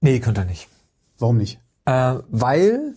Nee, 0.00 0.20
könnte 0.20 0.42
er 0.42 0.46
nicht. 0.46 0.68
Warum 1.18 1.36
nicht? 1.36 1.60
Äh, 1.84 2.14
weil 2.30 2.94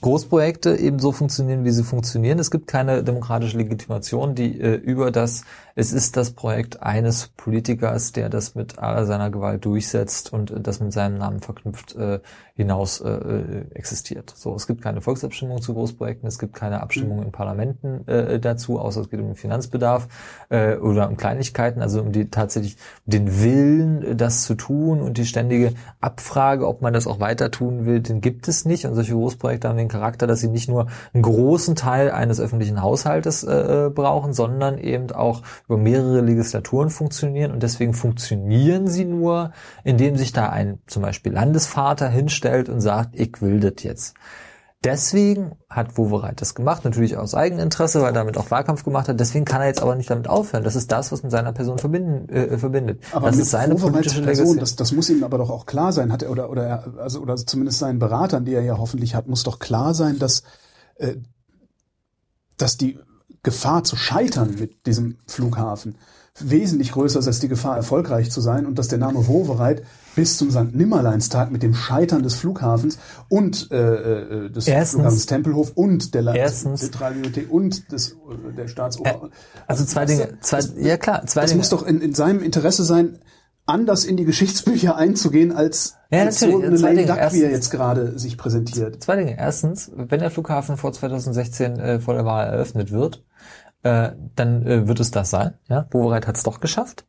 Großprojekte 0.00 0.76
eben 0.76 0.98
so 0.98 1.12
funktionieren, 1.12 1.64
wie 1.64 1.70
sie 1.70 1.84
funktionieren. 1.84 2.38
Es 2.38 2.50
gibt 2.50 2.66
keine 2.66 3.04
demokratische 3.04 3.58
Legitimation, 3.58 4.34
die 4.34 4.60
äh, 4.60 4.74
über 4.74 5.10
das 5.10 5.44
es 5.80 5.92
ist 5.92 6.18
das 6.18 6.32
Projekt 6.32 6.82
eines 6.82 7.28
Politikers, 7.28 8.12
der 8.12 8.28
das 8.28 8.54
mit 8.54 8.78
aller 8.78 9.06
seiner 9.06 9.30
Gewalt 9.30 9.64
durchsetzt 9.64 10.30
und 10.30 10.50
äh, 10.50 10.60
das 10.60 10.80
mit 10.80 10.92
seinem 10.92 11.16
Namen 11.16 11.40
verknüpft 11.40 11.96
äh, 11.96 12.20
hinaus 12.54 13.00
äh, 13.00 13.08
äh, 13.08 13.64
existiert. 13.72 14.34
So, 14.36 14.54
es 14.54 14.66
gibt 14.66 14.82
keine 14.82 15.00
Volksabstimmung 15.00 15.62
zu 15.62 15.72
Großprojekten, 15.72 16.28
es 16.28 16.38
gibt 16.38 16.54
keine 16.54 16.82
Abstimmung 16.82 17.18
mhm. 17.18 17.24
in 17.24 17.32
Parlamenten 17.32 18.06
äh, 18.06 18.38
dazu, 18.38 18.78
außer 18.78 19.00
es 19.00 19.08
geht 19.08 19.20
um 19.20 19.26
den 19.28 19.36
Finanzbedarf 19.36 20.08
oder 20.50 21.08
um 21.08 21.16
Kleinigkeiten, 21.16 21.80
also 21.80 22.00
um 22.00 22.12
die 22.12 22.28
tatsächlich 22.28 22.76
den 23.06 23.42
Willen, 23.42 24.16
das 24.16 24.42
zu 24.42 24.54
tun 24.54 25.00
und 25.00 25.16
die 25.16 25.24
ständige 25.24 25.74
Abfrage, 26.00 26.66
ob 26.66 26.82
man 26.82 26.92
das 26.92 27.06
auch 27.06 27.20
weiter 27.20 27.50
tun 27.50 27.86
will, 27.86 28.00
den 28.00 28.20
gibt 28.20 28.48
es 28.48 28.64
nicht. 28.64 28.84
Und 28.84 28.94
solche 28.94 29.14
Großprojekte 29.14 29.68
haben 29.68 29.76
den 29.76 29.88
Charakter, 29.90 30.26
dass 30.26 30.40
sie 30.40 30.48
nicht 30.48 30.68
nur 30.68 30.86
einen 31.12 31.22
großen 31.22 31.76
Teil 31.76 32.10
eines 32.10 32.40
öffentlichen 32.40 32.80
Haushaltes 32.82 33.44
äh, 33.44 33.90
brauchen, 33.94 34.32
sondern 34.32 34.78
eben 34.78 35.10
auch 35.12 35.42
über 35.66 35.76
mehrere 35.76 36.20
Legislaturen 36.20 36.90
funktionieren 36.90 37.52
und 37.52 37.62
deswegen 37.62 37.92
funktionieren 37.92 38.86
sie 38.86 39.04
nur, 39.04 39.52
indem 39.84 40.16
sich 40.16 40.32
da 40.32 40.48
ein 40.48 40.78
zum 40.86 41.02
Beispiel 41.02 41.32
Landesvater 41.32 42.08
hinstellt 42.08 42.68
und 42.68 42.80
sagt, 42.80 43.18
ich 43.18 43.42
will 43.42 43.60
das 43.60 43.82
jetzt. 43.82 44.14
Deswegen 44.82 45.56
hat 45.68 45.98
Wowereit 45.98 46.40
das 46.40 46.54
gemacht, 46.54 46.86
natürlich 46.86 47.18
aus 47.18 47.34
Eigeninteresse, 47.34 48.00
weil 48.00 48.08
er 48.08 48.12
damit 48.14 48.38
auch 48.38 48.50
Wahlkampf 48.50 48.82
gemacht 48.82 49.08
hat. 49.08 49.20
Deswegen 49.20 49.44
kann 49.44 49.60
er 49.60 49.66
jetzt 49.66 49.82
aber 49.82 49.94
nicht 49.94 50.08
damit 50.08 50.26
aufhören. 50.26 50.64
Das 50.64 50.74
ist 50.74 50.90
das, 50.90 51.12
was 51.12 51.22
mit 51.22 51.30
seiner 51.30 51.52
Person 51.52 51.78
verbinden, 51.78 52.30
äh, 52.30 52.56
verbindet. 52.56 53.02
Aber 53.12 53.26
das 53.26 53.38
ist 53.38 53.50
seine 53.50 53.74
politische 53.74 54.22
Person, 54.22 54.56
das, 54.56 54.76
das, 54.76 54.92
muss 54.92 55.10
ihm 55.10 55.22
aber 55.22 55.36
doch 55.36 55.50
auch 55.50 55.66
klar 55.66 55.92
sein, 55.92 56.10
hat 56.10 56.22
er 56.22 56.30
oder 56.30 56.48
oder 56.48 56.66
er, 56.66 56.94
also 56.98 57.20
oder 57.20 57.36
zumindest 57.36 57.78
seinen 57.78 57.98
Beratern, 57.98 58.46
die 58.46 58.54
er 58.54 58.62
ja 58.62 58.78
hoffentlich 58.78 59.14
hat, 59.14 59.28
muss 59.28 59.42
doch 59.42 59.58
klar 59.58 59.92
sein, 59.92 60.18
dass 60.18 60.44
äh, 60.94 61.16
dass 62.56 62.78
die 62.78 62.98
Gefahr 63.42 63.84
zu 63.84 63.96
scheitern 63.96 64.56
mit 64.58 64.86
diesem 64.86 65.18
Flughafen 65.26 65.96
wesentlich 66.38 66.92
größer 66.92 67.18
ist 67.18 67.26
als 67.26 67.40
die 67.40 67.48
Gefahr, 67.48 67.76
erfolgreich 67.76 68.30
zu 68.30 68.40
sein 68.40 68.64
und 68.64 68.78
dass 68.78 68.88
der 68.88 68.98
Name 68.98 69.26
Wovereit 69.26 69.82
bis 70.14 70.36
zum 70.36 70.50
St. 70.50 70.74
Nimmerleinstag 70.74 71.50
mit 71.50 71.62
dem 71.62 71.74
Scheitern 71.74 72.22
des 72.22 72.34
Flughafens 72.34 72.98
und 73.28 73.70
äh, 73.70 73.76
äh 73.76 74.50
des 74.50 74.66
erstens, 74.66 75.00
Flughafens 75.00 75.26
Tempelhof 75.26 75.72
und 75.74 76.14
der 76.14 76.22
Landeszentralbibliothek 76.22 77.50
und 77.50 77.92
des, 77.92 78.12
äh, 78.12 78.52
der 78.56 78.68
Staatsoper. 78.68 79.26
Äh, 79.26 79.30
also 79.66 79.84
zwei 79.84 80.04
Dinge, 80.04 80.38
zwei, 80.40 80.60
ja 80.76 80.96
klar, 80.96 81.26
zwei 81.26 81.42
das 81.42 81.50
Dinge. 81.50 81.58
muss 81.58 81.68
doch 81.68 81.86
in, 81.86 82.00
in 82.00 82.14
seinem 82.14 82.42
Interesse 82.42 82.84
sein, 82.84 83.18
anders 83.66 84.04
in 84.04 84.16
die 84.16 84.24
Geschichtsbücher 84.24 84.96
einzugehen, 84.96 85.52
als, 85.52 85.96
ja, 86.10 86.20
als 86.24 86.40
so 86.40 86.46
eine 86.46 86.76
Lame 86.76 87.06
Duck, 87.06 87.32
wie 87.32 87.42
er 87.42 87.50
jetzt 87.50 87.70
gerade 87.70 88.18
sich 88.18 88.36
präsentiert. 88.36 89.02
Zwei 89.02 89.16
Dinge. 89.16 89.38
Erstens, 89.38 89.90
wenn 89.94 90.20
der 90.20 90.30
Flughafen 90.30 90.76
vor 90.76 90.92
2016 90.92 91.78
äh, 91.78 92.00
vor 92.00 92.14
der 92.14 92.24
Wahl 92.24 92.48
eröffnet 92.48 92.90
wird, 92.90 93.24
äh, 93.82 94.10
dann 94.34 94.66
äh, 94.66 94.88
wird 94.88 95.00
es 95.00 95.10
das 95.10 95.30
sein. 95.30 95.54
Ja? 95.68 95.82
Bobereit 95.82 96.26
hat 96.26 96.36
es 96.36 96.42
doch 96.42 96.60
geschafft. 96.60 97.06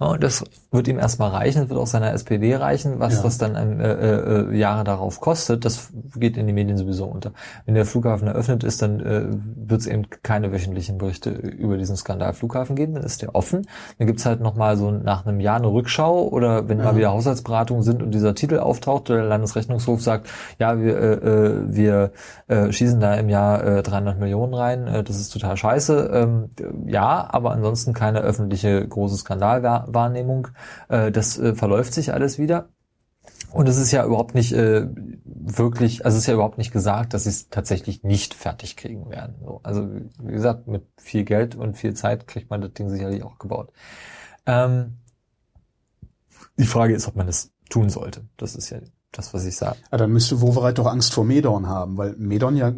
Ja, 0.00 0.16
das 0.16 0.44
wird 0.70 0.86
ihm 0.86 0.98
erstmal 0.98 1.30
reichen, 1.30 1.62
das 1.62 1.70
wird 1.70 1.80
auch 1.80 1.86
seiner 1.86 2.12
SPD 2.12 2.54
reichen, 2.54 3.00
was 3.00 3.16
ja. 3.16 3.22
das 3.22 3.38
dann 3.38 3.56
ähm, 3.56 3.80
äh, 3.80 3.92
äh, 3.92 4.56
Jahre 4.56 4.84
darauf 4.84 5.20
kostet, 5.20 5.64
das 5.64 5.90
geht 6.14 6.36
in 6.36 6.46
die 6.46 6.52
Medien 6.52 6.76
sowieso 6.76 7.06
unter. 7.06 7.32
Wenn 7.66 7.74
der 7.74 7.84
Flughafen 7.84 8.28
eröffnet 8.28 8.62
ist, 8.62 8.80
dann 8.80 9.00
äh, 9.00 9.24
wird 9.56 9.80
es 9.80 9.86
eben 9.88 10.08
keine 10.22 10.52
wöchentlichen 10.52 10.98
Berichte 10.98 11.30
über 11.30 11.76
diesen 11.78 11.96
Skandal 11.96 12.32
Flughafen 12.32 12.76
geben, 12.76 12.94
dann 12.94 13.02
ist 13.02 13.22
der 13.22 13.34
offen. 13.34 13.66
Dann 13.98 14.06
gibt's 14.06 14.24
halt 14.24 14.40
nochmal 14.40 14.76
so 14.76 14.92
nach 14.92 15.26
einem 15.26 15.40
Jahr 15.40 15.56
eine 15.56 15.66
Rückschau 15.66 16.28
oder 16.28 16.68
wenn 16.68 16.78
ja. 16.78 16.84
mal 16.84 16.96
wieder 16.96 17.10
Haushaltsberatungen 17.10 17.82
sind 17.82 18.00
und 18.00 18.12
dieser 18.12 18.36
Titel 18.36 18.58
auftaucht, 18.58 19.08
der 19.08 19.24
Landesrechnungshof 19.24 20.00
sagt, 20.00 20.28
ja, 20.60 20.78
wir, 20.80 20.96
äh, 20.96 21.12
äh, 21.14 21.74
wir 21.74 22.12
äh, 22.46 22.70
schießen 22.70 23.00
da 23.00 23.14
im 23.14 23.28
Jahr 23.28 23.64
äh, 23.64 23.82
300 23.82 24.20
Millionen 24.20 24.54
rein, 24.54 24.86
äh, 24.86 25.02
das 25.02 25.18
ist 25.18 25.30
total 25.30 25.56
scheiße. 25.56 26.10
Ähm, 26.12 26.50
ja, 26.86 27.26
aber 27.30 27.50
ansonsten 27.50 27.94
keine 27.94 28.20
öffentliche 28.20 28.86
große 28.86 29.16
Skandalwahrnehmung. 29.88 30.48
Äh, 30.88 31.10
das 31.10 31.38
äh, 31.38 31.54
verläuft 31.54 31.94
sich 31.94 32.12
alles 32.12 32.38
wieder. 32.38 32.68
Und 33.52 33.68
es 33.68 33.76
ist 33.76 33.92
ja 33.92 34.04
überhaupt 34.04 34.34
nicht 34.34 34.52
äh, 34.52 34.86
wirklich, 35.24 36.04
also 36.04 36.16
es 36.16 36.22
ist 36.22 36.26
ja 36.26 36.34
überhaupt 36.34 36.58
nicht 36.58 36.72
gesagt, 36.72 37.14
dass 37.14 37.24
sie 37.24 37.30
es 37.30 37.48
tatsächlich 37.48 38.02
nicht 38.02 38.34
fertig 38.34 38.76
kriegen 38.76 39.10
werden. 39.10 39.36
So, 39.42 39.60
also 39.62 39.88
wie 40.22 40.32
gesagt, 40.32 40.66
mit 40.66 40.84
viel 40.96 41.24
Geld 41.24 41.54
und 41.54 41.76
viel 41.76 41.94
Zeit 41.94 42.26
kriegt 42.26 42.50
man 42.50 42.60
das 42.60 42.72
Ding 42.72 42.90
sicherlich 42.90 43.22
auch 43.22 43.38
gebaut. 43.38 43.72
Ähm, 44.46 44.98
die 46.58 46.66
Frage 46.66 46.94
ist, 46.94 47.06
ob 47.06 47.16
man 47.16 47.28
es 47.28 47.52
tun 47.70 47.90
sollte. 47.90 48.22
Das 48.36 48.54
ist 48.54 48.70
ja 48.70 48.78
das, 49.12 49.32
was 49.32 49.46
ich 49.46 49.56
sage. 49.56 49.76
Ja, 49.90 49.98
dann 49.98 50.10
müsste 50.10 50.40
Wovereit 50.40 50.78
doch 50.78 50.86
Angst 50.86 51.14
vor 51.14 51.24
Medorn 51.24 51.68
haben, 51.68 51.96
weil 51.96 52.14
Medorn 52.18 52.56
ja 52.56 52.72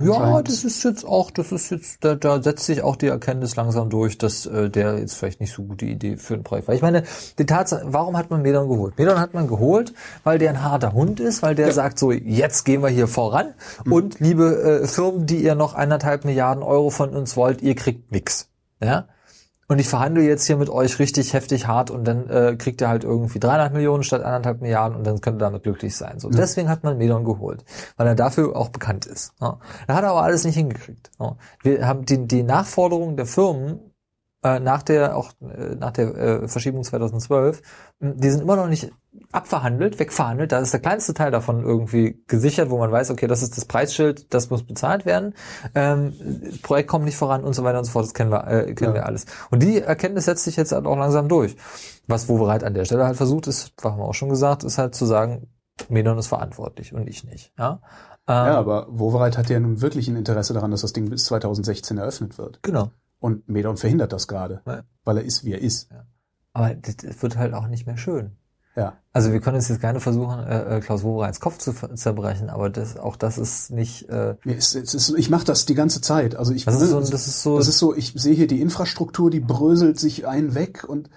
ja, 0.00 0.42
das 0.42 0.64
ist 0.64 0.84
jetzt 0.84 1.04
auch, 1.04 1.30
das 1.30 1.52
ist 1.52 1.70
jetzt, 1.70 2.04
da, 2.04 2.14
da 2.14 2.42
setzt 2.42 2.66
sich 2.66 2.82
auch 2.82 2.96
die 2.96 3.08
Erkenntnis 3.08 3.56
langsam 3.56 3.90
durch, 3.90 4.18
dass 4.18 4.46
äh, 4.46 4.70
der 4.70 4.98
jetzt 4.98 5.14
vielleicht 5.14 5.40
nicht 5.40 5.52
so 5.52 5.62
gute 5.62 5.86
Idee 5.86 6.16
für 6.16 6.34
ein 6.34 6.42
Projekt 6.42 6.68
war. 6.68 6.74
Ich 6.74 6.82
meine, 6.82 7.04
die 7.38 7.46
Tatsache, 7.46 7.82
warum 7.86 8.16
hat 8.16 8.30
man 8.30 8.42
Medon 8.42 8.68
geholt? 8.68 8.98
Medon 8.98 9.18
hat 9.18 9.34
man 9.34 9.48
geholt, 9.48 9.92
weil 10.24 10.38
der 10.38 10.50
ein 10.50 10.62
harter 10.62 10.92
Hund 10.92 11.20
ist, 11.20 11.42
weil 11.42 11.54
der 11.54 11.68
ja. 11.68 11.72
sagt 11.72 11.98
so, 11.98 12.12
jetzt 12.12 12.64
gehen 12.64 12.82
wir 12.82 12.88
hier 12.88 13.08
voran 13.08 13.54
mhm. 13.84 13.92
und 13.92 14.20
liebe 14.20 14.82
äh, 14.82 14.86
Firmen, 14.86 15.26
die 15.26 15.42
ihr 15.42 15.54
noch 15.54 15.74
eineinhalb 15.74 16.24
Milliarden 16.24 16.62
Euro 16.62 16.90
von 16.90 17.10
uns 17.10 17.36
wollt, 17.36 17.62
ihr 17.62 17.74
kriegt 17.74 18.12
nix. 18.12 18.48
Ja? 18.80 19.06
Und 19.68 19.78
ich 19.78 19.88
verhandle 19.88 20.22
jetzt 20.22 20.46
hier 20.46 20.56
mit 20.56 20.70
euch 20.70 20.98
richtig 20.98 21.34
heftig 21.34 21.66
hart 21.66 21.90
und 21.90 22.04
dann 22.04 22.28
äh, 22.30 22.56
kriegt 22.56 22.80
ihr 22.80 22.88
halt 22.88 23.04
irgendwie 23.04 23.38
300 23.38 23.74
Millionen 23.74 24.02
statt 24.02 24.22
anderthalb 24.22 24.62
Milliarden 24.62 24.96
und 24.96 25.06
dann 25.06 25.20
könnt 25.20 25.36
ihr 25.36 25.44
damit 25.44 25.62
glücklich 25.62 25.94
sein. 25.94 26.18
So, 26.18 26.28
mhm. 26.28 26.36
deswegen 26.36 26.68
hat 26.70 26.84
man 26.84 26.96
Medon 26.96 27.24
geholt, 27.24 27.64
weil 27.96 28.06
er 28.06 28.14
dafür 28.14 28.56
auch 28.56 28.70
bekannt 28.70 29.04
ist. 29.04 29.32
Ja. 29.40 29.58
Da 29.86 29.94
hat 29.94 30.04
er 30.04 30.10
aber 30.10 30.22
alles 30.22 30.44
nicht 30.44 30.54
hingekriegt. 30.54 31.10
Ja. 31.20 31.36
Wir 31.62 31.86
haben 31.86 32.06
die, 32.06 32.26
die 32.26 32.42
Nachforderungen 32.42 33.16
der 33.16 33.26
Firmen 33.26 33.80
äh, 34.42 34.60
nach 34.60 34.82
der 34.82 35.16
auch 35.16 35.32
äh, 35.42 35.74
nach 35.74 35.90
der 35.90 36.16
äh, 36.16 36.48
Verschiebung 36.48 36.84
2012, 36.84 37.60
die 38.00 38.30
sind 38.30 38.40
immer 38.40 38.56
noch 38.56 38.68
nicht 38.68 38.92
abverhandelt, 39.32 39.98
wegverhandelt. 39.98 40.52
Da 40.52 40.58
ist 40.58 40.72
der 40.72 40.80
kleinste 40.80 41.12
Teil 41.14 41.30
davon 41.30 41.62
irgendwie 41.62 42.22
gesichert, 42.28 42.70
wo 42.70 42.78
man 42.78 42.90
weiß, 42.90 43.10
okay, 43.10 43.26
das 43.26 43.42
ist 43.42 43.56
das 43.56 43.66
Preisschild, 43.66 44.32
das 44.32 44.48
muss 44.50 44.62
bezahlt 44.62 45.04
werden. 45.04 45.34
Ähm, 45.74 46.14
Projekt 46.62 46.88
kommt 46.88 47.04
nicht 47.04 47.16
voran 47.16 47.44
und 47.44 47.54
so 47.54 47.62
weiter 47.64 47.78
und 47.78 47.84
so 47.84 47.92
fort. 47.92 48.06
Das 48.06 48.14
kennen 48.14 48.30
wir, 48.30 48.46
äh, 48.46 48.74
kennen 48.74 48.94
ja. 48.94 48.94
wir 48.94 49.06
alles. 49.06 49.26
Und 49.50 49.62
die 49.62 49.80
Erkenntnis 49.80 50.24
setzt 50.24 50.44
sich 50.44 50.56
jetzt 50.56 50.72
halt 50.72 50.86
auch 50.86 50.96
langsam 50.96 51.28
durch. 51.28 51.56
Was 52.06 52.28
Wovereit 52.28 52.64
an 52.64 52.74
der 52.74 52.86
Stelle 52.86 53.04
halt 53.04 53.16
versucht, 53.16 53.46
ist, 53.46 53.72
haben 53.82 53.98
wir 53.98 54.04
auch 54.04 54.14
schon 54.14 54.30
gesagt, 54.30 54.64
ist 54.64 54.78
halt 54.78 54.94
zu 54.94 55.04
sagen, 55.04 55.48
Medon 55.88 56.18
ist 56.18 56.28
verantwortlich 56.28 56.94
und 56.94 57.06
ich 57.06 57.24
nicht. 57.24 57.52
Ja, 57.58 57.80
ähm, 58.26 58.34
ja 58.34 58.58
aber 58.58 58.86
Wovereit 58.90 59.36
hat 59.36 59.50
ja 59.50 59.60
nun 59.60 59.80
wirklich 59.80 60.08
ein 60.08 60.16
Interesse 60.16 60.54
daran, 60.54 60.70
dass 60.70 60.80
das 60.80 60.92
Ding 60.92 61.10
bis 61.10 61.24
2016 61.26 61.98
eröffnet 61.98 62.38
wird. 62.38 62.62
Genau. 62.62 62.90
Und 63.20 63.48
Medon 63.48 63.76
verhindert 63.76 64.12
das 64.12 64.26
gerade, 64.26 64.62
ja. 64.66 64.82
weil 65.04 65.18
er 65.18 65.24
ist, 65.24 65.44
wie 65.44 65.52
er 65.52 65.60
ist. 65.60 65.90
Ja. 65.90 66.06
Aber 66.52 66.74
das 66.74 67.22
wird 67.22 67.36
halt 67.36 67.54
auch 67.54 67.68
nicht 67.68 67.86
mehr 67.86 67.96
schön. 67.96 68.36
Ja. 68.78 68.96
Also 69.12 69.32
wir 69.32 69.40
können 69.40 69.56
uns 69.56 69.68
jetzt 69.68 69.80
gerne 69.80 69.98
versuchen, 69.98 70.38
äh, 70.38 70.76
äh 70.76 70.80
Klaus 70.80 71.02
Wobereits 71.02 71.40
Kopf 71.40 71.58
zu 71.58 71.72
zerbrechen, 71.72 72.48
aber 72.48 72.70
das, 72.70 72.96
auch 72.96 73.16
das 73.16 73.36
ist 73.36 73.72
nicht. 73.72 74.08
Äh, 74.08 74.36
es, 74.44 74.76
es 74.76 74.94
ist, 74.94 75.12
ich 75.18 75.30
mache 75.30 75.44
das 75.44 75.66
die 75.66 75.74
ganze 75.74 76.00
Zeit. 76.00 76.36
Also 76.36 76.52
ich, 76.52 76.64
das, 76.64 76.76
ist 76.76 76.82
ne, 76.82 76.86
so, 76.86 77.00
das 77.00 77.26
ist 77.26 77.42
so. 77.42 77.58
Das 77.58 77.66
ist 77.66 77.78
so. 77.78 77.92
Ich 77.96 78.12
sehe 78.14 78.34
hier 78.34 78.46
die 78.46 78.60
Infrastruktur, 78.60 79.30
die 79.30 79.40
bröselt 79.40 79.98
sich 79.98 80.28
einen 80.28 80.54
weg 80.54 80.84
und 80.86 81.10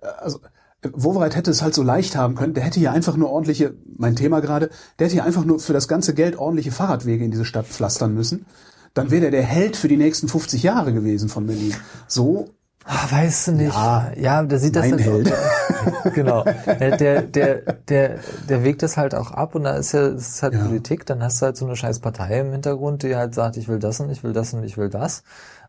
äh, 0.00 0.06
also 0.06 0.38
Wovereit 0.80 1.34
hätte 1.34 1.50
es 1.50 1.60
halt 1.60 1.74
so 1.74 1.82
leicht 1.82 2.14
haben 2.14 2.36
können. 2.36 2.54
Der 2.54 2.62
hätte 2.62 2.78
hier 2.78 2.92
einfach 2.92 3.16
nur 3.16 3.30
ordentliche, 3.30 3.74
mein 3.96 4.14
Thema 4.14 4.38
gerade, 4.38 4.70
der 4.98 5.06
hätte 5.06 5.14
hier 5.14 5.24
einfach 5.24 5.44
nur 5.44 5.58
für 5.58 5.72
das 5.72 5.88
ganze 5.88 6.14
Geld 6.14 6.38
ordentliche 6.38 6.70
Fahrradwege 6.70 7.24
in 7.24 7.32
diese 7.32 7.44
Stadt 7.44 7.66
pflastern 7.66 8.14
müssen. 8.14 8.46
Dann 8.94 9.10
wäre 9.10 9.22
der 9.22 9.30
der 9.32 9.42
Held 9.42 9.76
für 9.76 9.88
die 9.88 9.96
nächsten 9.96 10.28
50 10.28 10.62
Jahre 10.62 10.92
gewesen 10.92 11.28
von 11.28 11.48
Berlin. 11.48 11.74
So 12.06 12.50
Ach, 12.90 13.12
weißt 13.12 13.48
du 13.48 13.52
nicht. 13.52 13.74
Ja, 13.74 14.10
ja 14.16 14.42
der 14.42 14.58
sieht 14.58 14.74
das 14.74 14.90
halt 14.90 15.00
Held. 15.00 15.30
Auch, 15.30 16.12
genau. 16.14 16.42
Der, 16.44 16.96
der, 16.96 17.22
der, 17.22 18.18
der, 18.48 18.64
wägt 18.64 18.82
das 18.82 18.96
halt 18.96 19.14
auch 19.14 19.30
ab 19.30 19.54
und 19.54 19.64
da 19.64 19.76
ist 19.76 19.92
ja, 19.92 20.08
das 20.08 20.28
ist 20.28 20.42
halt 20.42 20.54
Ja. 20.54 20.64
Politik, 20.64 21.04
dann 21.04 21.22
hast 21.22 21.42
du 21.42 21.46
halt 21.46 21.58
so 21.58 21.66
eine 21.66 21.76
scheiß 21.76 22.00
Partei 22.00 22.40
im 22.40 22.50
Hintergrund, 22.50 23.02
die 23.02 23.14
halt 23.14 23.34
sagt, 23.34 23.58
ich 23.58 23.68
will 23.68 23.78
das 23.78 24.00
und 24.00 24.08
ich 24.08 24.24
will 24.24 24.32
das 24.32 24.54
und 24.54 24.64
ich 24.64 24.78
will 24.78 24.88
das. 24.88 25.22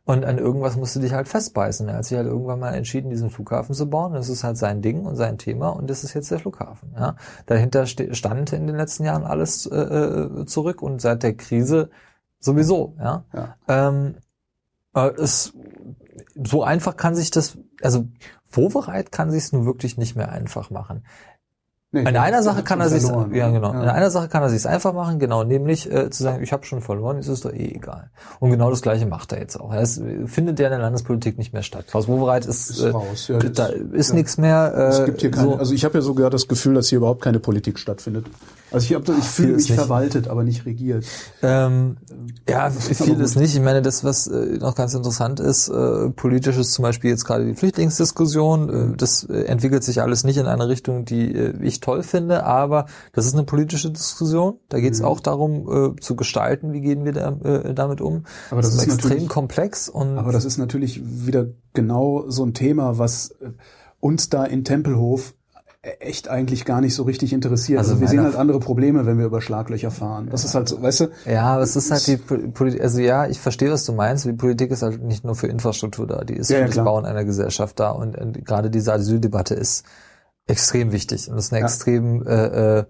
Und 0.05 0.23
an 0.23 0.37
irgendwas 0.37 0.77
musst 0.77 0.95
du 0.95 1.01
dich 1.01 1.11
halt 1.11 1.27
festbeißen. 1.27 1.89
Er 1.89 1.97
hat 1.97 2.05
sich 2.05 2.17
halt 2.17 2.25
irgendwann 2.25 2.59
mal 2.59 2.73
entschieden, 2.73 3.09
diesen 3.09 3.29
Flughafen 3.29 3.75
zu 3.75 3.89
bauen. 3.89 4.13
Das 4.13 4.29
ist 4.29 4.45
halt 4.45 4.57
sein 4.57 4.81
Ding 4.81 5.05
und 5.05 5.17
sein 5.17 5.37
Thema 5.37 5.69
und 5.69 5.89
das 5.89 6.05
ist 6.05 6.13
jetzt 6.13 6.31
der 6.31 6.39
Flughafen. 6.39 6.93
Ja. 6.97 7.15
Dahinter 7.47 7.85
stand 7.85 8.53
in 8.53 8.65
den 8.65 8.77
letzten 8.77 9.03
Jahren 9.03 9.25
alles 9.25 9.65
äh, 9.65 9.75
äh, 9.75 10.45
zurück 10.45 10.81
und 10.81 11.01
seit 11.01 11.21
der 11.23 11.35
Krise 11.35 11.89
sowieso. 12.39 12.95
Ja. 12.97 13.25
Ja. 13.33 13.55
Ähm, 13.67 14.15
äh, 14.95 15.09
es, 15.17 15.53
so 16.43 16.63
einfach 16.63 16.95
kann 16.97 17.15
sich 17.15 17.31
das, 17.31 17.57
also 17.81 18.05
Wovereit 18.51 19.11
kann 19.11 19.29
sich 19.31 19.43
es 19.43 19.51
nun 19.53 19.65
wirklich 19.65 19.97
nicht 19.97 20.15
mehr 20.15 20.31
einfach 20.31 20.69
machen. 20.71 21.03
Nee, 21.91 22.01
In 22.01 22.17
einer 22.17 22.43
Sache 22.43 22.61
kann 22.61 22.79
er 22.81 22.89
sich, 22.89 23.01
ja 23.01 23.49
genau, 23.49 23.73
Ja. 23.73 23.81
in 23.81 23.89
einer 23.89 24.11
Sache 24.11 24.27
kann 24.27 24.43
er 24.43 24.49
sich 24.49 24.67
einfach 24.67 24.93
machen, 24.93 25.17
genau, 25.17 25.43
nämlich 25.43 25.91
äh, 25.91 26.11
zu 26.11 26.21
sagen, 26.21 26.43
ich 26.43 26.53
habe 26.53 26.63
schon 26.63 26.81
verloren, 26.81 27.17
ist 27.17 27.27
es 27.29 27.41
doch 27.41 27.51
eh 27.51 27.65
egal. 27.73 28.11
Und 28.39 28.51
genau 28.51 28.69
das 28.69 28.83
Gleiche 28.83 29.07
macht 29.07 29.31
er 29.31 29.39
jetzt 29.39 29.59
auch. 29.59 29.73
Er 29.73 29.81
ist, 29.81 29.99
findet 30.25 30.59
ja 30.59 30.67
in 30.67 30.71
der 30.73 30.79
Landespolitik 30.81 31.39
nicht 31.39 31.51
mehr 31.51 31.63
statt. 31.63 31.85
Klaus 31.87 32.07
Wowereit 32.07 32.45
ist, 32.45 32.69
Ist 32.69 32.81
äh, 32.81 32.89
raus, 32.89 33.27
ja, 33.27 33.39
da 33.39 33.65
ist 33.67 34.09
ja. 34.09 34.15
nichts 34.15 34.37
mehr. 34.37 34.71
Äh, 34.75 34.81
Es 34.83 35.05
gibt 35.05 35.21
hier 35.21 35.31
keine, 35.31 35.47
so, 35.49 35.55
also 35.55 35.73
ich 35.73 35.83
habe 35.83 35.95
ja 35.95 36.01
sogar 36.01 36.29
das 36.29 36.47
Gefühl, 36.47 36.75
dass 36.75 36.89
hier 36.89 36.99
überhaupt 36.99 37.23
keine 37.23 37.39
Politik 37.39 37.79
stattfindet. 37.79 38.27
Also 38.71 38.85
ich, 38.85 38.93
hab, 38.93 39.09
ich 39.09 39.25
fühle 39.25 39.53
ist 39.53 39.69
mich 39.69 39.77
verwaltet, 39.77 40.27
aber 40.27 40.43
nicht 40.43 40.65
regiert. 40.65 41.05
Ähm, 41.41 41.97
ja, 42.47 42.69
viel 42.69 43.15
gut. 43.15 43.19
ist 43.19 43.35
nicht. 43.35 43.55
Ich 43.55 43.61
meine, 43.61 43.81
das, 43.81 44.03
was 44.03 44.27
äh, 44.27 44.57
noch 44.59 44.75
ganz 44.75 44.93
interessant 44.93 45.39
ist, 45.39 45.69
äh, 45.69 46.09
politisch 46.09 46.57
ist 46.57 46.73
zum 46.73 46.83
Beispiel 46.83 47.09
jetzt 47.09 47.25
gerade 47.25 47.45
die 47.45 47.55
Flüchtlingsdiskussion. 47.55 48.93
Äh, 48.93 48.97
das 48.97 49.23
äh, 49.23 49.43
entwickelt 49.43 49.83
sich 49.83 50.01
alles 50.01 50.23
nicht 50.23 50.37
in 50.37 50.45
eine 50.45 50.67
Richtung, 50.67 51.05
die 51.05 51.35
ich 51.61 51.79
toll 51.79 52.03
finde, 52.03 52.43
aber 52.43 52.85
das 53.13 53.25
ist 53.25 53.33
eine 53.33 53.43
politische 53.43 53.91
Diskussion. 53.91 54.59
Da 54.69 54.79
geht 54.79 54.93
es 54.93 55.01
auch 55.01 55.19
darum, 55.19 55.95
äh, 55.95 55.99
zu 55.99 56.15
gestalten, 56.15 56.73
wie 56.73 56.81
gehen 56.81 57.05
wir 57.05 57.13
da, 57.13 57.31
äh, 57.43 57.73
damit 57.73 58.01
um. 58.01 58.25
Aber 58.51 58.61
das 58.61 58.73
ist 58.73 58.83
extrem 58.83 59.09
natürlich- 59.09 59.29
komplex 59.29 59.89
und 59.89 60.17
Aber 60.17 60.31
das 60.31 60.45
ist 60.45 60.57
natürlich 60.57 61.01
wieder 61.03 61.47
genau 61.73 62.25
so 62.29 62.45
ein 62.45 62.53
Thema, 62.53 62.97
was 62.97 63.35
uns 63.99 64.29
da 64.29 64.45
in 64.45 64.63
Tempelhof 64.63 65.33
echt 65.81 66.27
eigentlich 66.27 66.65
gar 66.65 66.81
nicht 66.81 66.93
so 66.93 67.03
richtig 67.03 67.31
interessiert. 67.31 67.79
Also 67.79 67.91
Also, 67.91 68.01
wir 68.01 68.07
sehen 68.09 68.21
halt 68.21 68.35
andere 68.35 68.59
Probleme, 68.59 69.05
wenn 69.05 69.17
wir 69.17 69.25
über 69.25 69.41
Schlaglöcher 69.41 69.91
fahren. 69.91 70.27
Das 70.29 70.43
ist 70.43 70.53
halt 70.53 70.67
so, 70.67 70.81
weißt 70.81 70.99
du? 71.01 71.07
Ja, 71.25 71.43
aber 71.53 71.63
es 71.63 71.75
ist 71.75 71.89
halt 71.89 72.05
die 72.05 72.17
Politik, 72.17 72.81
also 72.81 72.99
ja, 72.99 73.27
ich 73.27 73.39
verstehe, 73.39 73.71
was 73.71 73.85
du 73.85 73.93
meinst. 73.93 74.25
Die 74.25 74.33
Politik 74.33 74.71
ist 74.71 74.81
halt 74.81 75.01
nicht 75.01 75.23
nur 75.23 75.35
für 75.35 75.47
Infrastruktur 75.47 76.05
da, 76.05 76.23
die 76.25 76.35
ist 76.35 76.49
Ja, 76.49 76.57
für 76.57 76.61
ja, 76.61 76.65
das 76.67 76.73
klar. 76.73 76.85
Bauen 76.85 77.05
einer 77.05 77.23
Gesellschaft 77.23 77.79
da 77.79 77.91
und, 77.91 78.15
äh, 78.15 78.41
gerade 78.41 78.69
diese 78.69 78.91
Asyldebatte 78.91 79.53
ist 79.55 79.85
extrem 80.47 80.91
wichtig 80.91 81.29
und 81.29 81.37
ist 81.37 81.53
eine 81.53 81.61
Ja. 81.61 81.65
extrem 81.67 82.25
äh, 82.27 82.79
äh, 82.79 82.83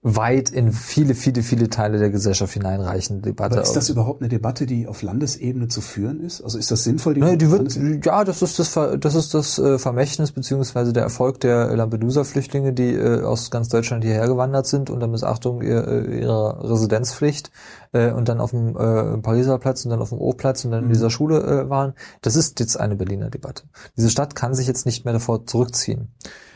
weit 0.00 0.50
in 0.50 0.70
viele, 0.70 1.16
viele, 1.16 1.42
viele 1.42 1.68
Teile 1.70 1.98
der 1.98 2.10
Gesellschaft 2.10 2.52
hineinreichende 2.52 3.20
Debatte. 3.22 3.56
Aber 3.56 3.62
ist 3.62 3.72
das 3.74 3.88
überhaupt 3.88 4.22
eine 4.22 4.28
Debatte, 4.28 4.64
die 4.64 4.86
auf 4.86 5.02
Landesebene 5.02 5.66
zu 5.66 5.80
führen 5.80 6.20
ist? 6.20 6.40
Also 6.40 6.56
ist 6.56 6.70
das 6.70 6.84
sinnvoll? 6.84 7.14
Die 7.14 7.22
auf 7.22 7.30
wird, 7.30 7.68
Landesebene- 7.72 8.06
ja, 8.06 8.22
das 8.22 8.40
ist 8.40 8.60
das, 8.60 8.78
das 9.00 9.14
ist 9.16 9.34
das 9.34 9.58
äh, 9.58 9.76
Vermächtnis 9.78 10.30
beziehungsweise 10.30 10.92
der 10.92 11.02
Erfolg 11.02 11.40
der 11.40 11.74
Lampedusa-Flüchtlinge, 11.74 12.72
die 12.72 12.94
äh, 12.94 13.22
aus 13.22 13.50
ganz 13.50 13.68
Deutschland 13.70 14.04
hierher 14.04 14.28
gewandert 14.28 14.68
sind 14.68 14.88
unter 14.88 15.08
Missachtung 15.08 15.62
äh, 15.62 16.20
ihrer 16.20 16.70
Residenzpflicht 16.70 17.50
und 17.90 18.28
dann 18.28 18.40
auf 18.40 18.50
dem 18.50 18.74
Pariser 18.74 19.58
Platz 19.58 19.86
und 19.86 19.90
dann 19.90 20.02
auf 20.02 20.10
dem 20.10 20.18
O-Platz 20.18 20.62
und 20.66 20.72
dann 20.72 20.84
in 20.84 20.88
dieser 20.90 21.08
Schule 21.08 21.70
waren. 21.70 21.94
Das 22.20 22.36
ist 22.36 22.60
jetzt 22.60 22.78
eine 22.78 22.96
Berliner 22.96 23.30
Debatte. 23.30 23.62
Diese 23.96 24.10
Stadt 24.10 24.34
kann 24.34 24.52
sich 24.52 24.66
jetzt 24.66 24.84
nicht 24.84 25.06
mehr 25.06 25.14
davor 25.14 25.46
zurückziehen. 25.46 26.12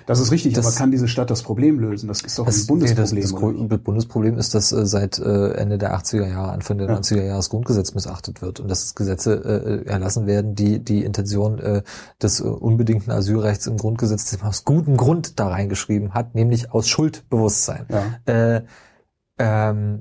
Das 0.07 0.19
ist 0.21 0.31
richtig, 0.33 0.55
Das- 0.55 0.67
aber 0.67 0.75
kann 0.75 0.91
diese 0.91 1.09
Stadt 1.09 1.31
das 1.31 1.43
Problem 1.43 1.79
lösen? 1.79 2.09
Das 2.09 2.21
ist 2.23 2.39
doch 2.39 2.47
Das, 2.47 2.63
ein 2.63 2.67
Bundesproblem. 2.67 3.15
nee, 3.15 3.21
das, 3.23 3.31
das, 3.33 3.69
das 3.69 3.79
Bundesproblem 3.81 4.39
ist, 4.39 4.55
dass 4.55 4.73
äh, 4.73 4.87
seit 4.87 5.19
äh, 5.19 5.53
Ende 5.53 5.79
der 5.79 5.95
80er 5.95 6.27
Jahre, 6.29 6.53
Anfang 6.53 6.79
der 6.79 6.89
Ja. 6.89 6.95
90er 6.97 7.23
Jahre 7.23 7.39
das 7.39 7.51
Grundgesetz 7.51 7.95
missachtet 7.95 8.43
wird 8.43 8.61
und 8.61 8.69
dass 8.69 8.95
Gesetze 8.95 9.85
äh, 9.87 9.89
erlassen 9.89 10.27
werden, 10.27 10.55
die 10.55 10.79
die 10.79 11.05
Intention 11.05 11.59
äh, 11.59 11.83
des 12.23 12.41
äh, 12.41 12.45
unbedingten 12.45 13.11
Asylrechts 13.11 13.67
im 13.67 13.77
Grundgesetz 13.77 14.31
das 14.31 14.43
aus 14.43 14.65
gutem 14.65 14.97
Grund 14.97 15.39
da 15.39 15.49
reingeschrieben 15.49 16.15
hat, 16.15 16.35
nämlich 16.35 16.73
aus 16.73 16.89
Schuldbewusstsein. 16.89 17.87
Ja. 17.89 18.33
Äh, 18.57 18.63
ähm, 19.39 20.01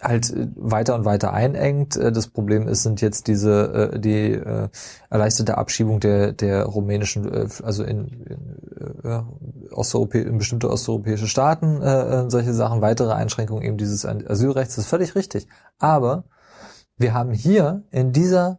halt 0.00 0.30
äh, 0.30 0.48
weiter 0.56 0.94
und 0.94 1.04
weiter 1.04 1.32
einengt. 1.32 1.96
Äh, 1.96 2.12
Das 2.12 2.28
Problem 2.28 2.68
ist, 2.68 2.82
sind 2.82 3.00
jetzt 3.00 3.26
diese 3.26 3.92
äh, 3.94 3.98
die 3.98 4.40
erleichterte 5.10 5.58
Abschiebung 5.58 6.00
der 6.00 6.32
der 6.32 6.64
rumänischen, 6.64 7.30
also 7.62 7.84
in, 7.84 8.08
in, 8.08 8.58
Osteuropä 9.70 10.20
in 10.20 10.38
bestimmte 10.38 10.70
osteuropäische 10.70 11.26
Staaten, 11.26 11.82
äh, 11.82 12.30
solche 12.30 12.54
Sachen, 12.54 12.80
weitere 12.80 13.12
Einschränkungen 13.12 13.62
eben 13.62 13.76
dieses 13.76 14.04
Asylrechts, 14.04 14.76
das 14.76 14.84
ist 14.84 14.90
völlig 14.90 15.14
richtig. 15.14 15.46
Aber 15.78 16.24
wir 16.96 17.14
haben 17.14 17.32
hier 17.32 17.82
in 17.90 18.12
dieser 18.12 18.58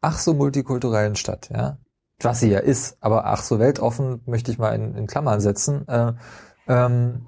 ach 0.00 0.18
so 0.18 0.34
multikulturellen 0.34 1.16
Stadt, 1.16 1.50
ja, 1.50 1.78
was 2.20 2.40
sie 2.40 2.50
ja 2.50 2.60
ist, 2.60 2.96
aber 3.00 3.26
ach 3.26 3.42
so 3.42 3.58
weltoffen 3.58 4.20
möchte 4.26 4.50
ich 4.50 4.58
mal 4.58 4.74
in, 4.74 4.94
in 4.94 5.06
Klammern 5.06 5.40
setzen, 5.40 5.86
äh, 5.88 6.12
ähm, 6.68 7.26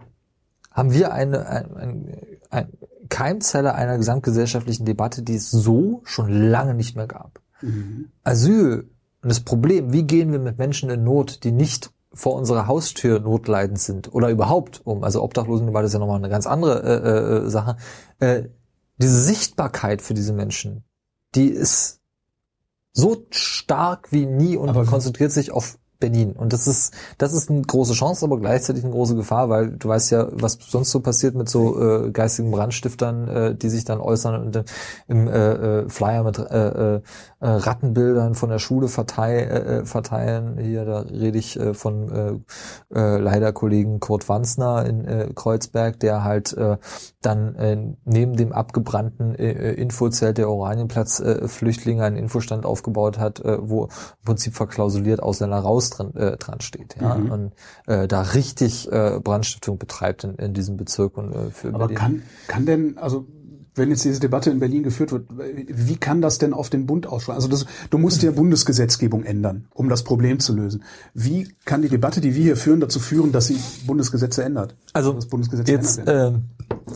haben 0.71 0.93
wir 0.93 1.13
eine, 1.13 1.47
ein, 1.47 1.77
ein, 1.77 2.17
ein 2.51 2.73
Keimzelle 3.11 3.75
einer 3.75 3.99
gesamtgesellschaftlichen 3.99 4.87
Debatte, 4.87 5.23
die 5.23 5.35
es 5.35 5.51
so 5.51 6.01
schon 6.05 6.31
lange 6.51 6.75
nicht 6.75 6.97
mehr 6.97 7.07
gab. 7.07 7.41
Mhm. 7.61 8.11
Asyl 8.25 8.89
und 9.23 9.29
das 9.29 9.41
Problem, 9.41 9.93
wie 9.93 10.05
gehen 10.05 10.33
wir 10.33 10.39
mit 10.39 10.57
Menschen 10.57 10.89
in 10.89 11.05
Not, 11.05 11.45
die 11.45 11.53
nicht 11.53 11.93
vor 12.13 12.35
unserer 12.35 12.67
Haustür 12.67 13.21
notleidend 13.21 13.79
sind 13.79 14.13
oder 14.13 14.31
überhaupt 14.31 14.81
um, 14.85 15.05
also 15.05 15.23
Obdachlosendebatte 15.23 15.87
ist 15.87 15.93
ja 15.93 15.99
nochmal 15.99 16.17
eine 16.17 16.29
ganz 16.31 16.47
andere 16.47 16.83
äh, 16.83 17.47
äh, 17.47 17.51
Sache, 17.51 17.77
äh, 18.19 18.45
diese 18.97 19.21
Sichtbarkeit 19.21 20.03
für 20.03 20.15
diese 20.15 20.33
Menschen, 20.33 20.85
die 21.35 21.49
ist 21.49 22.01
so 22.93 23.27
stark 23.31 24.11
wie 24.13 24.27
nie 24.27 24.57
und 24.57 24.71
Aber- 24.71 24.85
konzentriert 24.87 25.33
sich 25.33 25.53
auf 25.53 25.79
Berlin. 26.01 26.33
Und 26.33 26.53
das 26.53 26.67
ist, 26.67 26.93
das 27.19 27.33
ist 27.33 27.51
eine 27.51 27.63
große 27.63 27.93
Chance, 27.93 28.25
aber 28.25 28.41
gleichzeitig 28.41 28.83
eine 28.83 28.93
große 28.93 29.15
Gefahr, 29.15 29.49
weil 29.49 29.71
du 29.71 29.89
weißt 29.89 30.11
ja, 30.11 30.29
was 30.33 30.59
sonst 30.61 30.91
so 30.91 31.01
passiert 31.01 31.35
mit 31.35 31.49
so 31.49 31.81
äh, 31.81 32.11
geistigen 32.11 32.51
Brandstiftern, 32.51 33.29
äh, 33.29 33.55
die 33.55 33.69
sich 33.69 33.85
dann 33.85 34.01
äußern 34.01 34.43
und 34.43 34.65
im 35.07 35.29
äh, 35.29 35.53
äh, 35.83 35.89
Flyer 35.89 36.25
mit 36.25 36.39
äh, 36.39 36.43
äh, 36.43 36.95
äh, 36.97 37.01
Rattenbildern 37.41 38.35
von 38.35 38.49
der 38.49 38.59
Schule 38.59 38.89
verteil, 38.89 39.39
äh, 39.39 39.79
äh, 39.79 39.85
verteilen. 39.85 40.59
Hier, 40.59 40.85
da 40.85 41.01
rede 41.01 41.39
ich 41.39 41.59
äh, 41.59 41.75
von 41.75 42.11
äh, 42.11 42.99
äh, 42.99 43.19
leider 43.19 43.53
Kollegen 43.53 44.01
Kurt 44.01 44.29
Wanzner 44.29 44.87
in 44.87 45.05
äh, 45.05 45.29
Kreuzberg, 45.35 46.01
der 46.01 46.25
halt 46.25 46.53
äh, 46.55 46.79
dann 47.21 47.55
äh, 47.57 47.77
neben 48.05 48.37
dem 48.37 48.53
abgebrannten 48.53 49.35
äh, 49.35 49.51
äh, 49.51 49.75
Infozelt 49.75 50.39
der 50.39 50.49
Oranienplatz 50.49 51.21
äh, 51.21 51.47
Flüchtlinge 51.47 52.05
einen 52.05 52.17
Infostand 52.17 52.65
aufgebaut 52.65 53.19
hat, 53.19 53.41
äh, 53.41 53.59
wo 53.61 53.85
im 53.85 54.25
Prinzip 54.25 54.55
verklausuliert 54.55 55.23
Ausländer 55.23 55.59
raus 55.59 55.90
dran, 55.91 56.15
äh, 56.15 56.37
dran 56.37 56.61
steht. 56.61 56.97
Ja? 57.01 57.17
Mhm. 57.17 57.31
Und 57.31 57.53
äh, 57.87 58.09
da 58.09 58.23
richtig 58.23 58.91
äh, 58.91 59.21
Brandstiftung 59.23 59.79
betreibt 59.79 60.25
in, 60.25 60.35
in 60.37 60.55
diesem 60.55 60.77
Bezirk 60.77 61.17
und 61.17 61.35
äh, 61.35 61.51
für 61.51 61.69
Aber 61.69 61.79
Berlin. 61.79 61.97
kann, 61.97 62.23
kann 62.49 62.67
denn, 62.67 62.99
also 62.99 63.27
wenn 63.81 63.91
jetzt 63.91 64.05
diese 64.05 64.21
Debatte 64.21 64.51
in 64.51 64.61
Berlin 64.61 64.83
geführt 64.83 65.11
wird, 65.11 65.27
wie 65.31 65.97
kann 65.97 66.21
das 66.21 66.39
denn 66.39 66.53
auf 66.53 66.69
den 66.69 66.87
Bund 66.87 67.07
ausschlagen? 67.07 67.37
Also 67.37 67.49
das, 67.49 67.65
du 67.89 67.99
musst 67.99 68.23
ja 68.23 68.31
Bundesgesetzgebung 68.31 69.25
ändern, 69.25 69.67
um 69.75 69.89
das 69.89 70.05
Problem 70.05 70.39
zu 70.39 70.55
lösen. 70.55 70.85
Wie 71.15 71.49
kann 71.65 71.83
die 71.83 71.89
Debatte, 71.89 72.21
die 72.21 72.35
wir 72.35 72.43
hier 72.43 72.57
führen, 72.57 72.81
dazu 72.81 73.01
führen, 73.01 73.33
dass 73.33 73.47
sie 73.47 73.59
Bundesgesetze 73.87 74.45
ändert? 74.45 74.77
Also 74.93 75.15
das 75.15 75.27
Bundesgesetz 75.27 75.69
jetzt 75.69 75.99
Ich 75.99 76.05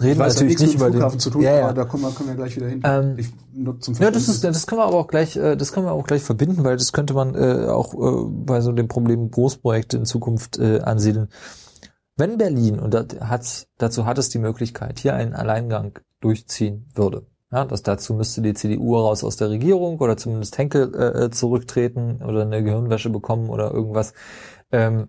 reden 0.02 0.19
wir 0.19 0.27
natürlich 0.27 0.59
nicht 0.59 0.74
über 0.74 0.90
den 0.90 1.19
zu 1.19 1.31
tun, 1.31 1.43
ja, 1.43 1.56
ja. 1.56 1.65
aber 1.65 1.74
da 1.74 1.85
kommen 1.85 2.02
wir, 2.02 2.11
kommen 2.11 2.28
wir 2.28 2.36
gleich 2.36 2.56
wieder 2.56 2.69
hin. 2.69 2.82
Ähm, 2.85 3.15
ich, 3.16 3.32
Ja, 3.98 4.11
das 4.11 4.28
ist, 4.28 4.44
das 4.44 4.66
können 4.66 4.81
wir 4.81 4.86
aber 4.86 4.98
auch 4.98 5.09
gleich, 5.09 5.36
äh, 5.36 5.56
das 5.56 5.73
können 5.73 5.86
wir 5.86 5.93
auch 5.93 6.06
gleich 6.06 6.23
verbinden, 6.23 6.65
weil 6.65 6.77
das 6.77 6.93
könnte 6.93 7.15
man 7.15 7.35
äh, 7.35 7.66
auch 7.69 7.94
äh, 7.94 8.27
bei 8.28 8.61
so 8.61 8.73
dem 8.73 8.89
Problem 8.89 9.31
Großprojekte 9.31 9.97
in 9.97 10.05
Zukunft 10.05 10.59
äh, 10.59 10.81
ansiedeln. 10.81 11.28
Wenn 12.16 12.39
Berlin, 12.39 12.78
und 12.78 12.94
dazu 12.94 14.06
hat 14.06 14.19
es 14.19 14.28
die 14.28 14.39
Möglichkeit, 14.39 15.01
hier 15.01 15.15
einen 15.15 15.35
Alleingang 15.35 15.98
durchziehen 16.24 16.90
würde, 16.94 17.26
Ja, 17.52 17.64
das 17.64 17.82
dazu 17.82 18.14
müsste 18.14 18.42
die 18.42 18.55
CDU 18.55 18.96
raus 18.96 19.22
aus 19.24 19.36
der 19.36 19.51
Regierung 19.51 19.98
oder 20.01 20.16
zumindest 20.16 20.59
Henkel 20.59 20.94
äh, 20.94 21.30
zurücktreten 21.30 22.22
oder 22.22 22.42
eine 22.42 22.62
Gehirnwäsche 22.64 23.10
bekommen 23.10 23.51
oder 23.51 23.70
irgendwas. 23.70 24.14
Ähm, 24.72 25.09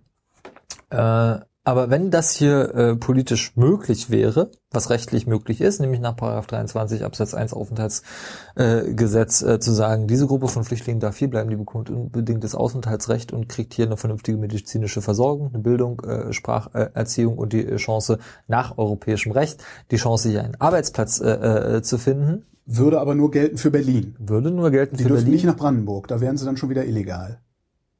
äh, 0.90 1.38
aber 1.66 1.90
wenn 1.90 2.12
das 2.12 2.30
hier 2.30 2.74
äh, 2.76 2.94
politisch 2.94 3.56
möglich 3.56 4.08
wäre, 4.08 4.52
was 4.70 4.88
rechtlich 4.88 5.26
möglich 5.26 5.60
ist, 5.60 5.80
nämlich 5.80 5.98
nach 5.98 6.14
23 6.14 7.04
Absatz 7.04 7.34
1 7.34 7.52
Aufenthaltsgesetz 7.52 9.42
äh, 9.42 9.54
äh, 9.54 9.58
zu 9.58 9.72
sagen, 9.72 10.06
diese 10.06 10.28
Gruppe 10.28 10.46
von 10.46 10.62
Flüchtlingen 10.62 11.00
darf 11.00 11.16
hier 11.16 11.28
bleiben, 11.28 11.50
die 11.50 11.56
bekommt 11.56 11.90
unbedingtes 11.90 12.54
Aufenthaltsrecht 12.54 13.32
und 13.32 13.48
kriegt 13.48 13.74
hier 13.74 13.86
eine 13.86 13.96
vernünftige 13.96 14.38
medizinische 14.38 15.02
Versorgung, 15.02 15.48
eine 15.52 15.58
Bildung, 15.58 15.98
äh, 16.02 16.32
Spracherziehung 16.32 17.36
und 17.36 17.52
die 17.52 17.66
Chance 17.78 18.20
nach 18.46 18.78
europäischem 18.78 19.32
Recht, 19.32 19.60
die 19.90 19.96
Chance 19.96 20.28
hier 20.28 20.44
einen 20.44 20.60
Arbeitsplatz 20.60 21.18
äh, 21.18 21.78
äh, 21.78 21.82
zu 21.82 21.98
finden. 21.98 22.44
Würde 22.64 23.00
aber 23.00 23.16
nur 23.16 23.32
gelten 23.32 23.58
für 23.58 23.72
Berlin. 23.72 24.14
Würde 24.20 24.52
nur 24.52 24.70
gelten 24.70 24.98
die 24.98 25.02
für 25.02 25.08
Berlin. 25.08 25.24
Die 25.24 25.30
dürfen 25.32 25.34
nicht 25.34 25.44
nach 25.46 25.56
Brandenburg, 25.56 26.06
da 26.06 26.20
wären 26.20 26.36
sie 26.36 26.44
dann 26.44 26.56
schon 26.56 26.70
wieder 26.70 26.84
illegal. 26.84 27.40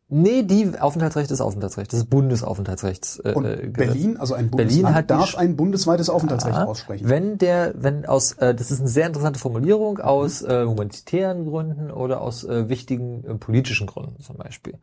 Nee, 0.09 0.45
die 0.45 0.79
Aufenthaltsrecht 0.79 1.33
ist 1.33 1.41
Aufenthaltsrecht. 1.41 1.93
Das 1.93 1.99
ist 1.99 2.11
Bundesaufenthaltsrechts. 2.11 3.19
Äh, 3.25 3.33
Und 3.35 3.45
äh, 3.45 3.69
Berlin, 3.73 4.17
also 4.19 4.35
ein 4.35 4.51
Bundesland, 4.51 4.83
Berlin 4.83 4.95
hat 4.95 5.11
darf 5.11 5.35
ein 5.37 5.57
bundesweites 5.57 6.09
Aufenthaltsrecht 6.09 6.57
ja, 6.57 6.65
aussprechen. 6.65 7.09
Wenn 7.09 7.39
der, 7.39 7.75
wenn 7.77 8.07
aus, 8.07 8.35
äh, 8.35 8.55
das 8.55 8.71
ist 8.71 8.79
eine 8.79 8.89
sehr 8.89 9.09
interessante 9.09 9.41
Formulierung 9.41 9.99
aus 9.99 10.43
äh, 10.43 10.65
humanitären 10.65 11.45
Gründen 11.45 11.91
oder 11.91 12.21
aus 12.21 12.45
äh, 12.45 12.69
wichtigen 12.69 13.25
äh, 13.25 13.35
politischen 13.35 13.89
Gründen 13.89 14.21
zum 14.21 14.37
Beispiel. 14.37 14.75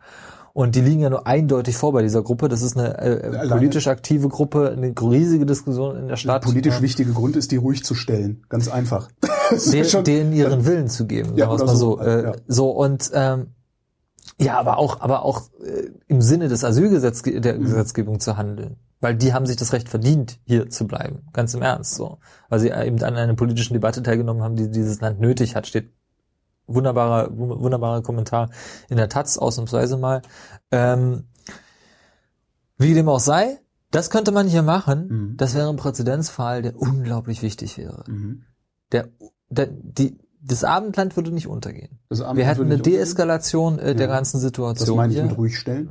Und 0.52 0.76
die 0.76 0.82
liegen 0.82 1.00
ja 1.00 1.10
nur 1.10 1.26
eindeutig 1.26 1.78
vor 1.78 1.94
bei 1.94 2.02
dieser 2.02 2.22
Gruppe. 2.22 2.50
Das 2.50 2.62
ist 2.62 2.78
eine 2.78 2.98
äh, 3.00 3.48
politisch 3.48 3.88
aktive 3.88 4.28
Gruppe, 4.28 4.72
eine 4.76 4.94
riesige 5.02 5.46
Diskussion 5.46 5.96
in 5.96 6.10
der 6.10 6.18
Stadt. 6.18 6.44
Der 6.44 6.50
politisch 6.50 6.76
ja. 6.76 6.82
wichtige 6.82 7.14
Grund 7.14 7.38
ist, 7.38 7.52
die 7.52 7.56
ruhig 7.56 7.86
zu 7.86 7.96
stellen. 7.96 8.44
Ganz 8.50 8.68
einfach. 8.68 9.08
Den, 9.72 10.04
denen 10.04 10.34
ihren 10.34 10.66
Willen 10.66 10.88
zu 10.90 11.06
geben. 11.06 11.38
Ja, 11.38 11.50
oder 11.50 11.68
so. 11.68 11.76
So, 11.76 12.00
äh, 12.00 12.24
ja. 12.24 12.32
so 12.48 12.72
und 12.72 13.12
ähm, 13.14 13.53
ja, 14.46 14.60
aber 14.60 14.78
auch, 14.78 15.02
aber 15.02 15.24
auch 15.24 15.50
äh, 15.64 15.90
im 16.08 16.22
Sinne 16.22 16.48
des 16.48 16.64
Asylgesetzgebung 16.64 17.42
der 17.42 17.56
mhm. 17.56 17.64
Gesetzgebung 17.64 18.20
zu 18.20 18.38
handeln. 18.38 18.78
Weil 19.00 19.16
die 19.16 19.34
haben 19.34 19.46
sich 19.46 19.58
das 19.58 19.74
Recht 19.74 19.90
verdient, 19.90 20.40
hier 20.46 20.70
zu 20.70 20.88
bleiben. 20.88 21.28
Ganz 21.34 21.54
im 21.54 21.62
Ernst 21.62 21.96
so. 21.96 22.20
Weil 22.50 22.60
sie 22.60 22.70
eben 22.70 23.04
an 23.04 23.16
einer 23.16 23.34
politischen 23.34 23.74
Debatte 23.74 24.02
teilgenommen 24.02 24.44
haben, 24.44 24.56
die 24.56 24.72
dieses 24.72 25.02
Land 25.02 25.20
nötig 25.20 25.56
hat, 25.56 25.68
steht 25.68 25.92
wunderbarer, 26.68 27.30
wunderbarer 27.38 28.02
Kommentar 28.02 28.50
in 28.90 28.98
der 28.98 29.10
Taz 29.10 29.38
ausnahmsweise 29.38 29.98
mal. 29.98 30.22
Ähm, 30.72 31.26
wie 32.78 32.94
dem 32.94 33.10
auch 33.10 33.20
sei, 33.20 33.60
das 33.92 34.10
könnte 34.10 34.32
man 34.32 34.48
hier 34.48 34.64
machen. 34.64 35.08
Mhm. 35.08 35.38
Das 35.38 35.54
wäre 35.54 35.70
ein 35.70 35.76
Präzedenzfall, 35.76 36.62
der 36.62 36.80
unglaublich 36.80 37.42
wichtig 37.42 37.78
wäre. 37.78 38.06
Mhm. 38.08 38.44
Der, 38.92 39.10
der, 39.50 39.68
die, 39.68 40.18
das 40.46 40.64
Abendland 40.64 41.16
würde 41.16 41.32
nicht 41.32 41.48
untergehen. 41.48 42.00
Wir 42.10 42.46
hätten 42.46 42.66
eine 42.66 42.78
Deeskalation 42.78 43.80
äh, 43.80 43.96
der 43.96 44.08
ja. 44.08 44.14
ganzen 44.14 44.40
Situation. 44.40 44.88
Das 44.88 44.96
meine 44.96 45.14
ich 45.14 45.22
mit 45.22 45.38
ruhig 45.38 45.58
stellen. 45.58 45.90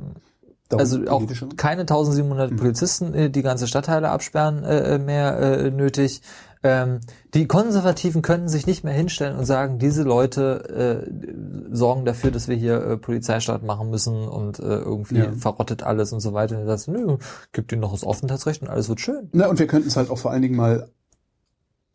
also 0.69 1.05
auch 1.07 1.23
keine 1.57 1.81
1700 1.81 2.51
mhm. 2.51 2.55
Polizisten, 2.57 3.13
äh, 3.13 3.29
die 3.29 3.41
ganze 3.41 3.67
Stadtteile 3.67 4.09
absperren 4.09 4.63
äh, 4.63 4.99
mehr 4.99 5.39
äh, 5.39 5.71
nötig. 5.71 6.21
Ähm, 6.65 7.01
die 7.33 7.45
Konservativen 7.45 8.21
könnten 8.21 8.47
sich 8.47 8.65
nicht 8.65 8.85
mehr 8.85 8.93
hinstellen 8.93 9.37
und 9.37 9.45
sagen, 9.45 9.79
diese 9.79 10.03
Leute 10.03 11.03
äh, 11.03 11.75
sorgen 11.75 12.05
dafür, 12.05 12.31
dass 12.31 12.47
wir 12.47 12.55
hier 12.55 12.81
äh, 12.81 12.97
Polizeistaat 12.97 13.63
machen 13.63 13.89
müssen 13.89 14.27
und 14.27 14.59
äh, 14.59 14.63
irgendwie 14.63 15.17
ja. 15.17 15.31
verrottet 15.33 15.83
alles 15.83 16.13
und 16.13 16.21
so 16.21 16.33
weiter. 16.33 16.61
Und 16.61 16.67
das, 16.67 16.87
nö, 16.87 17.17
gibt 17.51 17.73
ihnen 17.73 17.81
noch 17.81 17.91
das 17.91 18.05
Aufenthaltsrecht 18.05 18.61
und 18.61 18.69
alles 18.69 18.87
wird 18.87 19.01
schön. 19.01 19.29
Na, 19.33 19.47
und 19.47 19.59
wir 19.59 19.67
könnten 19.67 19.89
es 19.89 19.97
halt 19.97 20.09
auch 20.09 20.17
vor 20.17 20.31
allen 20.31 20.41
Dingen 20.41 20.55
mal 20.55 20.87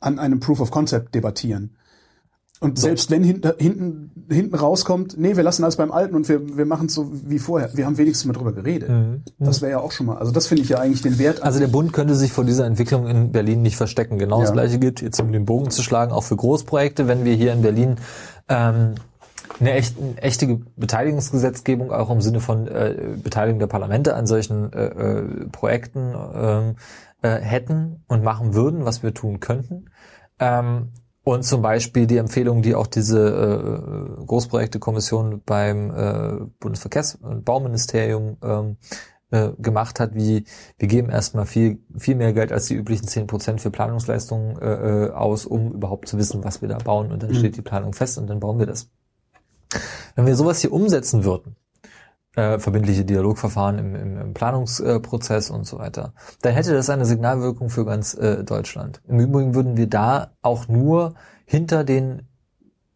an 0.01 0.19
einem 0.19 0.39
Proof 0.39 0.61
of 0.61 0.71
Concept 0.71 1.15
debattieren. 1.15 1.77
Und 2.61 2.79
selbst 2.79 3.11
wenn 3.11 3.23
hinten, 3.23 3.53
hinten, 3.59 4.11
hinten 4.29 4.55
rauskommt, 4.57 5.17
nee, 5.17 5.37
wir 5.37 5.45
lassen 5.45 5.63
alles 5.63 5.77
beim 5.77 5.93
Alten 5.93 6.17
und 6.17 6.29
wir, 6.29 6.57
wir 6.57 6.67
machen 6.67 6.87
es 6.87 6.95
so 6.95 7.09
wie 7.13 7.39
vorher. 7.39 7.71
Wir 7.75 7.87
haben 7.87 7.99
wenigstens 7.99 8.25
mal 8.25 8.33
drüber 8.33 8.53
geredet. 8.53 8.89
Mhm. 8.89 9.23
Das 9.39 9.63
wäre 9.63 9.73
ja 9.73 9.79
auch 9.79 9.93
schon 9.93 10.07
mal, 10.07 10.19
also 10.19 10.33
das 10.33 10.49
finde 10.49 10.65
ich 10.65 10.69
ja 10.69 10.79
eigentlich 10.79 11.03
den 11.03 11.19
Wert. 11.19 11.43
Also 11.43 11.61
der 11.61 11.69
Bund 11.69 11.93
könnte 11.93 12.17
sich 12.17 12.33
vor 12.33 12.45
dieser 12.45 12.67
Entwicklung 12.67 13.07
in 13.07 13.31
Berlin 13.31 13.63
nicht 13.63 13.77
verstecken. 13.77 14.19
Genau 14.19 14.39
ja. 14.39 14.43
das 14.43 14.53
gleiche 14.53 14.81
gilt, 14.81 15.01
jetzt 15.01 15.21
um 15.21 15.31
den 15.31 15.45
Bogen 15.45 15.71
zu 15.71 15.83
schlagen, 15.83 16.11
auch 16.11 16.25
für 16.25 16.35
Großprojekte, 16.35 17.07
wenn 17.07 17.25
wir 17.25 17.35
hier 17.35 17.53
in 17.53 17.63
Berlin 17.63 17.97
ähm, 18.49 18.95
eine, 19.61 19.73
echt, 19.73 19.97
eine 19.97 20.21
echte 20.21 20.61
Beteiligungsgesetzgebung, 20.77 21.93
auch 21.93 22.11
im 22.11 22.21
Sinne 22.21 22.41
von 22.41 22.67
äh, 22.67 23.17
Beteiligung 23.23 23.61
der 23.61 23.69
Parlamente 23.69 24.15
an 24.15 24.27
solchen 24.27 24.73
äh, 24.73 24.87
äh, 24.87 25.23
Projekten 25.53 26.13
ähm, 26.35 26.75
äh, 27.23 27.41
hätten 27.41 28.03
und 28.09 28.25
machen 28.25 28.55
würden, 28.55 28.85
was 28.85 29.05
wir 29.05 29.15
tun 29.15 29.39
könnten. 29.39 29.87
Ähm, 30.41 30.89
und 31.29 31.43
zum 31.43 31.61
Beispiel 31.61 32.07
die 32.07 32.17
Empfehlung, 32.17 32.63
die 32.63 32.75
auch 32.75 32.87
diese 32.87 33.21
äh, 33.21 34.25
Großprojektekommission 34.25 35.43
beim 35.45 35.91
äh, 35.91 36.39
Bundesverkehrs- 36.59 37.21
und 37.21 37.45
Bauministerium 37.45 38.39
ähm, 38.43 38.77
äh, 39.31 39.51
gemacht 39.59 40.01
hat, 40.01 40.15
wie 40.15 40.47
wir 40.79 40.89
geben 40.89 41.11
erstmal 41.11 41.45
viel, 41.45 41.81
viel 41.95 42.15
mehr 42.15 42.33
Geld 42.33 42.51
als 42.51 42.69
die 42.69 42.77
üblichen 42.77 43.07
zehn 43.07 43.27
Prozent 43.27 43.61
für 43.61 43.71
Planungsleistungen 43.71 44.59
äh, 44.59 45.09
äh, 45.09 45.11
aus, 45.11 45.45
um 45.45 45.73
überhaupt 45.73 46.09
zu 46.09 46.17
wissen, 46.17 46.45
was 46.45 46.63
wir 46.63 46.69
da 46.71 46.79
bauen. 46.79 47.13
Und 47.13 47.23
dann 47.23 47.33
mhm. 47.33 47.35
steht 47.35 47.59
die 47.59 47.63
Planung 47.63 47.93
fest 47.93 48.17
und 48.17 48.27
dann 48.27 48.41
bauen 48.41 48.59
wir 48.59 48.65
das. 48.65 48.89
Wenn 50.15 50.25
wir 50.25 50.35
sowas 50.35 50.63
hier 50.63 50.73
umsetzen 50.73 51.25
würden, 51.25 51.57
äh, 52.39 52.61
verbindliche 52.61 53.05
Dialogverfahren 53.05 53.79
im, 53.79 53.95
im, 53.97 54.17
im 54.17 54.33
Planungsprozess 54.33 55.51
und 55.51 55.67
so 55.67 55.79
weiter, 55.79 56.13
dann 56.41 56.55
hätte 56.55 56.73
das 56.73 56.89
eine 56.89 57.05
Signalwirkung 57.05 57.69
für 57.69 57.85
ganz 57.85 58.15
äh, 58.15 58.45
Deutschland. 58.45 59.03
Im 59.09 59.19
Übrigen 59.19 59.57
würden 59.57 59.77
wir 59.77 59.89
da 59.89 60.31
auch 60.41 60.69
nur 60.69 61.15
hinter 61.47 61.83
den 61.83 62.29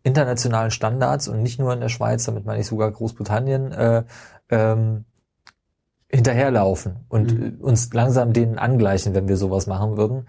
internationalen 0.04 0.70
Standards 0.70 1.26
und 1.26 1.42
nicht 1.42 1.58
nur 1.58 1.72
in 1.72 1.80
der 1.80 1.88
Schweiz, 1.88 2.24
damit 2.24 2.44
meine 2.44 2.60
ich 2.60 2.68
sogar 2.68 2.92
Großbritannien, 2.92 3.72
äh, 3.72 4.04
ähm, 4.48 5.06
hinterherlaufen 6.08 7.06
und 7.08 7.32
mhm. 7.32 7.60
uns 7.60 7.92
langsam 7.92 8.32
denen 8.32 8.58
angleichen, 8.58 9.14
wenn 9.14 9.26
wir 9.26 9.36
sowas 9.36 9.66
machen 9.66 9.96
würden 9.96 10.26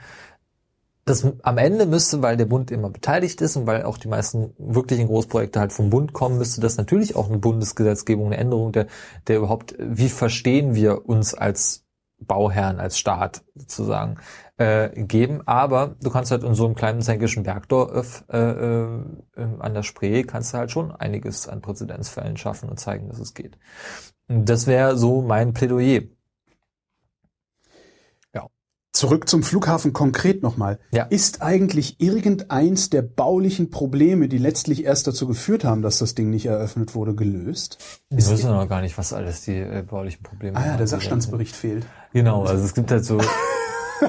das 1.06 1.28
am 1.44 1.58
Ende 1.58 1.86
müsste, 1.86 2.22
weil 2.22 2.38
der 2.38 2.46
Bund 2.46 2.72
immer 2.72 2.90
beteiligt 2.90 3.42
ist 3.42 3.58
und 3.58 3.68
weil 3.68 3.84
auch 3.84 3.98
die 3.98 4.08
meisten 4.08 4.54
wirklichen 4.58 5.08
Großprojekte 5.08 5.60
halt 5.60 5.74
vom 5.74 5.90
Bund 5.90 6.14
kommen, 6.14 6.38
müsste 6.38 6.62
das 6.62 6.78
natürlich 6.78 7.16
auch 7.16 7.28
eine 7.28 7.40
Bundesgesetzgebung, 7.40 8.28
eine 8.28 8.38
Änderung 8.38 8.72
der, 8.72 8.88
der 9.28 9.38
überhaupt, 9.38 9.76
wie 9.80 10.10
verstehen 10.10 10.76
wir 10.76 11.08
uns 11.08 11.34
als 11.34 11.84
Bauherren, 12.20 12.80
als 12.80 12.98
Staat 12.98 13.44
sozusagen, 13.54 14.18
äh, 14.58 14.90
geben. 15.04 15.42
Aber 15.46 15.96
du 16.02 16.10
kannst 16.10 16.32
halt 16.32 16.44
in 16.44 16.56
so 16.56 16.66
einem 16.66 16.76
kleinen 16.76 17.02
zänkischen 17.02 17.44
Bergdorf 17.44 18.24
äh, 18.30 18.38
äh, 18.38 19.04
an 19.36 19.74
der 19.74 19.84
Spree 19.84 20.24
kannst 20.24 20.54
du 20.54 20.58
halt 20.58 20.72
schon 20.72 20.92
einiges 20.92 21.48
an 21.50 21.62
Präzedenzfällen 21.62 22.38
schaffen 22.38 22.70
und 22.70 22.80
zeigen, 22.80 23.10
dass 23.10 23.20
es 23.20 23.34
geht. 23.34 23.58
Das 24.28 24.68
wäre 24.68 24.98
so 24.98 25.22
mein 25.22 25.54
Plädoyer. 25.54 26.04
Zurück 28.94 29.28
zum 29.28 29.42
Flughafen 29.42 29.92
konkret 29.92 30.44
nochmal. 30.44 30.78
Ja. 30.92 31.06
Ist 31.06 31.42
eigentlich 31.42 32.00
irgendeins 32.00 32.92
der 32.92 33.02
baulichen 33.02 33.72
Probleme, 33.72 34.28
die 34.28 34.38
letztlich 34.38 34.86
erst 34.86 35.08
dazu 35.08 35.26
geführt 35.26 35.64
haben, 35.64 35.82
dass 35.82 35.98
das 35.98 36.14
Ding 36.14 36.30
nicht 36.30 36.46
eröffnet 36.46 36.94
wurde, 36.94 37.16
gelöst? 37.16 37.80
Wir 38.12 38.18
wissen 38.18 38.52
noch 38.52 38.70
gar 38.70 38.82
nicht, 38.82 38.96
was 39.00 39.12
alles 39.12 39.42
die 39.42 39.58
äh, 39.58 39.82
baulichen 39.82 40.22
Probleme 40.22 40.56
sind. 40.56 40.64
Ah 40.64 40.72
ja, 40.74 40.78
der 40.78 40.86
Sachstandsbericht 40.86 41.56
fehlt. 41.56 41.88
Genau, 42.14 42.44
also 42.44 42.64
es 42.64 42.76
gibt 42.76 42.92
halt 42.92 43.04
so 43.04 43.20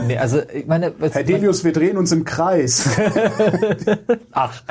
Nee, 0.07 0.19
also 0.19 0.41
ich 0.53 0.67
meine, 0.67 0.93
Herr 0.99 1.23
Delius, 1.23 1.65
wir 1.65 1.73
drehen 1.73 1.97
uns 1.97 2.13
im 2.13 2.25
Kreis. 2.25 2.89
Ach, 4.33 4.63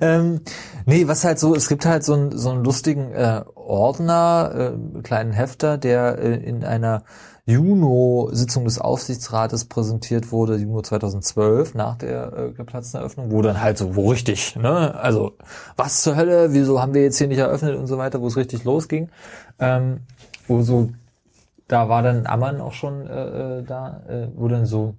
ähm, 0.00 0.40
nee, 0.86 1.06
was 1.06 1.24
halt 1.24 1.38
so, 1.38 1.54
es 1.54 1.68
gibt 1.68 1.86
halt 1.86 2.04
so 2.04 2.14
einen 2.14 2.36
so 2.36 2.50
einen 2.50 2.64
lustigen 2.64 3.12
äh, 3.12 3.42
Ordner, 3.54 4.74
äh, 4.74 5.02
kleinen 5.02 5.32
Hefter, 5.32 5.78
der 5.78 6.18
äh, 6.18 6.34
in 6.36 6.64
einer 6.64 7.04
Juno-Sitzung 7.46 8.64
des 8.64 8.78
Aufsichtsrates 8.78 9.64
präsentiert 9.64 10.32
wurde, 10.32 10.56
Juno 10.56 10.82
2012, 10.82 11.74
nach 11.74 11.96
der 11.96 12.32
äh, 12.32 12.52
geplatzten 12.52 13.00
Eröffnung, 13.00 13.30
wo 13.30 13.42
dann 13.42 13.60
halt 13.60 13.78
so, 13.78 13.96
wo 13.96 14.10
richtig, 14.10 14.56
ne, 14.56 14.94
also 14.94 15.36
was 15.76 16.02
zur 16.02 16.16
Hölle, 16.16 16.52
wieso 16.52 16.80
haben 16.80 16.94
wir 16.94 17.02
jetzt 17.02 17.18
hier 17.18 17.28
nicht 17.28 17.38
eröffnet 17.38 17.76
und 17.76 17.86
so 17.86 17.98
weiter, 17.98 18.20
wo 18.20 18.26
es 18.26 18.36
richtig 18.36 18.64
losging, 18.64 19.10
ähm, 19.58 20.00
wo 20.46 20.62
so, 20.62 20.90
da 21.68 21.88
war 21.88 22.02
dann 22.02 22.26
Ammann 22.26 22.60
auch 22.60 22.72
schon 22.72 23.06
äh, 23.06 23.58
äh 23.58 23.62
da, 23.62 24.02
äh, 24.08 24.28
wo 24.34 24.48
dann 24.48 24.66
so 24.66 24.94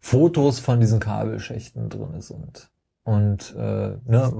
Fotos 0.00 0.58
von 0.58 0.80
diesen 0.80 1.00
Kabelschächten 1.00 1.88
drin 1.88 2.20
sind 2.20 2.71
und 3.04 3.54
äh, 3.56 3.96
ne, 4.04 4.32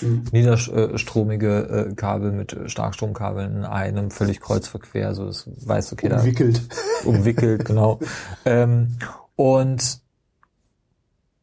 mhm. 0.00 0.24
niederstromige 0.32 1.88
äh, 1.90 1.94
Kabel 1.94 2.32
mit 2.32 2.56
Starkstromkabeln 2.66 3.58
in 3.58 3.64
einem 3.64 4.10
völlig 4.10 4.40
kreuzverquer, 4.40 5.14
so 5.14 5.26
das 5.26 5.48
weiß 5.66 5.92
okay, 5.92 6.12
umwickelt, 6.12 6.60
da, 6.68 7.08
umwickelt, 7.08 7.64
genau. 7.64 8.00
ähm, 8.44 8.96
und 9.36 10.00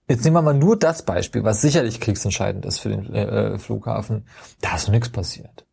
jetzt 0.10 0.24
nehmen 0.24 0.36
wir 0.36 0.42
mal 0.42 0.54
nur 0.54 0.78
das 0.78 1.04
Beispiel, 1.04 1.44
was 1.44 1.62
sicherlich 1.62 2.02
kriegsentscheidend 2.02 2.66
ist 2.66 2.80
für 2.80 2.90
den 2.90 3.14
äh, 3.14 3.58
Flughafen. 3.58 4.26
Da 4.62 4.76
ist 4.76 4.90
nichts 4.90 5.10
passiert. 5.10 5.66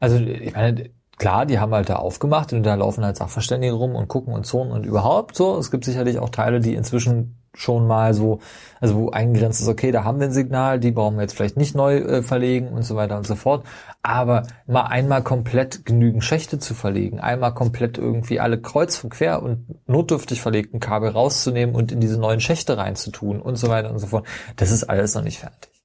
Also 0.00 0.16
ich 0.16 0.54
meine, 0.54 0.90
klar, 1.18 1.46
die 1.46 1.60
haben 1.60 1.72
halt 1.72 1.88
da 1.88 1.96
aufgemacht 1.96 2.52
und 2.52 2.64
da 2.64 2.74
laufen 2.74 3.04
halt 3.04 3.16
Sachverständige 3.16 3.74
rum 3.74 3.94
und 3.94 4.08
gucken 4.08 4.34
und 4.34 4.44
zonen 4.44 4.72
und 4.72 4.86
überhaupt 4.86 5.36
so. 5.36 5.56
Es 5.58 5.70
gibt 5.70 5.84
sicherlich 5.84 6.18
auch 6.18 6.30
Teile, 6.30 6.60
die 6.60 6.74
inzwischen 6.74 7.39
schon 7.54 7.86
mal 7.86 8.14
so, 8.14 8.40
also 8.80 8.96
wo 8.96 9.10
eingegrenzt 9.10 9.60
ist, 9.60 9.68
okay, 9.68 9.90
da 9.90 10.04
haben 10.04 10.20
wir 10.20 10.28
ein 10.28 10.32
Signal, 10.32 10.78
die 10.78 10.92
brauchen 10.92 11.16
wir 11.16 11.22
jetzt 11.22 11.34
vielleicht 11.34 11.56
nicht 11.56 11.74
neu 11.74 11.96
äh, 11.96 12.22
verlegen 12.22 12.68
und 12.68 12.82
so 12.82 12.96
weiter 12.96 13.16
und 13.16 13.26
so 13.26 13.34
fort. 13.34 13.64
Aber 14.02 14.44
mal 14.66 14.84
einmal 14.84 15.22
komplett 15.22 15.84
genügend 15.84 16.24
Schächte 16.24 16.58
zu 16.58 16.74
verlegen, 16.74 17.20
einmal 17.20 17.52
komplett 17.52 17.98
irgendwie 17.98 18.40
alle 18.40 18.60
kreuz 18.60 19.02
und 19.02 19.10
quer 19.10 19.42
und 19.42 19.66
notdürftig 19.88 20.40
verlegten 20.40 20.80
Kabel 20.80 21.10
rauszunehmen 21.10 21.74
und 21.74 21.92
in 21.92 22.00
diese 22.00 22.18
neuen 22.18 22.40
Schächte 22.40 22.78
reinzutun 22.78 23.40
und 23.40 23.56
so 23.56 23.68
weiter 23.68 23.90
und 23.90 23.98
so 23.98 24.06
fort, 24.06 24.26
das 24.56 24.70
ist 24.70 24.84
alles 24.84 25.14
noch 25.14 25.22
nicht 25.22 25.40
fertig. 25.40 25.79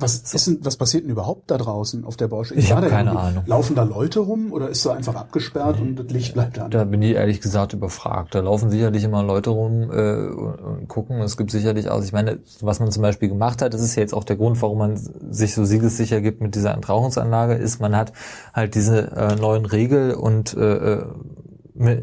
Was, 0.00 0.30
so. 0.30 0.36
ist 0.36 0.46
denn, 0.46 0.58
was 0.62 0.76
passiert 0.76 1.02
denn 1.04 1.10
überhaupt 1.10 1.50
da 1.50 1.58
draußen 1.58 2.04
auf 2.04 2.16
der 2.16 2.28
Baustelle? 2.28 2.60
Ich, 2.60 2.66
ich 2.66 2.72
habe 2.72 2.86
keine 2.86 3.18
Ahnung. 3.18 3.42
Laufen 3.46 3.74
da 3.74 3.82
Leute 3.82 4.20
rum 4.20 4.52
oder 4.52 4.68
ist 4.68 4.86
da 4.86 4.94
einfach 4.94 5.16
abgesperrt 5.16 5.80
nee, 5.80 5.88
und 5.88 5.98
das 5.98 6.06
Licht 6.10 6.34
bleibt 6.34 6.56
da? 6.56 6.68
Da 6.68 6.84
bin 6.84 7.02
ich 7.02 7.14
ehrlich 7.14 7.40
gesagt 7.40 7.72
überfragt. 7.72 8.34
Da 8.34 8.40
laufen 8.40 8.70
sicherlich 8.70 9.02
immer 9.02 9.24
Leute 9.24 9.50
rum 9.50 9.90
äh, 9.90 10.28
und, 10.28 10.60
und 10.60 10.88
gucken. 10.88 11.20
Es 11.20 11.36
gibt 11.36 11.50
sicherlich 11.50 11.90
auch, 11.90 12.02
ich 12.02 12.12
meine, 12.12 12.38
was 12.60 12.78
man 12.78 12.92
zum 12.92 13.02
Beispiel 13.02 13.28
gemacht 13.28 13.60
hat, 13.60 13.74
das 13.74 13.80
ist 13.80 13.96
ja 13.96 14.02
jetzt 14.02 14.14
auch 14.14 14.24
der 14.24 14.36
Grund, 14.36 14.62
warum 14.62 14.78
man 14.78 14.96
sich 14.96 15.54
so 15.54 15.64
siegessicher 15.64 16.20
gibt 16.20 16.40
mit 16.40 16.54
dieser 16.54 16.74
Entrauchungsanlage, 16.74 17.54
ist, 17.54 17.80
man 17.80 17.96
hat 17.96 18.12
halt 18.54 18.76
diese 18.76 19.10
äh, 19.16 19.34
neuen 19.34 19.66
Regel 19.66 20.14
und 20.14 20.54
äh, 20.56 20.74
äh 20.98 21.04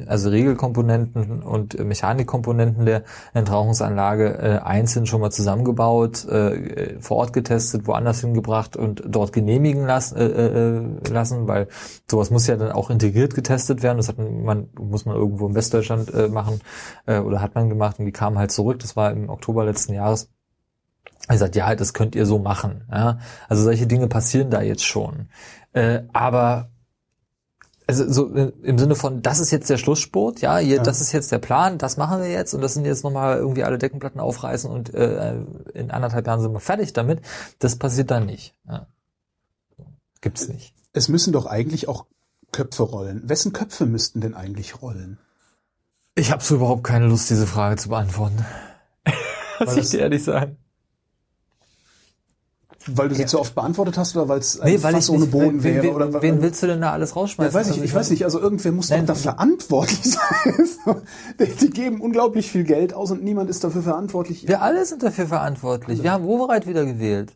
also 0.07 0.29
Regelkomponenten 0.29 1.43
und 1.43 1.77
Mechanikkomponenten 1.77 2.85
der 2.85 3.03
Entrauchungsanlage 3.33 4.37
äh, 4.37 4.59
einzeln 4.63 5.05
schon 5.05 5.21
mal 5.21 5.31
zusammengebaut, 5.31 6.25
äh, 6.25 6.99
vor 7.01 7.17
Ort 7.17 7.33
getestet, 7.33 7.87
woanders 7.87 8.21
hingebracht 8.21 8.77
und 8.77 9.03
dort 9.05 9.33
genehmigen 9.33 9.85
lassen, 9.85 10.17
äh, 10.17 10.25
äh, 10.25 11.09
lassen, 11.09 11.47
weil 11.47 11.67
sowas 12.09 12.31
muss 12.31 12.47
ja 12.47 12.55
dann 12.55 12.71
auch 12.71 12.89
integriert 12.89 13.35
getestet 13.35 13.83
werden. 13.83 13.97
Das 13.97 14.07
hat 14.07 14.17
man, 14.17 14.69
muss 14.79 15.05
man 15.05 15.15
irgendwo 15.15 15.47
in 15.47 15.55
Westdeutschland 15.55 16.13
äh, 16.13 16.27
machen 16.27 16.61
äh, 17.05 17.19
oder 17.19 17.41
hat 17.41 17.55
man 17.55 17.69
gemacht 17.69 17.99
und 17.99 18.05
die 18.05 18.11
kamen 18.11 18.37
halt 18.37 18.51
zurück. 18.51 18.79
Das 18.79 18.95
war 18.95 19.11
im 19.11 19.29
Oktober 19.29 19.65
letzten 19.65 19.93
Jahres. 19.93 20.29
Er 21.27 21.37
sagt, 21.37 21.55
ja, 21.55 21.75
das 21.75 21.93
könnt 21.93 22.15
ihr 22.15 22.25
so 22.25 22.39
machen. 22.39 22.83
Ja? 22.91 23.19
Also 23.49 23.63
solche 23.63 23.87
Dinge 23.87 24.07
passieren 24.07 24.49
da 24.51 24.61
jetzt 24.61 24.85
schon. 24.85 25.29
Äh, 25.73 26.03
aber 26.13 26.69
also 27.87 28.11
so 28.11 28.27
im 28.27 28.77
Sinne 28.77 28.95
von, 28.95 29.21
das 29.21 29.39
ist 29.39 29.51
jetzt 29.51 29.69
der 29.69 29.77
Schlusssport, 29.77 30.41
ja, 30.41 30.57
hier, 30.57 30.77
ja. 30.77 30.83
das 30.83 31.01
ist 31.01 31.11
jetzt 31.11 31.31
der 31.31 31.39
Plan, 31.39 31.77
das 31.77 31.97
machen 31.97 32.21
wir 32.21 32.29
jetzt 32.29 32.53
und 32.53 32.61
das 32.61 32.73
sind 32.73 32.85
jetzt 32.85 33.03
nochmal 33.03 33.37
irgendwie 33.37 33.63
alle 33.63 33.77
Deckenplatten 33.77 34.19
aufreißen 34.19 34.69
und 34.69 34.93
äh, 34.93 35.35
in 35.73 35.91
anderthalb 35.91 36.25
Jahren 36.25 36.41
sind 36.41 36.53
wir 36.53 36.59
fertig 36.59 36.93
damit. 36.93 37.21
Das 37.59 37.75
passiert 37.75 38.11
dann 38.11 38.25
nicht. 38.25 38.55
Ja. 38.67 38.87
Gibt's 40.21 40.47
nicht. 40.47 40.73
Es 40.93 41.09
müssen 41.09 41.33
doch 41.33 41.45
eigentlich 41.45 41.87
auch 41.87 42.05
Köpfe 42.51 42.83
rollen. 42.83 43.27
Wessen 43.29 43.53
Köpfe 43.53 43.85
müssten 43.85 44.21
denn 44.21 44.33
eigentlich 44.33 44.81
rollen? 44.81 45.19
Ich 46.15 46.31
habe 46.31 46.43
so 46.43 46.55
überhaupt 46.55 46.83
keine 46.83 47.07
Lust, 47.07 47.29
diese 47.29 47.45
Frage 47.45 47.75
zu 47.75 47.89
beantworten. 47.89 48.45
Muss 49.59 49.75
ich 49.75 49.89
dir 49.89 49.99
ehrlich 49.99 50.23
sagen. 50.23 50.57
Weil 52.87 53.09
du 53.09 53.15
sie 53.15 53.21
ja. 53.21 53.27
zu 53.27 53.39
oft 53.39 53.55
beantwortet 53.55 53.97
hast 53.97 54.15
oder 54.15 54.27
weil 54.27 54.39
es 54.39 54.61
nee, 54.63 54.77
Fass 54.77 55.09
ohne 55.09 55.25
Boden 55.25 55.63
wäre? 55.63 55.83
Wen, 55.83 55.93
oder, 55.95 56.21
wen 56.21 56.41
willst 56.41 56.61
du 56.61 56.67
denn 56.67 56.81
da 56.81 56.91
alles 56.91 57.15
rausschmeißen? 57.15 57.51
Ja, 57.51 57.59
weiß 57.59 57.75
ich, 57.75 57.83
ich 57.83 57.93
weiß 57.93 58.11
nicht. 58.11 58.23
Also 58.23 58.39
irgendwer 58.39 58.71
muss 58.71 58.89
Nein, 58.89 59.07
doch 59.07 59.15
da 59.15 59.19
verantwortlich 59.19 60.03
sein. 60.03 60.67
die, 61.61 61.69
geben 61.71 61.99
unglaublich 61.99 62.51
viel 62.51 62.63
Geld 62.63 62.93
aus 62.93 63.09
und 63.09 63.23
niemand 63.23 63.49
ist 63.49 63.63
dafür 63.63 63.81
verantwortlich. 63.81 64.47
Wir 64.47 64.61
alle 64.61 64.85
sind 64.85 65.01
dafür 65.01 65.25
verantwortlich. 65.25 66.03
Wir 66.03 66.11
haben 66.11 66.25
Wovereit 66.25 66.67
wieder 66.67 66.85
gewählt. 66.85 67.35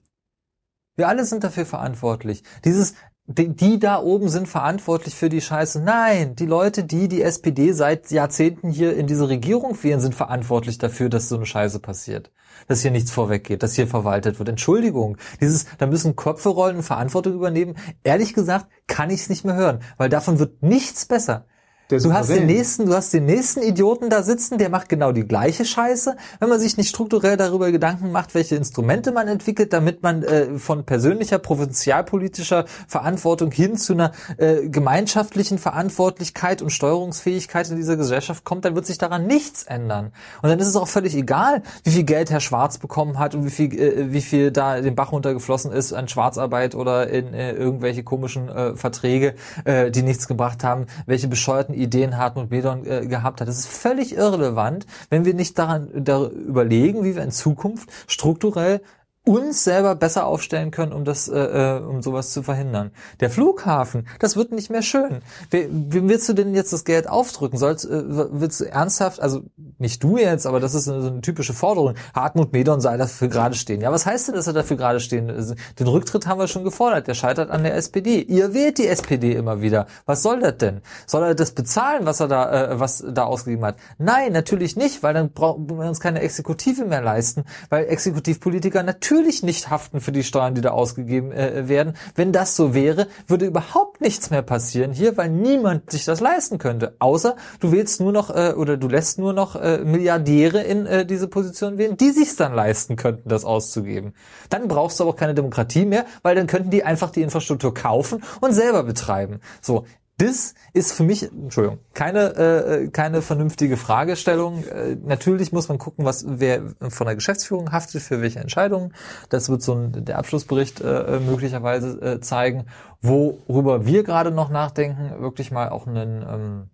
Wir 0.95 1.07
alle 1.07 1.26
sind 1.26 1.43
dafür 1.43 1.65
verantwortlich. 1.65 2.43
Dieses, 2.65 2.93
die, 3.30 3.56
die 3.56 3.80
da 3.80 4.01
oben 4.01 4.27
sind 4.27 4.47
verantwortlich 4.47 5.14
für 5.14 5.30
die 5.30 5.41
Scheiße. 5.41 5.81
Nein, 5.81 6.35
die 6.35 6.47
Leute, 6.47 6.84
die 6.84 7.07
die 7.07 7.22
SPD 7.22 7.73
seit 7.73 8.10
Jahrzehnten 8.10 8.72
hier 8.72 8.95
in 8.95 9.06
diese 9.06 9.30
Regierung 9.30 9.77
wählen, 9.84 9.99
sind 9.99 10.15
verantwortlich 10.15 10.80
dafür, 10.80 11.10
dass 11.10 11.30
so 11.30 11.35
eine 11.35 11.45
Scheiße 11.45 11.80
passiert 11.80 12.31
dass 12.68 12.81
hier 12.81 12.91
nichts 12.91 13.11
vorweggeht, 13.11 13.64
dass 13.64 13.76
hier 13.76 13.88
verwaltet 13.88 14.38
wird. 14.39 14.49
Entschuldigung, 14.49 15.18
dieses, 15.39 15.65
da 15.77 15.88
müssen 15.88 16.15
Köpfe 16.15 16.49
rollen 16.49 16.77
und 16.77 16.84
Verantwortung 16.84 17.34
übernehmen. 17.34 17.77
Ehrlich 18.03 18.34
gesagt, 18.34 18.68
kann 18.88 19.10
ich 19.10 19.22
es 19.22 19.30
nicht 19.30 19.45
mehr 19.45 19.56
hören, 19.56 19.80
weil 19.97 20.10
davon 20.10 20.39
wird 20.39 20.61
nichts 20.61 21.06
besser 21.06 21.45
du 21.90 22.14
hast 22.14 22.30
den 22.30 22.45
nächsten, 22.45 22.86
du 22.86 22.94
hast 22.94 23.14
den 23.14 23.26
nächsten 23.26 23.61
Idioten 23.61 24.10
da 24.10 24.22
sitzen, 24.22 24.57
der 24.57 24.70
macht 24.70 24.90
genau 24.90 25.11
die 25.11 25.28
gleiche 25.28 25.66
Scheiße. 25.66 26.16
Wenn 26.40 26.49
man 26.49 26.60
sich 26.60 26.78
nicht 26.78 26.90
strukturell 26.90 27.36
darüber 27.36 27.72
Gedanken 27.72 28.11
macht, 28.11 28.36
welche 28.36 28.56
Instrumente 28.56 29.11
man 29.11 29.28
entwickelt, 29.28 29.74
damit 29.74 30.03
man 30.03 30.24
äh, 30.24 30.60
von 30.60 30.86
persönlicher, 30.86 31.40
provinzialpolitischer 31.40 32.66
Verantwortung 32.88 33.52
hin 33.52 33.76
zu 33.76 33.94
einer 33.94 34.11
äh, 34.38 34.70
gemeinschaftlichen 34.70 35.57
Verantwortlichkeit 35.57 36.61
und 36.61 36.70
Steuerungsfähigkeit 36.70 37.70
in 37.72 37.78
dieser 37.78 37.98
Gesellschaft 37.98 38.44
kommt, 38.44 38.66
dann 38.66 38.76
wird 38.76 38.86
sich 38.86 38.99
daran 38.99 39.26
nichts 39.26 39.64
ändern. 39.64 40.11
Und 40.41 40.49
dann 40.49 40.60
ist 40.60 40.68
es 40.68 40.76
auch 40.76 40.88
völlig 40.88 41.16
egal, 41.16 41.64
wie 41.84 41.91
viel 41.91 42.03
Geld 42.03 42.30
Herr 42.30 42.40
Schwarz 42.40 42.78
bekommen 42.78 43.18
hat 43.18 43.34
und 43.34 43.45
wie 43.45 43.49
viel, 43.49 43.74
äh, 43.74 44.14
wie 44.14 44.22
viel 44.22 44.52
da 44.52 44.80
den 44.80 44.95
Bach 44.95 45.11
runtergeflossen 45.11 45.72
ist 45.72 45.94
an 45.94 46.07
Schwarzarbeit 46.07 46.76
oder 46.76 47.10
in 47.10 47.34
äh, 47.34 47.53
irgendwelche 47.53 48.03
komischen 48.03 48.48
äh, 48.49 48.76
Verträge, 48.76 49.34
äh, 49.66 49.90
die 49.90 50.03
nichts 50.03 50.28
gebracht 50.28 50.64
haben, 50.64 50.86
welche 51.07 51.28
bescheuerten 51.28 51.78
Ideen 51.81 52.18
Hartmut 52.18 52.51
Medon 52.51 52.85
äh, 52.85 53.06
gehabt 53.07 53.41
hat. 53.41 53.47
Das 53.47 53.57
ist 53.57 53.68
völlig 53.68 54.15
irrelevant, 54.15 54.85
wenn 55.10 55.26
wir 55.26 55.34
nicht 55.34 55.57
daran 55.57 55.89
da 55.93 56.27
überlegen, 56.27 57.03
wie 57.03 57.15
wir 57.15 57.23
in 57.23 57.31
Zukunft 57.31 57.89
strukturell 58.07 58.81
uns 59.25 59.63
selber 59.63 59.95
besser 59.95 60.25
aufstellen 60.25 60.71
können, 60.71 60.93
um 60.93 61.03
das, 61.03 61.27
äh, 61.27 61.37
äh, 61.37 61.81
um 61.81 62.01
sowas 62.01 62.31
zu 62.31 62.41
verhindern. 62.41 62.91
Der 63.19 63.29
Flughafen, 63.29 64.07
das 64.19 64.35
wird 64.35 64.51
nicht 64.51 64.69
mehr 64.69 64.81
schön. 64.81 65.19
Wie 65.51 66.07
willst 66.07 66.27
du 66.29 66.33
denn 66.33 66.55
jetzt 66.55 66.71
das 66.73 66.85
Geld 66.85 67.07
aufdrücken? 67.07 67.59
Sollst, 67.59 67.85
äh, 67.85 68.03
willst 68.31 68.61
du 68.61 68.65
ernsthaft, 68.65 69.21
also 69.21 69.41
nicht 69.77 70.01
du 70.03 70.17
jetzt, 70.17 70.47
aber 70.47 70.59
das 70.59 70.73
ist 70.73 70.87
eine, 70.87 71.01
so 71.01 71.09
eine 71.09 71.21
typische 71.21 71.53
Forderung. 71.53 71.95
Hartmut 72.15 72.53
Medon 72.53 72.79
sei 72.79 72.97
dafür 72.97 73.27
gerade 73.27 73.55
stehen. 73.55 73.81
Ja, 73.81 73.91
was 73.91 74.05
heißt 74.05 74.29
denn, 74.29 74.35
dass 74.35 74.47
er 74.47 74.53
dafür 74.53 74.77
gerade 74.77 74.99
stehen? 74.99 75.29
Also, 75.29 75.53
den 75.77 75.87
Rücktritt 75.87 76.25
haben 76.25 76.39
wir 76.39 76.47
schon 76.47 76.63
gefordert. 76.63 77.07
Der 77.07 77.13
scheitert 77.13 77.51
an 77.51 77.63
der 77.63 77.75
SPD. 77.75 78.21
Ihr 78.21 78.53
wählt 78.53 78.77
die 78.77 78.87
SPD 78.87 79.33
immer 79.33 79.61
wieder. 79.61 79.85
Was 80.05 80.23
soll 80.23 80.39
das 80.39 80.57
denn? 80.57 80.81
Soll 81.05 81.23
er 81.23 81.35
das 81.35 81.51
bezahlen, 81.51 82.05
was 82.05 82.19
er 82.19 82.29
da, 82.29 82.71
äh, 82.71 82.79
was 82.79 83.03
da 83.07 83.25
ausgegeben 83.25 83.65
hat? 83.65 83.75
Nein, 83.97 84.31
natürlich 84.31 84.75
nicht, 84.75 85.03
weil 85.03 85.13
dann 85.13 85.31
brauchen 85.31 85.69
wir 85.69 85.87
uns 85.87 85.99
keine 85.99 86.21
Exekutive 86.21 86.85
mehr 86.85 87.01
leisten, 87.01 87.43
weil 87.69 87.85
Exekutivpolitiker 87.85 88.81
natürlich 88.81 89.09
natürlich 89.10 89.41
nicht 89.41 89.72
haften 89.72 90.02
für 90.02 90.11
die 90.11 90.23
Steuern, 90.23 90.53
die 90.53 90.61
da 90.61 90.69
ausgegeben 90.69 91.31
äh, 91.31 91.68
werden. 91.68 91.95
Wenn 92.14 92.31
das 92.31 92.56
so 92.56 92.76
wäre, 92.76 93.07
würde 93.26 93.48
überhaupt 93.48 94.02
nichts 94.02 94.30
mehr 94.30 94.44
passieren 94.44 94.91
hier, 94.91 95.18
weil 95.18 95.30
niemand 95.30 95.90
sich 95.90 96.06
das 96.06 96.19
leisten 96.19 96.60
könnte. 96.60 96.95
Außer 96.99 97.36
du 97.60 97.72
wählst 97.72 97.99
nur 98.02 98.11
noch 98.11 98.30
äh, 98.30 98.53
oder 98.56 98.77
du 98.77 98.88
lässt 98.88 99.18
nur 99.18 99.34
noch 99.34 99.56
äh, 99.56 99.80
Milliardäre 99.80 100.61
in 100.61 100.86
äh, 100.86 101.07
diese 101.07 101.27
Position 101.27 101.80
wählen, 101.80 101.98
die 101.98 102.11
sich 102.11 102.36
dann 102.36 102.53
leisten 102.53 102.98
könnten, 102.98 103.30
das 103.30 103.45
auszugeben. 103.45 104.14
Dann 104.52 104.68
brauchst 104.68 104.99
du 104.99 105.06
aber 105.06 105.14
auch 105.14 105.18
keine 105.18 105.34
Demokratie 105.34 105.86
mehr, 105.86 106.06
weil 106.22 106.36
dann 106.36 106.45
könnten 106.45 106.69
die 106.69 106.84
einfach 106.84 107.10
die 107.10 107.23
Infrastruktur 107.23 107.73
kaufen 107.73 108.23
und 108.41 108.53
selber 108.53 108.84
betreiben. 108.84 109.40
So, 109.60 109.86
das 110.19 110.53
ist 110.73 110.91
für 110.91 111.03
mich, 111.03 111.31
Entschuldigung, 111.31 111.79
keine 111.93 112.35
äh, 112.35 112.89
keine 112.89 113.21
vernünftige 113.21 113.77
Fragestellung. 113.77 114.65
Äh, 114.65 114.97
natürlich 115.01 115.53
muss 115.53 115.69
man 115.69 115.77
gucken, 115.77 116.03
was 116.03 116.25
wer 116.27 116.61
von 116.89 117.07
der 117.07 117.15
Geschäftsführung 117.15 117.71
haftet 117.71 118.01
für 118.01 118.21
welche 118.21 118.39
Entscheidungen. 118.39 118.93
Das 119.29 119.47
wird 119.47 119.61
so 119.61 119.73
ein, 119.75 120.03
der 120.03 120.19
Abschlussbericht 120.19 120.81
äh, 120.81 121.19
möglicherweise 121.19 122.01
äh, 122.01 122.19
zeigen, 122.19 122.65
worüber 123.01 123.85
wir 123.85 124.03
gerade 124.03 124.31
noch 124.31 124.49
nachdenken, 124.49 125.21
wirklich 125.21 125.51
mal 125.51 125.69
auch 125.69 125.87
einen 125.87 126.21
ähm, 126.21 126.69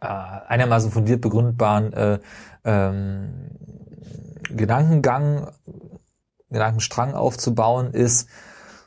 äh, 0.00 0.06
einigermaßen 0.06 0.92
fundiert 0.92 1.20
begründbaren 1.20 1.92
äh, 1.94 2.18
ähm, 2.64 3.50
Gedankengang, 4.50 5.50
Gedankenstrang 6.48 7.14
aufzubauen 7.14 7.92
ist 7.92 8.28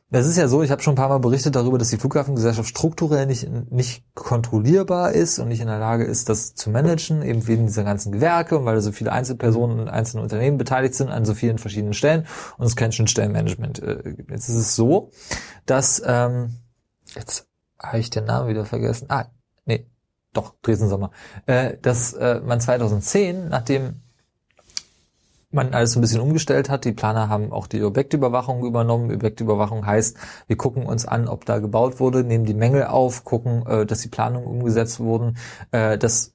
es 0.10 0.26
ist 0.26 0.38
ja 0.38 0.48
so, 0.48 0.64
ich 0.64 0.72
habe 0.72 0.82
schon 0.82 0.94
ein 0.94 0.98
paar 0.98 1.10
Mal 1.10 1.20
berichtet 1.20 1.56
darüber, 1.56 1.78
dass 1.78 1.90
die 1.90 1.98
Flughafengesellschaft 1.98 2.70
strukturell 2.70 3.26
nicht, 3.26 3.50
nicht 3.72 4.06
kontrollierbar 4.14 5.12
ist 5.12 5.38
und 5.40 5.50
nicht 5.50 5.60
in 5.60 5.68
der 5.68 5.80
Lage 5.80 6.06
ist, 6.06 6.30
das 6.30 6.56
zu 6.56 6.70
managen, 6.70 7.22
eben 7.24 7.46
wegen 7.46 7.66
dieser 7.66 7.84
ganzen 7.84 8.14
Gewerke 8.14 8.58
und 8.58 8.66
weil 8.66 8.76
da 8.76 8.82
so 8.82 8.94
viele 8.94 9.12
Einzelpersonen 9.12 9.80
und 9.80 9.90
einzelne 9.90 10.24
Unternehmen 10.24 10.58
beteiligt 10.58 10.96
sind 10.96 11.10
an 11.10 11.26
so 11.26 11.34
vielen 11.34 11.58
verschiedenen 11.58 11.94
Stellen 11.94 12.26
und 12.58 12.66
es 12.66 12.78
kein 12.78 12.94
Schnittstellenmanagement 12.94 13.84
äh, 13.84 14.14
gibt. 14.16 14.32
Jetzt 14.32 14.48
ist 14.48 14.56
es 14.56 14.76
so, 14.78 15.12
dass, 15.66 16.02
ähm, 16.06 16.56
jetzt 17.14 17.48
habe 17.78 18.00
ich 18.00 18.10
den 18.10 18.24
Namen 18.24 18.48
wieder 18.48 18.66
vergessen, 18.66 19.08
ah, 19.10 19.26
nee, 19.66 19.88
doch, 20.32 20.56
Dresden 20.62 20.88
Sommer, 20.88 21.12
äh, 21.48 21.78
dass 21.82 22.14
äh, 22.14 22.40
man 22.40 22.62
2010, 22.62 23.50
nachdem 23.50 24.02
man 25.52 25.74
alles 25.74 25.96
ein 25.96 26.02
bisschen 26.02 26.22
umgestellt 26.22 26.70
hat. 26.70 26.86
Die 26.86 26.92
Planer 26.92 27.30
haben 27.30 27.52
auch 27.52 27.68
die 27.68 27.84
Objektüberwachung 27.84 28.66
übernommen. 28.66 29.14
Objektüberwachung 29.14 29.86
heißt, 29.86 30.18
wir 30.48 30.58
gucken 30.58 30.86
uns 30.86 31.06
an, 31.06 31.28
ob 31.28 31.46
da 31.46 31.60
gebaut 31.60 32.00
wurde, 32.00 32.24
nehmen 32.24 32.46
die 32.46 32.54
Mängel 32.54 32.86
auf, 32.86 33.24
gucken, 33.24 33.66
äh, 33.66 33.86
dass 33.86 34.02
die 34.02 34.10
Planungen 34.10 34.48
umgesetzt 34.48 35.00
wurden, 35.00 35.38
äh, 35.72 35.98
dass 35.98 36.34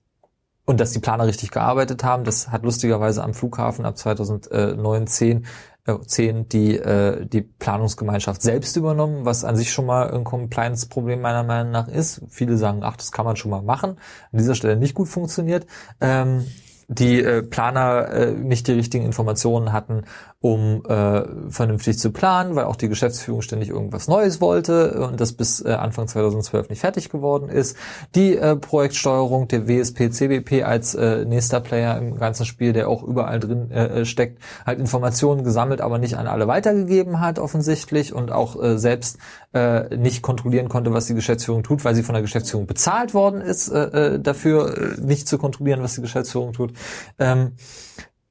und 0.64 0.80
dass 0.80 0.92
die 0.92 1.00
Planer 1.00 1.26
richtig 1.26 1.50
gearbeitet 1.50 2.04
haben. 2.04 2.24
Das 2.24 2.50
hat 2.50 2.62
lustigerweise 2.62 3.22
am 3.24 3.34
Flughafen 3.34 3.84
ab 3.84 3.98
2019 3.98 5.44
äh, 5.86 5.98
10 5.98 6.48
die, 6.48 6.76
äh, 6.76 7.26
die 7.26 7.42
Planungsgemeinschaft 7.42 8.40
selbst 8.42 8.76
übernommen, 8.76 9.24
was 9.24 9.44
an 9.44 9.56
sich 9.56 9.72
schon 9.72 9.86
mal 9.86 10.10
ein 10.10 10.24
Compliance-Problem 10.24 11.20
meiner 11.20 11.42
Meinung 11.42 11.72
nach 11.72 11.88
ist. 11.88 12.22
Viele 12.28 12.56
sagen, 12.56 12.80
ach, 12.84 12.96
das 12.96 13.10
kann 13.10 13.24
man 13.24 13.36
schon 13.36 13.50
mal 13.50 13.62
machen. 13.62 13.98
An 14.30 14.38
dieser 14.38 14.54
Stelle 14.54 14.76
nicht 14.76 14.94
gut 14.94 15.08
funktioniert. 15.08 15.66
Ähm, 16.00 16.46
die 16.92 17.22
äh, 17.22 17.42
Planer 17.42 18.08
äh, 18.08 18.32
nicht 18.32 18.66
die 18.68 18.72
richtigen 18.72 19.04
Informationen 19.04 19.72
hatten, 19.72 20.04
um 20.42 20.82
äh, 20.86 21.22
vernünftig 21.50 22.00
zu 22.00 22.10
planen, 22.10 22.56
weil 22.56 22.64
auch 22.64 22.74
die 22.74 22.88
Geschäftsführung 22.88 23.42
ständig 23.42 23.68
irgendwas 23.68 24.08
Neues 24.08 24.40
wollte 24.40 25.00
und 25.00 25.20
das 25.20 25.34
bis 25.34 25.64
äh, 25.64 25.70
Anfang 25.70 26.08
2012 26.08 26.68
nicht 26.68 26.80
fertig 26.80 27.10
geworden 27.10 27.48
ist. 27.48 27.76
Die 28.16 28.36
äh, 28.36 28.56
Projektsteuerung 28.56 29.46
der 29.46 29.68
WSP 29.68 30.10
CBP 30.10 30.64
als 30.64 30.96
äh, 30.96 31.24
nächster 31.24 31.60
Player 31.60 31.96
im 31.96 32.18
ganzen 32.18 32.44
Spiel, 32.44 32.72
der 32.72 32.88
auch 32.88 33.04
überall 33.04 33.38
drin 33.38 33.70
äh, 33.70 34.00
äh, 34.00 34.04
steckt, 34.04 34.42
halt 34.66 34.80
Informationen 34.80 35.44
gesammelt, 35.44 35.80
aber 35.80 35.98
nicht 35.98 36.16
an 36.16 36.26
alle 36.26 36.48
weitergegeben 36.48 37.20
hat 37.20 37.38
offensichtlich 37.38 38.12
und 38.12 38.32
auch 38.32 38.60
äh, 38.60 38.78
selbst 38.78 39.18
äh, 39.54 39.96
nicht 39.96 40.22
kontrollieren 40.22 40.68
konnte, 40.68 40.92
was 40.92 41.06
die 41.06 41.14
Geschäftsführung 41.14 41.62
tut, 41.62 41.84
weil 41.84 41.94
sie 41.94 42.02
von 42.02 42.14
der 42.14 42.22
Geschäftsführung 42.22 42.66
bezahlt 42.66 43.14
worden 43.14 43.40
ist, 43.40 43.68
äh, 43.68 44.16
äh 44.16 44.18
dafür 44.18 44.76
äh, 44.76 45.00
nicht 45.00 45.28
zu 45.28 45.38
kontrollieren, 45.38 45.84
was 45.84 45.94
die 45.94 46.00
Geschäftsführung 46.00 46.52
tut. 46.52 46.72
Ähm, 47.20 47.52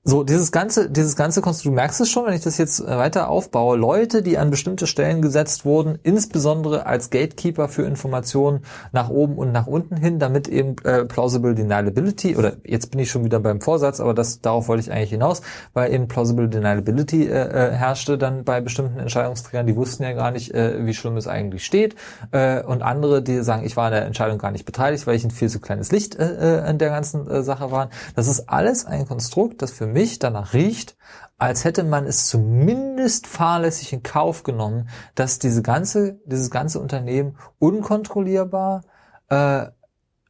so, 0.03 0.23
dieses 0.23 0.51
ganze, 0.51 0.89
dieses 0.89 1.15
ganze 1.15 1.41
Konstrukt, 1.41 1.71
du 1.71 1.75
merkst 1.75 2.01
es 2.01 2.09
schon, 2.09 2.25
wenn 2.25 2.33
ich 2.33 2.41
das 2.41 2.57
jetzt 2.57 2.79
äh, 2.79 2.97
weiter 2.97 3.29
aufbaue, 3.29 3.77
Leute, 3.77 4.23
die 4.23 4.39
an 4.39 4.49
bestimmte 4.49 4.87
Stellen 4.87 5.21
gesetzt 5.21 5.63
wurden, 5.63 5.99
insbesondere 6.01 6.87
als 6.87 7.11
Gatekeeper 7.11 7.67
für 7.67 7.83
Informationen 7.83 8.61
nach 8.91 9.09
oben 9.09 9.35
und 9.35 9.51
nach 9.51 9.67
unten 9.67 9.97
hin, 9.97 10.17
damit 10.17 10.47
eben 10.47 10.75
äh, 10.85 11.05
plausible 11.05 11.53
deniability, 11.53 12.35
oder 12.35 12.53
jetzt 12.63 12.89
bin 12.89 12.99
ich 12.99 13.11
schon 13.11 13.23
wieder 13.25 13.39
beim 13.39 13.61
Vorsatz, 13.61 13.99
aber 13.99 14.15
das, 14.15 14.41
darauf 14.41 14.67
wollte 14.69 14.81
ich 14.81 14.91
eigentlich 14.91 15.11
hinaus, 15.11 15.43
weil 15.73 15.93
eben 15.93 16.07
plausible 16.07 16.49
deniability 16.49 17.27
äh, 17.27 17.69
äh, 17.69 17.71
herrschte 17.71 18.17
dann 18.17 18.43
bei 18.43 18.59
bestimmten 18.59 18.97
Entscheidungsträgern, 18.97 19.67
die 19.67 19.75
wussten 19.75 20.01
ja 20.01 20.13
gar 20.13 20.31
nicht, 20.31 20.51
äh, 20.55 20.83
wie 20.83 20.95
schlimm 20.95 21.15
es 21.15 21.27
eigentlich 21.27 21.63
steht, 21.63 21.95
äh, 22.31 22.63
und 22.63 22.81
andere, 22.81 23.21
die 23.21 23.43
sagen, 23.43 23.63
ich 23.63 23.77
war 23.77 23.85
an 23.85 23.91
der 23.91 24.05
Entscheidung 24.07 24.39
gar 24.39 24.49
nicht 24.49 24.65
beteiligt, 24.65 25.05
weil 25.05 25.15
ich 25.15 25.23
ein 25.23 25.29
viel 25.29 25.49
zu 25.49 25.59
kleines 25.59 25.91
Licht 25.91 26.15
äh, 26.15 26.63
äh, 26.63 26.69
in 26.71 26.79
der 26.79 26.89
ganzen 26.89 27.29
äh, 27.29 27.43
Sache 27.43 27.69
war. 27.69 27.91
Das 28.15 28.27
ist 28.27 28.49
alles 28.49 28.87
ein 28.87 29.07
Konstrukt, 29.07 29.61
das 29.61 29.69
für 29.69 29.90
mich 29.91 30.19
danach 30.19 30.53
riecht, 30.53 30.97
als 31.37 31.63
hätte 31.63 31.83
man 31.83 32.05
es 32.05 32.27
zumindest 32.27 33.25
fahrlässig 33.25 33.93
in 33.93 34.03
Kauf 34.03 34.43
genommen, 34.43 34.89
dass 35.15 35.39
diese 35.39 35.63
ganze, 35.63 36.19
dieses 36.25 36.51
ganze 36.51 36.79
Unternehmen 36.79 37.37
unkontrollierbar, 37.57 38.81
äh, 39.29 39.65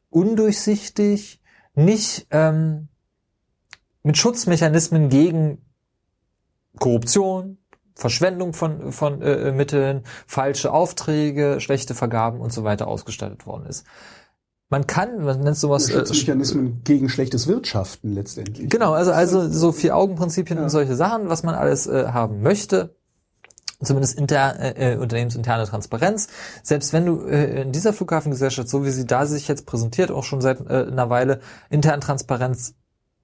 undurchsichtig, 0.10 1.42
nicht 1.74 2.28
ähm, 2.32 2.88
mit 4.04 4.18
Schutzmechanismen 4.18 5.10
gegen 5.10 5.66
Korruption, 6.80 7.58
Verschwendung 7.96 8.54
von, 8.54 8.92
von 8.92 9.22
äh, 9.22 9.52
Mitteln, 9.52 10.04
falsche 10.28 10.72
Aufträge, 10.72 11.60
schlechte 11.60 11.94
Vergaben 11.94 12.40
und 12.40 12.54
so 12.54 12.64
weiter 12.64 12.88
ausgestattet 12.88 13.46
worden 13.46 13.66
ist 13.66 13.86
man 14.72 14.88
kann, 14.88 15.24
man 15.24 15.42
nennt 15.42 15.58
sowas 15.58 15.90
äh, 15.90 15.94
Schutzmechanismen 15.94 16.82
gegen 16.86 17.10
schlechtes 17.10 17.46
Wirtschaften 17.46 18.14
letztendlich. 18.14 18.70
Genau, 18.70 18.94
also 18.94 19.12
also 19.12 19.48
so 19.50 19.74
vier 19.74 19.96
Augenprinzipien 19.96 20.58
ja. 20.58 20.64
und 20.64 20.70
solche 20.70 20.96
Sachen, 20.96 21.30
was 21.30 21.44
man 21.44 21.54
alles 21.54 21.88
äh, 21.88 22.08
haben 22.08 22.42
möchte. 22.42 22.96
Zumindest 23.84 24.18
inter, 24.18 24.60
äh, 24.60 24.94
äh, 24.94 24.98
unternehmensinterne 24.98 25.66
Transparenz. 25.66 26.28
Selbst 26.64 26.94
wenn 26.94 27.06
du 27.06 27.26
äh, 27.26 27.64
in 27.64 27.72
dieser 27.72 27.94
Flughafengesellschaft, 27.94 28.70
so 28.70 28.86
wie 28.86 28.92
sie 28.92 29.06
da 29.06 29.26
sich 29.26 29.48
jetzt 29.48 29.66
präsentiert, 29.66 30.10
auch 30.10 30.24
schon 30.24 30.40
seit 30.40 30.62
äh, 30.62 30.88
einer 30.88 31.10
Weile 31.10 31.42
intern 31.70 32.00
Transparenz 32.00 32.76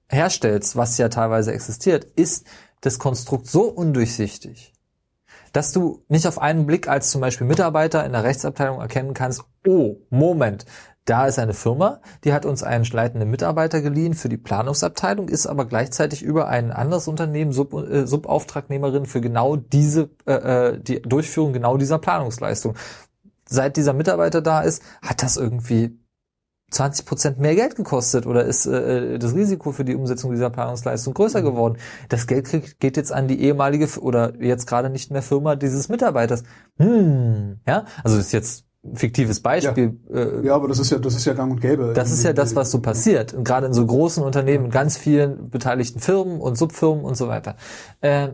herstellst, 0.10 0.76
was 0.76 0.98
ja 0.98 1.10
teilweise 1.10 1.53
existiert, 1.53 2.06
ist 2.15 2.45
das 2.82 2.99
Konstrukt 2.99 3.48
so 3.48 3.64
undurchsichtig, 3.65 4.74
dass 5.53 5.72
du 5.72 6.03
nicht 6.10 6.28
auf 6.28 6.40
einen 6.40 6.65
Blick 6.65 6.90
als 6.90 7.10
zum 7.10 7.22
Beispiel 7.22 7.48
Mitarbeiter 7.48 8.06
in 8.06 8.11
der 8.11 8.24
Rechtsabteilung 8.24 8.82
erkennen 8.82 9.14
kannst, 9.14 9.44
oh, 9.65 9.98
Moment, 10.10 10.65
da 11.07 11.25
ist 11.25 11.39
eine 11.39 11.53
Firma, 11.53 12.01
die 12.25 12.34
hat 12.34 12.45
uns 12.45 12.63
einen 12.63 12.84
leitenden 12.84 13.31
Mitarbeiter 13.31 13.81
geliehen 13.81 14.13
für 14.13 14.27
die 14.27 14.38
Planungsabteilung, 14.38 15.29
ist 15.29 15.47
aber 15.47 15.65
gleichzeitig 15.65 16.21
über 16.21 16.49
ein 16.49 16.71
anderes 16.71 17.07
Unternehmen 17.07 17.53
Sub, 17.53 17.73
äh, 17.73 18.05
Subauftragnehmerin 18.05 19.05
für 19.05 19.21
genau 19.21 19.55
diese, 19.55 20.09
äh, 20.25 20.34
äh, 20.34 20.79
die 20.79 21.01
Durchführung 21.01 21.53
genau 21.53 21.77
dieser 21.77 21.97
Planungsleistung. 21.97 22.75
Seit 23.47 23.77
dieser 23.77 23.93
Mitarbeiter 23.93 24.41
da 24.41 24.61
ist, 24.61 24.84
hat 25.01 25.23
das 25.23 25.38
irgendwie 25.38 25.97
20 26.71 27.05
Prozent 27.05 27.39
mehr 27.39 27.55
Geld 27.55 27.77
gekostet 27.77 28.25
oder 28.25 28.43
ist 28.43 28.65
äh, 28.65 29.17
das 29.17 29.34
Risiko 29.34 29.71
für 29.71 29.85
die 29.85 29.95
Umsetzung 29.95 30.31
dieser 30.31 30.49
Planungsleistung 30.49 31.13
größer 31.13 31.39
mhm. 31.39 31.45
geworden. 31.45 31.77
Das 32.09 32.27
Geld 32.27 32.47
kriegt, 32.47 32.81
geht 32.81 32.97
jetzt 32.97 33.13
an 33.13 33.29
die 33.29 33.41
ehemalige 33.41 33.88
oder 34.01 34.35
jetzt 34.41 34.67
gerade 34.67 34.89
nicht 34.89 35.09
mehr 35.09 35.21
Firma 35.21 35.55
dieses 35.55 35.88
Mitarbeiters. 35.88 36.43
Hm, 36.77 37.61
ja, 37.65 37.85
also 38.03 38.17
das 38.17 38.25
ist 38.25 38.31
jetzt 38.34 38.66
fiktives 38.95 39.39
Beispiel. 39.41 39.97
Ja. 40.09 40.15
Äh, 40.15 40.45
ja, 40.45 40.55
aber 40.55 40.68
das 40.68 40.80
ist 40.80 40.91
ja, 40.91 40.99
das 40.99 41.15
ist 41.15 41.26
ja 41.26 41.34
gang 41.34 41.51
und 41.51 41.61
gäbe. 41.61 41.93
Das 41.93 42.11
ist 42.11 42.23
ja 42.23 42.34
das, 42.34 42.55
was 42.55 42.72
so 42.72 42.81
passiert. 42.81 43.34
Und 43.34 43.43
gerade 43.43 43.68
in 43.68 43.73
so 43.73 43.85
großen 43.85 44.23
Unternehmen, 44.23 44.65
in 44.65 44.72
ganz 44.72 44.97
vielen 44.97 45.49
beteiligten 45.49 45.99
Firmen 45.99 46.39
und 46.39 46.57
Subfirmen 46.57 47.03
und 47.03 47.15
so 47.15 47.27
weiter. 47.27 47.55
Äh, 48.01 48.30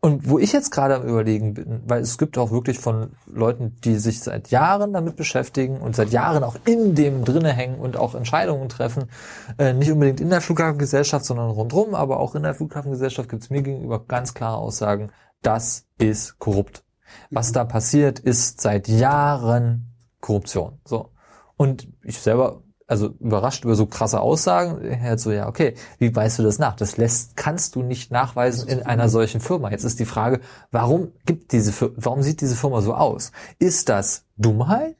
und 0.00 0.28
wo 0.30 0.38
ich 0.38 0.52
jetzt 0.52 0.70
gerade 0.70 0.94
am 0.94 1.08
überlegen 1.08 1.54
bin, 1.54 1.82
weil 1.86 2.02
es 2.02 2.18
gibt 2.18 2.38
auch 2.38 2.52
wirklich 2.52 2.78
von 2.78 3.10
Leuten, 3.26 3.76
die 3.82 3.96
sich 3.96 4.20
seit 4.20 4.48
Jahren 4.50 4.92
damit 4.92 5.16
beschäftigen 5.16 5.78
und 5.78 5.96
seit 5.96 6.10
Jahren 6.10 6.44
auch 6.44 6.54
in 6.66 6.94
dem 6.94 7.24
drinne 7.24 7.52
hängen 7.52 7.80
und 7.80 7.96
auch 7.96 8.14
Entscheidungen 8.14 8.68
treffen, 8.68 9.10
äh, 9.58 9.72
nicht 9.72 9.90
unbedingt 9.90 10.20
in 10.20 10.30
der 10.30 10.40
Flughafengesellschaft, 10.40 11.24
sondern 11.24 11.50
rundrum, 11.50 11.96
aber 11.96 12.20
auch 12.20 12.36
in 12.36 12.44
der 12.44 12.54
Flughafengesellschaft 12.54 13.28
gibt 13.28 13.42
es 13.42 13.50
mir 13.50 13.62
gegenüber 13.62 14.04
ganz 14.06 14.34
klare 14.34 14.58
Aussagen, 14.58 15.10
das 15.42 15.86
ist 15.98 16.38
korrupt. 16.38 16.84
Was 17.30 17.52
da 17.52 17.64
passiert, 17.64 18.18
ist 18.18 18.60
seit 18.60 18.88
Jahren 18.88 19.94
Korruption. 20.20 20.80
So. 20.84 21.10
Und 21.56 21.88
ich 22.02 22.18
selber, 22.18 22.62
also 22.86 23.08
überrascht 23.20 23.64
über 23.64 23.74
so 23.74 23.86
krasse 23.86 24.20
Aussagen, 24.20 24.80
halt 25.02 25.20
so, 25.20 25.30
ja, 25.30 25.48
okay, 25.48 25.74
wie 25.98 26.14
weißt 26.14 26.38
du 26.38 26.42
das 26.42 26.58
nach? 26.58 26.76
Das 26.76 26.96
lässt, 26.96 27.36
kannst 27.36 27.74
du 27.74 27.82
nicht 27.82 28.10
nachweisen 28.10 28.68
in 28.68 28.82
einer 28.82 29.08
solchen 29.08 29.40
Firma. 29.40 29.70
Jetzt 29.70 29.84
ist 29.84 29.98
die 30.00 30.04
Frage, 30.04 30.40
warum 30.70 31.12
gibt 31.26 31.52
diese, 31.52 31.72
warum 31.96 32.22
sieht 32.22 32.40
diese 32.40 32.56
Firma 32.56 32.80
so 32.80 32.94
aus? 32.94 33.32
Ist 33.58 33.88
das 33.88 34.24
Dummheit? 34.36 34.96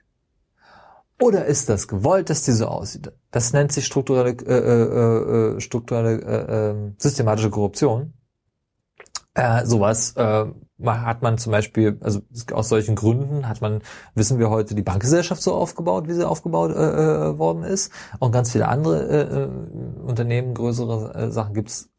Oder 1.20 1.46
ist 1.46 1.68
das 1.68 1.88
gewollt, 1.88 2.30
dass 2.30 2.42
die 2.42 2.52
so 2.52 2.66
aussieht? 2.66 3.12
Das 3.30 3.52
nennt 3.52 3.72
sich 3.72 3.86
strukturelle, 3.86 4.30
äh, 4.30 5.54
äh, 5.54 5.56
äh, 5.56 5.60
strukturelle, 5.60 6.22
äh, 6.22 6.70
äh, 6.70 6.92
systematische 6.98 7.50
Korruption. 7.50 8.12
Äh, 9.34 9.66
sowas 9.66 10.14
äh, 10.16 10.46
hat 10.84 11.22
man 11.22 11.38
zum 11.38 11.52
Beispiel, 11.52 11.98
also 12.00 12.20
aus 12.52 12.68
solchen 12.68 12.94
Gründen 12.94 13.48
hat 13.48 13.60
man, 13.60 13.82
wissen 14.14 14.38
wir 14.38 14.50
heute, 14.50 14.74
die 14.74 14.82
Bankgesellschaft 14.82 15.42
so 15.42 15.54
aufgebaut, 15.54 16.08
wie 16.08 16.14
sie 16.14 16.26
aufgebaut 16.26 16.70
äh, 16.70 16.74
äh 16.74 17.38
worden 17.38 17.64
ist. 17.64 17.92
Und 18.18 18.32
ganz 18.32 18.52
viele 18.52 18.68
andere 18.68 19.08
äh, 19.08 19.42
äh 19.42 20.08
Unternehmen, 20.08 20.54
größere 20.54 21.14
äh, 21.14 21.30
Sachen 21.30 21.54
gibt's 21.54 21.90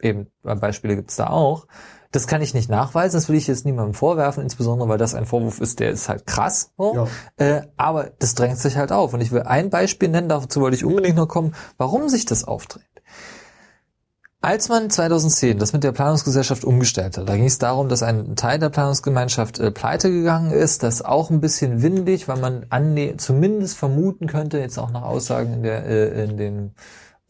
eben, 0.00 0.28
Beispiele 0.42 0.96
gibt's 0.96 1.16
da 1.16 1.28
auch. 1.28 1.66
Das 2.10 2.26
kann 2.26 2.40
ich 2.40 2.54
nicht 2.54 2.70
nachweisen, 2.70 3.16
das 3.16 3.28
will 3.28 3.36
ich 3.36 3.46
jetzt 3.46 3.66
niemandem 3.66 3.92
vorwerfen, 3.92 4.42
insbesondere 4.42 4.88
weil 4.88 4.96
das 4.96 5.14
ein 5.14 5.26
Vorwurf 5.26 5.60
ist, 5.60 5.78
der 5.78 5.90
ist 5.90 6.08
halt 6.08 6.26
krass. 6.26 6.72
So. 6.78 6.94
Ja. 6.94 7.06
Äh, 7.36 7.62
aber 7.76 8.10
das 8.18 8.34
drängt 8.34 8.58
sich 8.58 8.78
halt 8.78 8.92
auf. 8.92 9.12
Und 9.12 9.20
ich 9.20 9.30
will 9.30 9.42
ein 9.42 9.68
Beispiel 9.68 10.08
nennen, 10.08 10.28
dazu 10.28 10.62
wollte 10.62 10.76
ich 10.76 10.86
unbedingt 10.86 11.16
noch 11.16 11.28
kommen, 11.28 11.54
warum 11.76 12.08
sich 12.08 12.24
das 12.24 12.44
aufdrängt. 12.44 12.86
Als 14.40 14.68
man 14.68 14.88
2010 14.88 15.58
das 15.58 15.72
mit 15.72 15.82
der 15.82 15.90
Planungsgesellschaft 15.90 16.64
umgestellt 16.64 17.18
hat, 17.18 17.28
da 17.28 17.34
ging 17.34 17.46
es 17.46 17.58
darum, 17.58 17.88
dass 17.88 18.04
ein 18.04 18.36
Teil 18.36 18.60
der 18.60 18.68
Planungsgemeinschaft 18.68 19.58
äh, 19.58 19.72
pleite 19.72 20.12
gegangen 20.12 20.52
ist, 20.52 20.84
das 20.84 21.02
auch 21.02 21.30
ein 21.30 21.40
bisschen 21.40 21.82
windig, 21.82 22.28
weil 22.28 22.38
man 22.38 22.64
zumindest 23.18 23.76
vermuten 23.76 24.28
könnte, 24.28 24.60
jetzt 24.60 24.78
auch 24.78 24.92
nach 24.92 25.02
Aussagen 25.02 25.54
in, 25.54 25.62
der, 25.64 25.84
äh, 25.86 26.24
in 26.24 26.36
dem 26.36 26.70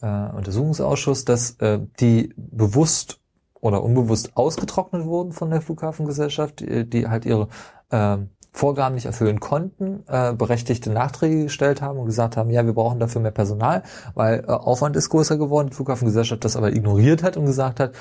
äh, 0.02 0.36
Untersuchungsausschuss, 0.36 1.24
dass 1.24 1.52
äh, 1.60 1.80
die 1.98 2.34
bewusst 2.36 3.20
oder 3.54 3.82
unbewusst 3.82 4.36
ausgetrocknet 4.36 5.06
wurden 5.06 5.32
von 5.32 5.50
der 5.50 5.62
Flughafengesellschaft, 5.62 6.60
die, 6.60 6.88
die 6.88 7.08
halt 7.08 7.24
ihre 7.24 7.48
äh, 7.90 8.18
Vorgaben 8.52 8.94
nicht 8.94 9.06
erfüllen 9.06 9.40
konnten, 9.40 10.04
äh, 10.08 10.32
berechtigte 10.32 10.90
Nachträge 10.90 11.44
gestellt 11.44 11.80
haben 11.82 11.98
und 11.98 12.06
gesagt 12.06 12.36
haben, 12.36 12.50
ja, 12.50 12.64
wir 12.64 12.72
brauchen 12.72 12.98
dafür 12.98 13.20
mehr 13.20 13.30
Personal, 13.30 13.82
weil 14.14 14.40
äh, 14.40 14.50
Aufwand 14.50 14.96
ist 14.96 15.10
größer 15.10 15.36
geworden, 15.36 15.68
die 15.70 15.76
Flughafengesellschaft 15.76 16.44
das 16.44 16.56
aber 16.56 16.72
ignoriert 16.72 17.22
hat 17.22 17.36
und 17.36 17.46
gesagt 17.46 17.78
hat, 17.78 17.94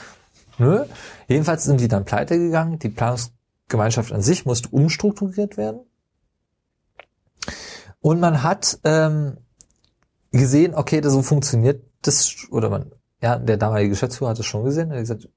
nö. 0.57 0.85
Jedenfalls 1.27 1.63
sind 1.63 1.79
die 1.81 1.87
dann 1.87 2.05
pleite 2.05 2.37
gegangen, 2.37 2.79
die 2.79 2.89
Planungsgemeinschaft 2.89 4.11
an 4.11 4.21
sich 4.21 4.45
musste 4.45 4.69
umstrukturiert 4.69 5.57
werden. 5.57 5.81
Und 7.99 8.19
man 8.19 8.41
hat 8.43 8.79
ähm, 8.83 9.37
gesehen, 10.31 10.75
okay, 10.75 11.01
das 11.01 11.13
so 11.13 11.21
funktioniert 11.21 11.83
das, 12.01 12.47
oder 12.51 12.69
man, 12.69 12.91
ja, 13.21 13.37
der 13.37 13.57
damalige 13.57 13.89
Geschäftsführer 13.89 14.31
hat 14.31 14.39
es 14.39 14.45
schon 14.45 14.63
gesehen, 14.63 14.91
er 14.91 14.97
hat 14.97 15.03
gesagt, 15.03 15.29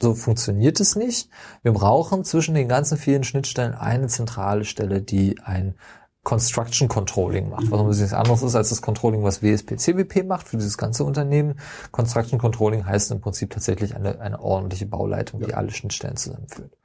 so 0.00 0.14
funktioniert 0.14 0.80
es 0.80 0.96
nicht. 0.96 1.30
Wir 1.62 1.72
brauchen 1.72 2.24
zwischen 2.24 2.54
den 2.54 2.68
ganzen 2.68 2.98
vielen 2.98 3.24
Schnittstellen 3.24 3.74
eine 3.74 4.08
zentrale 4.08 4.64
Stelle, 4.64 5.00
die 5.02 5.38
ein 5.42 5.74
Construction 6.22 6.88
Controlling 6.88 7.50
macht, 7.50 7.70
was 7.70 7.80
ein 7.80 7.86
bisschen 7.86 8.12
anderes 8.12 8.42
ist 8.42 8.56
als 8.56 8.70
das 8.70 8.82
Controlling, 8.82 9.22
was 9.22 9.42
WSP 9.42 9.76
CBP 9.76 10.24
macht 10.24 10.48
für 10.48 10.56
dieses 10.56 10.76
ganze 10.76 11.04
Unternehmen. 11.04 11.54
Construction 11.92 12.40
Controlling 12.40 12.84
heißt 12.84 13.12
im 13.12 13.20
Prinzip 13.20 13.50
tatsächlich 13.50 13.94
eine, 13.94 14.20
eine 14.20 14.40
ordentliche 14.40 14.86
Bauleitung, 14.86 15.40
die 15.40 15.54
alle 15.54 15.70
Schnittstellen 15.70 16.16
zusammenführt. 16.16 16.76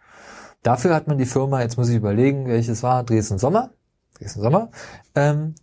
Dafür 0.62 0.94
hat 0.94 1.08
man 1.08 1.18
die 1.18 1.26
Firma, 1.26 1.62
jetzt 1.62 1.76
muss 1.78 1.90
ich 1.90 1.96
überlegen, 1.96 2.46
welches 2.46 2.84
war, 2.84 3.04
Dresden 3.04 3.40
Sommer, 3.40 3.72
Dresden 4.20 4.42
Sommer, 4.42 4.70
ähm, 5.16 5.56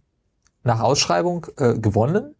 nach 0.64 0.80
Ausschreibung 0.80 1.46
äh, 1.56 1.78
gewonnen 1.78 2.34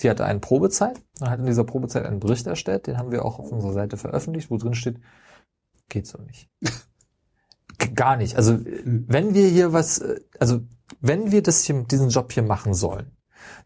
Die 0.00 0.10
hatte 0.10 0.24
eine 0.24 0.40
Probezeit 0.40 1.00
und 1.20 1.30
hat 1.30 1.38
in 1.38 1.46
dieser 1.46 1.64
Probezeit 1.64 2.04
einen 2.04 2.20
Bericht 2.20 2.46
erstellt, 2.46 2.86
den 2.86 2.98
haben 2.98 3.12
wir 3.12 3.24
auch 3.24 3.38
auf 3.38 3.52
unserer 3.52 3.72
Seite 3.72 3.96
veröffentlicht, 3.96 4.50
wo 4.50 4.56
drin 4.56 4.74
steht, 4.74 5.00
geht 5.88 6.06
so 6.06 6.18
nicht. 6.22 6.48
Gar 7.94 8.16
nicht. 8.16 8.36
Also 8.36 8.58
wenn 8.84 9.34
wir 9.34 9.48
hier 9.48 9.72
was, 9.72 9.98
äh, 9.98 10.20
also 10.38 10.60
wenn 11.00 11.32
wir 11.32 11.42
das 11.42 11.62
hier, 11.62 11.82
diesen 11.84 12.08
Job 12.08 12.32
hier 12.32 12.42
machen 12.42 12.74
sollen, 12.74 13.16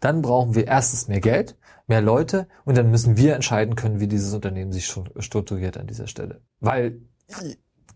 dann 0.00 0.22
brauchen 0.22 0.54
wir 0.54 0.66
erstens 0.66 1.08
mehr 1.08 1.20
Geld, 1.20 1.56
mehr 1.86 2.02
Leute 2.02 2.48
und 2.64 2.76
dann 2.76 2.90
müssen 2.90 3.16
wir 3.16 3.34
entscheiden 3.34 3.74
können, 3.74 4.00
wie 4.00 4.08
dieses 4.08 4.34
Unternehmen 4.34 4.72
sich 4.72 4.86
strukturiert 4.86 5.76
an 5.78 5.86
dieser 5.86 6.06
Stelle. 6.06 6.42
Weil 6.60 7.00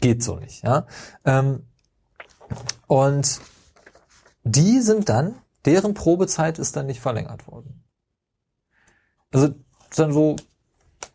geht 0.00 0.22
so 0.22 0.36
nicht. 0.36 0.62
Ja? 0.64 0.86
Ähm, 1.24 1.66
und 2.86 3.40
die 4.44 4.80
sind 4.80 5.08
dann, 5.08 5.36
deren 5.64 5.94
Probezeit 5.94 6.58
ist 6.58 6.76
dann 6.76 6.86
nicht 6.86 7.00
verlängert 7.00 7.46
worden. 7.46 7.81
Also 9.32 9.48
dann 9.96 10.12
so, 10.12 10.36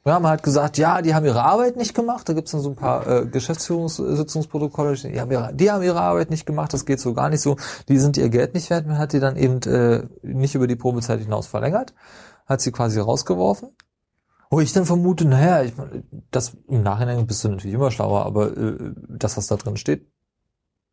wir 0.03 0.13
haben 0.13 0.27
halt 0.27 0.43
gesagt, 0.43 0.77
ja, 0.77 1.01
die 1.01 1.13
haben 1.13 1.25
ihre 1.25 1.43
Arbeit 1.43 1.75
nicht 1.75 1.93
gemacht. 1.93 2.27
Da 2.29 2.33
gibt's 2.33 2.51
dann 2.51 2.61
so 2.61 2.69
ein 2.69 2.75
paar 2.75 3.05
äh, 3.07 3.25
Geschäftsführungssitzungsprotokolle, 3.25 4.95
die 4.95 5.19
haben, 5.19 5.31
ihre, 5.31 5.53
die 5.53 5.71
haben 5.71 5.83
ihre 5.83 6.01
Arbeit 6.01 6.29
nicht 6.29 6.45
gemacht, 6.45 6.73
das 6.73 6.85
geht 6.85 6.99
so 6.99 7.13
gar 7.13 7.29
nicht 7.29 7.41
so. 7.41 7.57
Die 7.89 7.97
sind 7.97 8.17
ihr 8.17 8.29
Geld 8.29 8.53
nicht 8.53 8.69
wert, 8.69 8.87
man 8.87 8.97
hat 8.97 9.13
die 9.13 9.19
dann 9.19 9.35
eben 9.35 9.61
äh, 9.63 10.03
nicht 10.21 10.55
über 10.55 10.67
die 10.67 10.75
Probezeit 10.75 11.19
hinaus 11.19 11.47
verlängert, 11.47 11.93
hat 12.45 12.61
sie 12.61 12.71
quasi 12.71 12.99
rausgeworfen. 12.99 13.69
Wo 14.49 14.61
ich 14.61 14.71
dann 14.71 14.85
vermute, 14.85 15.25
naja, 15.25 15.63
ich, 15.63 15.73
das 16.31 16.55
im 16.69 16.81
Nachhinein 16.81 17.27
bist 17.27 17.43
du 17.43 17.49
natürlich 17.49 17.73
immer 17.73 17.91
schlauer, 17.91 18.25
aber 18.25 18.55
äh, 18.55 18.93
das, 19.09 19.35
was 19.35 19.47
da 19.47 19.57
drin 19.57 19.75
steht, 19.75 20.09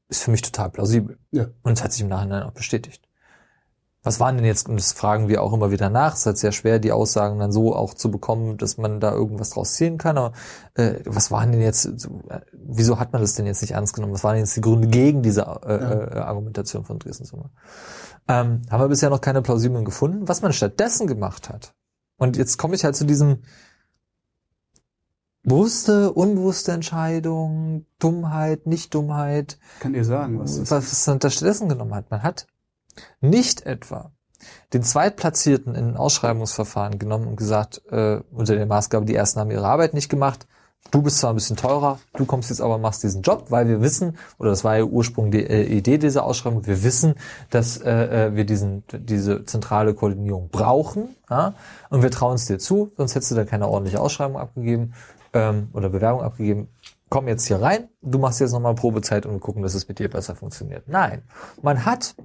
ist 0.08 0.24
für 0.24 0.32
mich 0.32 0.42
total 0.42 0.70
plausibel. 0.70 1.18
Ja. 1.30 1.46
Und 1.62 1.74
es 1.74 1.84
hat 1.84 1.92
sich 1.92 2.02
im 2.02 2.08
Nachhinein 2.08 2.42
auch 2.42 2.50
bestätigt. 2.50 3.08
Was 4.04 4.20
waren 4.20 4.36
denn 4.36 4.44
jetzt, 4.44 4.68
und 4.68 4.76
das 4.76 4.92
fragen 4.92 5.28
wir 5.28 5.42
auch 5.42 5.54
immer 5.54 5.70
wieder 5.70 5.88
nach, 5.88 6.12
es 6.12 6.20
ist 6.20 6.26
halt 6.26 6.38
sehr 6.38 6.52
schwer, 6.52 6.78
die 6.78 6.92
Aussagen 6.92 7.38
dann 7.38 7.50
so 7.50 7.74
auch 7.74 7.94
zu 7.94 8.10
bekommen, 8.10 8.58
dass 8.58 8.76
man 8.76 9.00
da 9.00 9.12
irgendwas 9.12 9.50
draus 9.50 9.72
ziehen 9.72 9.96
kann, 9.96 10.18
aber 10.18 10.32
äh, 10.74 11.00
was 11.06 11.30
waren 11.30 11.52
denn 11.52 11.62
jetzt, 11.62 11.86
äh, 11.86 12.40
wieso 12.52 13.00
hat 13.00 13.12
man 13.12 13.22
das 13.22 13.34
denn 13.34 13.46
jetzt 13.46 13.62
nicht 13.62 13.72
ernst 13.72 13.94
genommen? 13.94 14.12
Was 14.12 14.22
waren 14.22 14.34
denn 14.34 14.44
jetzt 14.44 14.56
die 14.56 14.60
Gründe 14.60 14.88
gegen 14.88 15.22
diese 15.22 15.40
äh, 15.40 15.44
ja. 15.44 15.90
äh, 15.90 16.18
Argumentation 16.18 16.84
von 16.84 16.98
Dresden 16.98 17.24
Sommer? 17.24 17.50
Ähm, 18.28 18.62
haben 18.70 18.80
wir 18.80 18.88
bisher 18.88 19.10
noch 19.10 19.22
keine 19.22 19.42
plausiblen 19.42 19.84
gefunden. 19.84 20.28
Was 20.28 20.42
man 20.42 20.52
stattdessen 20.52 21.06
gemacht 21.06 21.48
hat, 21.48 21.74
und 22.16 22.36
jetzt 22.36 22.58
komme 22.58 22.74
ich 22.74 22.84
halt 22.84 22.96
zu 22.96 23.06
diesem 23.06 23.38
bewusste, 25.42 26.12
unbewusste 26.12 26.72
Entscheidung, 26.72 27.86
Dummheit, 27.98 28.66
Nicht-Dummheit. 28.66 29.58
Kann 29.80 29.94
ihr 29.94 30.04
sagen, 30.04 30.38
was 30.38 30.58
das 30.58 30.70
was, 30.70 30.90
was 30.90 31.06
man 31.06 31.18
da 31.18 31.30
stattdessen 31.30 31.68
genommen 31.68 31.94
hat. 31.94 32.10
Man 32.10 32.22
hat 32.22 32.46
nicht 33.20 33.66
etwa 33.66 34.12
den 34.72 34.82
Zweitplatzierten 34.82 35.74
in 35.74 35.96
Ausschreibungsverfahren 35.96 36.98
genommen 36.98 37.26
und 37.26 37.36
gesagt, 37.36 37.82
äh, 37.90 38.20
unter 38.30 38.56
der 38.56 38.66
Maßgabe, 38.66 39.06
die 39.06 39.14
Ersten 39.14 39.40
haben 39.40 39.50
ihre 39.50 39.66
Arbeit 39.66 39.94
nicht 39.94 40.08
gemacht, 40.08 40.46
du 40.90 41.02
bist 41.02 41.18
zwar 41.18 41.32
ein 41.32 41.36
bisschen 41.36 41.56
teurer, 41.56 41.98
du 42.14 42.24
kommst 42.26 42.50
jetzt 42.50 42.60
aber 42.60 42.78
machst 42.78 43.02
diesen 43.02 43.22
Job, 43.22 43.46
weil 43.50 43.68
wir 43.68 43.80
wissen, 43.80 44.18
oder 44.38 44.50
das 44.50 44.64
war 44.64 44.76
ja 44.76 44.84
Ursprung 44.84 45.30
die 45.30 45.44
äh, 45.44 45.64
Idee 45.64 45.98
dieser 45.98 46.24
Ausschreibung, 46.24 46.66
wir 46.66 46.82
wissen, 46.82 47.14
dass 47.50 47.78
äh, 47.78 48.26
äh 48.26 48.36
wir 48.36 48.44
diesen, 48.44 48.84
diese 48.92 49.44
zentrale 49.44 49.94
Koordinierung 49.94 50.48
brauchen 50.50 51.16
ja, 51.30 51.54
und 51.90 52.02
wir 52.02 52.10
trauen 52.10 52.34
es 52.34 52.46
dir 52.46 52.58
zu, 52.58 52.92
sonst 52.96 53.14
hättest 53.14 53.30
du 53.30 53.34
da 53.36 53.44
keine 53.44 53.68
ordentliche 53.68 54.00
Ausschreibung 54.00 54.38
abgegeben 54.38 54.94
ähm, 55.32 55.68
oder 55.72 55.88
Bewerbung 55.88 56.22
abgegeben. 56.22 56.68
Komm 57.10 57.28
jetzt 57.28 57.46
hier 57.46 57.62
rein, 57.62 57.88
du 58.02 58.18
machst 58.18 58.40
jetzt 58.40 58.52
nochmal 58.52 58.74
Probezeit 58.74 59.24
und 59.24 59.32
wir 59.32 59.40
gucken, 59.40 59.62
dass 59.62 59.74
es 59.74 59.86
mit 59.86 59.98
dir 59.98 60.10
besser 60.10 60.34
funktioniert. 60.34 60.88
Nein, 60.88 61.22
man 61.62 61.84
hat 61.84 62.16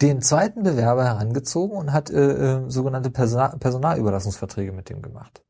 den 0.00 0.22
zweiten 0.22 0.62
Bewerber 0.62 1.04
herangezogen 1.04 1.76
und 1.76 1.92
hat 1.92 2.10
äh, 2.10 2.58
äh, 2.58 2.70
sogenannte 2.70 3.10
Personal 3.10 3.56
Personalüberlassungsverträge 3.58 4.72
mit 4.72 4.88
dem 4.88 5.02
gemacht. 5.02 5.42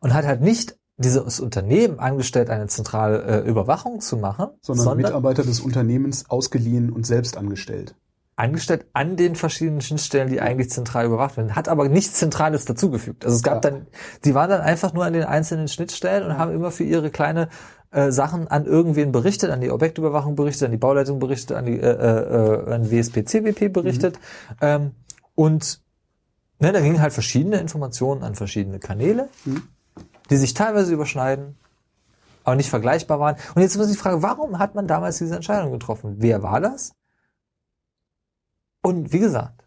Und 0.00 0.14
hat 0.14 0.26
halt 0.26 0.40
nicht 0.40 0.78
dieses 0.96 1.40
Unternehmen 1.40 1.98
angestellt, 1.98 2.50
eine 2.50 2.66
zentrale 2.68 3.22
äh, 3.22 3.48
Überwachung 3.48 4.00
zu 4.00 4.16
machen, 4.16 4.50
sondern, 4.60 4.84
sondern 4.84 4.96
Mitarbeiter 4.98 5.42
des 5.42 5.60
Unternehmens 5.60 6.30
ausgeliehen 6.30 6.90
und 6.90 7.06
selbst 7.06 7.36
angestellt 7.36 7.96
angestellt 8.36 8.86
an 8.92 9.16
den 9.16 9.36
verschiedenen 9.36 9.80
Schnittstellen, 9.80 10.28
die 10.28 10.40
eigentlich 10.40 10.70
zentral 10.70 11.06
überwacht 11.06 11.36
werden, 11.36 11.54
hat 11.54 11.68
aber 11.68 11.88
nichts 11.88 12.14
Zentrales 12.14 12.64
dazugefügt. 12.64 13.24
Also 13.24 13.36
es 13.36 13.42
gab 13.42 13.64
ja. 13.64 13.70
dann, 13.70 13.86
die 14.24 14.34
waren 14.34 14.50
dann 14.50 14.60
einfach 14.60 14.92
nur 14.92 15.04
an 15.04 15.12
den 15.12 15.24
einzelnen 15.24 15.68
Schnittstellen 15.68 16.24
und 16.24 16.38
haben 16.38 16.52
immer 16.52 16.70
für 16.70 16.84
ihre 16.84 17.10
kleine 17.10 17.48
äh, 17.94 18.10
Sachen 18.10 18.48
an 18.48 18.66
irgendwen 18.66 19.12
berichtet, 19.12 19.50
an 19.50 19.60
die 19.60 19.70
Objektüberwachung 19.70 20.34
berichtet, 20.34 20.64
an 20.64 20.72
die 20.72 20.78
Bauleitung 20.78 21.20
berichtet, 21.20 21.56
an 21.56 21.66
die 21.66 21.78
äh, 21.78 21.86
äh, 21.86 22.72
an 22.74 22.90
WSP, 22.90 23.24
CWP 23.24 23.72
berichtet. 23.72 24.18
Mhm. 24.50 24.56
Ähm, 24.60 24.90
und 25.36 25.80
ne, 26.58 26.72
da 26.72 26.80
gingen 26.80 27.00
halt 27.00 27.12
verschiedene 27.12 27.58
Informationen 27.58 28.24
an 28.24 28.34
verschiedene 28.34 28.80
Kanäle, 28.80 29.28
mhm. 29.44 29.62
die 30.28 30.36
sich 30.36 30.54
teilweise 30.54 30.92
überschneiden, 30.92 31.56
aber 32.42 32.56
nicht 32.56 32.68
vergleichbar 32.68 33.20
waren. 33.20 33.36
Und 33.54 33.62
jetzt 33.62 33.76
muss 33.76 33.90
ich 33.90 33.96
fragen, 33.96 34.22
warum 34.22 34.58
hat 34.58 34.74
man 34.74 34.88
damals 34.88 35.18
diese 35.18 35.36
Entscheidung 35.36 35.70
getroffen? 35.70 36.16
Wer 36.18 36.42
war 36.42 36.60
das? 36.60 36.94
Und 38.82 39.12
wie 39.12 39.20
gesagt. 39.20 39.64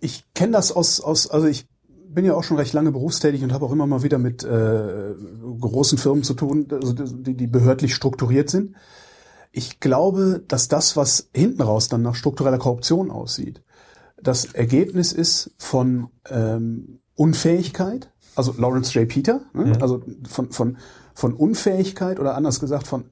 Ich 0.00 0.24
kenne 0.34 0.52
das 0.52 0.72
aus, 0.72 1.00
aus, 1.00 1.30
also 1.30 1.46
ich 1.46 1.68
bin 2.08 2.24
ja 2.24 2.34
auch 2.34 2.44
schon 2.44 2.56
recht 2.56 2.72
lange 2.72 2.92
berufstätig 2.92 3.42
und 3.42 3.52
habe 3.52 3.64
auch 3.66 3.72
immer 3.72 3.86
mal 3.86 4.02
wieder 4.02 4.18
mit 4.18 4.44
äh, 4.44 5.14
großen 5.60 5.98
Firmen 5.98 6.24
zu 6.24 6.34
tun, 6.34 6.66
also 6.70 6.92
die, 6.92 7.34
die 7.34 7.46
behördlich 7.46 7.94
strukturiert 7.94 8.50
sind. 8.50 8.74
Ich 9.52 9.80
glaube, 9.80 10.42
dass 10.46 10.68
das, 10.68 10.96
was 10.96 11.30
hinten 11.34 11.62
raus 11.62 11.88
dann 11.88 12.02
nach 12.02 12.14
struktureller 12.14 12.58
Korruption 12.58 13.10
aussieht, 13.10 13.62
das 14.20 14.46
Ergebnis 14.46 15.12
ist 15.12 15.52
von 15.58 16.08
ähm, 16.28 17.00
Unfähigkeit, 17.14 18.10
also 18.34 18.54
Lawrence 18.56 18.98
J. 18.98 19.08
Peter, 19.08 19.40
ne? 19.54 19.66
mhm. 19.66 19.82
also 19.82 20.02
von, 20.28 20.50
von, 20.50 20.76
von 21.14 21.34
Unfähigkeit 21.34 22.20
oder 22.20 22.34
anders 22.34 22.60
gesagt 22.60 22.86
von 22.86 23.10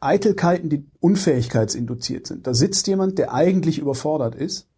Eitelkeiten, 0.00 0.68
die 0.68 0.84
unfähigkeitsinduziert 1.00 2.26
sind. 2.26 2.46
Da 2.46 2.54
sitzt 2.54 2.88
jemand, 2.88 3.18
der 3.18 3.32
eigentlich 3.32 3.78
überfordert 3.78 4.34
ist, 4.34 4.68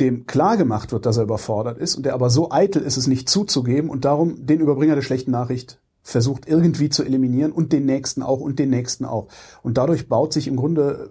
dem 0.00 0.26
klar 0.26 0.56
gemacht 0.56 0.92
wird, 0.92 1.06
dass 1.06 1.16
er 1.16 1.24
überfordert 1.24 1.78
ist 1.78 1.96
und 1.96 2.04
der 2.04 2.14
aber 2.14 2.30
so 2.30 2.50
eitel 2.50 2.82
ist, 2.82 2.96
es 2.96 3.06
nicht 3.06 3.28
zuzugeben 3.28 3.90
und 3.90 4.04
darum 4.04 4.44
den 4.46 4.60
Überbringer 4.60 4.96
der 4.96 5.02
schlechten 5.02 5.30
Nachricht 5.30 5.80
versucht 6.02 6.46
irgendwie 6.46 6.90
zu 6.90 7.02
eliminieren 7.02 7.52
und 7.52 7.72
den 7.72 7.86
nächsten 7.86 8.22
auch 8.22 8.40
und 8.40 8.58
den 8.58 8.70
nächsten 8.70 9.04
auch. 9.04 9.28
Und 9.62 9.78
dadurch 9.78 10.08
baut 10.08 10.32
sich 10.32 10.48
im 10.48 10.56
Grunde, 10.56 11.10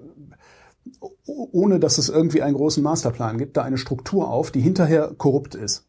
ohne 1.26 1.80
dass 1.80 1.98
es 1.98 2.10
irgendwie 2.10 2.42
einen 2.42 2.56
großen 2.56 2.84
Masterplan 2.84 3.38
gibt, 3.38 3.58
da 3.58 3.64
eine 3.64 3.78
Struktur 3.78 4.30
auf, 4.30 4.52
die 4.52 4.62
hinterher 4.62 5.14
korrupt 5.18 5.56
ist. 5.56 5.88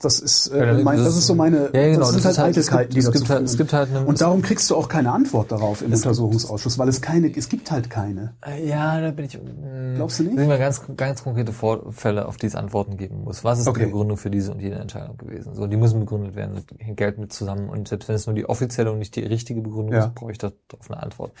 Das 0.00 0.18
ist, 0.18 0.48
äh, 0.48 0.82
mein, 0.82 0.98
das, 0.98 1.16
ist 1.16 1.26
so 1.26 1.34
meine, 1.34 1.70
ja, 1.72 1.86
genau, 1.86 2.00
das 2.00 2.10
sind 2.10 2.24
das 2.24 2.38
halt 2.38 2.48
Eitelkeiten, 2.48 2.94
die 2.94 3.00
dazu 3.00 3.28
halt, 3.28 3.44
es 3.44 3.56
gibt 3.56 3.72
halt 3.72 3.90
eine, 3.90 4.04
Und 4.04 4.20
darum 4.20 4.42
kriegst 4.42 4.68
du 4.68 4.76
auch 4.76 4.88
keine 4.88 5.12
Antwort 5.12 5.52
darauf 5.52 5.82
im 5.82 5.92
Untersuchungsausschuss, 5.92 6.78
weil 6.78 6.88
es 6.88 7.00
keine, 7.00 7.34
es 7.34 7.48
gibt 7.48 7.70
halt 7.70 7.88
keine. 7.90 8.34
Äh, 8.44 8.68
ja, 8.68 9.00
da 9.00 9.12
bin 9.12 9.24
ich. 9.24 9.40
Mh, 9.40 9.50
hm, 9.50 9.94
Glaubst 9.94 10.18
du 10.18 10.24
nicht? 10.24 10.36
Sind 10.36 10.48
wir 10.48 10.58
ganz, 10.58 10.82
ganz 10.96 11.22
konkrete 11.22 11.52
Vorfälle, 11.52 12.26
auf 12.26 12.36
die 12.36 12.46
es 12.46 12.56
Antworten 12.56 12.96
geben 12.96 13.22
muss. 13.22 13.44
Was 13.44 13.60
ist 13.60 13.68
okay. 13.68 13.80
die 13.80 13.86
Begründung 13.86 14.16
für 14.16 14.30
diese 14.30 14.52
und 14.52 14.60
jene 14.60 14.76
Entscheidung 14.76 15.16
gewesen? 15.16 15.54
So, 15.54 15.66
die 15.66 15.76
müssen 15.76 16.00
begründet 16.00 16.34
werden, 16.34 16.60
hängt 16.78 16.96
Geld 16.96 17.18
mit 17.18 17.32
zusammen. 17.32 17.68
Und 17.70 17.88
selbst 17.88 18.08
wenn 18.08 18.16
es 18.16 18.26
nur 18.26 18.34
die 18.34 18.46
offizielle 18.46 18.90
und 18.90 18.98
nicht 18.98 19.14
die 19.14 19.22
richtige 19.22 19.60
Begründung 19.60 19.94
ja. 19.94 20.06
ist, 20.06 20.14
brauche 20.14 20.32
ich 20.32 20.38
darauf 20.38 20.56
eine 20.88 21.02
Antwort. 21.02 21.32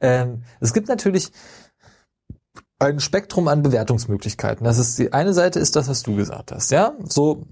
Ähm, 0.00 0.42
es 0.60 0.72
gibt 0.72 0.88
natürlich 0.88 1.30
ein 2.78 3.00
Spektrum 3.00 3.48
an 3.48 3.62
Bewertungsmöglichkeiten. 3.62 4.64
Das 4.64 4.78
ist 4.78 4.98
die 4.98 5.12
eine 5.12 5.34
Seite 5.34 5.58
ist 5.58 5.76
das, 5.76 5.88
was 5.88 6.02
du 6.02 6.16
gesagt 6.16 6.52
hast, 6.52 6.70
ja. 6.70 6.94
So 7.04 7.46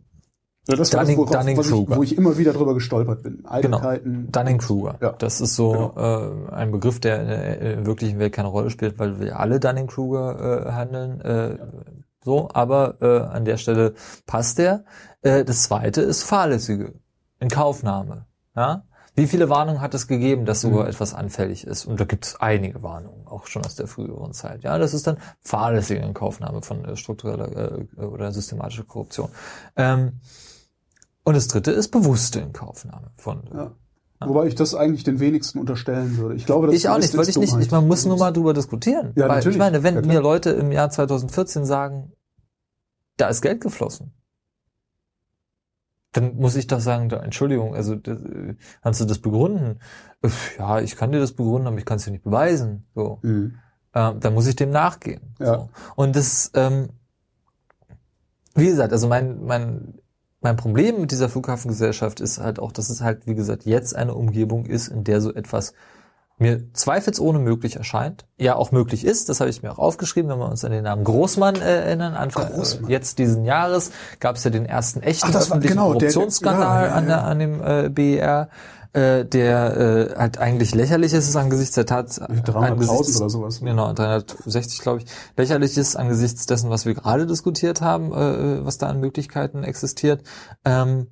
ja, 0.69 0.77
das 0.77 0.91
Dunning, 0.91 1.25
das, 1.25 1.31
Dunning 1.31 1.61
ich, 1.61 1.97
wo 1.97 2.03
ich 2.03 2.17
immer 2.17 2.37
wieder 2.39 2.53
drüber 2.53 2.75
gestolpert 2.75 3.23
bin. 3.23 3.45
Genau. 3.63 3.81
Dunning-Kruger. 4.05 4.97
Ja. 5.01 5.13
Das 5.13 5.41
ist 5.41 5.55
so 5.55 5.93
genau. 5.95 6.49
äh, 6.49 6.53
ein 6.53 6.73
Begriff, 6.73 6.99
der 6.99 7.21
in 7.21 7.29
der 7.29 7.87
wirklichen 7.87 8.19
Welt 8.19 8.33
keine 8.33 8.49
Rolle 8.49 8.71
spielt, 8.71 8.99
weil 8.99 9.21
wir 9.21 9.39
alle 9.39 9.61
Dunning-Kruger 9.61 10.67
äh, 10.67 10.73
handeln. 10.73 11.21
Äh, 11.21 11.59
so, 12.25 12.49
aber 12.53 12.97
äh, 13.01 13.21
an 13.21 13.45
der 13.45 13.57
Stelle 13.57 13.95
passt 14.27 14.59
der. 14.59 14.85
Äh, 15.23 15.45
das 15.45 15.63
zweite 15.63 16.01
ist 16.01 16.25
fahrlässige 16.25 16.95
Inkaufnahme. 17.39 18.27
Ja? 18.57 18.83
Wie 19.15 19.27
viele 19.27 19.49
Warnungen 19.49 19.81
hat 19.81 19.95
es 19.95 20.09
gegeben, 20.09 20.45
dass 20.45 20.61
sogar 20.61 20.83
mhm. 20.83 20.91
etwas 20.91 21.15
anfällig 21.15 21.67
ist? 21.67 21.87
Und 21.87 22.01
da 22.01 22.05
gibt 22.05 22.27
es 22.27 22.41
einige 22.41 22.83
Warnungen, 22.83 23.27
auch 23.27 23.47
schon 23.47 23.65
aus 23.65 23.77
der 23.77 23.87
früheren 23.87 24.33
Zeit. 24.33 24.63
Ja, 24.63 24.77
das 24.79 24.93
ist 24.93 25.07
dann 25.07 25.19
fahrlässige 25.41 26.01
Inkaufnahme 26.01 26.61
von 26.61 26.85
äh, 26.85 26.97
struktureller 26.97 27.79
äh, 27.97 28.05
oder 28.05 28.33
systematischer 28.33 28.85
Korruption. 28.85 29.31
Ähm, 29.77 30.21
und 31.27 31.35
das 31.35 31.49
dritte 31.49 31.73
ist 31.73 31.89
bewusste 31.89 32.39
Inkaufnahme 32.39 33.11
von. 33.17 33.43
Ja. 33.53 33.73
Ja. 34.21 34.29
Wobei 34.29 34.47
ich 34.47 34.55
das 34.55 34.77
eigentlich 34.77 35.03
den 35.03 35.19
wenigsten 35.19 35.59
unterstellen 35.59 36.17
würde. 36.17 36.37
Ich 36.37 36.47
glaube, 36.47 36.69
das 36.69 36.77
ich 36.77 36.89
auch 36.89 36.99
nicht, 36.99 37.17
weil 37.17 37.29
ich 37.29 37.37
nicht. 37.37 37.55
Ich, 37.59 37.71
man 37.71 37.89
muss 37.89 38.07
nur 38.07 38.17
mal 38.17 38.31
drüber 38.31 38.55
diskutieren. 38.55 39.13
Ja, 39.17 39.29
weil, 39.29 39.37
natürlich. 39.37 39.57
Ich 39.57 39.59
meine, 39.59 39.83
wenn 39.83 39.97
ja, 39.97 40.03
mir 40.03 40.21
Leute 40.21 40.51
im 40.51 40.71
Jahr 40.71 40.89
2014 40.89 41.65
sagen, 41.67 42.13
da 43.17 43.27
ist 43.27 43.43
Geld 43.43 43.61
geflossen, 43.61 44.15
dann 46.13 46.37
muss 46.37 46.55
ich 46.55 46.69
doch 46.69 46.81
sagen, 46.81 47.09
da, 47.09 47.19
Entschuldigung, 47.19 47.75
also 47.75 47.97
das, 47.97 48.19
kannst 48.83 49.01
du 49.01 49.05
das 49.05 49.19
begründen? 49.19 49.81
Ja, 50.59 50.81
ich 50.81 50.95
kann 50.95 51.11
dir 51.11 51.19
das 51.19 51.33
begründen, 51.33 51.67
aber 51.67 51.79
ich 51.79 51.85
kann 51.85 51.97
es 51.97 52.05
dir 52.05 52.13
nicht 52.13 52.25
beweisen. 52.25 52.87
So, 52.95 53.19
mhm. 53.23 53.59
ähm, 53.95 54.21
dann 54.21 54.33
muss 54.33 54.47
ich 54.47 54.55
dem 54.55 54.71
nachgehen. 54.71 55.35
Ja. 55.41 55.55
So. 55.55 55.71
Und 55.97 56.15
das 56.15 56.53
ähm, 56.55 56.91
wie 58.57 58.67
gesagt, 58.67 58.93
also 58.93 59.07
mein, 59.07 59.45
mein, 59.45 59.95
mein 60.47 60.57
Problem 60.57 61.01
mit 61.01 61.11
dieser 61.11 61.29
Flughafengesellschaft 61.29 62.21
ist 62.21 62.39
halt 62.39 62.61
auch, 62.61 62.71
dass 62.71 62.89
es 62.89 63.01
halt, 63.01 63.27
wie 63.27 63.35
gesagt, 63.35 63.65
jetzt 63.65 63.97
eine 63.97 64.15
Umgebung 64.15 64.65
ist, 64.65 64.87
in 64.87 65.03
der 65.03 65.21
so 65.21 65.35
etwas 65.35 65.75
mir 66.39 66.73
zweifelsohne 66.73 67.41
möglich 67.41 67.75
erscheint, 67.75 68.27
ja 68.39 68.55
auch 68.55 68.71
möglich 68.71 69.05
ist, 69.05 69.29
das 69.29 69.41
habe 69.41 69.51
ich 69.51 69.65
mir 69.65 69.73
auch 69.73 69.81
aufgeschrieben, 69.81 70.31
wenn 70.31 70.39
wir 70.39 70.49
uns 70.49 70.65
an 70.65 70.71
den 70.71 70.85
Namen 70.85 71.03
Großmann 71.03 71.57
äh, 71.57 71.87
erinnern, 71.87 72.15
Anfang 72.15 72.53
Großmann. 72.53 72.89
Äh, 72.89 72.93
jetzt 72.93 73.19
diesen 73.19 73.45
Jahres 73.45 73.91
gab 74.21 74.37
es 74.37 74.45
ja 74.45 74.51
den 74.51 74.67
ersten 74.67 75.03
echten 75.03 75.31
Ach, 75.31 75.35
öffentlichen 75.35 75.75
genau, 75.75 75.95
Korruptionsskandal 75.95 76.63
ja, 76.63 76.83
ja, 76.83 76.89
ja. 76.91 76.95
an, 76.95 77.07
der, 77.07 77.25
an 77.25 77.39
dem 77.41 77.61
äh, 77.65 77.89
BER 77.89 78.49
äh, 78.97 79.27
der 79.27 79.77
äh, 79.77 80.17
halt 80.17 80.39
eigentlich 80.39 80.75
lächerlich 80.75 81.13
ist 81.13 81.37
angesichts 81.37 81.75
der 81.75 81.85
Tat 81.85 82.09
300.000 82.09 83.19
oder 83.19 83.31
sowas. 83.31 83.61
Genau, 83.61 83.93
360 83.93 84.81
glaube 84.81 85.03
ich. 85.03 85.07
Lächerlich 85.37 85.77
ist 85.77 85.97
angesichts 85.97 86.47
dessen, 86.47 86.71
was 86.71 86.87
wir 86.87 86.95
gerade 86.95 87.27
diskutiert 87.27 87.83
haben, 87.83 88.13
äh, 88.13 88.65
was 88.65 88.79
da 88.79 88.89
an 88.89 89.01
Möglichkeiten 89.01 89.65
existiert. 89.65 90.23
Ähm, 90.65 91.09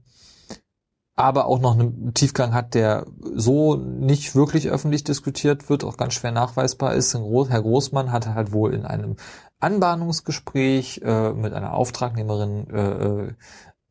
aber 1.14 1.46
auch 1.46 1.60
noch 1.60 1.74
einen 1.74 2.14
Tiefgang 2.14 2.54
hat, 2.54 2.74
der 2.74 3.06
so 3.34 3.76
nicht 3.76 4.34
wirklich 4.34 4.70
öffentlich 4.70 5.04
diskutiert 5.04 5.68
wird, 5.68 5.84
auch 5.84 5.98
ganz 5.98 6.14
schwer 6.14 6.32
nachweisbar 6.32 6.94
ist. 6.94 7.14
Herr 7.14 7.62
Großmann 7.62 8.10
hatte 8.10 8.34
halt 8.34 8.52
wohl 8.52 8.74
in 8.74 8.86
einem 8.86 9.16
Anbahnungsgespräch 9.60 11.02
äh, 11.04 11.32
mit 11.34 11.52
einer 11.52 11.74
Auftragnehmerin 11.74 12.68
äh, 12.70 12.80
äh, 12.80 13.32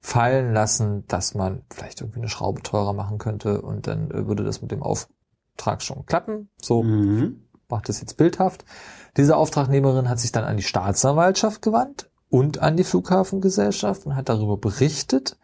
fallen 0.04 0.54
lassen, 0.54 1.08
dass 1.08 1.34
man 1.34 1.64
vielleicht 1.72 2.02
irgendwie 2.02 2.20
eine 2.20 2.28
Schraube 2.28 2.62
teurer 2.62 2.92
machen 2.92 3.18
könnte 3.18 3.62
und 3.62 3.88
dann 3.88 4.12
äh, 4.12 4.28
würde 4.28 4.44
das 4.44 4.62
mit 4.62 4.70
dem 4.72 4.84
Auftrag 4.84 5.82
schon 5.82 6.06
klappen. 6.06 6.50
So 6.62 6.84
mhm. 6.84 7.46
macht 7.70 7.88
es 7.88 8.02
jetzt 8.02 8.18
bildhaft. 8.18 8.66
Diese 9.16 9.38
Auftragnehmerin 9.38 10.10
hat 10.10 10.20
sich 10.20 10.34
dann 10.34 10.44
an 10.44 10.58
die 10.58 10.64
Staatsanwaltschaft 10.64 11.62
gewandt 11.62 12.10
und 12.30 12.60
an 12.60 12.76
die 12.76 12.84
Flughafengesellschaft 12.84 14.06
und 14.06 14.16
hat 14.18 14.28
darüber 14.28 14.58
berichtet, 14.58 15.38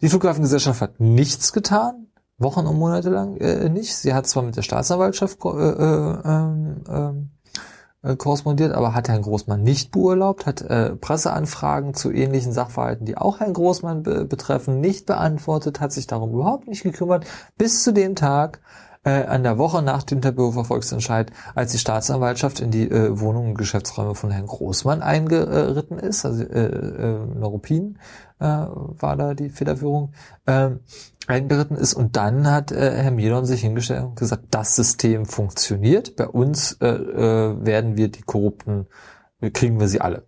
die 0.00 0.08
Flughafengesellschaft 0.08 0.80
hat 0.80 1.00
nichts 1.00 1.52
getan, 1.52 2.06
Wochen 2.38 2.66
und 2.66 2.78
Monate 2.78 3.10
lang 3.10 3.36
äh, 3.36 3.68
nicht. 3.68 3.94
Sie 3.94 4.14
hat 4.14 4.26
zwar 4.26 4.42
mit 4.42 4.56
der 4.56 4.62
Staatsanwaltschaft 4.62 5.38
äh, 5.44 5.48
äh, 5.48 6.70
äh, 6.88 7.12
korrespondiert, 8.14 8.72
aber 8.72 8.94
hat 8.94 9.08
Herrn 9.08 9.22
Großmann 9.22 9.62
nicht 9.62 9.90
beurlaubt, 9.90 10.46
hat 10.46 10.62
äh, 10.62 10.94
Presseanfragen 10.94 11.94
zu 11.94 12.12
ähnlichen 12.12 12.52
Sachverhalten, 12.52 13.06
die 13.06 13.16
auch 13.16 13.40
Herrn 13.40 13.52
Großmann 13.52 14.02
be 14.04 14.24
betreffen, 14.24 14.80
nicht 14.80 15.06
beantwortet, 15.06 15.80
hat 15.80 15.92
sich 15.92 16.06
darum 16.06 16.32
überhaupt 16.32 16.68
nicht 16.68 16.82
gekümmert, 16.82 17.26
bis 17.58 17.82
zu 17.82 17.92
dem 17.92 18.14
Tag, 18.14 18.60
äh, 19.06 19.24
an 19.24 19.44
der 19.44 19.56
Woche 19.56 19.82
nach 19.82 20.02
dem 20.02 20.20
Tempelhofer 20.20 20.64
Volksentscheid, 20.64 21.30
als 21.54 21.72
die 21.72 21.78
Staatsanwaltschaft 21.78 22.60
in 22.60 22.70
die 22.70 22.90
äh, 22.90 23.18
Wohnungen 23.18 23.50
und 23.50 23.58
Geschäftsräume 23.58 24.14
von 24.14 24.30
Herrn 24.30 24.46
Großmann 24.46 25.00
eingeritten 25.00 25.98
ist, 25.98 26.26
also 26.26 26.42
äh, 26.42 26.66
äh, 26.66 27.26
Neuruppin 27.34 27.98
äh, 28.40 28.44
war 28.44 29.16
da 29.16 29.34
die 29.34 29.48
Federführung, 29.48 30.12
äh, 30.46 30.70
eingeritten 31.28 31.76
ist 31.76 31.94
und 31.94 32.16
dann 32.16 32.50
hat 32.50 32.72
äh, 32.72 33.02
Herr 33.02 33.10
Miedon 33.10 33.46
sich 33.46 33.60
hingestellt 33.60 34.04
und 34.04 34.16
gesagt, 34.16 34.46
das 34.50 34.76
System 34.76 35.26
funktioniert, 35.26 36.16
bei 36.16 36.28
uns 36.28 36.72
äh, 36.80 36.88
äh, 36.88 37.64
werden 37.64 37.96
wir 37.96 38.08
die 38.08 38.22
Korrupten, 38.22 38.86
kriegen 39.52 39.80
wir 39.80 39.88
sie 39.88 40.00
alle. 40.00 40.25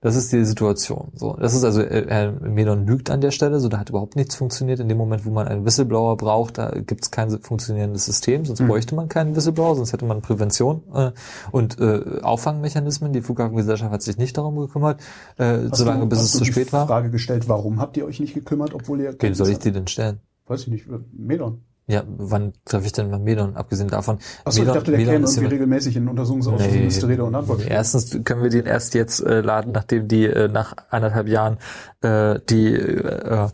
Das 0.00 0.14
ist 0.14 0.32
die 0.32 0.44
Situation. 0.44 1.10
So, 1.14 1.36
das 1.40 1.54
ist 1.54 1.64
also, 1.64 1.82
äh, 1.82 2.06
Herr 2.08 2.30
Medon 2.30 2.86
lügt 2.86 3.10
an 3.10 3.20
der 3.20 3.32
Stelle, 3.32 3.58
so 3.58 3.68
da 3.68 3.78
hat 3.78 3.90
überhaupt 3.90 4.14
nichts 4.14 4.36
funktioniert. 4.36 4.78
In 4.78 4.88
dem 4.88 4.96
Moment, 4.96 5.26
wo 5.26 5.30
man 5.30 5.48
einen 5.48 5.64
Whistleblower 5.64 6.16
braucht, 6.16 6.56
da 6.58 6.70
gibt 6.70 7.02
es 7.02 7.10
kein 7.10 7.30
funktionierendes 7.30 8.04
System, 8.04 8.44
sonst 8.44 8.60
mhm. 8.60 8.68
bräuchte 8.68 8.94
man 8.94 9.08
keinen 9.08 9.34
Whistleblower, 9.34 9.74
sonst 9.74 9.92
hätte 9.92 10.04
man 10.04 10.22
Prävention 10.22 10.82
äh, 10.94 11.10
und 11.50 11.80
äh, 11.80 12.20
Auffangmechanismen. 12.22 13.12
Die 13.12 13.22
Flughafengesellschaft 13.22 13.90
hat 13.90 14.02
sich 14.02 14.18
nicht 14.18 14.38
darum 14.38 14.56
gekümmert, 14.56 15.00
äh, 15.36 15.68
solange 15.72 16.02
du, 16.02 16.10
bis 16.10 16.20
es 16.20 16.32
zu 16.32 16.44
spät 16.44 16.72
war. 16.72 16.86
Frage 16.86 17.10
gestellt, 17.10 17.48
warum 17.48 17.80
habt 17.80 17.96
ihr 17.96 18.06
euch 18.06 18.20
nicht 18.20 18.34
gekümmert, 18.34 18.74
obwohl 18.74 19.00
ihr. 19.00 19.16
Wen 19.18 19.34
soll 19.34 19.48
ich 19.48 19.58
die 19.58 19.72
denn 19.72 19.88
stellen? 19.88 20.20
Weiß 20.46 20.62
ich 20.62 20.68
nicht, 20.68 20.86
Medon. 21.12 21.64
Ja, 21.90 22.02
wann 22.06 22.52
treffe 22.66 22.84
ich 22.84 22.92
denn 22.92 23.10
mal 23.10 23.18
Medon, 23.18 23.56
abgesehen 23.56 23.88
davon? 23.88 24.18
Achso, 24.44 24.60
ich 24.60 24.68
dachte, 24.68 24.90
der 24.90 24.98
Medon 24.98 25.14
käme 25.14 25.26
irgendwie 25.26 25.46
regelmäßig 25.46 25.96
in 25.96 26.02
den 26.02 26.10
Untersuchungsausschuss 26.10 26.70
nee, 26.70 26.84
müsste 26.84 27.08
Rede 27.08 27.24
und 27.24 27.34
Antwort. 27.34 27.66
Erstens 27.66 28.10
können 28.24 28.42
wir 28.42 28.50
den 28.50 28.66
erst 28.66 28.92
jetzt 28.92 29.20
äh, 29.20 29.40
laden, 29.40 29.72
nachdem 29.72 30.06
die 30.06 30.26
äh, 30.26 30.48
nach 30.48 30.74
anderthalb 30.90 31.28
Jahren 31.28 31.56
äh, 32.02 32.40
die 32.50 32.74
äh, 32.74 33.48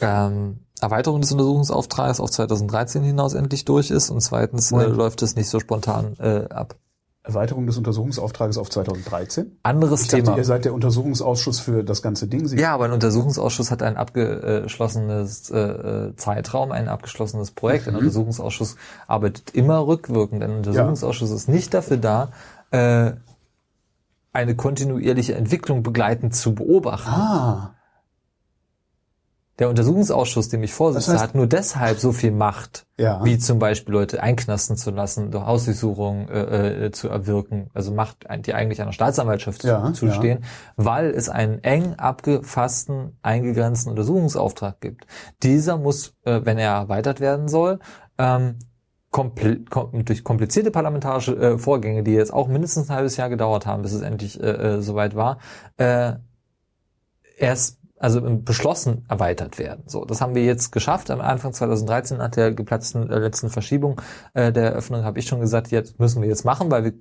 ähm, 0.00 0.60
Erweiterung 0.80 1.20
des 1.20 1.30
Untersuchungsauftrags 1.30 2.20
auf 2.20 2.30
2013 2.30 3.02
hinaus 3.02 3.34
endlich 3.34 3.66
durch 3.66 3.90
ist 3.90 4.08
und 4.08 4.22
zweitens 4.22 4.72
äh, 4.72 4.86
läuft 4.86 5.20
es 5.22 5.36
nicht 5.36 5.50
so 5.50 5.60
spontan 5.60 6.14
äh, 6.20 6.44
ab. 6.48 6.76
Erweiterung 7.28 7.66
des 7.66 7.76
Untersuchungsauftrages 7.76 8.56
auf 8.56 8.70
2013. 8.70 9.58
Anderes 9.62 10.02
ich 10.02 10.08
Thema. 10.08 10.22
Dachte, 10.22 10.40
ihr 10.40 10.44
seid 10.44 10.64
der 10.64 10.72
Untersuchungsausschuss 10.72 11.60
für 11.60 11.84
das 11.84 12.02
ganze 12.02 12.26
Ding. 12.26 12.48
Sie 12.48 12.58
ja, 12.58 12.72
aber 12.72 12.86
ein 12.86 12.92
Untersuchungsausschuss 12.92 13.70
hat 13.70 13.82
ein 13.82 13.96
abgeschlossenes 13.96 15.50
äh, 15.50 15.58
äh, 15.58 16.16
Zeitraum, 16.16 16.72
ein 16.72 16.88
abgeschlossenes 16.88 17.50
Projekt. 17.50 17.86
Mhm. 17.86 17.92
Ein 17.92 17.96
Untersuchungsausschuss 18.00 18.76
arbeitet 19.06 19.50
immer 19.54 19.86
rückwirkend. 19.86 20.42
Ein 20.42 20.56
Untersuchungsausschuss 20.56 21.30
ja. 21.30 21.36
ist 21.36 21.48
nicht 21.48 21.74
dafür 21.74 21.98
da, 21.98 22.30
äh, 22.70 23.12
eine 24.32 24.56
kontinuierliche 24.56 25.34
Entwicklung 25.34 25.82
begleitend 25.82 26.34
zu 26.34 26.54
beobachten. 26.54 27.10
Ah. 27.10 27.74
Der 29.58 29.68
Untersuchungsausschuss, 29.68 30.48
dem 30.48 30.62
ich 30.62 30.72
vorsitze, 30.72 31.06
das 31.06 31.14
heißt, 31.14 31.30
hat 31.30 31.34
nur 31.34 31.48
deshalb 31.48 31.98
so 31.98 32.12
viel 32.12 32.30
Macht, 32.30 32.86
ja. 32.96 33.24
wie 33.24 33.38
zum 33.38 33.58
Beispiel 33.58 33.92
Leute 33.92 34.22
einknasten 34.22 34.76
zu 34.76 34.90
lassen, 34.90 35.32
durch 35.32 35.44
Hausdurchsuchungen 35.44 36.28
äh, 36.28 36.86
äh, 36.86 36.90
zu 36.92 37.08
erwirken, 37.08 37.68
also 37.74 37.92
Macht, 37.92 38.26
die 38.46 38.54
eigentlich 38.54 38.80
einer 38.80 38.92
Staatsanwaltschaft 38.92 39.64
ja, 39.64 39.92
zustehen, 39.92 40.40
ja. 40.42 40.46
weil 40.76 41.10
es 41.10 41.28
einen 41.28 41.62
eng 41.64 41.94
abgefassten, 41.96 43.18
eingegrenzten 43.22 43.90
Untersuchungsauftrag 43.90 44.80
gibt. 44.80 45.06
Dieser 45.42 45.76
muss, 45.76 46.14
äh, 46.24 46.40
wenn 46.44 46.58
er 46.58 46.72
erweitert 46.72 47.18
werden 47.18 47.48
soll, 47.48 47.80
ähm, 48.16 48.56
kompl 49.10 49.64
kom 49.70 50.04
durch 50.04 50.22
komplizierte 50.22 50.70
parlamentarische 50.70 51.36
äh, 51.36 51.58
Vorgänge, 51.58 52.02
die 52.02 52.12
jetzt 52.12 52.32
auch 52.32 52.46
mindestens 52.46 52.90
ein 52.90 52.96
halbes 52.96 53.16
Jahr 53.16 53.28
gedauert 53.28 53.66
haben, 53.66 53.82
bis 53.82 53.92
es 53.92 54.02
endlich 54.02 54.40
äh, 54.40 54.50
äh, 54.50 54.82
soweit 54.82 55.16
war, 55.16 55.38
äh, 55.78 56.12
erst 57.38 57.77
also 57.98 58.20
beschlossen 58.22 59.04
erweitert 59.08 59.58
werden. 59.58 59.84
So, 59.86 60.04
das 60.04 60.20
haben 60.20 60.34
wir 60.34 60.44
jetzt 60.44 60.70
geschafft. 60.70 61.10
Am 61.10 61.20
Anfang 61.20 61.52
2013 61.52 62.18
nach 62.18 62.30
der 62.30 62.52
geplatzten 62.52 63.10
äh, 63.10 63.18
letzten 63.18 63.50
Verschiebung 63.50 64.00
äh, 64.34 64.52
der 64.52 64.70
Eröffnung 64.72 65.04
habe 65.04 65.18
ich 65.18 65.26
schon 65.26 65.40
gesagt, 65.40 65.70
jetzt 65.70 65.98
müssen 65.98 66.22
wir 66.22 66.28
jetzt 66.28 66.44
machen, 66.44 66.70
weil 66.70 66.84
wir, 66.84 66.92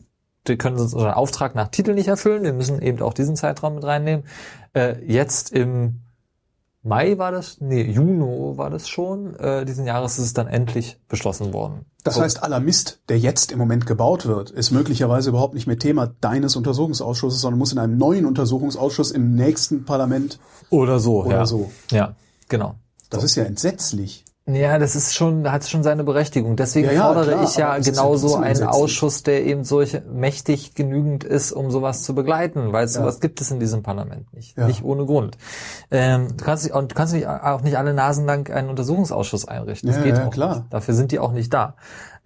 wir 0.45 0.57
können 0.57 0.77
uns 0.77 0.93
unseren 0.93 1.13
Auftrag 1.13 1.55
nach 1.55 1.67
Titel 1.67 1.93
nicht 1.93 2.07
erfüllen. 2.07 2.43
Wir 2.43 2.53
müssen 2.53 2.81
eben 2.81 3.01
auch 3.01 3.13
diesen 3.13 3.35
Zeitraum 3.35 3.75
mit 3.75 3.83
reinnehmen. 3.83 4.25
Äh, 4.73 5.03
jetzt 5.05 5.51
im 5.51 6.01
Mai 6.87 7.17
war 7.17 7.31
das, 7.31 7.59
nee, 7.59 7.81
Juni 7.81 8.57
war 8.57 8.69
das 8.69 8.87
schon. 8.87 9.35
Äh, 9.35 9.65
diesen 9.65 9.85
Jahres 9.85 10.17
ist 10.17 10.25
es 10.25 10.33
dann 10.33 10.47
endlich 10.47 10.97
beschlossen 11.09 11.53
worden. 11.53 11.85
Das 12.03 12.15
so. 12.15 12.21
heißt, 12.21 12.43
aller 12.43 12.61
Mist, 12.61 13.01
der 13.09 13.19
jetzt 13.19 13.51
im 13.51 13.59
Moment 13.59 13.85
gebaut 13.85 14.25
wird, 14.25 14.51
ist 14.51 14.71
möglicherweise 14.71 15.29
überhaupt 15.29 15.53
nicht 15.53 15.67
mehr 15.67 15.77
Thema 15.77 16.07
deines 16.21 16.55
Untersuchungsausschusses, 16.55 17.41
sondern 17.41 17.59
muss 17.59 17.73
in 17.73 17.79
einem 17.79 17.97
neuen 17.97 18.25
Untersuchungsausschuss 18.25 19.11
im 19.11 19.35
nächsten 19.35 19.83
Parlament 19.83 20.39
oder 20.69 20.99
so. 20.99 21.25
Oder 21.25 21.39
ja. 21.39 21.45
so. 21.45 21.69
Ja, 21.91 22.15
genau. 22.47 22.75
Das 23.09 23.19
so. 23.19 23.25
ist 23.25 23.35
ja 23.35 23.43
entsetzlich. 23.43 24.23
Ja, 24.49 24.79
das 24.79 24.95
ist 24.95 25.13
schon, 25.13 25.51
hat 25.51 25.67
schon 25.67 25.83
seine 25.83 26.05
Berechtigung. 26.05 26.55
Deswegen 26.55 26.87
ja, 26.87 26.93
ja, 26.93 27.03
fordere 27.03 27.31
klar, 27.31 27.43
ich 27.43 27.57
ja 27.57 27.77
genauso 27.79 28.37
einen 28.37 28.63
Ausschuss, 28.63 29.23
der 29.23 29.45
eben 29.45 29.65
solch 29.65 30.01
mächtig 30.09 30.73
genügend 30.73 31.25
ist, 31.25 31.51
um 31.51 31.69
sowas 31.69 32.03
zu 32.03 32.15
begleiten, 32.15 32.71
weil 32.71 32.87
sowas 32.87 33.19
gibt 33.19 33.41
es 33.41 33.51
in 33.51 33.59
diesem 33.59 33.83
Parlament 33.83 34.33
nicht. 34.33 34.57
Nicht 34.57 34.83
ohne 34.83 35.05
Grund. 35.05 35.37
Ähm, 35.91 36.29
du 36.37 36.43
kannst, 36.43 36.71
und 36.71 36.91
du 36.91 36.95
kannst 36.95 37.13
nicht, 37.13 37.27
auch 37.27 37.61
nicht 37.61 37.77
alle 37.77 37.93
Nasen 37.93 38.25
lang 38.25 38.49
einen 38.49 38.69
Untersuchungsausschuss 38.69 39.47
einrichten. 39.47 39.89
Das 39.89 40.01
geht 40.01 40.17
auch 40.17 40.29
klar. 40.29 40.55
Nicht. 40.55 40.73
Dafür 40.73 40.93
sind 40.93 41.11
die 41.11 41.19
auch 41.19 41.33
nicht 41.33 41.53
da. 41.53 41.75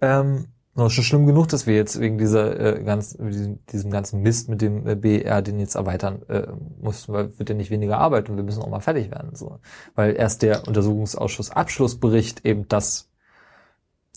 Ähm, 0.00 0.46
no, 0.74 0.88
schon 0.88 1.04
schlimm 1.04 1.26
genug, 1.26 1.48
dass 1.48 1.66
wir 1.66 1.74
jetzt 1.74 2.00
wegen 2.00 2.18
dieser 2.18 2.78
äh, 2.78 2.82
ganz, 2.82 3.16
diesem, 3.18 3.64
diesem 3.66 3.90
ganzen 3.90 4.22
Mist 4.22 4.48
mit 4.48 4.60
dem 4.62 4.86
äh, 4.86 4.94
BR 4.94 5.42
den 5.42 5.60
jetzt 5.60 5.74
erweitern 5.74 6.22
äh, 6.28 6.46
mussten, 6.80 7.12
weil 7.12 7.38
wird 7.38 7.50
ja 7.50 7.54
nicht 7.54 7.70
weniger 7.70 7.98
Arbeit 7.98 8.30
und 8.30 8.36
wir 8.36 8.44
müssen 8.44 8.62
auch 8.62 8.70
mal 8.70 8.80
fertig 8.80 9.10
werden. 9.10 9.34
So. 9.34 9.58
Weil 9.94 10.16
erst 10.16 10.42
der 10.42 10.66
Untersuchungsausschuss 10.66 11.50
Abschlussbericht 11.50 12.44
eben 12.44 12.68
das 12.68 13.08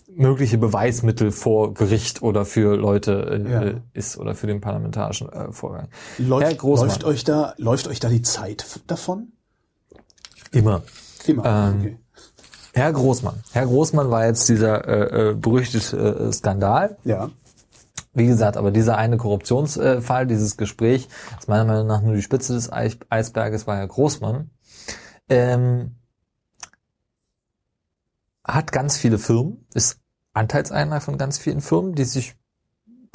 mögliche 0.08 0.56
Beweismittel 0.56 1.30
vor 1.30 1.74
Gericht 1.74 2.22
oder 2.22 2.44
für 2.44 2.76
Leute 2.76 3.44
äh, 3.46 3.52
ja. 3.52 3.80
ist 3.92 4.16
oder 4.16 4.34
für 4.34 4.46
den 4.46 4.60
parlamentarischen 4.60 5.28
äh, 5.28 5.52
Vorgang. 5.52 5.88
Läuft, 6.18 6.62
läuft 6.62 7.04
euch 7.04 7.24
da 7.24 7.54
läuft 7.58 7.88
euch 7.88 8.00
da 8.00 8.08
die 8.08 8.22
Zeit 8.22 8.80
davon? 8.86 9.32
Immer. 10.52 10.82
Immer. 11.26 11.44
Ähm, 11.44 11.80
okay. 11.80 11.98
Herr 12.76 12.92
Großmann. 12.92 13.42
Herr 13.52 13.64
Großmann 13.64 14.10
war 14.10 14.26
jetzt 14.26 14.46
dieser 14.50 14.86
äh, 14.86 15.30
äh, 15.30 15.34
berüchtigte 15.34 15.96
äh, 15.96 16.30
Skandal. 16.30 16.98
Ja. 17.04 17.30
Wie 18.12 18.26
gesagt, 18.26 18.58
aber 18.58 18.70
dieser 18.70 18.98
eine 18.98 19.16
Korruptionsfall, 19.16 20.26
dieses 20.26 20.58
Gespräch, 20.58 21.08
ist 21.38 21.48
meiner 21.48 21.64
Meinung 21.64 21.86
nach 21.86 22.02
nur 22.02 22.14
die 22.14 22.20
Spitze 22.20 22.52
des 22.52 22.70
Eisberges, 22.70 23.66
war 23.66 23.78
Herr 23.78 23.86
Großmann. 23.86 24.50
Ähm, 25.30 25.96
hat 28.44 28.72
ganz 28.72 28.98
viele 28.98 29.16
Firmen, 29.16 29.66
ist 29.72 29.98
Anteilseigner 30.34 31.00
von 31.00 31.16
ganz 31.16 31.38
vielen 31.38 31.62
Firmen, 31.62 31.94
die 31.94 32.04
sich 32.04 32.36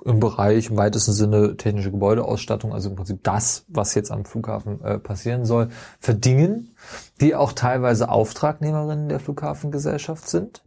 im 0.04 0.20
Bereich 0.20 0.70
im 0.70 0.78
weitesten 0.78 1.14
Sinne 1.14 1.58
technische 1.58 1.92
Gebäudeausstattung, 1.92 2.74
also 2.74 2.90
im 2.90 2.96
Prinzip 2.96 3.24
das, 3.24 3.66
was 3.68 3.94
jetzt 3.94 4.12
am 4.12 4.26
Flughafen 4.26 4.84
äh, 4.84 4.98
passieren 4.98 5.46
soll, 5.46 5.70
verdingen, 6.00 6.76
die 7.20 7.36
auch 7.36 7.54
teilweise 7.54 8.10
Auftragnehmerinnen 8.10 9.10
der 9.10 9.20
Flughafengesellschaft 9.20 10.28
sind. 10.28 10.64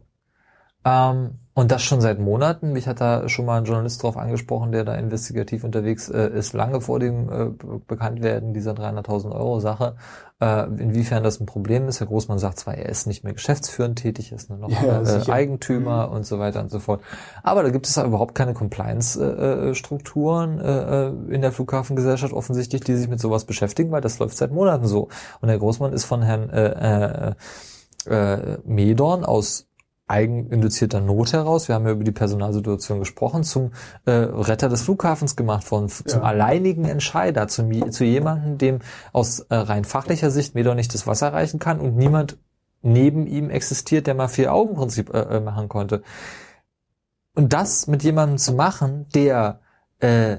Ähm, 0.85 1.39
und 1.57 1.71
das 1.71 1.83
schon 1.83 2.01
seit 2.01 2.19
Monaten. 2.19 2.73
Mich 2.73 2.85
hat 2.85 2.99
da 2.99 3.29
schon 3.29 3.45
mal 3.45 3.57
ein 3.57 3.63
Journalist 3.63 4.03
drauf 4.03 4.17
angesprochen, 4.17 4.73
der 4.73 4.83
da 4.83 4.93
investigativ 4.95 5.63
unterwegs 5.63 6.09
äh, 6.09 6.27
ist, 6.27 6.51
lange 6.51 6.81
vor 6.81 6.99
dem 6.99 7.29
äh, 7.29 7.45
Bekanntwerden 7.87 8.53
dieser 8.53 8.73
300.000 8.73 9.31
Euro 9.31 9.61
Sache. 9.61 9.95
Äh, 10.41 10.65
inwiefern 10.65 11.23
das 11.23 11.39
ein 11.39 11.45
Problem 11.45 11.87
ist. 11.87 12.01
Herr 12.01 12.07
Großmann 12.07 12.39
sagt 12.39 12.59
zwar, 12.59 12.75
er 12.75 12.89
ist 12.89 13.07
nicht 13.07 13.23
mehr 13.23 13.31
geschäftsführend 13.31 13.97
tätig, 13.97 14.33
ist 14.33 14.49
nur 14.49 14.59
noch 14.59 14.69
ja, 14.69 15.01
äh, 15.01 15.31
Eigentümer 15.31 16.07
mhm. 16.07 16.15
und 16.15 16.25
so 16.25 16.39
weiter 16.39 16.59
und 16.59 16.69
so 16.69 16.79
fort. 16.79 16.99
Aber 17.41 17.63
da 17.63 17.69
gibt 17.69 17.87
es 17.87 17.95
ja 17.95 18.05
überhaupt 18.05 18.35
keine 18.35 18.53
Compliance-Strukturen 18.53 20.59
äh, 20.59 21.07
äh, 21.07 21.13
in 21.33 21.41
der 21.41 21.53
Flughafengesellschaft 21.53 22.33
offensichtlich, 22.33 22.81
die 22.81 22.95
sich 22.95 23.07
mit 23.07 23.21
sowas 23.21 23.45
beschäftigen, 23.45 23.91
weil 23.91 24.01
das 24.01 24.19
läuft 24.19 24.35
seit 24.35 24.51
Monaten 24.51 24.87
so. 24.87 25.07
Und 25.39 25.47
Herr 25.47 25.57
Großmann 25.57 25.93
ist 25.93 26.03
von 26.03 26.21
Herrn 26.21 26.49
äh, 26.49 27.29
äh, 27.29 27.33
äh, 28.09 28.57
Medorn 28.65 29.23
aus 29.23 29.67
eigeninduzierter 30.07 31.01
Not 31.01 31.33
heraus, 31.33 31.67
wir 31.67 31.75
haben 31.75 31.85
ja 31.85 31.91
über 31.91 32.03
die 32.03 32.11
Personalsituation 32.11 32.99
gesprochen, 32.99 33.43
zum 33.43 33.71
äh, 34.05 34.11
Retter 34.11 34.69
des 34.69 34.83
Flughafens 34.83 35.35
gemacht 35.35 35.69
worden, 35.71 35.87
ja. 35.87 36.05
zum 36.05 36.23
alleinigen 36.23 36.85
Entscheider, 36.85 37.47
zum, 37.47 37.91
zu 37.91 38.03
jemandem, 38.03 38.57
dem 38.57 38.79
aus 39.13 39.39
äh, 39.39 39.55
rein 39.55 39.83
fachlicher 39.83 40.29
Sicht 40.29 40.53
mir 40.53 40.63
doch 40.63 40.75
nicht 40.75 40.93
das 40.93 41.07
Wasser 41.07 41.33
reichen 41.33 41.59
kann 41.59 41.79
und 41.79 41.95
niemand 41.95 42.37
neben 42.83 43.25
ihm 43.25 43.49
existiert, 43.49 44.05
der 44.05 44.13
mal 44.13 44.27
vier 44.27 44.53
Augen 44.53 44.75
Prinzip 44.75 45.13
äh, 45.13 45.37
äh, 45.37 45.39
machen 45.39 45.69
konnte. 45.69 46.03
Und 47.33 47.51
das 47.51 47.87
mit 47.87 48.03
jemandem 48.03 48.37
zu 48.37 48.53
machen, 48.53 49.07
der 49.13 49.59
äh, 49.99 50.37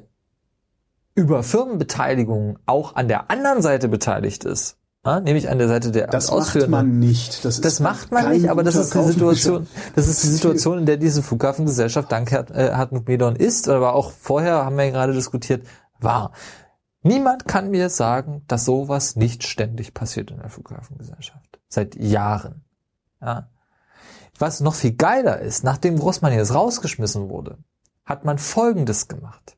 über 1.15 1.43
Firmenbeteiligung 1.43 2.59
auch 2.67 2.95
an 2.95 3.09
der 3.09 3.31
anderen 3.31 3.63
Seite 3.63 3.89
beteiligt 3.89 4.45
ist, 4.45 4.79
ja, 5.07 5.21
nämlich 5.21 5.49
an 5.49 5.59
der 5.59 5.69
Seite 5.69 5.93
der 5.93 6.09
Das 6.09 6.31
macht 6.31 6.69
man 6.69 6.99
nicht. 6.99 7.45
Das, 7.45 7.61
das 7.61 7.79
macht 7.81 8.11
man 8.11 8.33
nicht, 8.33 8.51
aber 8.51 8.65
das 8.65 8.75
ist 8.75 8.93
die 8.93 9.03
Situation, 9.03 9.67
das 9.95 10.09
ist 10.09 10.25
die 10.25 10.29
Situation, 10.29 10.79
in 10.81 10.87
der 10.87 10.97
diese 10.97 11.23
Flughafengesellschaft 11.23 12.11
dank 12.11 12.33
äh, 12.33 12.73
Hartmut 12.73 13.07
Medon 13.07 13.37
ist, 13.37 13.69
aber 13.69 13.95
auch 13.95 14.11
vorher 14.11 14.65
haben 14.65 14.77
wir 14.77 14.87
ja 14.87 14.91
gerade 14.91 15.13
diskutiert, 15.13 15.65
war. 16.01 16.33
Niemand 17.03 17.47
kann 17.47 17.71
mir 17.71 17.89
sagen, 17.89 18.43
dass 18.49 18.65
sowas 18.65 19.15
nicht 19.15 19.45
ständig 19.45 19.95
passiert 19.95 20.33
in 20.33 20.39
der 20.39 20.51
Flughafengesellschaft. 20.51 21.61
Seit 21.69 21.95
Jahren. 21.95 22.65
Ja. 23.21 23.49
Was 24.39 24.61
noch 24.61 24.75
viel 24.75 24.93
geiler 24.93 25.39
ist, 25.39 25.63
nachdem 25.63 25.99
Großmann 25.99 26.33
jetzt 26.33 26.53
rausgeschmissen 26.53 27.29
wurde, 27.29 27.59
hat 28.05 28.25
man 28.25 28.39
Folgendes 28.39 29.07
gemacht. 29.07 29.56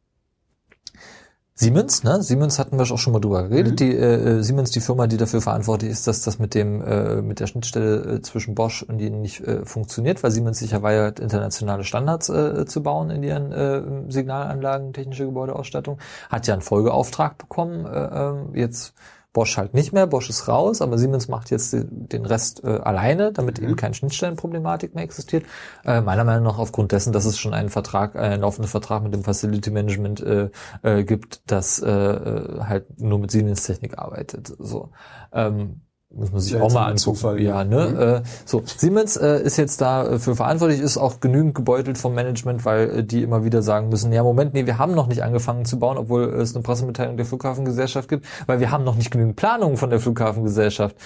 Siemens, 1.60 2.04
ne? 2.04 2.22
Siemens 2.22 2.60
hatten 2.60 2.78
wir 2.78 2.84
auch 2.84 2.98
schon 2.98 3.12
mal 3.12 3.18
drüber 3.18 3.48
geredet. 3.48 3.72
Mhm. 3.72 3.76
Die 3.76 3.96
äh, 3.96 4.42
Siemens, 4.42 4.70
die 4.70 4.78
Firma, 4.78 5.08
die 5.08 5.16
dafür 5.16 5.40
verantwortlich 5.40 5.90
ist, 5.90 6.06
dass 6.06 6.22
das 6.22 6.38
mit 6.38 6.54
dem 6.54 6.80
äh, 6.82 7.20
mit 7.20 7.40
der 7.40 7.48
Schnittstelle 7.48 7.96
äh, 7.96 8.22
zwischen 8.22 8.54
Bosch 8.54 8.84
und 8.84 9.00
ihnen 9.00 9.22
nicht 9.22 9.40
äh, 9.40 9.64
funktioniert, 9.64 10.22
weil 10.22 10.30
Siemens 10.30 10.60
sich 10.60 10.70
ja 10.70 10.82
weigert, 10.82 11.18
internationale 11.18 11.82
Standards 11.82 12.28
äh, 12.28 12.64
zu 12.64 12.84
bauen 12.84 13.10
in 13.10 13.24
ihren 13.24 13.50
äh, 13.50 13.82
Signalanlagen, 14.08 14.92
technische 14.92 15.24
Gebäudeausstattung, 15.24 15.98
hat 16.30 16.46
ja 16.46 16.54
einen 16.54 16.62
Folgeauftrag 16.62 17.38
bekommen. 17.38 17.86
Äh, 17.86 18.58
äh 18.58 18.60
jetzt 18.60 18.94
Bosch 19.32 19.56
halt 19.56 19.74
nicht 19.74 19.92
mehr, 19.92 20.06
Bosch 20.06 20.30
ist 20.30 20.48
raus, 20.48 20.80
aber 20.80 20.98
Siemens 20.98 21.28
macht 21.28 21.50
jetzt 21.50 21.76
den 21.90 22.24
Rest 22.24 22.64
äh, 22.64 22.68
alleine, 22.68 23.32
damit 23.32 23.58
mhm. 23.60 23.68
eben 23.68 23.76
keine 23.76 23.94
Schnittstellenproblematik 23.94 24.94
mehr 24.94 25.04
existiert. 25.04 25.44
Äh, 25.84 26.00
meiner 26.00 26.24
Meinung 26.24 26.44
nach 26.44 26.58
aufgrund 26.58 26.92
dessen, 26.92 27.12
dass 27.12 27.24
es 27.24 27.38
schon 27.38 27.54
einen 27.54 27.68
Vertrag, 27.68 28.16
einen 28.16 28.40
laufenden 28.40 28.70
Vertrag 28.70 29.02
mit 29.02 29.12
dem 29.12 29.24
Facility 29.24 29.70
Management 29.70 30.20
äh, 30.20 30.50
äh, 30.82 31.04
gibt, 31.04 31.42
das 31.46 31.80
äh, 31.80 31.88
äh 31.90 32.60
halt 32.60 33.00
nur 33.00 33.18
mit 33.18 33.30
Siemens 33.30 33.64
Technik 33.64 33.98
arbeitet. 33.98 34.52
So. 34.58 34.90
Ähm, 35.32 35.82
muss 36.10 36.32
man 36.32 36.40
sich 36.40 36.56
auch 36.56 36.72
mal 36.72 36.84
angucken. 36.84 36.98
Zufall, 36.98 37.40
ja, 37.40 37.64
ne? 37.64 37.88
Mhm. 37.88 38.00
Äh, 38.00 38.22
so, 38.46 38.62
Siemens 38.64 39.16
äh, 39.16 39.42
ist 39.42 39.58
jetzt 39.58 39.80
dafür 39.80 40.36
verantwortlich, 40.36 40.80
ist 40.80 40.96
auch 40.96 41.20
genügend 41.20 41.54
gebeutelt 41.54 41.98
vom 41.98 42.14
Management, 42.14 42.64
weil 42.64 42.90
äh, 42.90 43.04
die 43.04 43.22
immer 43.22 43.44
wieder 43.44 43.62
sagen 43.62 43.90
müssen, 43.90 44.12
ja, 44.12 44.22
Moment, 44.22 44.54
nee, 44.54 44.64
wir 44.64 44.78
haben 44.78 44.94
noch 44.94 45.06
nicht 45.06 45.22
angefangen 45.22 45.66
zu 45.66 45.78
bauen, 45.78 45.98
obwohl 45.98 46.24
es 46.24 46.54
eine 46.54 46.62
Pressemitteilung 46.62 47.16
der 47.16 47.26
Flughafengesellschaft 47.26 48.08
gibt, 48.08 48.26
weil 48.46 48.58
wir 48.58 48.70
haben 48.70 48.84
noch 48.84 48.96
nicht 48.96 49.10
genügend 49.10 49.36
Planungen 49.36 49.76
von 49.76 49.90
der 49.90 50.00
Flughafengesellschaft. 50.00 50.96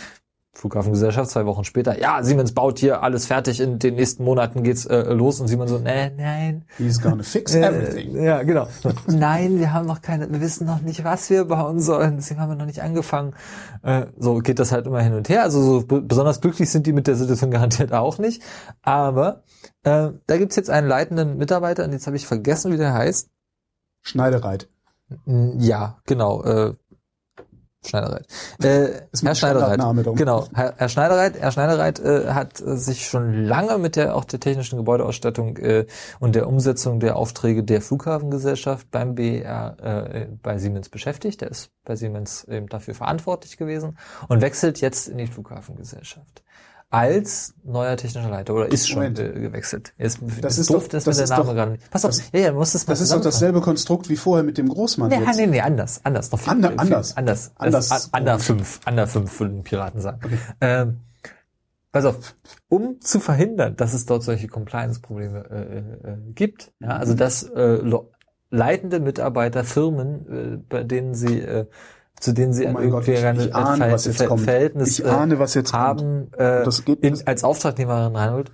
Flughafengesellschaft 0.55 1.31
zwei 1.31 1.47
Wochen 1.47 1.65
später, 1.65 1.99
ja, 1.99 2.23
Siemens 2.23 2.53
baut 2.53 2.79
hier 2.79 3.03
alles 3.03 3.25
fertig, 3.25 3.59
in 3.59 3.79
den 3.79 3.95
nächsten 3.95 4.23
Monaten 4.23 4.63
geht's 4.63 4.85
äh, 4.85 5.13
los 5.13 5.41
und 5.41 5.49
Siemens 5.49 5.71
so, 5.71 5.79
nein, 5.79 6.13
nein. 6.17 6.65
He's 6.77 7.01
gonna 7.01 7.23
fix 7.23 7.55
everything. 7.55 8.17
Äh, 8.17 8.27
ja, 8.27 8.43
genau. 8.43 8.69
nein, 9.07 9.59
wir 9.59 9.73
haben 9.73 9.87
noch 9.87 10.03
keine, 10.03 10.31
wir 10.31 10.43
wissen 10.43 10.67
noch 10.67 10.83
nicht, 10.83 11.05
was 11.05 11.31
wir 11.31 11.47
bauen 11.47 11.81
sollen, 11.81 12.17
deswegen 12.17 12.39
haben 12.39 12.51
wir 12.51 12.57
noch 12.57 12.67
nicht 12.67 12.83
angefangen. 12.83 13.35
Äh, 13.83 14.07
so 14.19 14.41
geht 14.41 14.59
das 14.59 14.73
halt 14.73 14.87
immer 14.87 15.01
hin 15.01 15.15
und 15.15 15.31
her. 15.31 15.43
Also 15.43 15.81
so 15.81 15.87
besonders 15.87 16.43
glücklich 16.43 16.71
sind 16.71 16.87
die 16.87 16.93
mit 16.93 17.07
der 17.07 17.17
Situation 17.17 17.51
garantiert 17.51 17.95
auch 17.95 18.19
nicht. 18.19 18.43
Aber 18.83 19.45
äh, 19.85 20.11
da 20.27 20.37
gibt's 20.37 20.57
jetzt 20.57 20.69
einen 20.69 20.87
leitenden 20.87 21.39
Mitarbeiter, 21.39 21.85
und 21.85 21.93
jetzt 21.93 22.07
habe 22.07 22.17
ich 22.17 22.27
vergessen, 22.27 22.73
wie 22.73 22.77
der 22.77 22.93
heißt. 22.93 23.31
Schneidereit. 24.03 24.69
Ja, 25.27 25.99
genau. 26.07 26.43
Äh, 26.45 26.75
Schneidereit. 27.85 28.27
Äh, 28.63 29.03
Herr 29.23 29.35
Schneidereit. 29.35 29.81
Genau. 30.15 30.47
Herr, 30.55 30.75
Herr 30.77 30.89
Schneidereit, 30.89 31.39
Herr 31.39 31.51
Schneidereit 31.51 31.99
äh, 31.99 32.29
hat 32.29 32.61
äh, 32.61 32.77
sich 32.77 33.09
schon 33.09 33.45
lange 33.45 33.79
mit 33.79 33.97
der 33.97 34.15
auch 34.15 34.25
der 34.25 34.39
technischen 34.39 34.77
Gebäudeausstattung 34.79 35.57
äh, 35.57 35.87
und 36.21 36.35
der 36.35 36.47
Umsetzung 36.47 37.01
der 37.01 37.17
Aufträge 37.17 37.65
der 37.65 37.83
Flughafengesellschaft 37.83 38.91
beim 38.91 39.17
BR 39.17 39.77
äh, 39.81 40.29
bei 40.43 40.59
Siemens 40.59 40.91
beschäftigt. 40.91 41.43
Er 41.43 41.51
ist 41.51 41.71
bei 41.85 41.97
Siemens 41.97 42.45
eben 42.45 42.69
dafür 42.69 42.95
verantwortlich 42.95 43.57
gewesen 43.57 43.99
und 44.29 44.41
wechselt 44.41 44.81
jetzt 44.81 45.09
in 45.09 45.19
die 45.19 45.27
Flughafengesellschaft 45.27 46.43
als 46.93 47.55
neuer 47.65 47.97
technischer 47.97 48.29
Leiter 48.29 48.55
oder 48.55 48.71
ist 48.71 48.87
schon 48.87 49.03
äh, 49.03 49.11
gewechselt. 49.13 49.95
Jetzt, 49.97 50.19
das 50.43 50.59
ist 50.59 50.69
doof, 50.69 50.89
dass 50.89 51.05
das 51.05 51.19
mir 51.19 51.27
der 51.27 51.39
Name 51.39 51.55
gerade 51.55 51.71
nicht. 51.73 51.91
Pass 51.91 52.05
auf, 52.05 52.11
das, 52.11 52.31
ja, 52.33 52.41
ja, 52.41 52.53
muss 52.53 52.73
das 52.73 52.87
mal 52.87 52.93
Das 52.93 53.01
ist 53.01 53.11
doch 53.13 53.23
dasselbe 53.23 53.63
Konstrukt 53.63 54.11
wie 54.11 54.17
vorher 54.17 54.45
mit 54.45 54.59
dem 54.59 54.69
Großmann. 54.69 55.09
Nee, 55.09 55.21
jetzt. 55.21 55.37
nee, 55.39 55.47
nee, 55.47 55.61
anders, 55.63 56.03
anders, 56.05 56.31
noch 56.31 56.39
viel, 56.39 56.53
Ander, 56.53 56.69
viel, 56.69 56.81
anders, 56.81 57.17
anders, 57.17 57.53
anders, 57.57 57.91
anders, 57.91 58.11
Ander 58.13 58.39
fünf, 58.39 58.81
Ander 58.85 59.07
fünf 59.07 59.41
würden 59.41 59.63
Piraten 59.63 60.03
sagen. 60.03 60.21
Okay. 60.23 60.39
Ähm, 60.61 61.01
pass 61.93 62.05
auf, 62.05 62.35
um 62.69 63.01
zu 63.01 63.21
verhindern, 63.21 63.75
dass 63.75 63.95
es 63.95 64.05
dort 64.05 64.23
solche 64.23 64.49
Compliance-Probleme 64.49 65.47
äh, 65.51 66.11
äh, 66.11 66.17
gibt, 66.35 66.73
ja, 66.79 66.89
also 66.89 67.15
dass 67.15 67.43
äh, 67.43 67.81
leitende 68.51 69.01
Mitarbeiter 69.01 69.65
Firmen, 69.65 70.27
äh, 70.29 70.57
bei 70.69 70.85
denen 70.85 71.15
sie 71.15 71.41
äh, 71.41 71.65
zu 72.23 72.33
denen 72.33 72.53
sie 72.53 72.65
oh 72.65 72.69
irgendwie 72.69 72.91
Gott, 72.91 73.09
ich, 73.09 73.15
ich 73.15 73.55
ahne, 73.55 73.85
ein 73.85 73.99
Ver 73.99 74.13
Ver 74.13 74.39
Verhältnis 74.39 75.01
ich 75.01 75.07
ahne, 75.07 75.41
was 75.41 75.55
jetzt 75.55 75.73
haben, 75.73 76.31
äh, 76.39 76.63
in, 77.01 77.27
als 77.27 77.43
Auftragnehmerin 77.43 78.15
reinholt, 78.15 78.53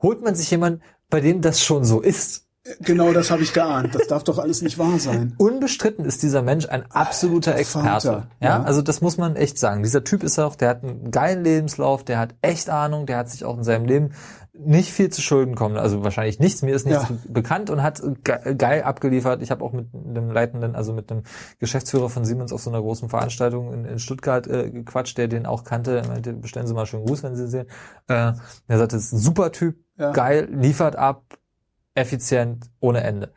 holt 0.00 0.22
man 0.22 0.36
sich 0.36 0.50
jemanden, 0.50 0.82
bei 1.10 1.20
dem 1.20 1.40
das 1.40 1.60
schon 1.60 1.84
so 1.84 2.00
ist. 2.00 2.44
Genau, 2.80 3.12
das 3.12 3.30
habe 3.30 3.42
ich 3.42 3.52
geahnt. 3.52 3.94
Das 3.94 4.06
darf 4.08 4.24
doch 4.24 4.38
alles 4.38 4.62
nicht 4.62 4.78
wahr 4.78 4.98
sein. 4.98 5.34
Unbestritten 5.38 6.04
ist 6.04 6.22
dieser 6.22 6.42
Mensch 6.42 6.68
ein 6.68 6.84
absoluter 6.90 7.56
Experte. 7.56 7.88
Vater, 7.88 8.26
ja? 8.40 8.48
ja, 8.48 8.62
also 8.62 8.82
das 8.82 9.00
muss 9.00 9.16
man 9.16 9.36
echt 9.36 9.58
sagen. 9.58 9.82
Dieser 9.82 10.04
Typ 10.04 10.22
ist 10.22 10.38
auch, 10.38 10.54
der 10.54 10.68
hat 10.68 10.84
einen 10.84 11.10
geilen 11.10 11.42
Lebenslauf, 11.42 12.04
der 12.04 12.18
hat 12.18 12.34
echt 12.42 12.70
Ahnung, 12.70 13.06
der 13.06 13.16
hat 13.16 13.30
sich 13.30 13.44
auch 13.44 13.56
in 13.56 13.64
seinem 13.64 13.86
Leben 13.86 14.10
nicht 14.58 14.92
viel 14.92 15.10
zu 15.10 15.22
Schulden 15.22 15.54
kommen, 15.54 15.76
also 15.76 16.02
wahrscheinlich 16.02 16.38
nichts. 16.38 16.62
Mir 16.62 16.74
ist 16.74 16.86
nichts 16.86 17.08
ja. 17.08 17.16
bekannt 17.28 17.70
und 17.70 17.82
hat 17.82 18.02
geil 18.24 18.82
abgeliefert. 18.82 19.42
Ich 19.42 19.50
habe 19.50 19.64
auch 19.64 19.72
mit 19.72 19.86
dem 19.92 20.30
leitenden, 20.30 20.74
also 20.74 20.92
mit 20.92 21.10
dem 21.10 21.22
Geschäftsführer 21.58 22.10
von 22.10 22.24
Siemens 22.24 22.52
auf 22.52 22.60
so 22.60 22.70
einer 22.70 22.80
großen 22.80 23.08
Veranstaltung 23.08 23.72
in, 23.72 23.84
in 23.84 23.98
Stuttgart 23.98 24.46
äh, 24.46 24.70
gequatscht, 24.70 25.16
der 25.16 25.28
den 25.28 25.46
auch 25.46 25.64
kannte. 25.64 25.98
Er 25.98 26.08
meinte, 26.08 26.32
bestellen 26.32 26.66
Sie 26.66 26.74
mal 26.74 26.86
schön 26.86 27.04
Gruß, 27.04 27.22
wenn 27.22 27.36
Sie 27.36 27.46
sehen. 27.46 27.66
Äh, 28.08 28.32
er 28.66 28.78
sagte, 28.78 28.96
das 28.96 29.04
ist 29.04 29.12
ein 29.12 29.18
super 29.18 29.52
Typ, 29.52 29.76
ja. 29.96 30.12
geil, 30.12 30.48
liefert 30.50 30.96
ab, 30.96 31.38
effizient, 31.94 32.70
ohne 32.80 33.02
Ende. 33.02 33.32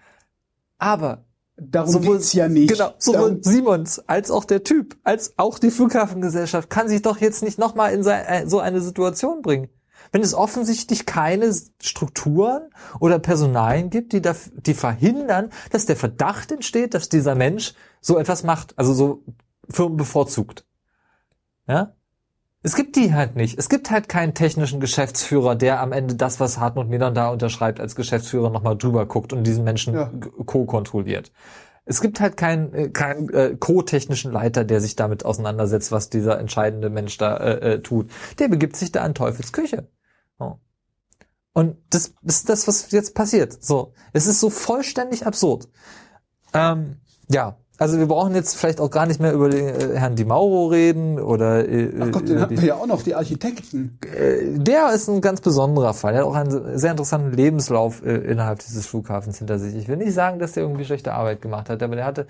Aber 0.78 1.26
Darum 1.58 1.92
sowohl, 1.92 2.18
geht's 2.18 2.34
ja 2.34 2.50
nicht. 2.50 2.74
Genau, 2.74 2.94
sowohl 2.98 3.20
Darum 3.20 3.44
Simons 3.44 4.00
als 4.08 4.32
auch 4.32 4.46
der 4.46 4.64
Typ, 4.64 4.98
als 5.04 5.34
auch 5.38 5.60
die 5.60 5.70
Flughafengesellschaft 5.70 6.72
kann 6.72 6.90
sich 6.90 7.04
doch 7.04 7.18
jetzt 7.18 7.44
nicht 7.44 7.60
nochmal 7.60 7.94
in 7.94 8.04
äh, 8.06 8.48
so 8.48 8.60
eine 8.60 8.82
Situation 8.82 9.44
bringen 9.44 9.70
wenn 10.12 10.22
es 10.22 10.34
offensichtlich 10.34 11.06
keine 11.06 11.54
Strukturen 11.82 12.70
oder 13.00 13.20
Personalien 13.20 13.90
gibt, 13.90 14.14
die, 14.14 14.22
da, 14.22 14.36
die 14.54 14.74
verhindern, 14.74 15.50
dass 15.72 15.86
der 15.86 15.96
Verdacht 15.96 16.52
entsteht, 16.52 16.94
dass 16.94 17.10
dieser 17.10 17.36
Mensch 17.36 17.74
so 18.02 18.18
etwas 18.18 18.44
macht, 18.44 18.74
also 18.78 18.94
so 18.94 19.24
Firmen 19.70 19.98
bevorzugt. 19.98 20.66
Ja? 21.68 21.94
Es 22.64 22.76
gibt 22.76 22.96
die 22.96 23.14
halt 23.14 23.36
nicht. 23.36 23.58
Es 23.58 23.70
gibt 23.70 23.90
halt 23.90 24.08
keinen 24.08 24.36
technischen 24.36 24.80
Geschäftsführer, 24.80 25.56
der 25.56 25.80
am 25.80 25.92
Ende 25.92 26.16
das, 26.16 26.40
was 26.40 26.60
Hartmut 26.60 26.90
Milan 26.90 27.16
da 27.16 27.30
unterschreibt, 27.30 27.80
als 27.80 27.96
Geschäftsführer 27.96 28.52
nochmal 28.52 28.78
drüber 28.78 29.06
guckt 29.08 29.34
und 29.34 29.46
diesen 29.46 29.64
Menschen 29.64 29.96
ja. 29.96 30.12
co-kontrolliert. 30.46 31.32
Es 31.86 32.02
gibt 32.02 32.20
halt 32.20 32.38
keinen 32.38 32.74
äh, 32.74 32.90
keinen 32.90 33.30
äh, 33.30 33.56
co-technischen 33.60 34.32
Leiter, 34.32 34.64
der 34.64 34.80
sich 34.80 34.96
damit 34.96 35.26
auseinandersetzt, 35.26 35.92
was 35.92 36.12
dieser 36.12 36.40
entscheidende 36.40 36.92
Mensch 36.92 37.18
da 37.18 37.38
äh, 37.38 37.74
äh, 37.74 37.82
tut. 37.82 38.12
Der 38.38 38.48
begibt 38.48 38.76
sich 38.76 38.92
da 38.92 39.02
an 39.02 39.16
Teufels 39.16 39.52
Küche. 39.52 39.88
Oh. 40.42 40.60
Und 41.54 41.78
das 41.90 42.14
ist 42.24 42.50
das, 42.50 42.68
was 42.68 42.92
jetzt 42.92 43.14
passiert. 43.14 43.62
So, 43.62 43.94
es 44.14 44.26
ist 44.26 44.40
so 44.40 44.50
vollständig 44.50 45.26
absurd. 45.26 45.68
Ähm, 46.54 46.98
ja, 47.30 47.58
also 47.78 47.98
wir 47.98 48.06
brauchen 48.06 48.36
jetzt 48.36 48.58
vielleicht 48.58 48.80
auch 48.80 48.92
gar 48.92 49.06
nicht 49.08 49.20
mehr 49.20 49.34
über 49.34 49.50
den 49.50 49.68
äh, 49.68 49.98
Herrn 49.98 50.16
Di 50.16 50.24
Mauro 50.24 50.68
reden 50.68 51.20
oder 51.20 51.68
äh, 51.68 51.92
Ach 52.00 52.12
Gott, 52.12 52.30
den 52.30 52.40
hatten 52.40 52.62
wir 52.62 52.68
ja 52.68 52.76
auch 52.76 52.86
noch, 52.86 53.02
die 53.02 53.16
Architekten. 53.16 53.98
Äh, 54.16 54.60
der 54.60 54.94
ist 54.94 55.10
ein 55.10 55.20
ganz 55.20 55.42
besonderer 55.42 55.94
Fall. 55.94 56.14
Er 56.14 56.20
hat 56.20 56.28
auch 56.28 56.36
einen 56.36 56.78
sehr 56.78 56.92
interessanten 56.92 57.32
Lebenslauf 57.32 58.06
äh, 58.06 58.18
innerhalb 58.18 58.60
dieses 58.60 58.86
Flughafens 58.86 59.40
hinter 59.40 59.58
sich. 59.58 59.76
Ich 59.76 59.88
will 59.88 59.98
nicht 59.98 60.14
sagen, 60.14 60.40
dass 60.40 60.52
der 60.52 60.64
irgendwie 60.64 60.86
schlechte 60.86 61.14
Arbeit 61.14 61.42
gemacht 61.42 61.70
hat, 61.70 61.82
aber 61.82 61.96
der 61.96 62.06
hatte 62.06 62.28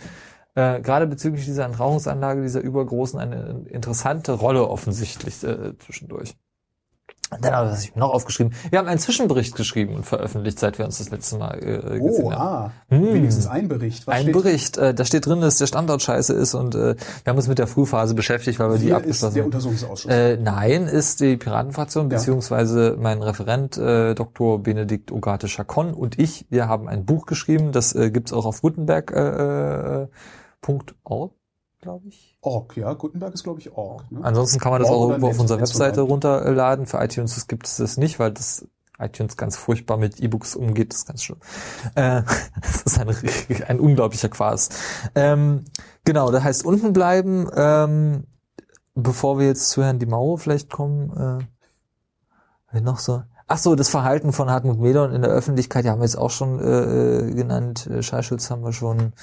äh, 0.55 0.79
gerade 0.79 1.05
bezüglich 1.05 1.45
dieser 1.45 1.65
Entrauchungsanlage, 1.65 2.41
dieser 2.41 2.61
übergroßen, 2.61 3.19
eine 3.19 3.65
interessante 3.67 4.31
Rolle 4.31 4.69
offensichtlich 4.69 5.43
äh, 5.43 5.77
zwischendurch. 5.79 6.35
Dann 7.39 7.53
habe 7.53 7.77
ich 7.79 7.95
noch 7.95 8.13
aufgeschrieben. 8.13 8.53
Wir 8.69 8.79
haben 8.79 8.89
einen 8.89 8.99
Zwischenbericht 8.99 9.55
geschrieben 9.55 9.95
und 9.95 10.05
veröffentlicht, 10.05 10.59
seit 10.59 10.77
wir 10.77 10.85
uns 10.85 10.97
das 10.97 11.11
letzte 11.11 11.37
Mal 11.37 11.57
äh, 11.59 11.99
gesehen 11.99 12.25
oh, 12.25 12.31
haben. 12.31 12.41
Ah, 12.41 12.71
hm. 12.89 13.13
wenigstens 13.13 13.47
ein 13.47 13.69
Bericht. 13.69 14.05
Was 14.05 14.15
ein 14.15 14.23
steht? 14.23 14.33
Bericht. 14.33 14.77
Äh, 14.77 14.93
da 14.93 15.05
steht 15.05 15.25
drin, 15.25 15.39
dass 15.39 15.57
der 15.57 15.67
Standort 15.67 16.01
scheiße 16.01 16.33
ist 16.33 16.53
und 16.55 16.75
äh, 16.75 16.95
wir 17.23 17.29
haben 17.29 17.37
uns 17.37 17.47
mit 17.47 17.57
der 17.57 17.67
Frühphase 17.67 18.15
beschäftigt, 18.15 18.59
weil 18.59 18.71
wir 18.71 18.77
Hier 18.77 18.87
die 18.87 18.93
abgeschlossen 18.93 19.27
ist 19.27 19.35
der 19.35 19.45
Untersuchungsausschuss. 19.45 20.11
Äh, 20.11 20.37
nein, 20.37 20.87
ist 20.87 21.21
die 21.21 21.37
Piratenfraktion 21.37 22.11
ja. 22.11 22.17
beziehungsweise 22.17 22.97
mein 22.99 23.23
Referent 23.23 23.77
äh, 23.77 24.13
Dr. 24.13 24.61
Benedikt 24.61 25.13
Ogate 25.13 25.47
Chacon 25.47 25.93
und 25.93 26.19
ich. 26.19 26.45
Wir 26.49 26.67
haben 26.67 26.89
ein 26.89 27.05
Buch 27.05 27.25
geschrieben. 27.25 27.71
Das 27.71 27.95
äh, 27.95 28.11
gibt's 28.11 28.33
auch 28.33 28.45
auf 28.45 28.61
Gutenberg. 28.61 29.11
Äh, 29.11 30.03
äh 30.03 30.07
glaube 31.81 32.07
ich. 32.07 32.30
Org, 32.41 32.75
ja. 32.75 32.93
Gutenberg 32.93 33.33
ist, 33.33 33.43
glaube 33.43 33.59
ich, 33.59 33.71
Org. 33.71 34.11
Ne? 34.11 34.19
Ansonsten 34.23 34.59
kann 34.59 34.71
man 34.71 34.81
das 34.81 34.89
auch 34.89 35.09
irgendwo 35.09 35.29
auf 35.29 35.39
unserer 35.39 35.59
Webseite 35.59 36.01
runterladen. 36.01 36.87
Für 36.87 36.97
iTunes 36.97 37.47
gibt 37.47 37.67
es 37.67 37.77
das 37.77 37.97
nicht, 37.97 38.19
weil 38.19 38.31
das 38.31 38.65
iTunes 38.97 39.37
ganz 39.37 39.57
furchtbar 39.57 39.97
mit 39.97 40.19
E-Books 40.19 40.55
umgeht. 40.55 40.91
Das 40.91 40.99
ist 40.99 41.07
ganz 41.07 41.23
schlimm. 41.23 41.39
Äh, 41.95 42.23
das 42.61 42.81
ist 42.81 42.99
ein, 42.99 43.15
ein 43.67 43.79
unglaublicher 43.79 44.29
Quas. 44.29 44.69
Ähm, 45.15 45.65
genau, 46.03 46.31
das 46.31 46.43
heißt 46.43 46.65
unten 46.65 46.93
bleiben. 46.93 47.47
Ähm, 47.55 48.25
bevor 48.95 49.39
wir 49.39 49.47
jetzt 49.47 49.69
zu 49.69 49.83
Herrn 49.83 49.99
Di 49.99 50.05
Mauro 50.05 50.37
vielleicht 50.37 50.69
kommen, 50.69 51.45
äh, 52.73 52.81
noch 52.81 52.99
so. 52.99 53.23
Ach 53.47 53.57
so, 53.57 53.75
das 53.75 53.89
Verhalten 53.89 54.31
von 54.31 54.49
Hartmut 54.49 54.79
Medon 54.79 55.13
in 55.13 55.21
der 55.21 55.31
Öffentlichkeit, 55.31 55.83
ja, 55.83 55.91
haben 55.91 55.99
wir 55.99 56.05
jetzt 56.05 56.17
auch 56.17 56.29
schon 56.29 56.59
äh, 56.59 57.27
äh 57.27 57.33
genannt. 57.33 57.89
Schallschutz 57.99 58.49
haben 58.49 58.63
wir 58.63 58.71
schon 58.71 59.13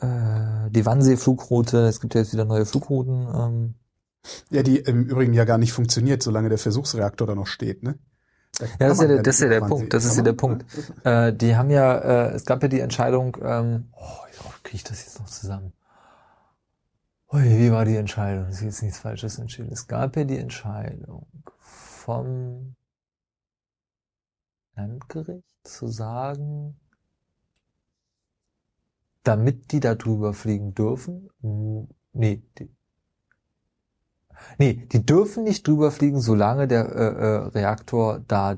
äh, 0.00 0.70
die 0.70 0.86
Wannsee-Flugroute, 0.86 1.86
es 1.86 2.00
gibt 2.00 2.14
ja 2.14 2.20
jetzt 2.20 2.32
wieder 2.32 2.44
neue 2.44 2.66
Flugrouten. 2.66 3.28
Ähm. 3.34 3.74
Ja, 4.50 4.62
die 4.62 4.78
im 4.78 5.04
Übrigen 5.04 5.32
ja 5.32 5.44
gar 5.44 5.58
nicht 5.58 5.72
funktioniert, 5.72 6.22
solange 6.22 6.48
der 6.48 6.58
Versuchsreaktor 6.58 7.26
da 7.26 7.34
noch 7.34 7.46
steht, 7.46 7.82
ne? 7.82 7.98
Da 8.58 8.66
ja, 8.66 8.88
das 8.88 8.92
ist 8.92 9.02
ja, 9.02 9.08
der, 9.08 9.22
das 9.22 9.34
ist 9.36 9.42
ja 9.42 9.48
der 9.48 9.60
Punkt. 9.60 9.94
Das 9.94 10.04
ist 10.04 10.16
ja 10.16 10.22
der 10.22 10.32
Punkt. 10.32 10.64
Äh, 11.04 11.32
die 11.32 11.56
haben 11.56 11.70
ja, 11.70 11.98
äh, 11.98 12.34
es 12.34 12.44
gab 12.44 12.62
ja 12.62 12.68
die 12.68 12.80
Entscheidung, 12.80 13.36
ähm, 13.42 13.88
oh, 13.92 14.24
wie 14.30 14.62
kriege 14.62 14.76
ich 14.76 14.84
das 14.84 15.04
jetzt 15.04 15.20
noch 15.20 15.28
zusammen? 15.28 15.72
Ui, 17.30 17.44
wie 17.44 17.70
war 17.70 17.84
die 17.84 17.96
Entscheidung? 17.96 18.46
Das 18.46 18.56
ist 18.56 18.62
jetzt 18.62 18.82
nichts 18.82 18.98
Falsches 18.98 19.38
entschieden. 19.38 19.70
Es 19.70 19.86
gab 19.86 20.16
ja 20.16 20.24
die 20.24 20.38
Entscheidung 20.38 21.26
vom 21.54 22.74
Landgericht 24.74 25.44
zu 25.62 25.88
sagen, 25.88 26.80
damit 29.28 29.72
die 29.72 29.80
da 29.80 29.94
drüber 29.94 30.32
fliegen 30.32 30.74
dürfen? 30.74 31.28
Nee, 32.12 32.42
die, 32.58 32.70
nee, 34.56 34.86
die 34.90 35.04
dürfen 35.04 35.44
nicht 35.44 35.66
drüber 35.66 35.90
fliegen, 35.90 36.20
solange 36.20 36.66
der 36.66 36.86
äh, 36.86 37.04
äh, 37.04 37.36
Reaktor 37.48 38.20
da 38.26 38.56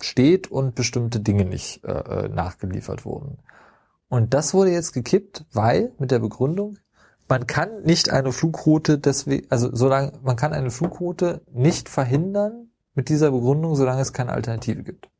steht 0.00 0.50
und 0.50 0.74
bestimmte 0.74 1.20
Dinge 1.20 1.44
nicht 1.44 1.84
äh, 1.84 1.92
äh, 1.92 2.28
nachgeliefert 2.28 3.04
wurden. 3.04 3.38
Und 4.08 4.34
das 4.34 4.52
wurde 4.54 4.72
jetzt 4.72 4.92
gekippt, 4.92 5.46
weil 5.52 5.92
mit 5.98 6.10
der 6.10 6.18
Begründung, 6.18 6.78
man 7.28 7.46
kann 7.46 7.82
nicht 7.82 8.10
eine 8.10 8.32
Flugroute 8.32 8.98
deswegen, 8.98 9.46
also 9.50 9.70
solange 9.72 10.18
man 10.24 10.34
kann 10.34 10.52
eine 10.52 10.72
Flugroute 10.72 11.42
nicht 11.52 11.88
verhindern 11.88 12.72
mit 12.94 13.08
dieser 13.08 13.30
Begründung, 13.30 13.76
solange 13.76 14.02
es 14.02 14.12
keine 14.12 14.32
Alternative 14.32 14.82
gibt 14.82 15.11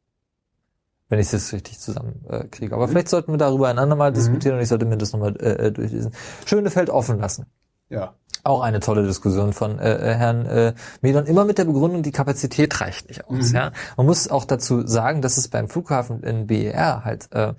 wenn 1.13 1.19
ich 1.19 1.31
das 1.31 1.53
richtig 1.53 1.79
zusammenkriege. 1.79 2.73
Äh. 2.73 2.75
Aber 2.75 2.87
mhm. 2.87 2.93
vielleicht 2.93 3.11
sollten 3.11 3.35
wir 3.35 3.37
darüber 3.37 3.69
einander 3.69 3.97
mal 3.97 4.11
mhm. 4.11 4.15
diskutieren 4.15 4.57
und 4.57 4.63
ich 4.63 4.69
sollte 4.69 4.87
mir 4.87 4.97
das 4.97 5.13
nochmal 5.13 5.37
äh, 5.37 5.67
äh, 5.67 5.71
durchlesen. 5.71 6.13
Schönefeld 6.47 6.89
offen 6.89 7.19
lassen. 7.19 7.45
Ja. 7.91 8.15
Auch 8.45 8.63
eine 8.63 8.81
tolle 8.81 9.05
Diskussion 9.07 9.53
von 9.53 9.79
äh, 9.79 9.93
äh, 9.93 10.15
Herrn 10.15 10.47
äh, 10.47 10.73
Medon, 11.03 11.27
immer 11.27 11.45
mit 11.45 11.59
der 11.59 11.67
Begründung, 11.67 12.03
die 12.03 12.13
Kapazität 12.13 12.81
reicht 12.81 13.09
nicht 13.09 13.29
aus. 13.29 13.51
Mhm. 13.51 13.55
Ja? 13.55 13.73
Man 13.99 14.07
muss 14.07 14.31
auch 14.31 14.47
dazu 14.47 14.87
sagen, 14.87 15.21
dass 15.21 15.37
es 15.37 15.49
beim 15.49 15.69
Flughafen 15.69 16.23
in 16.23 16.47
BER 16.47 17.05
halt, 17.05 17.31
äh, 17.33 17.53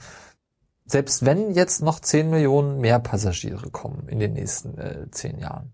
selbst 0.88 1.23
wenn 1.23 1.51
jetzt 1.51 1.84
noch 1.84 1.99
10 1.99 2.31
Millionen 2.31 2.80
mehr 2.80 2.97
Passagiere 2.97 3.69
kommen 3.69 4.07
in 4.07 4.17
den 4.17 4.34
nächsten 4.34 4.80
äh, 4.80 5.11
10 5.11 5.38
Jahren, 5.38 5.73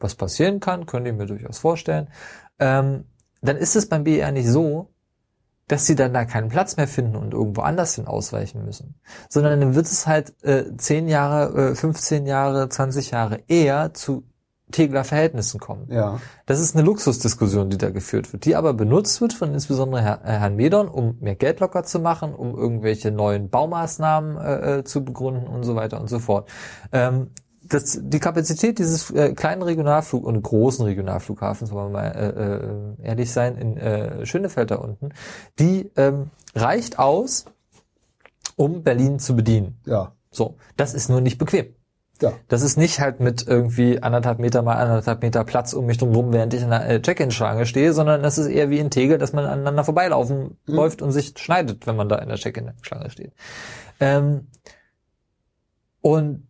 was 0.00 0.16
passieren 0.16 0.58
kann, 0.58 0.86
könnt 0.86 1.06
ihr 1.06 1.12
mir 1.12 1.26
durchaus 1.26 1.58
vorstellen, 1.58 2.08
ähm, 2.58 3.04
dann 3.40 3.56
ist 3.56 3.76
es 3.76 3.88
beim 3.88 4.02
BER 4.02 4.32
nicht 4.32 4.48
so, 4.48 4.90
dass 5.70 5.86
sie 5.86 5.94
dann 5.94 6.12
da 6.12 6.24
keinen 6.24 6.48
Platz 6.48 6.76
mehr 6.76 6.88
finden 6.88 7.14
und 7.14 7.32
irgendwo 7.32 7.60
anders 7.60 7.94
hin 7.94 8.06
ausweichen 8.06 8.64
müssen. 8.64 8.96
Sondern 9.28 9.60
dann 9.60 9.74
wird 9.76 9.86
es 9.86 10.06
halt 10.06 10.34
äh, 10.42 10.64
10 10.76 11.08
Jahre, 11.08 11.70
äh, 11.70 11.74
15 11.76 12.26
Jahre, 12.26 12.68
20 12.68 13.12
Jahre 13.12 13.40
eher 13.46 13.94
zu 13.94 14.24
Tegler 14.72 15.04
Verhältnissen 15.04 15.60
kommen. 15.60 15.86
Ja. 15.90 16.20
Das 16.46 16.60
ist 16.60 16.74
eine 16.74 16.84
Luxusdiskussion, 16.84 17.70
die 17.70 17.78
da 17.78 17.90
geführt 17.90 18.32
wird, 18.32 18.44
die 18.44 18.56
aber 18.56 18.72
benutzt 18.72 19.20
wird 19.20 19.32
von 19.32 19.52
insbesondere 19.52 20.02
Herr, 20.02 20.24
äh, 20.24 20.38
Herrn 20.38 20.56
Medon, 20.56 20.88
um 20.88 21.16
mehr 21.20 21.36
Geld 21.36 21.60
locker 21.60 21.84
zu 21.84 22.00
machen, 22.00 22.34
um 22.34 22.56
irgendwelche 22.56 23.12
neuen 23.12 23.48
Baumaßnahmen 23.48 24.38
äh, 24.38 24.78
äh 24.78 24.84
zu 24.84 25.04
begründen 25.04 25.46
und 25.46 25.62
so 25.62 25.76
weiter 25.76 26.00
und 26.00 26.08
so 26.08 26.18
fort. 26.18 26.48
Ähm, 26.92 27.30
das, 27.70 27.98
die 28.02 28.18
Kapazität 28.18 28.78
dieses 28.78 29.10
äh, 29.10 29.32
kleinen 29.32 29.62
Regionalflug 29.62 30.24
und 30.24 30.42
großen 30.42 30.84
Regionalflughafens, 30.84 31.70
wollen 31.70 31.92
wir 31.92 32.00
mal 32.00 32.96
äh, 33.00 33.04
äh, 33.04 33.08
ehrlich 33.08 33.32
sein, 33.32 33.56
in 33.56 33.76
äh, 33.76 34.26
Schönefeld 34.26 34.70
da 34.70 34.76
unten, 34.76 35.10
die 35.58 35.90
ähm, 35.96 36.30
reicht 36.54 36.98
aus, 36.98 37.46
um 38.56 38.82
Berlin 38.82 39.18
zu 39.18 39.36
bedienen. 39.36 39.80
Ja. 39.86 40.12
So, 40.30 40.56
das 40.76 40.94
ist 40.94 41.08
nur 41.08 41.20
nicht 41.20 41.38
bequem. 41.38 41.74
Ja. 42.20 42.32
Das 42.48 42.60
ist 42.62 42.76
nicht 42.76 43.00
halt 43.00 43.20
mit 43.20 43.46
irgendwie 43.46 44.02
anderthalb 44.02 44.40
Meter 44.40 44.62
mal 44.62 44.74
anderthalb 44.74 45.22
Meter 45.22 45.44
Platz 45.44 45.72
um 45.72 45.86
mich 45.86 45.96
drum 45.96 46.32
während 46.32 46.52
ich 46.52 46.62
in 46.62 46.68
der 46.68 46.86
äh, 46.86 47.00
Check-in-Schlange 47.00 47.64
stehe, 47.64 47.94
sondern 47.94 48.22
das 48.22 48.36
ist 48.36 48.48
eher 48.48 48.68
wie 48.68 48.78
in 48.78 48.90
Tegel, 48.90 49.16
dass 49.16 49.32
man 49.32 49.46
aneinander 49.46 49.84
vorbeilaufen 49.84 50.58
mhm. 50.66 50.74
läuft 50.74 51.02
und 51.02 51.12
sich 51.12 51.32
schneidet, 51.38 51.86
wenn 51.86 51.96
man 51.96 52.08
da 52.08 52.16
in 52.16 52.28
der 52.28 52.36
Check-in-Schlange 52.36 53.08
steht. 53.10 53.32
Ähm, 54.00 54.48
und 56.02 56.46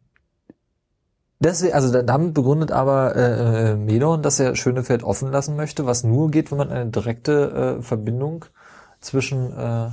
Deswegen, 1.43 1.73
also 1.73 2.03
damit 2.03 2.35
begründet 2.35 2.71
aber 2.71 3.17
äh, 3.17 3.71
äh, 3.71 3.77
Medon, 3.77 4.23
dass 4.23 4.39
er 4.39 4.57
Schönefeld 4.57 5.03
offen 5.03 5.33
lassen 5.33 5.57
möchte, 5.57 5.87
was 5.87 6.05
nur 6.05 6.31
geht, 6.31 6.51
wenn 6.51 6.59
man 6.59 6.71
eine 6.71 6.91
direkte 6.91 7.79
äh, 7.79 7.83
Verbindung 7.83 8.45
zwischen 9.01 9.51
äh, 9.57 9.89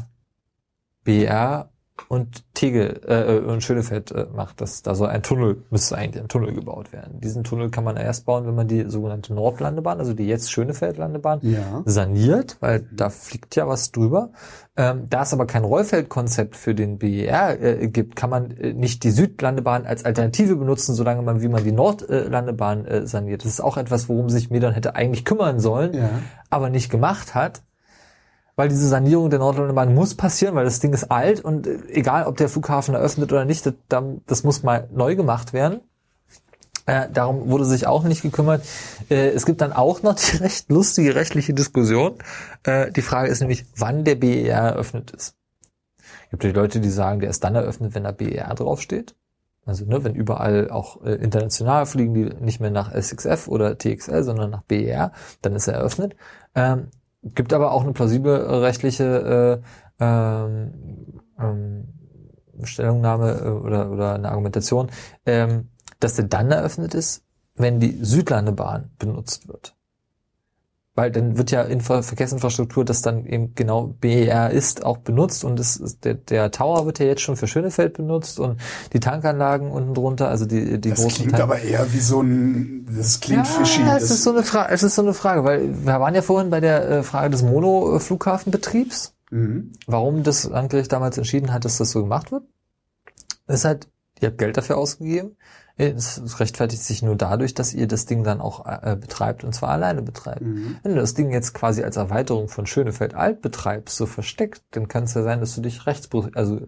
BR 1.05 1.69
und 2.07 2.43
Tegel 2.53 3.01
äh, 3.07 3.39
und 3.39 3.61
Schönefeld 3.61 4.11
äh, 4.11 4.27
macht. 4.35 4.61
Das, 4.61 4.81
da 4.81 4.95
soll 4.95 5.09
ein 5.09 5.23
Tunnel, 5.23 5.63
müsste 5.69 5.97
eigentlich 5.97 6.23
ein 6.23 6.29
Tunnel 6.29 6.53
gebaut 6.53 6.93
werden. 6.93 7.19
Diesen 7.21 7.43
Tunnel 7.43 7.69
kann 7.69 7.83
man 7.83 7.97
erst 7.97 8.25
bauen, 8.25 8.47
wenn 8.47 8.55
man 8.55 8.67
die 8.67 8.89
sogenannte 8.89 9.33
Nordlandebahn, 9.33 9.99
also 9.99 10.13
die 10.13 10.25
jetzt 10.25 10.51
Schönefeld-Landebahn, 10.51 11.39
ja. 11.41 11.83
saniert, 11.85 12.57
weil 12.59 12.87
da 12.91 13.09
fliegt 13.09 13.55
ja 13.55 13.67
was 13.67 13.91
drüber. 13.91 14.31
Ähm, 14.75 15.07
da 15.09 15.23
es 15.23 15.33
aber 15.33 15.47
kein 15.47 15.63
Rollfeldkonzept 15.63 16.55
für 16.55 16.75
den 16.75 16.99
BER 16.99 17.61
äh, 17.61 17.87
gibt, 17.87 18.15
kann 18.15 18.29
man 18.29 18.51
äh, 18.51 18.73
nicht 18.73 19.03
die 19.03 19.11
Südlandebahn 19.11 19.85
als 19.85 20.05
Alternative 20.05 20.55
benutzen, 20.55 20.93
solange 20.93 21.23
man, 21.23 21.41
wie 21.41 21.47
man 21.47 21.63
die 21.63 21.71
Nordlandebahn 21.71 22.85
äh, 22.85 23.07
saniert. 23.07 23.43
Das 23.43 23.51
ist 23.51 23.61
auch 23.61 23.77
etwas, 23.77 24.07
worum 24.07 24.29
sich 24.29 24.49
Medon 24.49 24.73
hätte 24.73 24.95
eigentlich 24.95 25.25
kümmern 25.25 25.59
sollen, 25.59 25.93
ja. 25.93 26.09
aber 26.49 26.69
nicht 26.69 26.91
gemacht 26.91 27.33
hat 27.35 27.63
weil 28.57 28.67
diese 28.67 28.87
Sanierung 28.87 29.29
der 29.29 29.39
Nordlandebahn 29.39 29.95
muss 29.95 30.15
passieren, 30.15 30.55
weil 30.55 30.65
das 30.65 30.81
Ding 30.81 30.91
ist 30.91 31.09
alt 31.09 31.39
und 31.39 31.65
äh, 31.65 31.77
egal, 31.89 32.25
ob 32.25 32.35
der 32.35 32.49
Flughafen 32.49 32.95
eröffnet 32.95 33.31
oder 33.31 33.45
nicht, 33.45 33.65
das, 33.65 34.03
das 34.25 34.43
muss 34.43 34.63
mal 34.63 34.89
neu 34.91 35.15
gemacht 35.15 35.53
werden. 35.53 35.79
Äh, 36.87 37.07
darum 37.13 37.49
wurde 37.49 37.65
sich 37.65 37.85
auch 37.85 38.03
nicht 38.03 38.23
gekümmert. 38.23 38.65
Äh, 39.09 39.29
es 39.29 39.45
gibt 39.45 39.61
dann 39.61 39.73
auch 39.73 40.01
noch 40.01 40.15
die 40.15 40.37
recht 40.43 40.69
lustige 40.69 41.15
rechtliche 41.15 41.53
Diskussion. 41.53 42.15
Äh, 42.63 42.91
die 42.91 43.01
Frage 43.01 43.29
ist 43.29 43.41
nämlich, 43.41 43.65
wann 43.77 44.03
der 44.03 44.15
BER 44.15 44.57
eröffnet 44.57 45.11
ist. 45.11 45.35
Es 46.25 46.31
gibt 46.31 46.43
die 46.43 46.51
Leute, 46.51 46.79
die 46.79 46.89
sagen, 46.89 47.19
der 47.19 47.29
ist 47.29 47.43
dann 47.43 47.55
eröffnet, 47.55 47.93
wenn 47.93 48.05
da 48.05 48.11
BER 48.11 48.53
draufsteht. 48.55 49.15
Also 49.65 49.85
ne, 49.85 50.03
wenn 50.03 50.15
überall 50.15 50.71
auch 50.71 51.03
äh, 51.03 51.15
international 51.15 51.85
fliegen 51.85 52.13
die 52.13 52.23
nicht 52.43 52.59
mehr 52.59 52.71
nach 52.71 52.95
SXF 52.95 53.49
oder 53.49 53.77
TXL, 53.77 54.23
sondern 54.23 54.49
nach 54.49 54.63
BER, 54.63 55.11
dann 55.41 55.55
ist 55.55 55.67
er 55.67 55.75
eröffnet. 55.75 56.15
Ähm, 56.55 56.87
Gibt 57.35 57.53
aber 57.53 57.71
auch 57.71 57.83
eine 57.83 57.93
plausible 57.93 58.45
äh, 58.45 58.55
rechtliche 58.55 59.61
äh, 59.99 60.03
ähm, 60.03 61.21
ähm, 61.39 61.87
Stellungnahme 62.63 63.31
äh, 63.31 63.49
oder, 63.49 63.91
oder 63.91 64.15
eine 64.15 64.29
Argumentation, 64.29 64.89
ähm, 65.25 65.69
dass 65.99 66.15
der 66.15 66.25
dann 66.25 66.51
eröffnet 66.51 66.93
ist, 66.93 67.23
wenn 67.55 67.79
die 67.79 67.97
Südlandebahn 68.01 68.91
benutzt 68.99 69.47
wird. 69.47 69.76
Weil 70.97 71.11
dann 71.11 71.37
wird 71.37 71.51
ja 71.51 71.61
Infra 71.61 72.01
Verkehrsinfrastruktur, 72.01 72.83
das 72.83 73.03
dann 73.03 73.25
eben 73.27 73.53
genau 73.53 73.93
BER 74.01 74.49
ist, 74.49 74.83
auch 74.83 74.97
benutzt 74.97 75.43
und 75.45 75.59
es 75.59 75.77
ist, 75.77 76.03
der, 76.05 76.15
der 76.15 76.49
Tower 76.49 76.87
wird 76.87 76.97
ja 76.97 77.05
jetzt 77.05 77.21
schon 77.21 77.37
für 77.37 77.45
Schönefeld 77.47 77.93
benutzt 77.93 78.39
und 78.39 78.59
die 78.93 78.99
Tankanlagen 78.99 79.69
unten 79.69 79.93
drunter, 79.93 80.27
also 80.29 80.45
die, 80.47 80.81
die 80.81 80.89
Das 80.89 80.99
großen 80.99 81.17
klingt 81.17 81.31
Tank- 81.33 81.43
aber 81.43 81.59
eher 81.61 81.93
wie 81.93 81.99
so 81.99 82.21
ein, 82.21 82.87
das 82.97 83.19
klingt 83.19 83.47
fishy. 83.47 83.81
ja, 83.81 83.95
es 83.97 84.01
Das- 84.03 84.11
ist 84.11 84.23
so 84.23 84.31
eine 84.31 84.41
Frage, 84.43 84.73
es 84.73 84.81
ist 84.81 84.95
so 84.95 85.03
eine 85.03 85.13
Frage, 85.13 85.43
weil 85.43 85.85
wir 85.85 85.99
waren 85.99 86.15
ja 86.15 86.23
vorhin 86.23 86.49
bei 86.49 86.59
der 86.59 86.89
äh, 86.89 87.03
Frage 87.03 87.29
des 87.29 87.43
Mono-Flughafenbetriebs, 87.43 89.13
Mhm. 89.29 89.73
warum 89.87 90.23
das 90.23 90.45
Landgericht 90.45 90.91
damals 90.91 91.17
entschieden 91.17 91.53
hat, 91.53 91.65
dass 91.65 91.77
das 91.77 91.91
so 91.91 92.01
gemacht 92.01 92.31
wird. 92.31 92.43
ist 93.47 93.65
halt, 93.65 93.87
ihr 94.19 94.29
habt 94.29 94.37
Geld 94.39 94.57
dafür 94.57 94.77
ausgegeben. 94.77 95.35
Es 95.79 96.39
rechtfertigt 96.39 96.83
sich 96.83 97.03
nur 97.03 97.15
dadurch, 97.15 97.53
dass 97.53 97.73
ihr 97.73 97.87
das 97.87 98.07
Ding 98.07 98.23
dann 98.23 98.41
auch 98.41 98.65
äh, 98.65 98.95
betreibt 98.95 99.43
und 99.43 99.53
zwar 99.53 99.69
alleine 99.69 100.01
betreibt. 100.01 100.41
Mhm. 100.41 100.77
Wenn 100.81 100.95
du 100.95 101.01
das 101.01 101.13
Ding 101.13 101.31
jetzt 101.31 101.53
quasi 101.53 101.83
als 101.83 101.97
Erweiterung 101.97 102.47
von 102.47 102.65
Schönefeld 102.65 103.13
Alt 103.13 103.41
betreibst, 103.41 103.95
so 103.95 104.07
versteckt, 104.07 104.63
dann 104.71 104.87
kann 104.87 105.03
es 105.03 105.13
ja 105.13 105.21
sein, 105.21 105.39
dass 105.39 105.53
du 105.53 105.61
dich 105.61 105.85
rechts, 105.85 106.09
also 106.33 106.61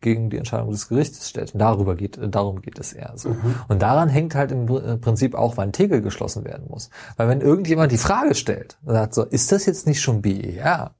gegen 0.00 0.30
die 0.30 0.36
Entscheidung 0.36 0.70
des 0.72 0.88
Gerichtes 0.88 1.28
stellst. 1.28 1.54
Und 1.54 1.60
darüber 1.60 1.94
geht, 1.94 2.18
äh, 2.18 2.28
darum 2.28 2.60
geht 2.60 2.78
es 2.80 2.92
eher 2.92 3.12
so. 3.14 3.30
Mhm. 3.30 3.54
Und 3.68 3.82
daran 3.82 4.08
hängt 4.08 4.34
halt 4.34 4.50
im 4.50 4.68
äh, 4.68 4.96
Prinzip 4.96 5.36
auch, 5.36 5.56
wann 5.56 5.72
Tegel 5.72 6.02
geschlossen 6.02 6.44
werden 6.44 6.66
muss. 6.68 6.90
Weil 7.16 7.28
wenn 7.28 7.40
irgendjemand 7.40 7.92
die 7.92 7.98
Frage 7.98 8.34
stellt, 8.34 8.78
und 8.84 8.94
sagt 8.94 9.14
so, 9.14 9.22
ist 9.22 9.52
das 9.52 9.66
jetzt 9.66 9.86
nicht 9.86 10.00
schon 10.00 10.22
BER? 10.22 10.94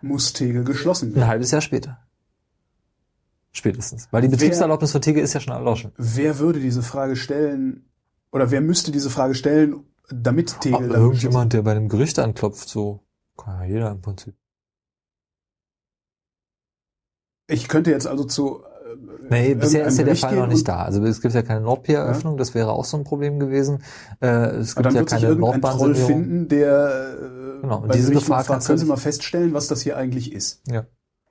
Muss 0.00 0.32
Tegel 0.32 0.64
geschlossen 0.64 1.10
Ein 1.10 1.16
werden. 1.16 1.28
halbes 1.28 1.50
Jahr 1.50 1.60
später. 1.60 1.98
Spätestens. 3.52 4.08
Weil 4.10 4.22
die 4.22 4.28
Betriebserlaubnis 4.28 4.92
für 4.92 5.00
Tegel 5.00 5.22
ist 5.22 5.34
ja 5.34 5.40
schon 5.40 5.52
erloschen. 5.52 5.92
Wer 5.96 6.38
würde 6.38 6.58
diese 6.58 6.82
Frage 6.82 7.16
stellen, 7.16 7.84
oder 8.30 8.50
wer 8.50 8.62
müsste 8.62 8.92
diese 8.92 9.10
Frage 9.10 9.34
stellen, 9.34 9.84
damit 10.10 10.60
Tegel 10.60 10.76
Aber 10.76 10.88
dann 10.88 11.02
irgendjemand, 11.02 11.52
der 11.52 11.62
bei 11.62 11.72
einem 11.72 11.88
Gericht 11.88 12.18
anklopft, 12.18 12.68
so, 12.68 13.00
kann 13.36 13.60
ja 13.60 13.66
jeder 13.66 13.90
im 13.90 14.00
Prinzip. 14.00 14.34
Ich 17.46 17.68
könnte 17.68 17.90
jetzt 17.90 18.06
also 18.06 18.24
zu. 18.24 18.62
äh, 18.62 19.28
Nee, 19.28 19.54
bisher 19.54 19.86
ist 19.86 19.98
ja 19.98 20.04
der 20.04 20.16
Fall 20.16 20.36
noch 20.36 20.46
nicht 20.46 20.66
da. 20.66 20.84
Also 20.84 21.04
es 21.04 21.20
gibt 21.20 21.34
ja 21.34 21.42
keine 21.42 21.60
Nordpier-Eröffnung, 21.60 22.38
das 22.38 22.54
wäre 22.54 22.72
auch 22.72 22.86
so 22.86 22.96
ein 22.96 23.04
Problem 23.04 23.38
gewesen. 23.38 23.82
Äh, 24.20 24.26
es 24.56 24.74
gibt 24.74 24.86
dann 24.86 24.94
ja 24.94 25.00
wird 25.00 25.10
keine 25.10 25.26
irgendein 25.26 25.60
Troll 25.60 25.94
finden, 25.94 26.48
der 26.48 27.18
äh, 27.20 27.42
Genau, 27.62 27.78
und 27.82 27.94
diese 27.94 28.12
Gefahr 28.12 28.42
fragt, 28.42 28.66
können 28.66 28.78
Sie 28.78 28.86
mal 28.86 28.96
feststellen, 28.96 29.54
was 29.54 29.68
das 29.68 29.82
hier 29.82 29.96
eigentlich 29.96 30.32
ist. 30.32 30.62
Ja. 30.68 30.86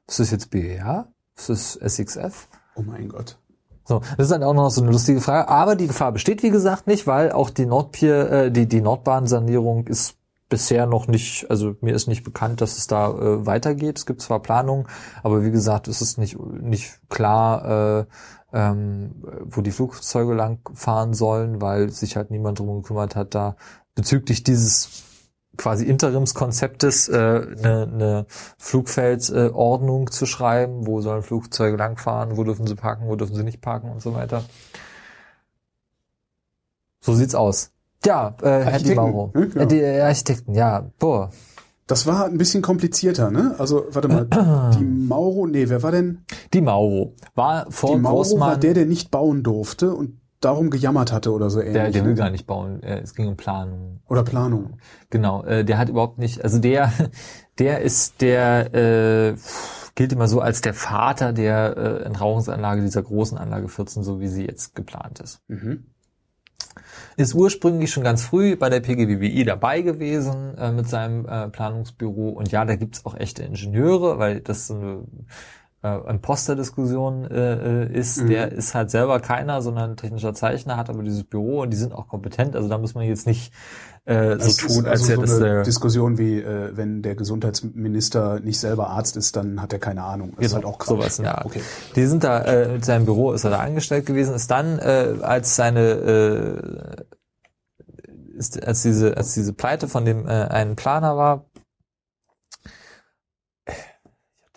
Ist 0.08 0.20
das 0.20 0.32
jetzt 0.32 0.50
BER? 0.50 1.12
Ist 1.50 1.78
das 1.82 1.94
SXF? 1.94 2.48
Oh 2.76 2.82
mein 2.82 3.10
Gott. 3.10 3.38
So, 3.86 4.00
das 4.18 4.28
ist 4.28 4.32
dann 4.32 4.44
auch 4.44 4.54
noch 4.54 4.70
so 4.70 4.82
eine 4.82 4.92
lustige 4.92 5.22
Frage. 5.22 5.50
Aber 5.50 5.76
die 5.76 5.88
Gefahr 5.88 6.12
besteht, 6.12 6.44
wie 6.44 6.50
gesagt, 6.50 6.88
nicht, 6.88 7.08
weil 7.08 7.32
auch 7.32 7.50
die 7.50 7.66
Nordpier, 7.66 8.32
äh, 8.32 8.52
die, 8.52 8.68
die 8.68 8.82
Nordbahnsanierung 8.82 9.88
ist 9.88 10.16
bisher 10.50 10.86
noch 10.86 11.08
nicht, 11.08 11.50
also 11.50 11.76
mir 11.82 11.96
ist 11.96 12.08
nicht 12.08 12.24
bekannt, 12.24 12.62
dass 12.62 12.78
es 12.78 12.86
da 12.86 13.10
äh, 13.10 13.46
weitergeht. 13.46 13.98
Es 13.98 14.06
gibt 14.06 14.22
zwar 14.22 14.42
Planungen, 14.42 14.86
aber 15.24 15.44
wie 15.44 15.52
gesagt, 15.52 15.88
es 15.88 16.02
ist 16.02 16.18
nicht, 16.18 16.38
nicht 16.40 17.00
klar, 17.10 18.02
äh, 18.02 18.06
ähm, 18.54 19.16
wo 19.46 19.62
die 19.62 19.72
Flugzeuge 19.72 20.34
lang 20.34 20.60
fahren 20.74 21.14
sollen, 21.14 21.62
weil 21.62 21.90
sich 21.90 22.18
halt 22.18 22.32
niemand 22.32 22.60
drum 22.60 22.82
gekümmert 22.82 23.16
hat, 23.16 23.34
da 23.34 23.56
bezüglich 23.96 24.44
dieses 24.44 25.04
quasi 25.58 25.86
Interimskonzeptes 25.86 27.10
äh, 27.10 27.16
eine, 27.16 27.90
eine 27.94 28.26
Flugfeldordnung 28.58 30.08
äh, 30.08 30.12
zu 30.12 30.26
schreiben, 30.26 30.88
wo 30.88 31.02
sollen 31.02 31.24
Flugzeuge 31.24 31.78
langfahren, 31.78 32.38
wo 32.38 32.44
dürfen 32.44 32.68
sie 32.68 32.76
parken, 32.76 33.08
wo 33.08 33.16
dürfen 33.16 33.36
sie 33.36 33.44
nicht 33.44 33.62
parken 33.62 33.90
und 33.90 34.02
so 34.02 34.14
weiter. 34.14 34.44
So 37.02 37.14
sieht's 37.14 37.36
aus. 37.36 37.72
Ja, 38.06 38.36
äh, 38.42 38.64
Herr 38.64 38.80
Di 38.80 38.96
Mauro. 38.96 39.32
ne? 39.34 39.48
Genau. 39.48 39.64
Äh, 39.64 39.68
die 39.68 39.80
äh, 39.80 40.02
Architekten, 40.02 40.54
ja, 40.54 40.90
boah. 41.00 41.30
Das 41.88 42.08
war 42.08 42.26
ein 42.26 42.38
bisschen 42.38 42.62
komplizierter, 42.62 43.32
ne? 43.32 43.56
Also, 43.58 43.86
warte 43.90 44.08
mal, 44.08 44.26
die 44.80 44.84
Mauro, 44.84 45.46
nee, 45.46 45.68
wer 45.68 45.84
war 45.84 45.92
denn? 45.92 46.24
Die 46.54 46.62
Mauro 46.62 47.16
war 47.36 47.70
vor 47.70 47.96
Die 47.96 48.02
Mauro 48.02 48.16
war 48.16 48.24
Großmann, 48.24 48.60
der, 48.62 48.74
der 48.74 48.86
nicht 48.86 49.12
bauen 49.12 49.44
durfte 49.44 49.94
und 49.94 50.21
darum 50.42 50.70
gejammert 50.70 51.12
hatte 51.12 51.32
oder 51.32 51.50
so 51.50 51.60
ähnlich. 51.60 51.74
der, 51.74 51.92
der 51.92 52.04
will 52.04 52.12
ne? 52.12 52.18
gar 52.18 52.30
nicht 52.30 52.48
bauen. 52.48 52.84
Äh, 52.84 53.00
es 53.00 53.16
ging 53.16 53.28
um 53.28 53.38
Planung. 53.38 54.02
Oder 54.08 54.24
Planung. 54.24 54.78
Genau, 55.10 55.44
äh, 55.44 55.64
der 55.64 55.78
hat 55.78 55.90
überhaupt 55.90 56.18
nicht, 56.18 56.44
also 56.44 56.60
der, 56.60 56.92
der 57.60 57.82
ist 57.82 58.22
der, 58.22 58.74
äh, 58.74 59.36
gilt 59.96 60.14
immer 60.14 60.28
so 60.28 60.42
als 60.42 60.62
der 60.62 60.74
Vater 60.74 61.34
der 61.34 61.78
äh, 61.78 62.04
Entrauchungsanlage, 62.04 62.82
dieser 62.82 63.04
großen 63.04 63.38
Anlage 63.38 63.68
14, 63.68 64.04
so 64.04 64.20
wie 64.20 64.28
sie 64.28 64.46
jetzt 64.46 64.76
geplant 64.76 65.20
ist. 65.20 65.42
Mhm. 65.48 65.86
Ist 67.18 67.34
ursprünglich 67.34 67.92
schon 67.92 68.04
ganz 68.04 68.24
früh 68.24 68.56
bei 68.56 68.70
der 68.70 68.80
PGBWI 68.80 69.44
dabei 69.44 69.82
gewesen 69.82 70.58
äh, 70.58 70.72
mit 70.72 70.88
seinem 70.88 71.26
äh, 71.26 71.50
Planungsbüro 71.50 72.30
und 72.30 72.52
ja, 72.52 72.64
da 72.66 72.76
gibt's 72.76 73.06
auch 73.06 73.16
echte 73.16 73.44
Ingenieure, 73.44 74.18
weil 74.18 74.40
das 74.40 74.68
so 74.68 74.76
eine 74.76 75.04
Imposter-Diskussion 75.84 77.26
äh, 77.26 77.86
äh, 77.86 77.92
ist. 77.92 78.22
Mhm. 78.22 78.28
Der 78.28 78.52
ist 78.52 78.76
halt 78.76 78.92
selber 78.92 79.20
keiner, 79.20 79.62
sondern 79.62 79.92
ein 79.92 79.98
technischer 79.98 80.34
Zeichner, 80.34 80.78
hat 80.78 80.90
aber 80.90 81.02
dieses 81.02 81.24
Büro 81.24 81.62
und 81.62 81.72
die 81.72 81.78
sind 81.78 81.94
auch 81.94 82.08
kompetent, 82.08 82.56
also 82.56 82.70
da 82.70 82.78
muss 82.78 82.94
man 82.94 83.06
jetzt 83.06 83.26
nicht 83.26 83.52
äh, 84.06 84.38
so 84.40 84.68
tun, 84.68 84.86
als 84.86 85.02
also 85.02 85.10
wäre 85.10 85.28
so 85.28 85.44
eine 85.44 85.64
Diskussion 85.64 86.18
wie, 86.18 86.40
äh, 86.40 86.76
wenn 86.76 87.02
der 87.02 87.16
Gesundheitsminister 87.16 88.40
nicht 88.40 88.60
selber 88.60 88.90
Arzt 88.90 89.18
ist, 89.18 89.36
dann 89.36 89.62
hat 89.62 89.74
er 89.74 89.80
keine 89.80 90.04
Ahnung. 90.04 90.34
Das 90.38 90.48
ist 90.48 90.54
halt 90.54 90.66
auch 90.66 90.78
Quatsch. 90.78 90.90
Genau, 90.90 91.02
sowas 91.02 91.18
in 91.20 91.24
der 91.24 91.38
Art. 91.38 91.46
Okay. 91.46 91.62
Die 91.96 92.06
sind 92.06 92.24
da, 92.24 92.42
äh, 92.42 92.74
mit 92.74 92.86
seinem 92.86 93.06
Büro 93.06 93.32
ist 93.32 93.44
er 93.44 93.52
da 93.52 93.60
angestellt 93.60 94.06
gewesen, 94.06 94.36
ist 94.36 94.50
dann, 94.52 94.80
äh, 94.80 95.16
als 95.22 95.56
seine, 95.56 95.82
äh, 95.82 97.04
ist, 98.38 98.64
als 98.64 98.82
diese, 98.82 99.18
als 99.18 99.34
diese 99.34 99.54
Pleite 99.54 99.88
von 99.88 100.06
dem 100.06 100.28
äh, 100.28 100.30
einen 100.30 100.76
Planer 100.76 101.18
war, 101.18 101.46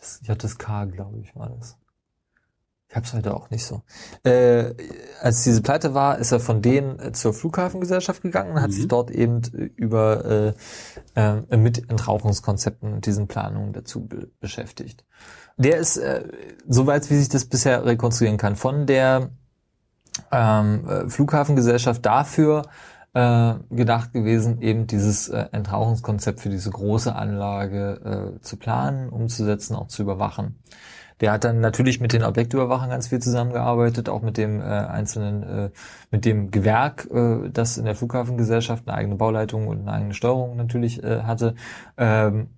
das 0.04 0.20
JSK, 0.26 0.92
glaube 0.92 1.20
ich, 1.20 1.34
war 1.34 1.50
das. 1.50 1.76
Ich 2.88 2.96
hab's 2.96 3.12
heute 3.12 3.34
auch 3.34 3.50
nicht 3.50 3.64
so. 3.64 3.82
Äh, 4.22 4.74
als 5.20 5.42
diese 5.42 5.62
Pleite 5.62 5.94
war, 5.94 6.18
ist 6.18 6.30
er 6.30 6.38
von 6.38 6.62
denen 6.62 6.98
äh, 7.00 7.12
zur 7.12 7.34
Flughafengesellschaft 7.34 8.22
gegangen 8.22 8.52
und 8.52 8.60
hat 8.60 8.70
Mhm. 8.70 8.74
sich 8.74 8.88
dort 8.88 9.10
eben 9.10 9.42
äh, 9.52 9.64
über 9.74 10.54
äh, 11.16 11.40
äh, 11.50 11.56
mit 11.56 11.90
Entrauchungskonzepten 11.90 12.92
und 12.92 13.06
diesen 13.06 13.26
Planungen 13.26 13.72
dazu 13.72 14.06
be 14.06 14.28
beschäftigt. 14.38 15.04
Der 15.56 15.78
ist, 15.78 15.96
äh, 15.96 16.24
soweit 16.68 17.10
wie 17.10 17.16
sich 17.16 17.28
das 17.28 17.46
bisher 17.46 17.84
rekonstruieren 17.84 18.36
kann, 18.38 18.54
von 18.54 18.86
der 18.86 19.30
ähm, 20.30 20.88
äh, 20.88 21.08
Flughafengesellschaft 21.08 22.04
dafür 22.06 22.62
äh, 23.14 23.54
gedacht 23.70 24.12
gewesen, 24.12 24.60
eben 24.60 24.86
dieses 24.86 25.28
äh, 25.28 25.46
Entrauchungskonzept 25.52 26.40
für 26.40 26.50
diese 26.50 26.70
große 26.70 27.14
Anlage 27.14 28.34
äh, 28.36 28.40
zu 28.40 28.56
planen, 28.56 29.08
umzusetzen, 29.08 29.76
auch 29.76 29.88
zu 29.88 30.02
überwachen. 30.02 30.56
Der 31.20 31.30
hat 31.30 31.44
dann 31.44 31.60
natürlich 31.60 32.00
mit 32.00 32.12
den 32.12 32.24
Objektüberwachern 32.24 32.90
ganz 32.90 33.08
viel 33.08 33.20
zusammengearbeitet, 33.20 34.08
auch 34.08 34.20
mit 34.20 34.36
dem 34.36 34.60
äh, 34.60 34.64
einzelnen, 34.64 35.42
äh, 35.44 35.70
mit 36.10 36.24
dem 36.24 36.50
Gewerk, 36.50 37.08
äh, 37.12 37.50
das 37.50 37.78
in 37.78 37.84
der 37.84 37.94
Flughafengesellschaft 37.94 38.88
eine 38.88 38.96
eigene 38.96 39.14
Bauleitung 39.14 39.68
und 39.68 39.82
eine 39.82 39.92
eigene 39.92 40.14
Steuerung 40.14 40.56
natürlich 40.56 41.02
äh, 41.04 41.22
hatte. 41.22 41.54
Ähm, 41.96 42.48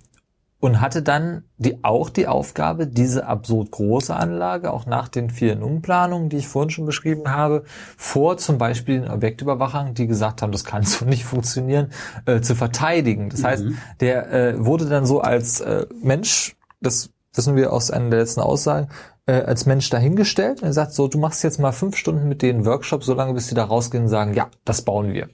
und 0.66 0.80
hatte 0.80 1.00
dann 1.00 1.44
die, 1.58 1.84
auch 1.84 2.10
die 2.10 2.26
Aufgabe, 2.26 2.88
diese 2.88 3.28
absurd 3.28 3.70
große 3.70 4.14
Anlage, 4.14 4.72
auch 4.72 4.84
nach 4.84 5.06
den 5.06 5.30
vielen 5.30 5.62
Umplanungen, 5.62 6.28
die 6.28 6.38
ich 6.38 6.48
vorhin 6.48 6.70
schon 6.70 6.86
beschrieben 6.86 7.30
habe, 7.30 7.62
vor 7.96 8.36
zum 8.36 8.58
Beispiel 8.58 9.02
den 9.02 9.10
Objektüberwachern, 9.10 9.94
die 9.94 10.08
gesagt 10.08 10.42
haben, 10.42 10.50
das 10.50 10.64
kann 10.64 10.82
so 10.82 11.04
nicht 11.04 11.24
funktionieren, 11.24 11.92
äh, 12.26 12.40
zu 12.40 12.56
verteidigen. 12.56 13.30
Das 13.30 13.44
heißt, 13.44 13.64
der 14.00 14.32
äh, 14.32 14.64
wurde 14.66 14.86
dann 14.86 15.06
so 15.06 15.20
als 15.20 15.60
äh, 15.60 15.86
Mensch, 16.02 16.56
das 16.80 17.10
wissen 17.32 17.54
wir 17.54 17.72
aus 17.72 17.92
einer 17.92 18.10
der 18.10 18.18
letzten 18.18 18.40
Aussagen, 18.40 18.88
äh, 19.26 19.34
als 19.34 19.66
Mensch 19.66 19.88
dahingestellt 19.88 20.62
und 20.62 20.66
er 20.66 20.72
sagt 20.72 20.94
so, 20.94 21.06
du 21.06 21.18
machst 21.18 21.44
jetzt 21.44 21.60
mal 21.60 21.70
fünf 21.70 21.96
Stunden 21.96 22.28
mit 22.28 22.42
denen 22.42 22.66
Workshop, 22.66 23.04
solange 23.04 23.34
bis 23.34 23.46
die 23.46 23.54
da 23.54 23.62
rausgehen 23.62 24.04
und 24.04 24.10
sagen, 24.10 24.34
ja, 24.34 24.48
das 24.64 24.82
bauen 24.82 25.12
wir 25.12 25.28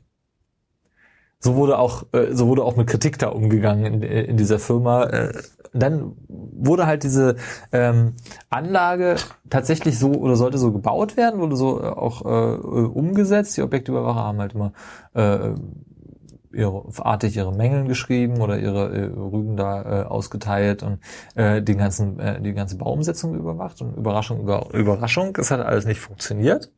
so 1.43 1.57
wurde 1.57 1.79
auch 1.79 2.05
äh, 2.13 2.33
so 2.33 2.47
wurde 2.47 2.65
auch 2.65 2.77
mit 2.77 2.87
Kritik 2.87 3.19
da 3.19 3.29
umgegangen 3.29 3.85
in, 3.85 4.03
in 4.03 4.37
dieser 4.37 4.59
Firma. 4.59 5.05
Äh, 5.05 5.33
dann 5.75 6.13
wurde 6.29 6.87
halt 6.87 7.03
diese 7.03 7.37
ähm, 7.73 8.15
Anlage 8.51 9.17
tatsächlich 9.51 9.99
so 9.99 10.13
oder 10.13 10.37
sollte 10.37 10.59
so 10.59 10.71
gebaut 10.71 11.17
werden, 11.17 11.41
wurde 11.41 11.57
so 11.57 11.83
äh, 11.83 11.87
auch 11.87 12.25
äh, 12.25 12.57
umgesetzt. 12.87 13.57
Die 13.57 13.63
Objektüberwacher 13.63 14.21
haben 14.21 14.39
halt 14.39 14.55
immer 14.55 14.73
äh, 15.15 15.55
ihre 16.53 16.85
artig 16.99 17.37
ihre 17.37 17.53
Mängeln 17.53 17.89
geschrieben 17.89 18.41
oder 18.41 18.59
ihre 18.59 18.95
äh, 18.95 19.05
Rügen 19.07 19.57
da 19.57 20.03
äh, 20.03 20.05
ausgeteilt 20.05 20.83
und 20.83 20.99
äh, 21.35 21.61
den 21.63 21.79
ganzen 21.79 22.21
äh, 22.21 22.41
die 22.41 22.53
ganze 22.53 22.77
Bauumsetzung 22.77 23.35
überwacht 23.35 23.81
und 23.81 23.97
Überraschung 23.97 24.41
über 24.43 24.69
Überraschung, 24.75 25.37
es 25.39 25.51
hat 25.51 25.61
alles 25.61 25.87
nicht 25.87 26.01
funktioniert. 26.01 26.71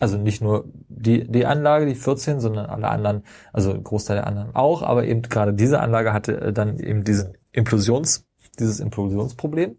Also 0.00 0.16
nicht 0.16 0.40
nur 0.40 0.64
die, 0.88 1.28
die 1.28 1.46
Anlage, 1.46 1.86
die 1.86 1.94
14, 1.94 2.40
sondern 2.40 2.66
alle 2.66 2.88
anderen, 2.88 3.24
also 3.52 3.72
ein 3.72 3.82
Großteil 3.82 4.16
der 4.16 4.26
anderen 4.26 4.54
auch, 4.54 4.82
aber 4.82 5.04
eben 5.04 5.22
gerade 5.22 5.54
diese 5.54 5.80
Anlage 5.80 6.12
hatte 6.12 6.40
äh, 6.40 6.52
dann 6.52 6.78
eben 6.78 7.04
diesen 7.04 7.36
Implosions, 7.52 8.26
dieses 8.58 8.80
Implosionsproblem. 8.80 9.76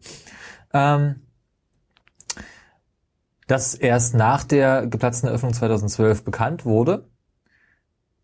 Ähm, 0.73 1.21
das 3.47 3.73
erst 3.73 4.13
nach 4.13 4.43
der 4.43 4.85
geplatzten 4.87 5.27
Eröffnung 5.27 5.53
2012 5.53 6.23
bekannt 6.23 6.65
wurde. 6.65 7.09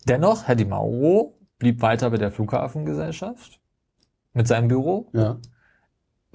Dennoch, 0.08 0.44
Herr 0.48 0.56
Di 0.56 0.66
Mauro 0.66 1.40
blieb 1.58 1.82
weiter 1.82 2.12
bei 2.12 2.18
der 2.18 2.32
Flughafengesellschaft 2.32 3.60
mit 4.34 4.48
seinem 4.48 4.68
Büro. 4.68 5.10
Ja. 5.14 5.38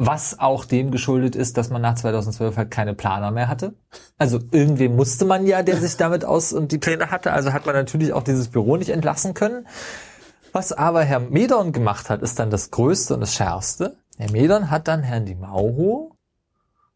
Was 0.02 0.39
auch 0.39 0.64
dem 0.64 0.90
geschuldet 0.90 1.36
ist, 1.36 1.59
dass 1.59 1.68
man 1.68 1.82
nach 1.82 1.94
2012 1.94 2.56
halt 2.56 2.70
keine 2.70 2.94
Planer 2.94 3.31
mehr 3.32 3.48
hatte. 3.48 3.74
Also 4.16 4.39
irgendwie 4.51 4.89
musste 4.89 5.27
man 5.27 5.47
ja, 5.47 5.62
der 5.62 5.77
sich 5.77 5.98
damit 5.98 6.24
aus 6.24 6.55
und 6.55 6.72
die 6.72 6.78
Pläne 6.78 7.10
hatte. 7.10 7.35
Also 7.35 7.52
hat 7.52 7.66
man 7.66 7.74
natürlich 7.74 8.14
auch 8.14 8.22
dieses 8.22 8.48
Büro 8.48 8.78
nicht 8.78 8.89
entlassen 8.89 9.35
können. 9.35 9.66
Was 10.52 10.72
aber 10.72 11.02
Herr 11.02 11.20
Medon 11.20 11.72
gemacht 11.72 12.09
hat, 12.09 12.22
ist 12.22 12.39
dann 12.39 12.48
das 12.48 12.70
Größte 12.70 13.12
und 13.12 13.20
das 13.20 13.35
Schärfste. 13.35 13.98
Herr 14.16 14.32
Medon 14.32 14.70
hat 14.70 14.89
dann 14.89 15.02
Herrn 15.02 15.27
Di 15.27 15.35
Mauro 15.35 16.16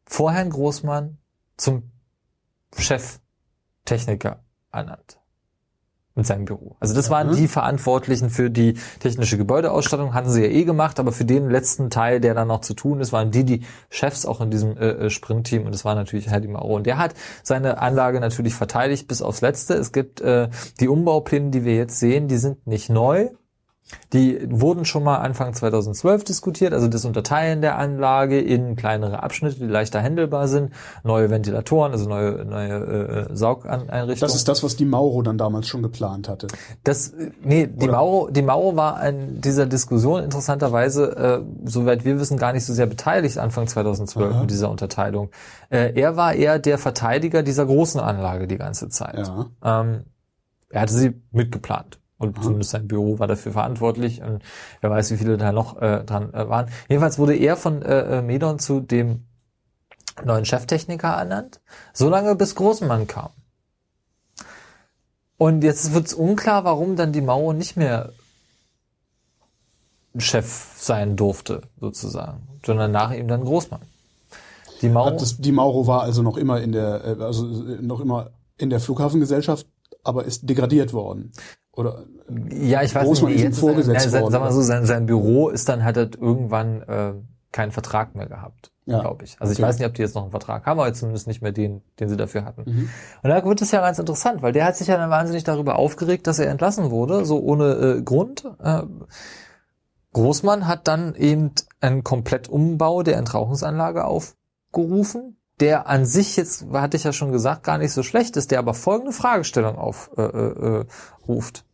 vor 0.06 0.32
Herrn 0.32 0.48
Großmann 0.48 1.18
zum 1.58 1.90
Cheftechniker 2.74 4.42
ernannt 4.72 5.18
mit 6.14 6.26
seinem 6.26 6.44
Büro. 6.44 6.76
Also 6.78 6.94
das 6.94 7.10
waren 7.10 7.34
die 7.34 7.48
Verantwortlichen 7.48 8.30
für 8.30 8.50
die 8.50 8.74
technische 9.00 9.36
Gebäudeausstattung, 9.36 10.14
hatten 10.14 10.30
sie 10.30 10.42
ja 10.42 10.48
eh 10.48 10.64
gemacht, 10.64 11.00
aber 11.00 11.10
für 11.10 11.24
den 11.24 11.50
letzten 11.50 11.90
Teil, 11.90 12.20
der 12.20 12.34
dann 12.34 12.48
noch 12.48 12.60
zu 12.60 12.74
tun 12.74 13.00
ist, 13.00 13.12
waren 13.12 13.32
die 13.32 13.44
die 13.44 13.62
Chefs 13.90 14.24
auch 14.24 14.40
in 14.40 14.50
diesem 14.50 14.76
äh, 14.76 14.90
äh 14.90 15.10
Sprintteam 15.10 15.66
und 15.66 15.74
das 15.74 15.84
war 15.84 15.94
natürlich 15.94 16.28
Herr 16.28 16.40
Di 16.40 16.48
Mauro. 16.48 16.76
Und 16.76 16.86
der 16.86 16.98
hat 16.98 17.14
seine 17.42 17.78
Anlage 17.78 18.20
natürlich 18.20 18.54
verteidigt 18.54 19.08
bis 19.08 19.22
aufs 19.22 19.40
Letzte. 19.40 19.74
Es 19.74 19.92
gibt 19.92 20.20
äh, 20.20 20.48
die 20.78 20.88
Umbaupläne, 20.88 21.50
die 21.50 21.64
wir 21.64 21.74
jetzt 21.74 21.98
sehen, 21.98 22.28
die 22.28 22.36
sind 22.36 22.66
nicht 22.66 22.90
neu, 22.90 23.30
die 24.12 24.38
wurden 24.48 24.84
schon 24.84 25.02
mal 25.02 25.18
Anfang 25.18 25.52
2012 25.52 26.24
diskutiert, 26.24 26.72
also 26.72 26.88
das 26.88 27.04
Unterteilen 27.04 27.60
der 27.60 27.78
Anlage 27.78 28.40
in 28.40 28.76
kleinere 28.76 29.22
Abschnitte, 29.22 29.56
die 29.56 29.66
leichter 29.66 30.02
handelbar 30.02 30.48
sind, 30.48 30.72
neue 31.02 31.30
Ventilatoren, 31.30 31.92
also 31.92 32.08
neue, 32.08 32.44
neue 32.44 33.28
äh, 33.30 33.36
Saugeinrichtungen. 33.36 34.18
Das 34.18 34.34
ist 34.34 34.48
das, 34.48 34.62
was 34.62 34.76
die 34.76 34.84
Mauro 34.84 35.22
dann 35.22 35.36
damals 35.36 35.68
schon 35.68 35.82
geplant 35.82 36.28
hatte. 36.28 36.46
Das, 36.82 37.12
nee, 37.42 37.66
die 37.66 37.88
Mauro, 37.88 38.30
die 38.30 38.42
Mauro 38.42 38.76
war 38.76 38.96
an 38.96 39.40
dieser 39.40 39.66
Diskussion 39.66 40.22
interessanterweise, 40.22 41.16
äh, 41.16 41.68
soweit 41.68 42.04
wir 42.04 42.18
wissen, 42.18 42.38
gar 42.38 42.52
nicht 42.52 42.64
so 42.64 42.72
sehr 42.72 42.86
beteiligt 42.86 43.38
Anfang 43.38 43.66
2012 43.66 44.32
Aha. 44.32 44.40
mit 44.40 44.50
dieser 44.50 44.70
Unterteilung. 44.70 45.30
Äh, 45.70 45.92
er 45.94 46.16
war 46.16 46.34
eher 46.34 46.58
der 46.58 46.78
Verteidiger 46.78 47.42
dieser 47.42 47.66
großen 47.66 48.00
Anlage 48.00 48.46
die 48.46 48.58
ganze 48.58 48.88
Zeit. 48.88 49.28
Ja. 49.28 49.46
Ähm, 49.62 50.04
er 50.70 50.80
hatte 50.80 50.94
sie 50.94 51.20
mitgeplant. 51.30 52.00
Und 52.18 52.42
zumindest 52.42 52.70
sein 52.70 52.86
Büro 52.86 53.18
war 53.18 53.26
dafür 53.26 53.52
verantwortlich 53.52 54.22
und 54.22 54.42
wer 54.80 54.90
weiß, 54.90 55.10
wie 55.10 55.16
viele 55.16 55.36
da 55.36 55.52
noch 55.52 55.80
äh, 55.82 56.04
dran 56.04 56.32
äh, 56.32 56.48
waren. 56.48 56.68
Jedenfalls 56.88 57.18
wurde 57.18 57.34
er 57.36 57.56
von 57.56 57.82
äh, 57.82 58.18
äh, 58.18 58.22
Medon 58.22 58.58
zu 58.58 58.80
dem 58.80 59.24
neuen 60.24 60.44
Cheftechniker 60.44 61.08
ernannt, 61.08 61.60
solange 61.92 62.36
bis 62.36 62.54
Großmann 62.54 63.08
kam. 63.08 63.30
Und 65.36 65.64
jetzt 65.64 65.92
wird 65.92 66.06
es 66.06 66.14
unklar, 66.14 66.64
warum 66.64 66.94
dann 66.94 67.12
die 67.12 67.20
Mauer 67.20 67.52
nicht 67.52 67.76
mehr 67.76 68.12
Chef 70.16 70.74
sein 70.76 71.16
durfte, 71.16 71.62
sozusagen, 71.80 72.46
sondern 72.64 72.92
nach 72.92 73.12
ihm 73.12 73.26
dann 73.26 73.44
Großmann. 73.44 73.80
Die 74.82 74.88
Mauer. 74.88 75.06
Hat 75.06 75.20
das, 75.20 75.38
die 75.38 75.52
Mauro 75.52 75.86
war 75.86 76.02
also 76.02 76.22
noch 76.22 76.36
immer 76.36 76.60
in 76.60 76.72
der, 76.72 77.04
äh, 77.04 77.22
also 77.22 77.46
äh, 77.46 77.82
noch 77.82 78.00
immer 78.00 78.30
in 78.56 78.70
der 78.70 78.80
Flughafengesellschaft, 78.80 79.66
aber 80.04 80.24
ist 80.24 80.48
degradiert 80.48 80.92
worden. 80.92 81.32
Oder 81.76 82.04
Ja, 82.50 82.82
ich 82.82 82.94
weiß 82.94 83.08
nicht, 83.22 83.40
jetzt 83.42 83.58
vorgesetzt 83.58 84.02
sein, 84.02 84.10
sein, 84.10 84.22
worden, 84.22 84.32
sag 84.32 84.40
mal 84.40 84.52
so, 84.52 84.62
sein, 84.62 84.86
sein 84.86 85.06
Büro 85.06 85.48
ist 85.48 85.68
dann 85.68 85.84
hat 85.84 85.96
er 85.96 86.08
irgendwann 86.14 86.82
äh, 86.82 87.12
keinen 87.52 87.72
Vertrag 87.72 88.14
mehr 88.14 88.26
gehabt, 88.26 88.72
Ja. 88.86 89.00
glaube 89.00 89.24
ich. 89.24 89.36
Also 89.40 89.52
ich 89.52 89.58
Okay. 89.58 89.68
weiß 89.68 89.78
nicht, 89.78 89.86
ob 89.88 89.94
die 89.94 90.02
jetzt 90.02 90.14
noch 90.14 90.22
einen 90.22 90.30
Vertrag 90.30 90.66
haben, 90.66 90.80
aber 90.80 90.92
zumindest 90.92 91.26
nicht 91.26 91.42
mehr 91.42 91.52
den, 91.52 91.82
den 92.00 92.08
sie 92.08 92.16
dafür 92.16 92.44
hatten. 92.44 92.62
Mhm. 92.66 92.88
Und 93.22 93.30
da 93.30 93.44
wird 93.44 93.60
es 93.62 93.70
ja 93.70 93.80
ganz 93.80 93.98
interessant, 93.98 94.42
weil 94.42 94.52
der 94.52 94.64
hat 94.64 94.76
sich 94.76 94.86
ja 94.88 94.96
dann 94.96 95.10
wahnsinnig 95.10 95.44
darüber 95.44 95.76
aufgeregt, 95.76 96.26
dass 96.26 96.38
er 96.38 96.48
entlassen 96.50 96.90
wurde, 96.90 97.24
so 97.24 97.40
ohne 97.40 97.72
äh, 97.98 98.02
Grund. 98.02 98.44
Äh, 98.62 98.82
Großmann 100.12 100.66
hat 100.68 100.86
dann 100.86 101.14
eben 101.16 101.50
einen 101.80 102.04
Komplettumbau 102.04 103.02
der 103.02 103.16
Entrauchungsanlage 103.16 104.04
aufgerufen, 104.04 105.36
der 105.60 105.86
an 105.86 106.04
sich 106.04 106.36
jetzt, 106.36 106.66
hatte 106.72 106.96
ich 106.96 107.04
ja 107.04 107.12
schon 107.12 107.32
gesagt, 107.32 107.62
gar 107.62 107.78
nicht 107.78 107.92
so 107.92 108.02
schlecht 108.02 108.36
ist, 108.36 108.50
der 108.50 108.58
aber 108.58 108.74
folgende 108.74 109.12
Fragestellung 109.12 109.76
aufruft. 109.76 110.18
Äh, 110.18 110.80
äh, 110.80 110.84
ruft. 111.28 111.64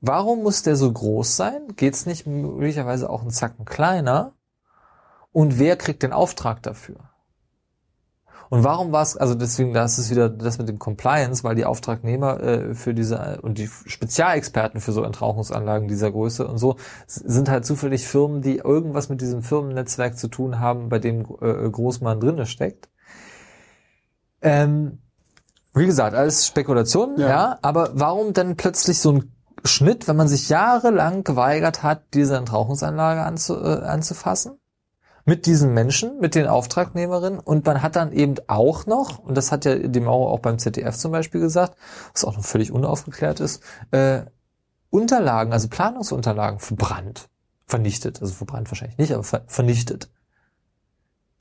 Warum 0.00 0.42
muss 0.42 0.62
der 0.62 0.74
so 0.74 0.90
groß 0.92 1.36
sein? 1.36 1.74
Geht's 1.76 2.06
nicht 2.06 2.26
möglicherweise 2.26 3.08
auch 3.08 3.22
einen 3.22 3.30
Zacken 3.30 3.64
kleiner? 3.64 4.34
Und 5.30 5.58
wer 5.58 5.76
kriegt 5.76 6.02
den 6.02 6.12
Auftrag 6.12 6.62
dafür? 6.62 7.11
Und 8.52 8.64
warum 8.64 8.92
war 8.92 9.00
es, 9.00 9.16
also 9.16 9.34
deswegen, 9.34 9.72
da 9.72 9.82
ist 9.82 9.96
es 9.96 10.10
wieder 10.10 10.28
das 10.28 10.58
mit 10.58 10.68
dem 10.68 10.78
Compliance, 10.78 11.42
weil 11.42 11.54
die 11.54 11.64
Auftragnehmer 11.64 12.38
äh, 12.42 12.74
für 12.74 12.92
diese 12.92 13.40
und 13.40 13.56
die 13.56 13.66
Spezialexperten 13.86 14.78
für 14.78 14.92
so 14.92 15.02
Entrauchungsanlagen 15.04 15.88
dieser 15.88 16.12
Größe 16.12 16.46
und 16.46 16.58
so 16.58 16.76
sind 17.06 17.48
halt 17.48 17.64
zufällig 17.64 18.06
Firmen, 18.06 18.42
die 18.42 18.58
irgendwas 18.58 19.08
mit 19.08 19.22
diesem 19.22 19.42
Firmennetzwerk 19.42 20.18
zu 20.18 20.28
tun 20.28 20.60
haben, 20.60 20.90
bei 20.90 20.98
dem 20.98 21.22
äh, 21.40 21.70
Großmann 21.70 22.20
drinne 22.20 22.44
steckt. 22.44 22.90
Ähm, 24.42 24.98
wie 25.72 25.86
gesagt, 25.86 26.14
alles 26.14 26.46
Spekulationen, 26.46 27.18
ja. 27.18 27.28
Ja. 27.28 27.58
aber 27.62 27.92
warum 27.94 28.34
dann 28.34 28.56
plötzlich 28.56 29.00
so 29.00 29.12
ein 29.12 29.32
Schnitt, 29.64 30.08
wenn 30.08 30.16
man 30.16 30.28
sich 30.28 30.50
jahrelang 30.50 31.24
geweigert 31.24 31.82
hat, 31.82 32.02
diese 32.12 32.36
Entrauchungsanlage 32.36 33.22
anzu, 33.22 33.54
äh, 33.54 33.80
anzufassen? 33.82 34.58
Mit 35.24 35.46
diesen 35.46 35.72
Menschen, 35.72 36.18
mit 36.20 36.34
den 36.34 36.46
Auftragnehmerinnen. 36.46 37.38
Und 37.38 37.64
man 37.64 37.82
hat 37.82 37.96
dann 37.96 38.12
eben 38.12 38.36
auch 38.48 38.86
noch, 38.86 39.18
und 39.18 39.36
das 39.36 39.52
hat 39.52 39.64
ja 39.64 39.76
die 39.76 40.00
Mauer 40.00 40.30
auch 40.30 40.40
beim 40.40 40.58
ZDF 40.58 40.96
zum 40.96 41.12
Beispiel 41.12 41.40
gesagt, 41.40 41.76
was 42.12 42.24
auch 42.24 42.36
noch 42.36 42.44
völlig 42.44 42.72
unaufgeklärt 42.72 43.40
ist, 43.40 43.62
äh, 43.92 44.22
Unterlagen, 44.90 45.52
also 45.52 45.68
Planungsunterlagen 45.68 46.58
verbrannt, 46.58 47.28
vernichtet, 47.66 48.20
also 48.20 48.34
verbrannt 48.34 48.70
wahrscheinlich 48.70 48.98
nicht, 48.98 49.12
aber 49.12 49.24
ver 49.24 49.42
vernichtet. 49.46 50.10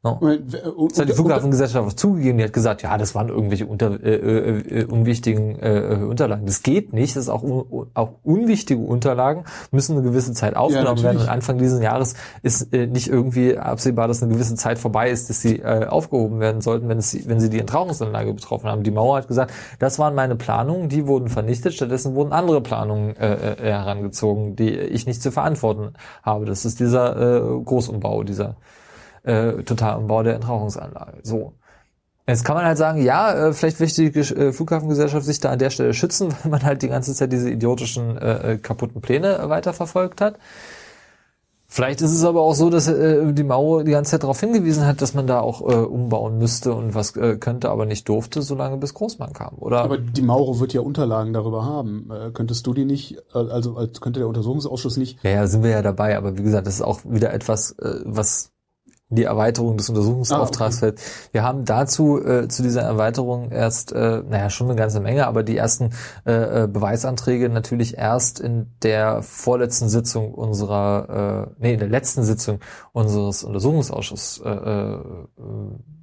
No. 0.03 0.17
Moment, 0.19 0.51
wer- 0.51 0.75
und- 0.75 0.91
Das 0.93 0.97
hat 0.99 1.07
die 1.07 1.11
und- 1.11 1.17
Flughafengesellschaft 1.17 1.87
auch 1.87 1.93
zugegeben, 1.93 2.39
die 2.39 2.43
hat 2.43 2.53
gesagt, 2.53 2.81
ja, 2.81 2.97
das 2.97 3.13
waren 3.13 3.29
irgendwelche 3.29 3.67
unter, 3.67 4.03
äh, 4.03 4.15
äh, 4.15 4.79
äh, 4.79 4.85
unwichtigen 4.85 5.59
äh, 5.59 5.93
äh, 5.93 6.03
Unterlagen. 6.03 6.47
Das 6.47 6.63
geht 6.63 6.91
nicht, 6.91 7.15
das 7.15 7.25
ist 7.25 7.29
auch, 7.29 7.43
un, 7.43 7.85
auch 7.93 8.13
unwichtige 8.23 8.81
Unterlagen 8.81 9.43
müssen 9.69 9.93
eine 9.95 10.01
gewisse 10.01 10.33
Zeit 10.33 10.55
aufgenommen 10.55 11.03
werden 11.03 11.17
natürlich. 11.17 11.21
und 11.27 11.29
Anfang 11.29 11.57
dieses 11.59 11.83
Jahres 11.83 12.15
ist 12.41 12.73
äh, 12.73 12.87
nicht 12.87 13.09
irgendwie 13.09 13.59
absehbar, 13.59 14.07
dass 14.07 14.23
eine 14.23 14.33
gewisse 14.33 14.55
Zeit 14.55 14.79
vorbei 14.79 15.11
ist, 15.11 15.29
dass 15.29 15.39
sie 15.41 15.59
äh, 15.59 15.85
aufgehoben 15.85 16.39
werden 16.39 16.61
sollten, 16.61 16.89
wenn, 16.89 16.97
es, 16.97 17.27
wenn 17.27 17.39
sie 17.39 17.51
die 17.51 17.59
Entrauchungsanlage 17.59 18.33
betroffen 18.33 18.71
haben. 18.71 18.81
Die 18.81 18.89
Mauer 18.89 19.17
hat 19.17 19.27
gesagt, 19.27 19.53
das 19.77 19.99
waren 19.99 20.15
meine 20.15 20.35
Planungen, 20.35 20.89
die 20.89 21.05
wurden 21.05 21.27
vernichtet, 21.29 21.75
stattdessen 21.75 22.15
wurden 22.15 22.33
andere 22.33 22.61
Planungen 22.61 23.15
äh, 23.17 23.33
äh, 23.53 23.55
herangezogen, 23.71 24.55
die 24.55 24.71
ich 24.71 25.05
nicht 25.05 25.21
zu 25.21 25.31
verantworten 25.31 25.93
habe. 26.23 26.45
Das 26.45 26.65
ist 26.65 26.79
dieser 26.79 27.15
äh, 27.59 27.63
Großumbau, 27.63 28.23
dieser 28.23 28.55
äh, 29.23 29.63
Totalumbau 29.63 30.23
der 30.23 30.35
Entrauchungsanlage. 30.35 31.19
So. 31.23 31.53
Jetzt 32.27 32.45
kann 32.45 32.55
man 32.55 32.65
halt 32.65 32.77
sagen, 32.77 33.03
ja, 33.03 33.47
äh, 33.47 33.53
vielleicht 33.53 33.79
möchte 33.79 34.09
die 34.09 34.19
äh, 34.19 34.53
Flughafengesellschaft 34.53 35.25
sich 35.25 35.39
da 35.39 35.51
an 35.51 35.59
der 35.59 35.69
Stelle 35.69 35.93
schützen, 35.93 36.33
weil 36.43 36.51
man 36.51 36.63
halt 36.63 36.81
die 36.81 36.87
ganze 36.87 37.13
Zeit 37.13 37.31
diese 37.31 37.49
idiotischen 37.49 38.17
äh, 38.17 38.53
äh, 38.53 38.57
kaputten 38.57 39.01
Pläne 39.01 39.39
weiterverfolgt 39.47 40.21
hat. 40.21 40.37
Vielleicht 41.73 42.01
ist 42.01 42.11
es 42.11 42.25
aber 42.25 42.41
auch 42.41 42.53
so, 42.53 42.69
dass 42.69 42.89
äh, 42.89 43.31
die 43.31 43.43
Mauer 43.43 43.85
die 43.85 43.91
ganze 43.91 44.11
Zeit 44.11 44.23
darauf 44.23 44.41
hingewiesen 44.41 44.85
hat, 44.85 45.01
dass 45.01 45.13
man 45.13 45.25
da 45.25 45.39
auch 45.39 45.61
äh, 45.61 45.75
umbauen 45.75 46.37
müsste 46.37 46.73
und 46.73 46.95
was 46.95 47.15
äh, 47.15 47.37
könnte, 47.37 47.69
aber 47.69 47.85
nicht 47.85 48.09
durfte, 48.09 48.41
solange 48.41 48.75
bis 48.75 48.93
Großmann 48.93 49.31
kam. 49.31 49.57
Oder 49.57 49.79
Aber 49.79 49.97
die 49.97 50.21
Mauro 50.21 50.59
wird 50.59 50.73
ja 50.73 50.81
Unterlagen 50.81 51.31
darüber 51.31 51.63
haben. 51.63 52.09
Äh, 52.11 52.31
könntest 52.31 52.67
du 52.67 52.73
die 52.73 52.83
nicht, 52.83 53.19
äh, 53.33 53.37
also 53.37 53.77
als 53.77 54.01
könnte 54.01 54.19
der 54.19 54.27
Untersuchungsausschuss 54.27 54.97
nicht, 54.97 55.23
Ja, 55.23 55.29
ja, 55.29 55.47
sind 55.47 55.63
wir 55.63 55.69
ja 55.69 55.81
dabei, 55.81 56.17
aber 56.17 56.37
wie 56.37 56.43
gesagt, 56.43 56.67
das 56.67 56.75
ist 56.75 56.81
auch 56.81 56.99
wieder 57.05 57.33
etwas, 57.33 57.71
äh, 57.79 58.01
was 58.03 58.51
die 59.11 59.23
Erweiterung 59.25 59.77
des 59.77 59.89
Untersuchungsauftrags 59.89 60.81
Ah, 60.81 60.87
okay. 60.87 60.97
fällt. 60.97 61.31
Wir 61.33 61.43
haben 61.43 61.65
dazu, 61.65 62.23
äh, 62.23 62.47
zu 62.47 62.63
dieser 62.63 62.81
Erweiterung 62.81 63.51
erst, 63.51 63.91
äh, 63.91 64.23
naja, 64.27 64.49
schon 64.49 64.67
eine 64.67 64.75
ganze 64.77 64.99
Menge, 65.01 65.27
aber 65.27 65.43
die 65.43 65.57
ersten 65.57 65.91
äh, 66.25 66.63
äh, 66.63 66.67
Beweisanträge 66.67 67.49
natürlich 67.49 67.97
erst 67.97 68.39
in 68.39 68.71
der 68.81 69.21
vorletzten 69.21 69.89
Sitzung 69.89 70.33
unserer, 70.33 71.47
äh, 71.49 71.55
nee, 71.59 71.73
in 71.73 71.79
der 71.79 71.89
letzten 71.89 72.23
Sitzung 72.23 72.59
unseres 72.93 73.43
Untersuchungsausschusses 73.43 74.41
äh, 74.45 74.49
äh, 74.49 74.99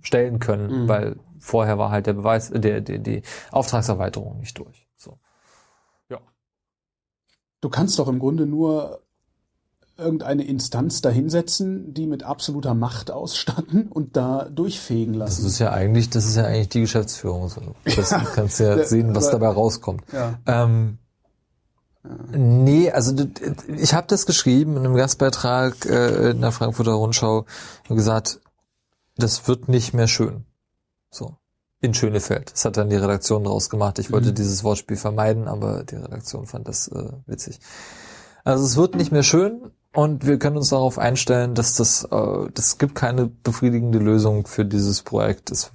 stellen 0.03 0.39
können, 0.39 0.85
Mhm. 0.85 0.89
weil 0.89 1.17
vorher 1.41 1.79
war 1.79 1.91
halt 1.91 2.07
der 2.07 2.13
Beweis, 2.13 2.51
äh, 2.51 2.61
der, 2.61 2.81
der, 2.83 2.99
die 2.99 3.23
Auftragserweiterung 3.53 4.39
nicht 4.39 4.59
durch. 4.59 4.87
So. 4.97 5.19
du 7.61 7.69
kannst 7.71 7.99
doch 7.99 8.07
im 8.07 8.21
Grunde 8.21 8.47
nur 8.47 9.03
irgendeine 9.99 10.45
Instanz 10.45 11.01
dahinsetzen, 11.03 11.93
die 11.93 12.07
mit 12.07 12.23
absoluter 12.23 12.75
Macht 12.75 13.11
ausstatten 13.11 13.89
und 13.89 14.17
da 14.17 14.45
durchfegen 14.49 15.19
Das 15.19 15.37
lassen. 15.39 15.47
ist 15.47 15.59
ja 15.59 15.73
eigentlich, 15.73 16.09
das 16.11 16.25
ist 16.27 16.37
ja 16.37 16.45
eigentlich 16.45 16.69
die 16.71 16.81
Geschäftsführung. 16.83 17.51
Das 17.85 18.09
du 18.11 18.17
kannst 18.35 18.61
ja 18.61 18.77
Ja, 18.77 18.85
sehen, 18.85 19.15
was 19.15 19.31
dabei 19.31 19.49
rauskommt. 19.49 20.03
Ja. 20.13 20.39
Ähm, 20.47 20.99
Nee, 22.31 22.91
also 22.91 23.13
ich 23.77 23.93
habe 23.93 24.07
das 24.07 24.25
geschrieben 24.25 24.77
in 24.77 24.85
einem 24.87 24.95
Gastbeitrag 24.95 25.85
äh, 25.85 26.31
in 26.31 26.41
der 26.41 26.53
Frankfurter 26.53 26.93
Rundschau 26.93 27.45
und 27.89 27.97
gesagt, 27.97 28.41
das 29.17 29.47
wird 29.49 29.69
nicht 29.69 29.93
mehr 29.93 30.07
schön. 30.09 30.45
So. 31.11 31.37
In 31.81 31.93
Schönefeld. 31.95 32.53
Das 32.53 32.65
hat 32.65 32.77
dann 32.77 32.89
die 32.89 32.97
Redaktion 32.97 33.45
draus 33.45 33.69
gemacht. 33.69 33.99
Ich 33.99 34.11
wollte 34.11 34.31
Mhm. 34.31 34.35
dieses 34.37 34.65
Wortspiel 34.65 34.97
vermeiden, 34.97 35.49
aber 35.49 35.85
die 35.85 35.97
Redaktion 35.97 36.47
fand 36.47 36.67
das 36.67 36.89
äh, 36.89 37.11
witzig. 37.27 37.61
Also 38.45 38.65
es 38.65 38.77
wird 38.77 38.95
nicht 38.95 39.13
mehr 39.13 39.23
schön 39.25 39.71
und 39.95 40.27
wir 40.27 40.39
können 40.39 40.57
uns 40.57 40.71
darauf 40.71 40.99
einstellen, 40.99 41.55
dass 41.55 41.75
das, 41.75 42.05
äh, 42.05 42.49
das 42.55 42.79
gibt 42.79 42.95
keine 42.95 43.27
befriedigende 43.27 43.99
Lösung 43.99 44.47
für 44.47 44.65
dieses 44.65 45.03
Projekt. 45.03 45.51
Es, 45.51 45.73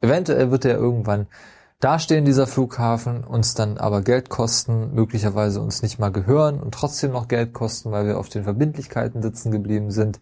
eventuell 0.00 0.50
wird 0.50 0.64
er 0.64 0.76
irgendwann 0.76 1.26
dastehen, 1.80 2.24
dieser 2.24 2.46
Flughafen, 2.46 3.24
uns 3.24 3.54
dann 3.54 3.78
aber 3.78 4.02
Geld 4.02 4.30
kosten, 4.30 4.94
möglicherweise 4.94 5.60
uns 5.60 5.82
nicht 5.82 5.98
mal 5.98 6.10
gehören 6.10 6.60
und 6.60 6.72
trotzdem 6.72 7.12
noch 7.12 7.28
Geld 7.28 7.52
kosten, 7.52 7.90
weil 7.90 8.06
wir 8.06 8.18
auf 8.18 8.28
den 8.28 8.44
Verbindlichkeiten 8.44 9.22
sitzen 9.22 9.50
geblieben 9.50 9.90
sind. 9.90 10.20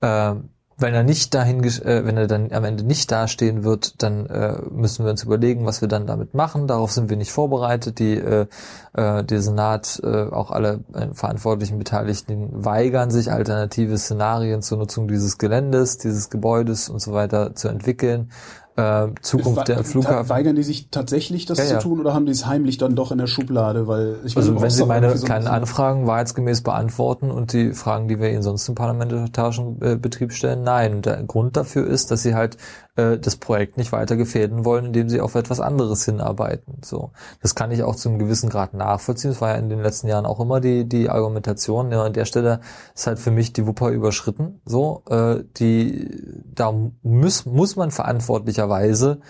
Ähm, 0.00 0.50
wenn 0.80 0.94
er 0.94 1.02
nicht 1.02 1.34
dahin, 1.34 1.62
äh, 1.62 2.04
wenn 2.04 2.16
er 2.16 2.26
dann 2.26 2.52
am 2.52 2.64
Ende 2.64 2.84
nicht 2.84 3.10
dastehen 3.10 3.64
wird, 3.64 4.02
dann 4.02 4.26
äh, 4.26 4.56
müssen 4.70 5.04
wir 5.04 5.10
uns 5.10 5.22
überlegen, 5.22 5.66
was 5.66 5.80
wir 5.80 5.88
dann 5.88 6.06
damit 6.06 6.34
machen. 6.34 6.66
Darauf 6.66 6.92
sind 6.92 7.10
wir 7.10 7.16
nicht 7.16 7.32
vorbereitet. 7.32 7.98
Die, 7.98 8.14
äh, 8.14 8.46
äh, 8.94 9.24
der 9.24 9.42
Senat, 9.42 10.00
äh, 10.02 10.06
auch 10.06 10.50
alle 10.50 10.80
äh, 10.94 11.08
verantwortlichen 11.12 11.78
Beteiligten 11.78 12.64
weigern 12.64 13.10
sich, 13.10 13.30
alternative 13.30 13.98
Szenarien 13.98 14.62
zur 14.62 14.78
Nutzung 14.78 15.08
dieses 15.08 15.38
Geländes, 15.38 15.98
dieses 15.98 16.30
Gebäudes 16.30 16.88
und 16.88 17.00
so 17.00 17.12
weiter 17.12 17.54
zu 17.54 17.68
entwickeln 17.68 18.30
äh, 18.76 19.08
Zukunft 19.20 19.68
der 19.68 19.84
Flughafen. 19.84 20.28
Weigern 20.28 20.56
die 20.56 20.62
sich 20.62 20.88
tatsächlich, 20.90 21.46
das 21.46 21.58
ja, 21.58 21.64
zu 21.66 21.78
tun, 21.78 22.00
oder 22.00 22.14
haben 22.14 22.26
die 22.26 22.32
es 22.32 22.46
heimlich 22.46 22.78
dann 22.78 22.94
doch 22.94 23.12
in 23.12 23.18
der 23.18 23.26
Schublade? 23.26 23.86
Weil 23.86 24.16
ich 24.24 24.36
also 24.36 24.60
wenn 24.60 24.70
sie 24.70 24.86
meine 24.86 25.16
so 25.16 25.26
kleinen 25.26 25.46
Anfragen 25.46 26.06
wahrheitsgemäß 26.06 26.62
beantworten 26.62 27.30
und 27.30 27.52
die 27.52 27.72
Fragen, 27.72 28.08
die 28.08 28.20
wir 28.20 28.30
ihnen 28.30 28.42
sonst 28.42 28.68
im 28.68 28.74
parlamentarischen 28.74 29.80
äh, 29.82 29.96
Betrieb 29.96 30.32
stellen, 30.32 30.62
nein. 30.62 31.02
Der 31.02 31.22
Grund 31.22 31.56
dafür 31.56 31.86
ist, 31.86 32.10
dass 32.10 32.22
sie 32.22 32.34
halt 32.34 32.56
äh, 33.00 33.18
das 33.18 33.36
Projekt 33.36 33.76
nicht 33.76 33.92
weiter 33.92 34.16
gefährden 34.16 34.64
wollen, 34.64 34.86
indem 34.86 35.08
sie 35.08 35.20
auf 35.20 35.34
etwas 35.34 35.60
anderes 35.60 36.04
hinarbeiten. 36.04 36.78
So, 36.84 37.12
das 37.42 37.54
kann 37.54 37.70
ich 37.70 37.82
auch 37.82 37.96
zu 37.96 38.08
einem 38.08 38.18
gewissen 38.18 38.50
Grad 38.50 38.74
nachvollziehen. 38.74 39.30
Das 39.30 39.40
war 39.40 39.50
ja 39.50 39.56
in 39.56 39.68
den 39.68 39.82
letzten 39.82 40.08
Jahren 40.08 40.26
auch 40.26 40.40
immer 40.40 40.60
die 40.60 40.88
die 40.88 41.08
Argumentation. 41.08 41.90
Ja, 41.92 42.04
an 42.04 42.12
der 42.12 42.24
Stelle 42.24 42.60
ist 42.94 43.06
halt 43.06 43.18
für 43.18 43.30
mich 43.30 43.52
die 43.52 43.66
Wupper 43.66 43.90
überschritten. 43.90 44.60
So, 44.64 45.02
äh, 45.08 45.44
die 45.56 46.10
da 46.54 46.72
muss 47.02 47.46
muss 47.46 47.76
man 47.76 47.90
verantwortlicherweise 47.90 49.20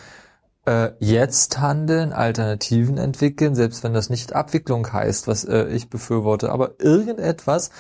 äh, 0.67 0.91
jetzt 0.99 1.61
handeln, 1.61 2.13
Alternativen 2.13 2.99
entwickeln, 2.99 3.55
selbst 3.55 3.83
wenn 3.85 3.95
das 3.95 4.11
nicht 4.11 4.35
Abwicklung 4.35 4.93
heißt, 4.93 5.27
was 5.29 5.45
äh, 5.45 5.67
ich 5.69 5.89
befürworte, 5.89 6.51
aber 6.53 6.81
irgendetwas 6.81 7.71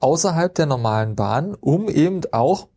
außerhalb 0.00 0.54
der 0.54 0.66
normalen 0.66 1.16
Bahn, 1.16 1.54
um 1.54 1.88
eben 1.88 2.20
auch 2.32 2.68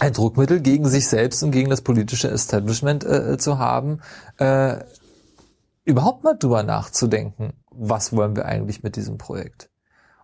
ein 0.00 0.12
Druckmittel 0.12 0.60
gegen 0.60 0.88
sich 0.88 1.08
selbst 1.08 1.42
und 1.42 1.50
gegen 1.50 1.70
das 1.70 1.82
politische 1.82 2.30
Establishment 2.30 3.04
äh, 3.04 3.38
zu 3.38 3.58
haben, 3.58 4.00
äh, 4.38 4.78
überhaupt 5.84 6.24
mal 6.24 6.34
drüber 6.34 6.62
nachzudenken, 6.62 7.52
was 7.70 8.12
wollen 8.12 8.36
wir 8.36 8.46
eigentlich 8.46 8.82
mit 8.82 8.96
diesem 8.96 9.18
Projekt. 9.18 9.70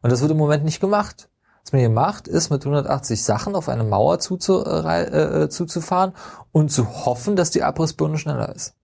Und 0.02 0.10
das 0.10 0.20
wird 0.20 0.32
im 0.32 0.36
Moment 0.36 0.64
nicht 0.64 0.80
gemacht. 0.80 1.28
Was 1.64 1.72
man 1.72 1.78
hier 1.78 1.90
macht, 1.90 2.26
ist 2.26 2.50
mit 2.50 2.62
180 2.62 3.22
Sachen 3.22 3.54
auf 3.54 3.68
eine 3.68 3.84
Mauer 3.84 4.18
zuzu, 4.18 4.64
äh, 4.64 5.44
äh, 5.44 5.48
zuzufahren 5.48 6.12
und 6.50 6.72
zu 6.72 7.06
hoffen, 7.06 7.36
dass 7.36 7.50
die 7.50 7.62
Abrissbirne 7.62 8.18
schneller 8.18 8.52
ist. 8.54 8.74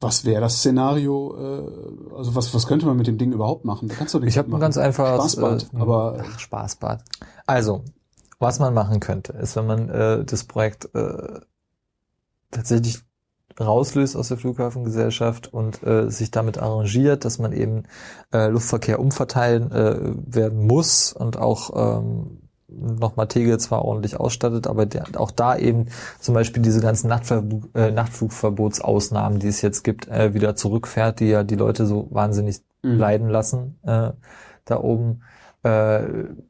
Was 0.00 0.24
wäre 0.24 0.40
das 0.40 0.56
Szenario? 0.56 1.36
Äh, 1.36 2.16
also 2.16 2.34
was, 2.34 2.54
was 2.54 2.66
könnte 2.66 2.86
man 2.86 2.96
mit 2.96 3.06
dem 3.06 3.18
Ding 3.18 3.32
überhaupt 3.32 3.66
machen? 3.66 3.88
Da 3.88 3.94
kannst 3.94 4.14
du 4.14 4.18
nicht 4.18 4.30
Ich 4.30 4.38
habe 4.38 4.50
ein 4.50 4.60
ganz 4.60 4.78
einfaches 4.78 5.32
Spaßbad, 5.32 5.74
äh, 5.74 5.78
aber 5.78 6.24
ach, 6.24 6.38
Spaßbad. 6.38 7.04
Also 7.46 7.84
was 8.40 8.58
man 8.58 8.74
machen 8.74 8.98
könnte, 8.98 9.34
ist, 9.34 9.54
wenn 9.54 9.66
man 9.66 9.88
äh, 9.88 10.24
das 10.24 10.44
Projekt 10.44 10.92
äh, 10.94 11.40
tatsächlich 12.50 13.00
rauslöst 13.60 14.16
aus 14.16 14.28
der 14.28 14.38
Flughafengesellschaft 14.38 15.52
und 15.52 15.82
äh, 15.82 16.10
sich 16.10 16.30
damit 16.30 16.58
arrangiert, 16.58 17.24
dass 17.24 17.38
man 17.38 17.52
eben 17.52 17.84
äh, 18.32 18.48
Luftverkehr 18.48 18.98
umverteilen 18.98 19.70
äh, 19.70 20.14
werden 20.26 20.66
muss 20.66 21.12
und 21.12 21.36
auch 21.36 22.00
ähm, 22.00 22.38
nochmal 22.68 23.28
Tegel 23.28 23.58
zwar 23.58 23.84
ordentlich 23.84 24.18
ausstattet, 24.18 24.66
aber 24.66 24.86
der, 24.86 25.04
auch 25.16 25.30
da 25.30 25.56
eben 25.56 25.86
zum 26.20 26.34
Beispiel 26.34 26.62
diese 26.62 26.80
ganzen 26.80 27.08
Nachtver 27.08 27.42
äh, 27.74 27.90
Nachtflugverbotsausnahmen, 27.90 29.38
die 29.38 29.48
es 29.48 29.60
jetzt 29.60 29.82
gibt, 29.82 30.08
äh, 30.08 30.32
wieder 30.32 30.56
zurückfährt, 30.56 31.20
die 31.20 31.26
ja 31.26 31.42
die 31.42 31.56
Leute 31.56 31.86
so 31.86 32.08
wahnsinnig 32.10 32.62
mhm. 32.82 32.98
leiden 32.98 33.28
lassen 33.28 33.78
äh, 33.82 34.12
da 34.64 34.80
oben 34.80 35.22
äh, 35.62 36.00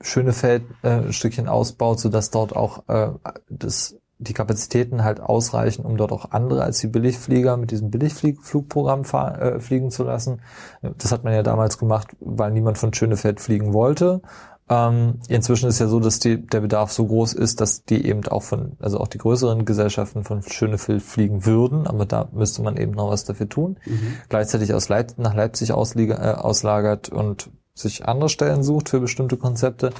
Schönefeld 0.00 0.62
äh, 0.82 0.88
ein 0.90 1.12
Stückchen 1.12 1.48
ausbaut, 1.48 2.00
sodass 2.00 2.30
dort 2.30 2.54
auch 2.54 2.88
äh, 2.88 3.10
das, 3.48 3.96
die 4.18 4.34
Kapazitäten 4.34 5.02
halt 5.02 5.20
ausreichen, 5.20 5.84
um 5.84 5.96
dort 5.96 6.12
auch 6.12 6.30
andere 6.30 6.62
als 6.62 6.78
die 6.78 6.86
Billigflieger 6.86 7.56
mit 7.56 7.70
diesem 7.70 7.90
Billigflugprogramm 7.90 9.02
äh, 9.02 9.58
fliegen 9.60 9.90
zu 9.90 10.04
lassen. 10.04 10.42
Das 10.82 11.10
hat 11.10 11.24
man 11.24 11.32
ja 11.32 11.42
damals 11.42 11.78
gemacht, 11.78 12.16
weil 12.20 12.52
niemand 12.52 12.78
von 12.78 12.94
Schönefeld 12.94 13.40
fliegen 13.40 13.72
wollte. 13.72 14.22
Ähm, 14.70 15.18
inzwischen 15.26 15.68
ist 15.68 15.80
ja 15.80 15.88
so, 15.88 15.98
dass 15.98 16.20
die, 16.20 16.46
der 16.46 16.60
Bedarf 16.60 16.92
so 16.92 17.04
groß 17.04 17.32
ist, 17.32 17.60
dass 17.60 17.84
die 17.84 18.06
eben 18.06 18.24
auch 18.28 18.44
von, 18.44 18.76
also 18.78 19.00
auch 19.00 19.08
die 19.08 19.18
größeren 19.18 19.64
Gesellschaften 19.64 20.22
von 20.22 20.42
Schönefeld 20.42 21.02
fliegen 21.02 21.44
würden, 21.44 21.88
aber 21.88 22.06
da 22.06 22.28
müsste 22.32 22.62
man 22.62 22.76
eben 22.76 22.92
noch 22.92 23.10
was 23.10 23.24
dafür 23.24 23.48
tun. 23.48 23.80
Mhm. 23.84 24.14
Gleichzeitig 24.28 24.72
aus 24.72 24.88
Leip 24.88 25.14
nach 25.16 25.34
Leipzig 25.34 25.72
ausliege, 25.72 26.14
äh, 26.14 26.34
auslagert 26.34 27.08
und 27.08 27.50
sich 27.74 28.06
andere 28.06 28.28
Stellen 28.28 28.62
sucht 28.62 28.88
für 28.88 29.00
bestimmte 29.00 29.36
Konzepte, 29.36 29.90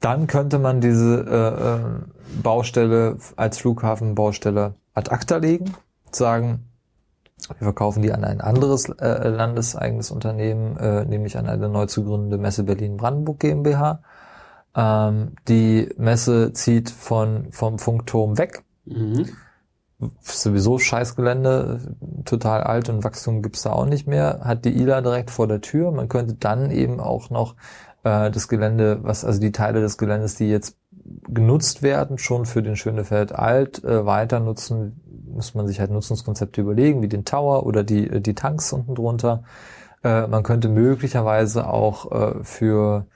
dann 0.00 0.26
könnte 0.26 0.58
man 0.58 0.80
diese 0.80 1.24
äh, 1.28 1.74
äh, 1.74 2.42
Baustelle 2.42 3.18
als 3.36 3.58
Flughafenbaustelle 3.58 4.74
ad 4.94 5.10
acta 5.10 5.36
legen, 5.36 5.74
sagen, 6.10 6.66
wir 7.48 7.64
verkaufen 7.64 8.02
die 8.02 8.12
an 8.12 8.24
ein 8.24 8.40
anderes 8.40 8.88
äh, 8.88 9.28
landeseigenes 9.28 10.10
Unternehmen, 10.10 10.76
äh, 10.76 11.04
nämlich 11.04 11.38
an 11.38 11.46
eine 11.46 11.68
neu 11.68 11.86
zu 11.86 12.04
gründende 12.04 12.38
Messe 12.38 12.64
Berlin-Brandenburg 12.64 13.40
GmbH. 13.40 14.02
Ähm, 14.74 15.32
die 15.48 15.88
Messe 15.96 16.52
zieht 16.52 16.90
von, 16.90 17.50
vom 17.50 17.78
Funkturm 17.78 18.38
weg. 18.38 18.62
Mhm 18.84 19.26
sowieso 20.20 20.78
Scheißgelände, 20.78 21.94
total 22.24 22.62
alt 22.62 22.88
und 22.88 23.04
Wachstum 23.04 23.42
gibt's 23.42 23.62
da 23.62 23.72
auch 23.72 23.86
nicht 23.86 24.06
mehr, 24.06 24.40
hat 24.42 24.64
die 24.64 24.76
ILA 24.80 25.00
direkt 25.00 25.30
vor 25.30 25.46
der 25.46 25.60
Tür. 25.60 25.90
Man 25.92 26.08
könnte 26.08 26.34
dann 26.34 26.70
eben 26.70 27.00
auch 27.00 27.30
noch 27.30 27.54
äh, 28.04 28.30
das 28.30 28.48
Gelände, 28.48 29.00
was 29.02 29.24
also 29.24 29.40
die 29.40 29.52
Teile 29.52 29.80
des 29.80 29.98
Geländes, 29.98 30.36
die 30.36 30.48
jetzt 30.48 30.76
genutzt 31.28 31.82
werden, 31.82 32.18
schon 32.18 32.46
für 32.46 32.62
den 32.62 32.76
Schönefeld 32.76 33.32
Alt 33.32 33.84
äh, 33.84 34.06
weiter 34.06 34.40
nutzen, 34.40 35.00
muss 35.32 35.54
man 35.54 35.66
sich 35.66 35.80
halt 35.80 35.90
Nutzungskonzepte 35.90 36.60
überlegen, 36.60 37.02
wie 37.02 37.08
den 37.08 37.24
Tower 37.24 37.66
oder 37.66 37.84
die, 37.84 38.20
die 38.20 38.34
Tanks 38.34 38.72
unten 38.72 38.94
drunter. 38.94 39.44
Äh, 40.02 40.26
man 40.26 40.42
könnte 40.42 40.68
möglicherweise 40.68 41.68
auch 41.68 42.10
äh, 42.10 42.44
für 42.44 43.06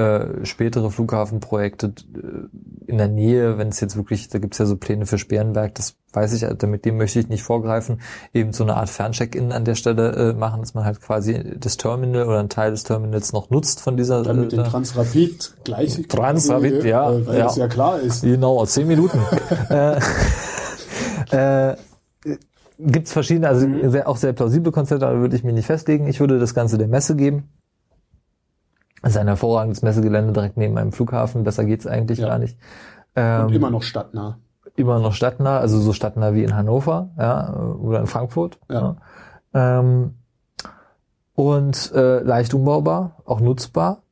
äh, 0.00 0.46
spätere 0.46 0.90
Flughafenprojekte 0.90 1.86
äh, 1.86 2.90
in 2.90 2.98
der 2.98 3.08
Nähe, 3.08 3.58
wenn 3.58 3.68
es 3.68 3.80
jetzt 3.80 3.96
wirklich, 3.96 4.28
da 4.28 4.38
gibt's 4.38 4.58
ja 4.58 4.66
so 4.66 4.76
Pläne 4.76 5.04
für 5.06 5.18
Sperrenberg, 5.18 5.74
das 5.74 5.96
weiß 6.12 6.32
ich, 6.32 6.46
damit 6.58 6.84
dem 6.84 6.96
möchte 6.96 7.20
ich 7.20 7.28
nicht 7.28 7.42
vorgreifen, 7.42 8.00
eben 8.32 8.52
so 8.52 8.64
eine 8.64 8.76
Art 8.76 8.88
Ferncheck-In 8.88 9.52
an 9.52 9.64
der 9.64 9.74
Stelle 9.74 10.30
äh, 10.30 10.32
machen, 10.32 10.60
dass 10.60 10.74
man 10.74 10.84
halt 10.84 11.00
quasi 11.00 11.56
das 11.58 11.76
Terminal 11.76 12.26
oder 12.26 12.40
einen 12.40 12.48
Teil 12.48 12.70
des 12.70 12.84
Terminals 12.84 13.32
noch 13.32 13.50
nutzt 13.50 13.80
von 13.80 13.96
dieser. 13.96 14.22
Dann 14.22 14.40
mit 14.40 14.52
äh, 14.52 14.56
dem 14.56 14.64
Transrapid 14.64 15.54
gleich. 15.64 16.02
Transrapid, 16.08 16.84
ja. 16.84 17.12
Äh, 17.12 17.26
weil 17.26 17.38
ja. 17.38 17.44
das 17.44 17.56
ja 17.56 17.68
klar 17.68 18.00
ist. 18.00 18.22
Genau, 18.22 18.64
zehn 18.64 18.88
Minuten. 18.88 19.20
äh, 21.30 21.76
Gibt 22.78 23.08
es 23.08 23.12
verschiedene, 23.12 23.48
also 23.48 23.68
mhm. 23.68 23.90
sehr, 23.90 24.08
auch 24.08 24.16
sehr 24.16 24.32
plausible 24.32 24.72
Konzepte, 24.72 25.06
aber 25.06 25.20
würde 25.20 25.36
ich 25.36 25.44
mich 25.44 25.54
nicht 25.54 25.66
festlegen. 25.66 26.08
Ich 26.08 26.18
würde 26.18 26.38
das 26.38 26.54
Ganze 26.54 26.78
der 26.78 26.88
Messe 26.88 27.14
geben. 27.14 27.50
Das 29.02 29.12
ist 29.12 29.16
ein 29.16 29.28
hervorragendes 29.28 29.82
Messegelände 29.82 30.32
direkt 30.32 30.56
neben 30.56 30.76
einem 30.76 30.92
Flughafen. 30.92 31.44
Besser 31.44 31.64
geht's 31.64 31.86
eigentlich 31.86 32.18
ja. 32.18 32.28
gar 32.28 32.38
nicht. 32.38 32.58
Ähm, 33.16 33.46
Und 33.46 33.54
immer 33.54 33.70
noch 33.70 33.82
stadtnah. 33.82 34.38
Immer 34.76 34.98
noch 35.00 35.14
stadtnah, 35.14 35.58
also 35.58 35.78
so 35.78 35.92
stadtnah 35.92 36.34
wie 36.34 36.44
in 36.44 36.54
Hannover, 36.54 37.10
ja, 37.18 37.54
oder 37.54 38.00
in 38.00 38.06
Frankfurt. 38.06 38.58
Ja. 38.70 38.96
ja. 39.54 39.78
Ähm, 39.80 40.14
und 41.34 41.92
äh, 41.94 42.20
leicht 42.20 42.54
umbaubar, 42.54 43.22
auch 43.24 43.40
nutzbar. 43.40 44.02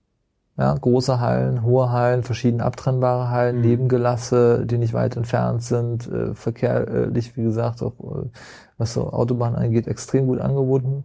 Ja, 0.57 0.75
große 0.75 1.21
Hallen, 1.21 1.63
hohe 1.63 1.93
Hallen, 1.93 2.25
verschiedene 2.25 2.65
abtrennbare 2.65 3.31
Hallen, 3.31 3.57
mhm. 3.57 3.63
Nebengelasse, 3.63 4.67
die 4.67 4.79
nicht 4.79 4.93
weit 4.93 5.17
entfernt 5.17 5.63
sind, 5.63 6.09
äh, 6.09 6.35
verkehrlich, 6.35 7.37
wie 7.37 7.45
gesagt, 7.45 7.81
auch 7.81 7.93
äh, 8.01 8.29
was 8.77 8.95
so 8.95 9.13
Autobahn 9.13 9.55
angeht, 9.55 9.87
extrem 9.87 10.27
gut 10.27 10.41
angeboten. 10.41 11.05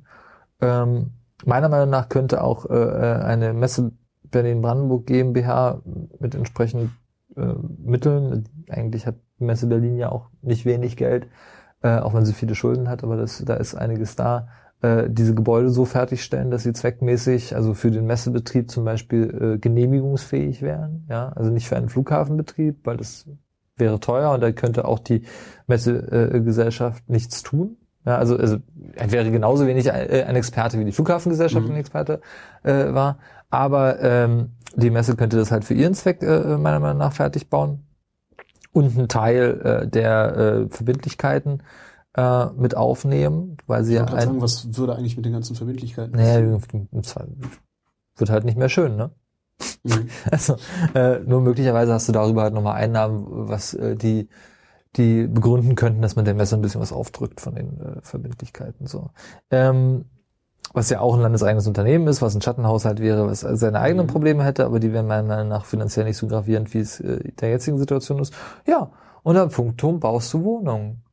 Ähm, 0.60 1.12
Meiner 1.46 1.70
Meinung 1.70 1.90
nach 1.90 2.10
könnte 2.10 2.44
auch 2.44 2.70
äh, 2.70 2.74
äh, 2.74 3.24
eine 3.24 3.54
Messe 3.54 3.92
Berlin-Brandenburg 4.24 5.06
GmbH 5.06 5.82
mit 6.20 6.36
entsprechenden 6.36 6.98
äh, 7.36 7.54
Mitteln, 7.84 8.50
eigentlich 8.70 9.06
hat 9.06 9.16
Messe 9.38 9.68
Berlin 9.68 9.98
ja 9.98 10.12
auch 10.12 10.30
nicht 10.42 10.66
wenig 10.66 10.98
Geld, 10.98 11.28
äh, 11.82 12.00
auch 12.00 12.14
wenn 12.14 12.26
sie 12.26 12.34
viele 12.34 12.56
Schulden 12.56 12.90
hat, 12.90 13.04
aber 13.04 13.18
das, 13.18 13.44
da 13.46 13.56
ist 13.56 13.76
einiges 13.76 14.16
da, 14.16 14.48
äh, 14.82 15.10
diese 15.10 15.34
Gebäude 15.34 15.70
so 15.70 15.86
fertigstellen, 15.86 16.52
dass 16.52 16.64
sie 16.64 16.74
zweckmäßig, 16.74 17.56
also 17.56 17.74
für 17.74 17.90
den 17.90 18.06
Messebetrieb 18.06 18.70
zum 18.70 18.84
Beispiel 18.86 19.54
äh, 19.56 19.58
genehmigungsfähig 19.58 20.62
wären. 20.62 21.06
Ja, 21.10 21.30
also 21.30 21.52
nicht 21.52 21.68
für 21.68 21.78
einen 21.78 21.90
Flughafenbetrieb, 21.90 22.86
weil 22.86 22.98
das 22.98 23.28
wäre 23.78 24.00
teuer 24.00 24.32
und 24.32 24.42
da 24.42 24.52
könnte 24.52 24.86
auch 24.86 25.00
die 25.00 25.24
Messegesellschaft 25.68 27.04
äh, 27.08 27.12
nichts 27.12 27.44
tun. 27.44 27.78
Ja, 28.06 28.18
also, 28.18 28.38
also 28.38 28.58
er 28.96 29.12
wäre 29.12 29.32
genauso 29.32 29.66
wenig 29.66 29.92
ein 29.92 30.36
Experte 30.36 30.78
wie 30.80 30.86
die 30.86 30.92
Flughafengesellschaft 30.92 31.66
mhm. 31.66 31.74
ein 31.74 31.78
Experte 31.78 32.22
äh, 32.64 32.94
war. 32.94 33.18
aber 33.50 34.02
ähm, 34.02 34.52
die 34.76 34.90
Messe 34.90 35.16
könnte 35.16 35.38
das 35.38 35.52
halt 35.52 35.64
für 35.66 35.74
ihren 35.74 35.94
Zweck 35.94 36.22
äh, 36.24 36.58
meiner 36.58 36.80
Meinung 36.80 36.98
nach 36.98 37.14
fertig 37.14 37.50
bauen 37.50 37.84
und 38.72 38.98
einen 38.98 39.08
Teil 39.08 39.62
äh, 39.84 39.88
der 39.88 40.36
äh, 40.36 40.70
Verbindlichkeiten 40.70 41.62
äh, 42.16 42.48
mit 42.58 42.76
aufnehmen, 42.76 43.58
weil 43.68 43.84
sie 43.84 43.94
Ich 43.94 44.00
ja 44.00 44.06
ein, 44.06 44.28
sagen, 44.28 44.42
was 44.42 44.76
würde 44.78 44.96
eigentlich 44.96 45.16
mit 45.16 45.26
den 45.26 45.34
ganzen 45.34 45.56
Verbindlichkeiten 45.56 46.16
naja, 46.16 46.60
wird 48.16 48.30
halt 48.30 48.46
nicht 48.46 48.58
mehr 48.58 48.70
schön, 48.70 48.96
ne? 48.96 49.12
Mhm. 49.84 50.10
Also 50.32 50.58
äh, 50.96 51.20
nur 51.20 51.42
möglicherweise 51.42 51.94
hast 51.94 52.08
du 52.08 52.12
darüber 52.12 52.44
halt 52.44 52.54
nochmal 52.54 52.76
Einnahmen, 52.76 53.26
was 53.30 53.74
äh, 53.74 53.96
die 53.96 54.28
die 54.96 55.28
begründen 55.28 55.76
könnten, 55.76 56.02
dass 56.02 56.16
man 56.16 56.26
der 56.26 56.34
Messe 56.36 56.56
ein 56.56 56.62
bisschen 56.62 56.82
was 56.82 56.92
aufdrückt 56.92 57.42
von 57.42 57.56
den 57.56 57.80
äh, 57.80 58.02
Verbindlichkeiten. 58.02 58.88
So, 58.88 59.10
ähm, 59.52 60.06
was 60.74 60.90
ja 60.90 61.00
auch 61.02 61.16
ein 61.16 61.22
landeseigenes 61.22 61.68
Unternehmen 61.68 62.08
ist, 62.08 62.22
was 62.22 62.36
ein 62.36 62.42
Schattenhaushalt 62.42 63.00
wäre, 63.00 63.28
was 63.28 63.42
seine 63.42 63.80
eigenen 63.80 64.08
Mhm. 64.08 64.12
Probleme 64.12 64.44
hätte, 64.44 64.66
aber 64.66 64.80
die 64.80 64.94
wären 64.94 65.08
meiner 65.08 65.28
Meinung 65.28 65.50
nach 65.50 65.66
finanziell 65.66 66.06
nicht 66.06 66.18
so 66.18 66.28
gravierend, 66.28 66.74
wie 66.74 66.80
es 66.80 67.00
äh, 67.00 67.32
der 67.40 67.50
jetzigen 67.50 67.78
Situation 67.78 68.20
ist. 68.20 68.34
Ja, 68.66 68.92
und 69.24 69.38
am 69.38 69.52
Funkturm 69.52 70.00
baust 70.00 70.34
du 70.34 70.44
Wohnungen. 70.44 71.04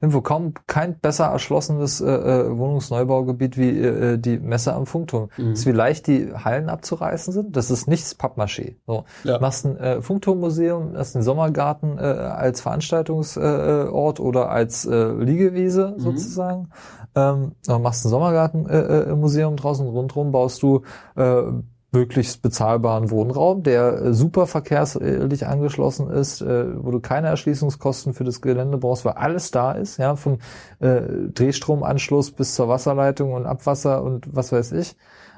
Irgendwo 0.00 0.20
kaum 0.20 0.54
kein 0.68 0.98
besser 1.00 1.26
erschlossenes 1.26 2.00
äh, 2.00 2.06
äh, 2.08 2.56
Wohnungsneubaugebiet 2.56 3.56
wie 3.58 3.70
äh, 3.80 4.16
die 4.16 4.38
Messe 4.38 4.72
am 4.72 4.86
Funkturm. 4.86 5.28
Mhm. 5.36 5.50
Das 5.50 5.60
ist 5.60 5.66
wie 5.66 5.72
leicht 5.72 6.06
die 6.06 6.32
Hallen 6.32 6.68
abzureißen 6.68 7.32
sind. 7.32 7.56
Das 7.56 7.70
ist 7.70 7.88
nichts 7.88 8.14
Pappmaché. 8.14 8.76
So. 8.86 9.04
Ja. 9.24 9.40
Machst 9.40 9.66
ein 9.66 9.76
äh, 9.76 10.00
Funkturmmuseum, 10.00 10.96
hast 10.96 11.16
einen 11.16 11.24
Sommergarten 11.24 11.98
äh, 11.98 12.02
als 12.02 12.60
Veranstaltungsort 12.60 13.44
äh, 13.44 13.88
Ort 13.90 14.20
oder 14.20 14.50
als 14.50 14.86
äh, 14.86 15.12
Liegewiese 15.12 15.94
Mhm. 15.96 16.00
sozusagen. 16.00 16.68
Ähm, 17.16 17.52
machst 17.80 18.04
ein 18.04 18.10
Sommergartenmuseum 18.10 19.08
äh, 19.08 19.10
äh, 19.10 19.16
Museum 19.16 19.56
draußen 19.56 19.86
rundherum, 19.88 20.30
baust 20.30 20.62
du 20.62 20.82
äh, 21.16 21.42
möglichst 21.90 22.42
bezahlbaren 22.42 23.10
Wohnraum, 23.10 23.62
der 23.62 24.02
äh, 24.02 24.14
super 24.14 24.46
verkehrslich 24.46 25.46
angeschlossen 25.46 26.10
ist, 26.10 26.42
äh, 26.42 26.84
wo 26.84 26.90
du 26.90 27.00
keine 27.00 27.28
Erschließungskosten 27.28 28.12
für 28.12 28.24
das 28.24 28.42
Gelände 28.42 28.78
brauchst, 28.78 29.04
weil 29.04 29.14
alles 29.14 29.50
da 29.50 29.72
ist, 29.72 29.96
ja, 29.96 30.16
vom 30.16 30.38
äh, 30.80 31.00
Drehstromanschluss 31.32 32.32
bis 32.32 32.54
zur 32.54 32.68
Wasserleitung 32.68 33.32
und 33.32 33.46
Abwasser 33.46 34.02
und 34.02 34.26
was 34.34 34.52
weiß 34.52 34.72
ich. 34.72 34.96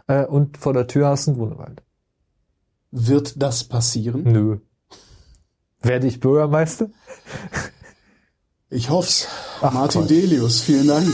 Äh, 0.08 0.26
und 0.26 0.56
vor 0.58 0.72
der 0.72 0.86
Tür 0.88 1.08
hast 1.08 1.26
du 1.26 1.32
einen 1.32 1.40
Grunewald. 1.40 1.82
Wird 2.90 3.40
das 3.40 3.62
passieren? 3.64 4.24
Nö. 4.24 4.58
Werde 5.82 6.08
ich 6.08 6.18
Bürgermeister? 6.18 6.90
Ich 8.68 8.90
hoff's. 8.90 9.28
Ach, 9.60 9.72
Martin 9.72 10.02
Gott. 10.02 10.10
Delius, 10.10 10.60
vielen 10.60 10.88
Dank. 10.88 11.06